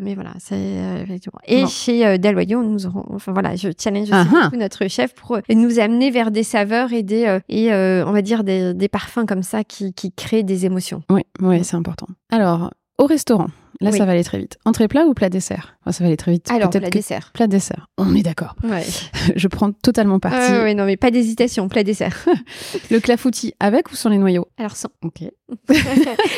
mais 0.00 0.14
voilà, 0.14 0.30
c'est. 0.38 1.04
Et 1.46 1.66
chez 1.66 2.18
Dalloyau, 2.18 2.62
nous 2.62 2.86
aurons, 2.86 3.04
enfin 3.10 3.32
voilà, 3.32 3.54
je 3.56 3.68
challenge 3.78 4.10
aussi 4.10 4.28
Ah 4.34 4.50
notre 4.56 4.88
chef 4.88 5.14
pour 5.14 5.38
nous 5.54 5.78
amener 5.78 6.10
vers 6.10 6.30
des 6.30 6.42
saveurs 6.42 6.94
et 6.94 7.02
des 7.02 7.38
et 7.50 7.70
on 7.70 8.12
va 8.12 8.22
dire 8.22 8.44
des, 8.44 8.72
des 8.72 8.88
parfums 8.88 9.26
comme 9.28 9.42
ça 9.42 9.62
qui 9.64 9.92
qui 9.92 10.10
créent 10.12 10.42
des 10.42 10.64
émotions. 10.64 11.02
Oui, 11.10 11.22
ouais, 11.42 11.62
c'est 11.62 11.76
important. 11.76 12.06
Alors, 12.30 12.70
au 12.98 13.04
restaurant, 13.04 13.48
là, 13.80 13.90
Oui. 13.90 13.98
ça 13.98 14.04
va 14.04 14.12
aller 14.12 14.24
très 14.24 14.38
vite. 14.38 14.58
Entrée 14.64 14.88
plat 14.88 15.06
ou 15.06 15.14
plat 15.14 15.28
dessert? 15.30 15.76
Enfin, 15.82 15.92
Ça 15.92 16.04
va 16.04 16.08
aller 16.08 16.16
très 16.16 16.32
vite. 16.32 16.50
Alors 16.50 16.70
plat 16.70 16.90
dessert. 16.90 17.30
Plat 17.32 17.46
dessert. 17.46 17.86
On 17.98 18.14
est 18.14 18.22
d'accord. 18.22 18.54
Ouais. 18.62 18.84
Je 19.36 19.48
prends 19.48 19.72
totalement 19.72 20.18
parti. 20.20 20.52
Ouais, 20.52 20.74
non 20.74 20.84
mais 20.84 20.96
pas 20.96 21.10
d'hésitation, 21.10 21.68
plat 21.68 21.82
dessert. 21.84 22.24
Le 22.90 23.00
clafoutis 23.00 23.54
avec 23.60 23.90
ou 23.90 23.94
sans 23.94 24.08
les 24.10 24.18
noyaux? 24.18 24.46
Alors 24.58 24.76
sans. 24.76 24.88
Ok. 25.02 25.22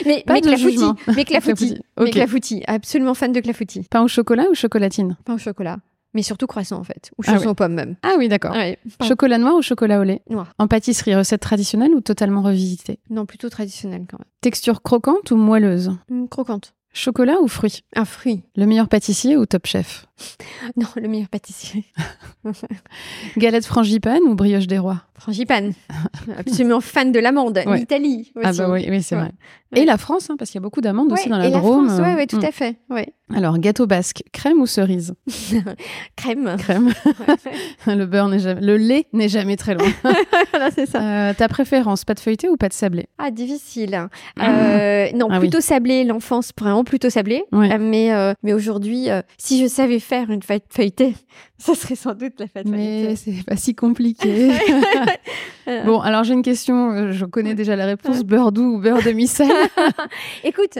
Mais 0.07 0.22
Pas 0.26 0.34
mais 0.34 0.40
de 0.40 0.47
clafoutis, 0.47 0.84
mais 1.16 2.11
clafoutis, 2.11 2.57
mais 2.57 2.64
absolument 2.66 3.14
fan 3.14 3.32
de 3.32 3.40
clafoutis. 3.40 3.86
Pain 3.90 4.03
au 4.03 4.09
chocolat 4.09 4.45
ou 4.51 4.55
chocolatine? 4.55 5.16
Pain 5.24 5.34
au 5.34 5.38
chocolat. 5.38 5.78
Mais 6.14 6.22
surtout 6.22 6.47
croissant, 6.47 6.78
en 6.78 6.84
fait. 6.84 7.11
Ou 7.18 7.22
Ah 7.26 7.32
chanson 7.34 7.49
aux 7.51 7.55
pommes, 7.55 7.72
même. 7.74 7.97
Ah 8.03 8.16
oui, 8.18 8.28
d'accord. 8.28 8.53
Ouais. 8.53 8.78
Chocolat 9.07 9.38
noir 9.38 9.55
ou 9.55 9.62
chocolat 9.62 9.99
au 9.99 10.03
lait? 10.03 10.20
Noir. 10.28 10.53
En 10.59 10.68
pâtisserie, 10.68 11.14
recette 11.14 11.40
traditionnelle 11.40 11.95
ou 11.95 12.01
totalement 12.03 12.43
revisitée? 12.43 12.99
Non, 13.09 13.24
plutôt 13.24 13.49
traditionnel, 13.49 14.05
quand 14.11 14.18
Texture 14.43 14.82
croquante 14.82 15.30
ou 15.30 15.36
moelleuse? 15.36 15.88
Même. 16.11 16.22
Hum, 16.22 16.28
croquante. 16.28 16.74
Chocolat 16.93 17.40
ou 17.40 17.49
fruits? 17.49 17.82
Un 17.97 18.05
fruit. 18.05 18.43
Le 18.55 18.66
meilleur 18.66 18.88
pâtissier 18.88 19.36
ou 19.36 19.47
top 19.47 19.66
chef? 19.66 20.07
Non, 20.76 20.86
le 20.96 21.08
meilleur 21.08 21.28
pâtissier. 21.28 21.84
Galette 23.36 23.66
frangipane 23.66 24.22
ou 24.26 24.34
brioche 24.34 24.66
des 24.66 24.78
rois? 24.78 25.02
Frangipane. 25.18 25.72
Absolument 26.38 26.80
fan 26.80 27.12
de 27.12 27.18
l'amande. 27.20 27.60
Ouais. 27.66 27.78
L'Italie 27.78 28.32
aussi. 28.34 28.44
Ah 28.46 28.52
bah 28.52 28.70
oui, 28.72 28.86
oui 28.88 29.02
c'est 29.02 29.14
Ouais. 29.14 29.22
vrai. 29.22 29.32
Et 29.74 29.86
la 29.86 29.96
France, 29.96 30.28
hein, 30.28 30.34
parce 30.38 30.50
qu'il 30.50 30.58
y 30.58 30.62
a 30.62 30.64
beaucoup 30.64 30.82
d'amandes 30.82 31.10
aussi 31.10 31.30
dans 31.30 31.38
la 31.38 31.46
et 31.46 31.50
la 31.50 31.58
Drôme. 31.58 31.86
France, 31.88 32.00
ouais, 32.00 32.12
euh, 32.12 32.16
ouais, 32.16 32.26
tout 32.26 32.40
à 32.42 32.52
fait. 32.52 32.76
Ouais. 32.90 33.14
Alors, 33.34 33.56
gâteau 33.58 33.86
basque, 33.86 34.22
crème 34.30 34.60
ou 34.60 34.66
cerise? 34.66 35.14
Crème. 36.14 36.56
Crème. 36.58 36.92
le 37.86 38.04
beurre 38.04 38.28
n'est 38.28 38.38
jamais... 38.38 38.60
Le 38.60 38.76
lait 38.76 39.06
n'est 39.14 39.30
jamais 39.30 39.56
très 39.56 39.74
loin. 39.74 39.86
voilà, 40.50 40.70
c'est 40.72 40.84
ça. 40.84 41.00
Euh, 41.00 41.32
ta 41.32 41.48
préférence, 41.48 42.04
pâte 42.04 42.20
feuilletée 42.20 42.50
ou 42.50 42.58
pâte 42.58 42.74
sablée? 42.74 43.06
Ah, 43.16 43.30
difficile. 43.30 44.08
Euh, 44.42 45.06
non, 45.14 45.28
Ah 45.30 45.36
oui. 45.36 45.38
plutôt 45.48 45.62
sablé. 45.62 46.04
L'enfance, 46.04 46.52
vraiment 46.60 46.84
plutôt 46.84 47.08
sablé. 47.08 47.42
Ouais. 47.52 47.72
Euh, 47.72 47.78
mais 47.80 48.12
euh, 48.12 48.34
mais 48.42 48.52
aujourd'hui, 48.52 49.08
si 49.38 49.58
je 49.62 49.66
savais 49.68 50.00
faire 50.00 50.11
une 50.12 50.42
fête 50.42 50.64
feuilletée, 50.70 51.14
ça 51.58 51.74
serait 51.74 51.96
sans 51.96 52.14
doute 52.14 52.34
la 52.38 52.46
fête 52.46 52.66
Mais 52.66 53.04
feuilletée. 53.04 53.16
c'est 53.16 53.44
pas 53.44 53.56
si 53.56 53.74
compliqué. 53.74 54.52
Euh, 55.68 55.82
bon, 55.84 56.00
alors 56.00 56.24
j'ai 56.24 56.34
une 56.34 56.42
question, 56.42 56.90
euh, 56.92 57.12
je 57.12 57.24
connais 57.24 57.54
déjà 57.54 57.76
la 57.76 57.86
réponse, 57.86 58.22
beurre 58.24 58.52
doux 58.52 58.74
ou 58.76 58.78
beurre 58.80 59.02
demi-sel 59.04 59.48
Écoute, 60.44 60.78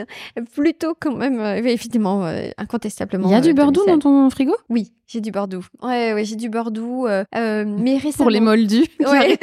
plutôt 0.53 0.93
quand 0.99 1.15
même, 1.15 1.39
évidemment, 1.65 2.25
euh, 2.25 2.47
incontestablement. 2.57 3.27
Il 3.29 3.31
y 3.31 3.35
a 3.35 3.41
du 3.41 3.53
beurre 3.53 3.71
doux 3.71 3.85
dans 3.85 3.99
ton 3.99 4.29
frigo? 4.29 4.55
Oui, 4.69 4.91
j'ai 5.07 5.21
du 5.21 5.31
beurre 5.31 5.47
doux. 5.47 5.65
Ouais, 5.81 6.13
ouais, 6.13 6.25
j'ai 6.25 6.35
du 6.35 6.49
beurre 6.49 6.71
doux. 6.71 7.07
euh, 7.07 7.23
mais 7.33 7.97
récemment. 7.97 8.25
Pour 8.25 8.29
les 8.31 8.39
moldus 8.39 8.85
Ouais. 8.99 9.37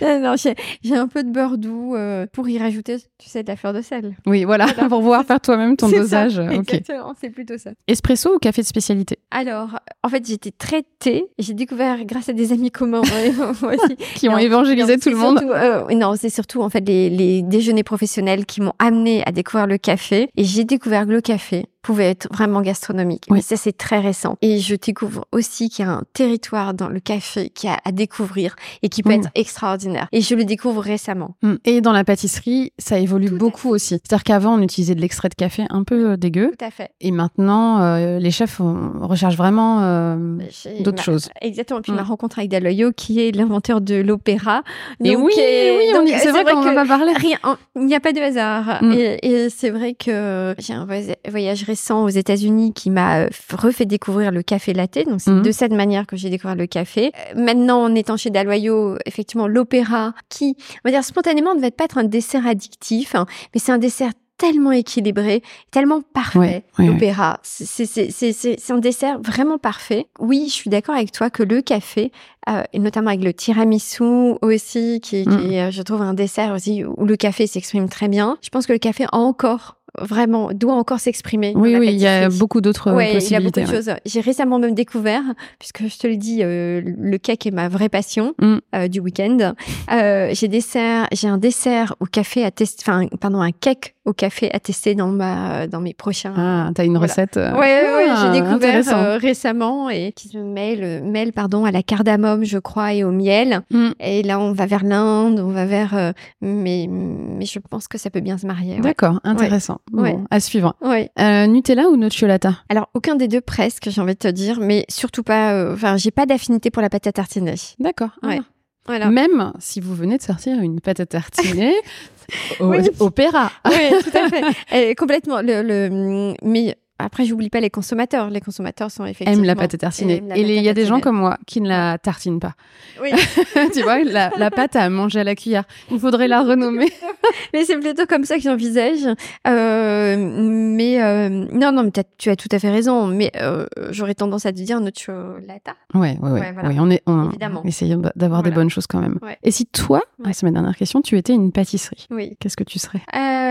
non, 0.00 0.34
j'ai 0.36 0.96
un 0.96 1.08
peu 1.08 1.22
de 1.22 1.30
beurre 1.30 1.58
doux 1.58 1.94
euh, 1.94 2.26
pour 2.32 2.48
y 2.48 2.58
rajouter, 2.58 2.96
tu 3.18 3.28
sais, 3.28 3.42
de 3.42 3.48
la 3.48 3.56
fleur 3.56 3.72
de 3.72 3.80
sel. 3.82 4.16
Oui, 4.26 4.44
voilà, 4.44 4.66
Voilà. 4.66 4.88
pour 4.88 5.00
pouvoir 5.00 5.24
faire 5.24 5.40
toi-même 5.40 5.76
ton 5.76 5.88
dosage. 5.88 6.34
ça. 6.36 6.52
Exactement, 6.52 7.14
c'est 7.20 7.30
plutôt 7.30 7.58
ça. 7.58 7.70
Espresso 7.86 8.34
ou 8.34 8.38
café 8.38 8.62
de 8.62 8.66
spécialité? 8.66 9.18
Alors, 9.30 9.78
en 10.02 10.08
fait, 10.08 10.26
j'étais 10.26 10.50
très 10.52 10.84
thé. 10.98 11.26
J'ai 11.38 11.54
découvert 11.54 12.04
grâce 12.04 12.28
à 12.28 12.32
des 12.32 12.52
amis 12.52 12.70
communs, 12.70 13.02
moi 13.62 13.74
aussi. 13.74 13.96
Qui 14.14 14.28
ont 14.28 14.32
Non, 14.32 14.38
évangélisé 14.38 14.94
non, 14.94 15.00
tout 15.00 15.10
le 15.10 15.16
monde 15.16 15.38
surtout, 15.38 15.54
euh, 15.54 15.94
non, 15.94 16.14
c'est 16.16 16.30
surtout 16.30 16.62
en 16.62 16.68
fait 16.68 16.86
les, 16.86 17.10
les 17.10 17.42
déjeuners 17.42 17.84
professionnels 17.84 18.46
qui 18.46 18.60
m'ont 18.60 18.74
amené 18.78 19.22
à 19.26 19.32
découvrir 19.32 19.66
le 19.66 19.78
café. 19.78 20.28
Et 20.36 20.44
j'ai 20.44 20.64
découvert 20.64 21.04
le 21.04 21.20
café 21.20 21.66
pouvait 21.82 22.10
être 22.10 22.28
vraiment 22.32 22.62
gastronomique. 22.62 23.24
Mais 23.30 23.42
ça, 23.42 23.56
c'est 23.56 23.76
très 23.76 23.98
récent. 23.98 24.38
Et 24.40 24.58
je 24.58 24.74
découvre 24.76 25.26
aussi 25.32 25.68
qu'il 25.68 25.84
y 25.84 25.88
a 25.88 25.92
un 25.92 26.02
territoire 26.12 26.74
dans 26.74 26.88
le 26.88 27.00
café 27.00 27.50
qui 27.50 27.68
a 27.68 27.76
à 27.84 27.92
découvrir 27.92 28.54
et 28.82 28.88
qui 28.88 29.02
peut 29.02 29.10
mm. 29.10 29.20
être 29.20 29.30
extraordinaire. 29.34 30.08
Et 30.12 30.20
je 30.20 30.34
le 30.34 30.44
découvre 30.44 30.80
récemment. 30.80 31.36
Mm. 31.42 31.54
Et 31.64 31.80
dans 31.80 31.92
la 31.92 32.04
pâtisserie, 32.04 32.72
ça 32.78 32.98
évolue 32.98 33.30
beaucoup 33.30 33.70
aussi. 33.70 34.00
C'est-à-dire 34.04 34.24
qu'avant, 34.24 34.54
on 34.54 34.62
utilisait 34.62 34.94
de 34.94 35.00
l'extrait 35.00 35.28
de 35.28 35.34
café 35.34 35.64
un 35.70 35.82
peu 35.82 36.10
euh, 36.10 36.16
dégueu. 36.16 36.52
Tout 36.58 36.64
à 36.64 36.70
fait. 36.70 36.90
Et 37.00 37.10
maintenant, 37.10 37.82
euh, 37.82 38.18
les 38.18 38.30
chefs 38.30 38.60
recherchent 38.60 39.36
vraiment 39.36 39.80
euh, 39.82 40.38
d'autres 40.80 41.02
choses. 41.02 41.30
Exactement. 41.40 41.80
Puis 41.80 41.92
ma 41.92 42.02
mm. 42.02 42.06
rencontre 42.06 42.38
avec 42.38 42.50
Daloyo, 42.50 42.92
qui 42.92 43.20
est 43.20 43.34
l'inventeur 43.34 43.80
de 43.80 43.96
l'opéra. 43.96 44.62
Et 45.02 45.16
oui, 45.16 45.32
oui, 45.36 46.12
c'est 46.18 46.30
vrai, 46.30 46.44
qu'on 46.44 46.62
va 46.62 46.74
pas 46.74 46.86
parler. 46.86 47.12
Rien, 47.12 47.38
il 47.76 47.86
n'y 47.86 47.94
a 47.94 48.00
pas 48.00 48.12
de 48.12 48.20
hasard. 48.20 48.82
Et, 48.82 49.48
c'est 49.50 49.70
vrai 49.70 49.94
que 49.94 50.54
j'ai 50.58 50.72
un 50.72 50.86
voyage 51.28 51.64
récent 51.72 52.04
aux 52.04 52.10
États-Unis 52.10 52.74
qui 52.74 52.90
m'a 52.90 53.28
refait 53.50 53.86
découvrir 53.86 54.30
le 54.30 54.42
café 54.42 54.74
latte. 54.74 55.06
Donc 55.08 55.22
c'est 55.22 55.40
de 55.40 55.52
cette 55.52 55.72
manière 55.72 56.06
que 56.06 56.16
j'ai 56.16 56.28
découvert 56.28 56.54
le 56.54 56.66
café. 56.66 57.12
Maintenant, 57.34 57.84
en 57.84 57.94
étant 57.94 58.18
chez 58.18 58.28
Daloyo, 58.28 58.98
effectivement, 59.06 59.46
l'opéra, 59.46 60.12
qui, 60.28 60.54
on 60.84 60.88
va 60.88 60.90
dire 60.90 61.02
spontanément, 61.02 61.54
ne 61.54 61.60
va 61.60 61.70
pas 61.70 61.84
être 61.84 61.96
un 61.96 62.04
dessert 62.04 62.46
addictif, 62.46 63.14
hein, 63.14 63.24
mais 63.54 63.60
c'est 63.60 63.72
un 63.72 63.78
dessert 63.78 64.12
tellement 64.36 64.72
équilibré, 64.72 65.42
tellement 65.70 66.02
parfait, 66.02 66.64
l'opéra. 66.78 67.38
C'est 67.42 68.70
un 68.70 68.78
dessert 68.78 69.18
vraiment 69.20 69.56
parfait. 69.56 70.08
Oui, 70.18 70.44
je 70.48 70.52
suis 70.52 70.68
d'accord 70.68 70.96
avec 70.96 71.12
toi 71.12 71.30
que 71.30 71.42
le 71.42 71.62
café, 71.62 72.12
euh, 72.50 72.64
et 72.72 72.80
notamment 72.80 73.10
avec 73.10 73.22
le 73.22 73.32
tiramisu 73.32 74.34
aussi, 74.42 75.00
qui, 75.00 75.24
qui 75.24 75.60
mm. 75.60 75.70
je 75.70 75.82
trouve, 75.82 76.02
un 76.02 76.12
dessert 76.12 76.52
aussi 76.52 76.84
où 76.84 77.06
le 77.06 77.16
café 77.16 77.46
s'exprime 77.46 77.88
très 77.88 78.08
bien. 78.08 78.36
Je 78.42 78.50
pense 78.50 78.66
que 78.66 78.72
le 78.72 78.80
café 78.80 79.04
a 79.04 79.16
encore 79.16 79.76
vraiment 80.00 80.50
doit 80.52 80.74
encore 80.74 81.00
s'exprimer. 81.00 81.52
Oui, 81.54 81.76
oui, 81.76 81.88
il 81.92 82.00
y 82.00 82.06
a 82.06 82.28
beaucoup 82.30 82.60
d'autres 82.60 82.92
ouais, 82.92 83.12
possibilités. 83.12 83.28
Il 83.28 83.32
y 83.32 83.36
a 83.36 83.40
beaucoup 83.40 83.60
de 83.60 83.82
choses. 83.84 83.94
J'ai 84.06 84.20
récemment 84.20 84.58
même 84.58 84.74
découvert, 84.74 85.22
puisque 85.58 85.86
je 85.86 85.98
te 85.98 86.06
le 86.06 86.16
dis, 86.16 86.40
euh, 86.42 86.80
le 86.84 87.18
cake 87.18 87.46
est 87.46 87.50
ma 87.50 87.68
vraie 87.68 87.90
passion 87.90 88.34
mm. 88.40 88.56
euh, 88.74 88.88
du 88.88 89.00
week-end. 89.00 89.54
Euh, 89.92 90.30
j'ai 90.32 90.48
dessert, 90.48 91.08
j'ai 91.12 91.28
un 91.28 91.38
dessert 91.38 91.94
au 92.00 92.06
café 92.06 92.44
à 92.44 92.50
tester, 92.50 92.84
enfin, 92.86 93.06
pardon, 93.20 93.40
un 93.40 93.52
cake 93.52 93.94
au 94.04 94.12
café 94.12 94.50
à 94.52 94.58
tester 94.58 94.94
dans 94.94 95.08
ma, 95.08 95.66
dans 95.66 95.80
mes 95.80 95.94
prochains. 95.94 96.34
Ah, 96.36 96.70
t'as 96.74 96.84
une 96.84 96.96
recette. 96.96 97.36
Ouais, 97.36 97.50
ouais, 97.52 98.06
j'ai 98.06 98.28
ah, 98.28 98.32
découvert 98.32 99.20
récemment 99.20 99.90
et 99.90 100.12
qui 100.12 100.28
se 100.28 100.38
mêle, 100.38 101.04
mêle, 101.04 101.32
pardon, 101.32 101.64
à 101.64 101.70
la 101.70 101.82
cardamome, 101.82 102.44
je 102.44 102.58
crois, 102.58 102.94
et 102.94 103.04
au 103.04 103.12
miel. 103.12 103.60
Mm. 103.70 103.90
Et 104.00 104.22
là, 104.22 104.40
on 104.40 104.52
va 104.52 104.66
vers 104.66 104.84
l'Inde, 104.84 105.38
on 105.38 105.50
va 105.50 105.66
vers, 105.66 106.14
mais, 106.40 106.88
mais 106.88 107.44
je 107.44 107.58
pense 107.58 107.88
que 107.88 107.98
ça 107.98 108.08
peut 108.08 108.20
bien 108.20 108.38
se 108.38 108.46
marier. 108.46 108.80
D'accord, 108.80 109.20
intéressant. 109.22 109.81
Bon, 109.90 110.24
à 110.30 110.40
suivre. 110.40 110.74
Ouais. 110.80 111.10
Euh, 111.18 111.46
Nutella 111.46 111.88
ou 111.88 111.96
nocciolata? 111.96 112.58
Alors, 112.68 112.88
aucun 112.94 113.16
des 113.16 113.28
deux 113.28 113.40
presque, 113.40 113.90
j'ai 113.90 114.00
envie 114.00 114.14
de 114.14 114.18
te 114.18 114.28
dire, 114.28 114.60
mais 114.60 114.84
surtout 114.88 115.22
pas. 115.22 115.52
Euh, 115.52 115.74
enfin, 115.74 115.96
j'ai 115.96 116.10
pas 116.10 116.26
d'affinité 116.26 116.70
pour 116.70 116.82
la 116.82 116.88
pâte 116.88 117.06
à 117.06 117.12
tartiner. 117.12 117.54
D'accord. 117.78 118.10
Ouais. 118.22 118.38
Ah. 118.40 118.44
Voilà. 118.86 119.10
Même 119.10 119.52
si 119.60 119.80
vous 119.80 119.94
venez 119.94 120.18
de 120.18 120.22
sortir 120.22 120.58
une 120.60 120.80
pâte 120.80 121.00
à 121.00 121.06
tartiner 121.06 121.72
au, 122.60 122.74
opéra. 122.98 123.52
Oui, 123.64 123.90
tout 124.02 124.18
à 124.18 124.28
fait. 124.68 124.90
Et 124.90 124.94
complètement. 124.94 125.40
Le, 125.40 125.62
le, 125.62 126.34
mais 126.42 126.76
après, 127.04 127.24
j'oublie 127.24 127.50
pas 127.50 127.60
les 127.60 127.70
consommateurs. 127.70 128.30
Les 128.30 128.40
consommateurs 128.40 128.90
sont 128.90 129.04
effectivement. 129.04 129.32
Aiment 129.32 129.46
la 129.46 129.56
pâte 129.56 129.74
à 129.74 129.78
tartiner. 129.78 130.22
Et 130.34 130.40
il 130.40 130.62
y 130.62 130.68
a 130.68 130.74
des 130.74 130.86
gens 130.86 131.00
comme 131.00 131.16
moi 131.16 131.38
qui 131.46 131.60
ne 131.60 131.68
la 131.68 131.98
tartinent 131.98 132.40
pas. 132.40 132.54
Oui. 133.00 133.10
tu 133.74 133.82
vois, 133.82 134.04
la, 134.04 134.30
la, 134.36 134.50
pâte 134.50 134.76
à 134.76 134.88
manger 134.88 135.20
à 135.20 135.24
la 135.24 135.34
cuillère. 135.34 135.64
Il 135.90 135.98
faudrait 135.98 136.28
la 136.28 136.42
renommer. 136.42 136.90
mais 137.52 137.64
c'est 137.64 137.78
plutôt 137.78 138.06
comme 138.06 138.24
ça 138.24 138.36
que 138.36 138.42
j'envisage. 138.42 139.06
Euh, 139.46 140.16
mais 140.16 141.02
euh, 141.02 141.28
non, 141.28 141.72
non, 141.72 141.84
mais 141.84 141.90
tu 142.18 142.30
as 142.30 142.36
tout 142.36 142.48
à 142.52 142.58
fait 142.58 142.70
raison. 142.70 143.06
Mais 143.06 143.32
euh, 143.36 143.66
j'aurais 143.90 144.14
tendance 144.14 144.46
à 144.46 144.52
te 144.52 144.60
dire 144.60 144.80
nocciolata. 144.80 145.74
Ouais, 145.94 146.16
ouais, 146.20 146.30
ouais. 146.30 146.40
ouais, 146.40 146.76
on 146.78 146.90
est, 146.90 147.02
on, 147.06 147.30
Évidemment. 147.30 147.62
essayons 147.64 148.02
d'avoir 148.14 148.42
des 148.42 148.50
bonnes 148.50 148.70
choses 148.70 148.86
quand 148.86 149.00
même. 149.00 149.18
Et 149.42 149.50
si 149.50 149.66
toi, 149.66 150.02
c'est 150.32 150.44
ma 150.44 150.52
dernière 150.52 150.76
question, 150.76 151.02
tu 151.02 151.16
étais 151.16 151.32
une 151.32 151.52
pâtisserie, 151.52 152.06
oui. 152.10 152.36
qu'est-ce 152.38 152.56
que 152.56 152.64
tu 152.64 152.78
serais? 152.78 153.00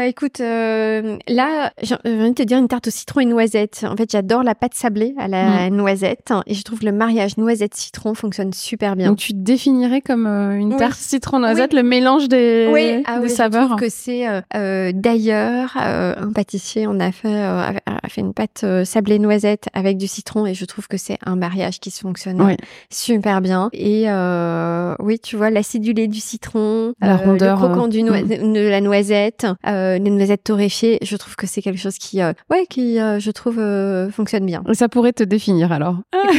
Écoute, 0.07 0.39
là, 0.39 1.73
j'ai 1.81 1.95
envie 2.05 2.29
de 2.29 2.35
te 2.35 2.43
dire 2.43 2.57
une 2.57 2.67
tarte 2.67 2.87
au 2.87 2.91
citron 2.91 3.19
et 3.19 3.25
noix 3.25 3.40
en 3.83 3.95
fait, 3.95 4.11
j'adore 4.11 4.43
la 4.43 4.55
pâte 4.55 4.73
sablée 4.73 5.13
à 5.17 5.27
la 5.27 5.69
mm. 5.69 5.75
noisette 5.75 6.33
et 6.47 6.53
je 6.53 6.63
trouve 6.63 6.79
que 6.79 6.85
le 6.85 6.91
mariage 6.91 7.37
noisette-citron 7.37 8.13
fonctionne 8.13 8.53
super 8.53 8.95
bien. 8.95 9.07
Donc, 9.07 9.17
tu 9.17 9.33
définirais 9.33 10.01
comme 10.01 10.27
euh, 10.27 10.57
une 10.57 10.75
tarte 10.77 10.99
citron-noisette, 10.99 11.73
le 11.73 11.83
mélange 11.83 12.27
des, 12.27 12.69
oui. 12.71 13.03
Ah, 13.05 13.19
oui, 13.21 13.29
saveurs. 13.29 13.63
Je 13.63 13.67
trouve 13.67 13.79
que 13.79 13.89
c'est 13.89 14.27
euh, 14.27 14.41
euh, 14.55 14.91
d'ailleurs 14.93 15.77
un 15.77 16.31
pâtissier, 16.33 16.87
on 16.87 16.99
a 16.99 17.11
fait, 17.11 17.41
a 17.41 17.73
fait 18.07 18.21
une 18.21 18.33
pâte 18.33 18.65
sablée 18.83 19.19
noisette 19.19 19.67
avec 19.73 19.97
du 19.97 20.07
citron 20.07 20.45
et 20.45 20.53
je 20.53 20.65
trouve 20.65 20.87
que 20.87 20.97
c'est 20.97 21.17
un 21.25 21.35
mariage 21.35 21.79
qui 21.79 21.91
se 21.91 22.01
fonctionne 22.01 22.55
super 22.89 23.41
bien. 23.41 23.69
Et 23.73 24.05
oui, 24.99 25.19
tu 25.19 25.35
vois, 25.35 25.49
l'acidulé 25.49 26.07
du 26.07 26.19
citron, 26.19 26.93
la 27.01 27.17
rondeur, 27.17 27.59
le 27.59 27.67
croquant 27.67 27.87
du 27.87 28.03
mm. 28.03 28.53
de 28.53 28.67
la 28.67 28.81
noisette, 28.81 29.47
les 29.65 29.99
noisettes 29.99 30.43
torréfiées, 30.43 30.99
je 31.01 31.15
trouve 31.15 31.35
que 31.35 31.47
c'est 31.47 31.61
quelque 31.61 31.79
chose 31.79 31.97
qui, 31.97 32.21
ouais, 32.21 32.65
qui, 32.69 32.97
je 32.97 33.30
je 33.31 33.33
trouve, 33.33 33.59
euh, 33.59 34.09
fonctionne 34.09 34.45
bien. 34.45 34.61
Ça 34.73 34.89
pourrait 34.89 35.13
te 35.13 35.23
définir 35.23 35.71
alors 35.71 35.95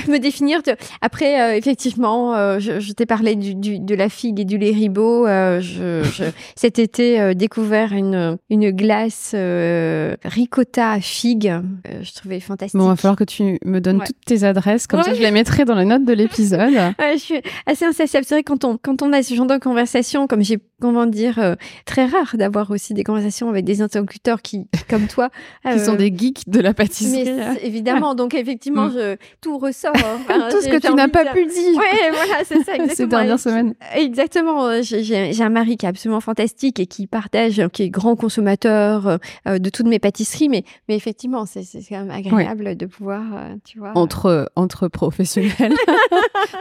Me 0.08 0.18
définir. 0.18 0.60
Après, 1.00 1.40
euh, 1.40 1.56
effectivement, 1.56 2.34
euh, 2.34 2.58
je, 2.58 2.92
t'ai 2.92 3.06
parlé 3.06 3.34
du, 3.34 3.54
du, 3.54 3.80
de 3.80 3.94
la 3.94 4.10
figue 4.10 4.40
et 4.40 4.44
du 4.44 4.58
lait 4.58 4.72
ribot. 4.72 5.26
Je, 5.26 6.02
je, 6.02 6.24
cet 6.54 6.78
été, 6.78 7.34
découvert 7.34 7.92
une, 7.92 8.36
une 8.50 8.70
glace 8.72 9.34
ricotta 9.34 11.00
figue. 11.00 11.54
je 12.02 12.12
trouvais 12.12 12.40
fantastique. 12.40 12.78
Bon, 12.78 12.86
il 12.86 12.90
va 12.90 12.96
falloir 12.96 13.16
que 13.16 13.24
tu 13.24 13.58
me 13.64 13.80
donnes 13.80 14.02
toutes 14.04 14.20
tes 14.26 14.44
adresses, 14.44 14.86
comme 14.86 15.02
ça 15.02 15.14
je 15.14 15.20
les 15.20 15.30
mettrai 15.30 15.64
dans 15.64 15.74
les 15.74 15.86
notes 15.86 16.04
de 16.04 16.12
l'épisode. 16.12 16.72
je 17.14 17.18
suis 17.18 17.40
assez 17.64 17.86
insatiable. 17.86 18.26
C'est 18.26 18.34
vrai, 18.34 18.42
quand 18.42 18.64
on, 18.64 18.76
quand 18.76 19.00
on 19.00 19.14
a 19.14 19.22
ce 19.22 19.34
genre 19.34 19.46
de 19.46 19.56
conversation, 19.56 20.26
comme 20.26 20.42
j'ai 20.42 20.58
comment 20.82 21.06
dire, 21.06 21.38
euh, 21.38 21.54
très 21.86 22.06
rare 22.06 22.34
d'avoir 22.36 22.72
aussi 22.72 22.92
des 22.92 23.04
conversations 23.04 23.48
avec 23.48 23.64
des 23.64 23.82
interlocuteurs 23.82 24.42
qui, 24.42 24.66
comme 24.90 25.06
toi, 25.06 25.30
qui 25.72 25.78
sont 25.78 25.94
euh, 25.94 25.96
des 25.96 26.12
geeks 26.14 26.48
de 26.48 26.60
la 26.60 26.74
pâtisserie. 26.74 27.32
Mais 27.32 27.58
évidemment, 27.62 28.16
donc 28.16 28.34
effectivement, 28.34 28.86
mm. 28.86 28.92
je, 28.92 29.16
tout 29.40 29.58
ressort. 29.58 29.92
Hein. 30.28 30.48
tout 30.50 30.60
ce 30.60 30.68
que 30.68 30.78
tu 30.78 30.92
n'as 30.94 31.08
pas 31.08 31.26
pu 31.26 31.46
dire. 31.46 31.76
Oui, 31.76 31.98
voilà, 32.12 32.44
c'est 32.44 32.62
ça, 32.62 32.74
exactement. 32.74 32.94
Ces 32.94 33.06
dernières 33.06 33.38
semaines. 33.38 33.74
Exactement. 33.94 34.66
Euh, 34.66 34.80
j'ai 34.82 35.42
un 35.42 35.48
mari 35.48 35.76
qui 35.76 35.84
est 35.86 35.88
absolument 35.88 36.20
fantastique 36.20 36.80
et 36.80 36.86
qui 36.86 37.06
partage, 37.06 37.62
qui 37.72 37.82
est 37.82 37.90
grand 37.90 38.16
consommateur 38.16 39.18
de 39.46 39.70
toutes 39.70 39.86
mes 39.86 39.98
pâtisseries, 39.98 40.48
mais, 40.48 40.64
mais 40.88 40.96
effectivement, 40.96 41.44
c'est 41.44 41.64
quand 41.88 42.04
même 42.04 42.10
agréable 42.10 42.76
de 42.76 42.86
pouvoir, 42.86 43.22
tu 43.64 43.78
vois. 43.78 43.92
Entre, 43.94 44.50
entre 44.56 44.88
professionnels 44.88 45.74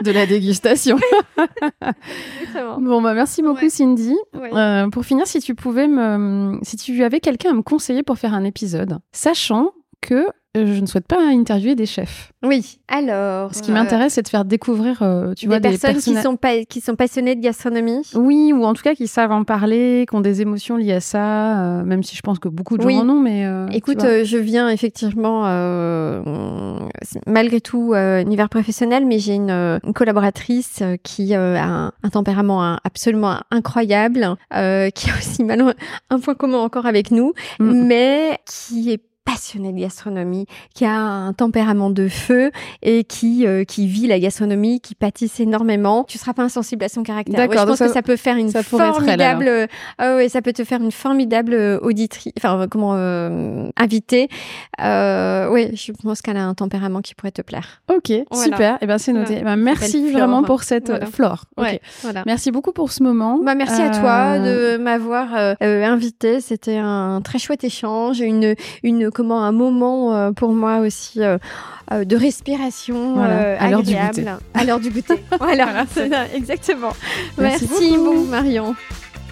de 0.02 0.10
la 0.10 0.26
dégustation. 0.26 0.98
bon, 2.80 3.02
bah, 3.02 3.14
merci 3.14 3.42
beaucoup, 3.42 3.68
Cindy. 3.68 4.11
Euh, 4.34 4.88
pour 4.88 5.04
finir, 5.04 5.26
si 5.26 5.40
tu 5.40 5.54
pouvais 5.54 5.88
me, 5.88 6.58
si 6.62 6.76
tu 6.76 7.02
avais 7.04 7.20
quelqu'un 7.20 7.50
à 7.50 7.54
me 7.54 7.62
conseiller 7.62 8.02
pour 8.02 8.18
faire 8.18 8.34
un 8.34 8.44
épisode, 8.44 8.98
sachant 9.12 9.72
que 10.00 10.26
je 10.54 10.80
ne 10.80 10.86
souhaite 10.86 11.06
pas 11.06 11.18
interviewer 11.18 11.74
des 11.74 11.86
chefs. 11.86 12.32
Oui. 12.42 12.78
Alors. 12.88 13.54
Ce 13.54 13.62
qui 13.62 13.70
m'intéresse, 13.70 14.14
c'est 14.14 14.22
de 14.22 14.28
faire 14.28 14.44
découvrir, 14.44 15.02
euh, 15.02 15.32
tu 15.34 15.46
des 15.46 15.50
vois, 15.50 15.60
personnes 15.60 15.96
qui 15.96 16.14
sont 16.14 16.36
pas, 16.36 16.64
qui 16.64 16.80
sont 16.80 16.94
passionnées 16.94 17.34
de 17.34 17.40
gastronomie. 17.40 18.02
Oui, 18.14 18.52
ou 18.52 18.64
en 18.64 18.74
tout 18.74 18.82
cas 18.82 18.94
qui 18.94 19.08
savent 19.08 19.32
en 19.32 19.44
parler, 19.44 20.04
qui 20.08 20.14
ont 20.14 20.20
des 20.20 20.42
émotions 20.42 20.76
liées 20.76 20.92
à 20.92 21.00
ça, 21.00 21.60
euh, 21.60 21.84
même 21.84 22.02
si 22.02 22.16
je 22.16 22.20
pense 22.20 22.38
que 22.38 22.48
beaucoup 22.48 22.76
de 22.76 22.82
gens 22.82 22.90
en 22.90 23.08
ont, 23.08 23.20
mais. 23.20 23.46
Écoute, 23.72 24.02
je 24.02 24.36
viens 24.36 24.68
effectivement, 24.68 25.44
malgré 27.26 27.60
tout, 27.60 27.94
univers 27.94 28.48
professionnel, 28.48 29.06
mais 29.06 29.18
j'ai 29.18 29.34
une, 29.34 29.80
collaboratrice 29.94 30.82
qui 31.02 31.34
a 31.34 31.92
un, 32.02 32.08
tempérament 32.10 32.78
absolument 32.84 33.38
incroyable, 33.50 34.36
qui 34.50 35.10
a 35.10 35.16
aussi 35.18 35.44
mal 35.44 35.74
un 36.10 36.18
point 36.18 36.34
commun 36.34 36.58
encore 36.58 36.86
avec 36.86 37.10
nous, 37.10 37.32
mm. 37.58 37.86
mais 37.86 38.38
qui 38.46 38.92
est 38.92 39.00
passionné 39.24 39.72
de 39.72 39.80
gastronomie, 39.80 40.46
qui 40.74 40.84
a 40.84 40.94
un 40.94 41.32
tempérament 41.32 41.90
de 41.90 42.08
feu 42.08 42.50
et 42.82 43.04
qui 43.04 43.46
euh, 43.46 43.64
qui 43.64 43.86
vit 43.86 44.06
la 44.06 44.18
gastronomie, 44.18 44.80
qui 44.80 44.94
pâtisse 44.94 45.40
énormément. 45.40 46.04
Tu 46.04 46.18
seras 46.18 46.32
pas 46.32 46.42
insensible 46.42 46.84
à 46.84 46.88
son 46.88 47.02
caractère. 47.02 47.48
je 47.50 47.56
pense 47.56 47.78
que 47.78 47.88
ça 47.88 48.02
peut 48.02 48.16
faire 48.16 48.36
une 48.36 48.50
formidable. 48.50 49.68
oh, 50.00 50.16
ouais, 50.16 50.28
ça 50.28 50.42
peut 50.42 50.52
te 50.52 50.64
faire 50.64 50.80
une 50.80 50.92
formidable 50.92 51.54
euh, 51.54 51.78
auditrice. 51.80 52.32
Enfin, 52.36 52.66
comment 52.70 52.94
euh, 52.94 53.68
inviter. 53.76 54.28
Euh, 54.80 55.48
oui, 55.50 55.74
je 55.74 55.92
pense 55.92 56.22
qu'elle 56.22 56.36
a 56.36 56.44
un 56.44 56.54
tempérament 56.54 57.00
qui 57.00 57.14
pourrait 57.14 57.32
te 57.32 57.42
plaire. 57.42 57.82
Ok, 57.94 58.12
super. 58.32 58.74
Et 58.74 58.78
eh 58.82 58.86
ben 58.86 58.98
c'est 58.98 59.12
noté. 59.12 59.38
Eh 59.40 59.44
ben, 59.44 59.56
merci 59.56 60.10
vraiment 60.10 60.42
pour 60.42 60.62
cette 60.62 61.06
flore. 61.10 61.44
Okay. 61.56 61.80
Voilà. 62.02 62.22
Merci 62.26 62.50
beaucoup 62.50 62.72
pour 62.72 62.92
ce 62.92 63.02
moment. 63.02 63.38
Bah, 63.42 63.54
merci 63.54 63.80
à 63.80 63.90
toi 63.90 64.38
de 64.38 64.76
m'avoir 64.78 65.56
invité. 65.60 66.40
C'était 66.40 66.78
un 66.78 67.20
très 67.22 67.38
chouette 67.38 67.64
échange, 67.64 68.20
une 68.20 68.54
une 68.82 69.10
comment 69.12 69.44
un 69.44 69.52
moment 69.52 70.14
euh, 70.14 70.32
pour 70.32 70.52
moi 70.52 70.78
aussi 70.78 71.22
euh, 71.22 71.38
euh, 71.92 72.04
de 72.04 72.16
respiration 72.16 73.22
à 73.22 73.70
l'heure 73.70 73.82
du 73.82 73.94
goûter. 73.94 74.24
À 74.54 74.64
l'heure 74.64 74.80
du 74.80 74.90
goûter. 74.90 75.22
voilà, 75.38 75.86
exactement. 76.34 76.92
Merci, 77.38 77.68
Merci 77.70 77.98
Marion. 78.28 78.74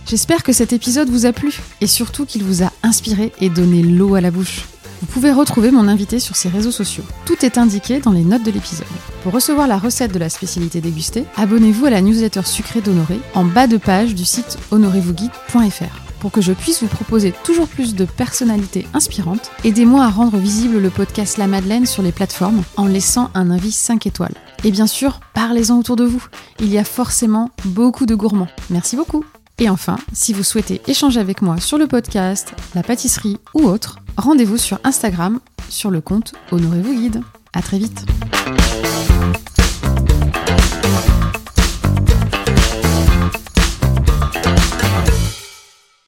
J'espère 0.07 0.43
que 0.43 0.53
cet 0.53 0.72
épisode 0.72 1.09
vous 1.09 1.26
a 1.26 1.33
plu 1.33 1.61
et 1.81 1.87
surtout 1.87 2.26
qu'il 2.26 2.43
vous 2.43 2.62
a 2.62 2.70
inspiré 2.83 3.33
et 3.41 3.49
donné 3.49 3.83
l'eau 3.83 4.14
à 4.14 4.20
la 4.20 4.31
bouche. 4.31 4.66
Vous 5.01 5.07
pouvez 5.07 5.33
retrouver 5.33 5.70
mon 5.70 5.89
invité 5.89 6.18
sur 6.18 6.37
ses 6.37 6.49
réseaux 6.49 6.70
sociaux. 6.70 7.05
Tout 7.24 7.45
est 7.45 7.57
indiqué 7.57 8.01
dans 8.01 8.12
les 8.12 8.24
notes 8.24 8.43
de 8.43 8.51
l'épisode. 8.51 8.87
Pour 9.22 9.33
recevoir 9.33 9.66
la 9.66 9.78
recette 9.78 10.12
de 10.12 10.18
la 10.18 10.28
spécialité 10.28 10.81
dégustée, 10.81 11.24
abonnez-vous 11.37 11.87
à 11.87 11.91
la 11.91 12.03
newsletter 12.03 12.43
sucrée 12.45 12.83
d'Honoré 12.83 13.18
en 13.35 13.45
bas 13.45 13.66
de 13.66 13.78
page 13.78 14.14
du 14.14 14.24
site 14.26 14.59
honorezvousguide.fr. 14.70 16.10
Pour 16.21 16.31
que 16.31 16.43
je 16.43 16.53
puisse 16.53 16.83
vous 16.83 16.89
proposer 16.89 17.33
toujours 17.45 17.66
plus 17.66 17.95
de 17.95 18.05
personnalités 18.05 18.87
inspirantes, 18.93 19.51
aidez-moi 19.64 20.05
à 20.05 20.11
rendre 20.11 20.37
visible 20.37 20.79
le 20.79 20.91
podcast 20.91 21.39
La 21.39 21.47
Madeleine 21.47 21.87
sur 21.87 22.03
les 22.03 22.12
plateformes 22.12 22.62
en 22.77 22.87
laissant 22.87 23.31
un 23.35 23.51
avis 23.51 23.73
5 23.73 24.07
étoiles. 24.07 24.35
Et 24.62 24.71
bien 24.71 24.87
sûr, 24.87 25.21
parlez-en 25.33 25.79
autour 25.79 25.97
de 25.97 26.05
vous. 26.05 26.25
Il 26.59 26.68
y 26.68 26.77
a 26.77 26.85
forcément 26.85 27.51
beaucoup 27.64 28.05
de 28.05 28.14
gourmands. 28.14 28.49
Merci 28.68 28.97
beaucoup. 28.97 29.25
Et 29.59 29.71
enfin, 29.71 29.97
si 30.12 30.35
vous 30.35 30.43
souhaitez 30.43 30.83
échanger 30.87 31.21
avec 31.21 31.41
moi 31.41 31.59
sur 31.59 31.79
le 31.79 31.87
podcast, 31.87 32.55
la 32.75 32.83
pâtisserie 32.83 33.39
ou 33.55 33.62
autre, 33.64 33.99
rendez-vous 34.18 34.59
sur 34.59 34.79
Instagram 34.85 35.41
sur 35.71 35.91
le 35.91 36.03
compte 36.03 36.35
Honorez-vous 36.53 36.95
Guide. 36.95 37.23
À 37.55 37.62
très 37.62 37.79
vite. 37.79 38.05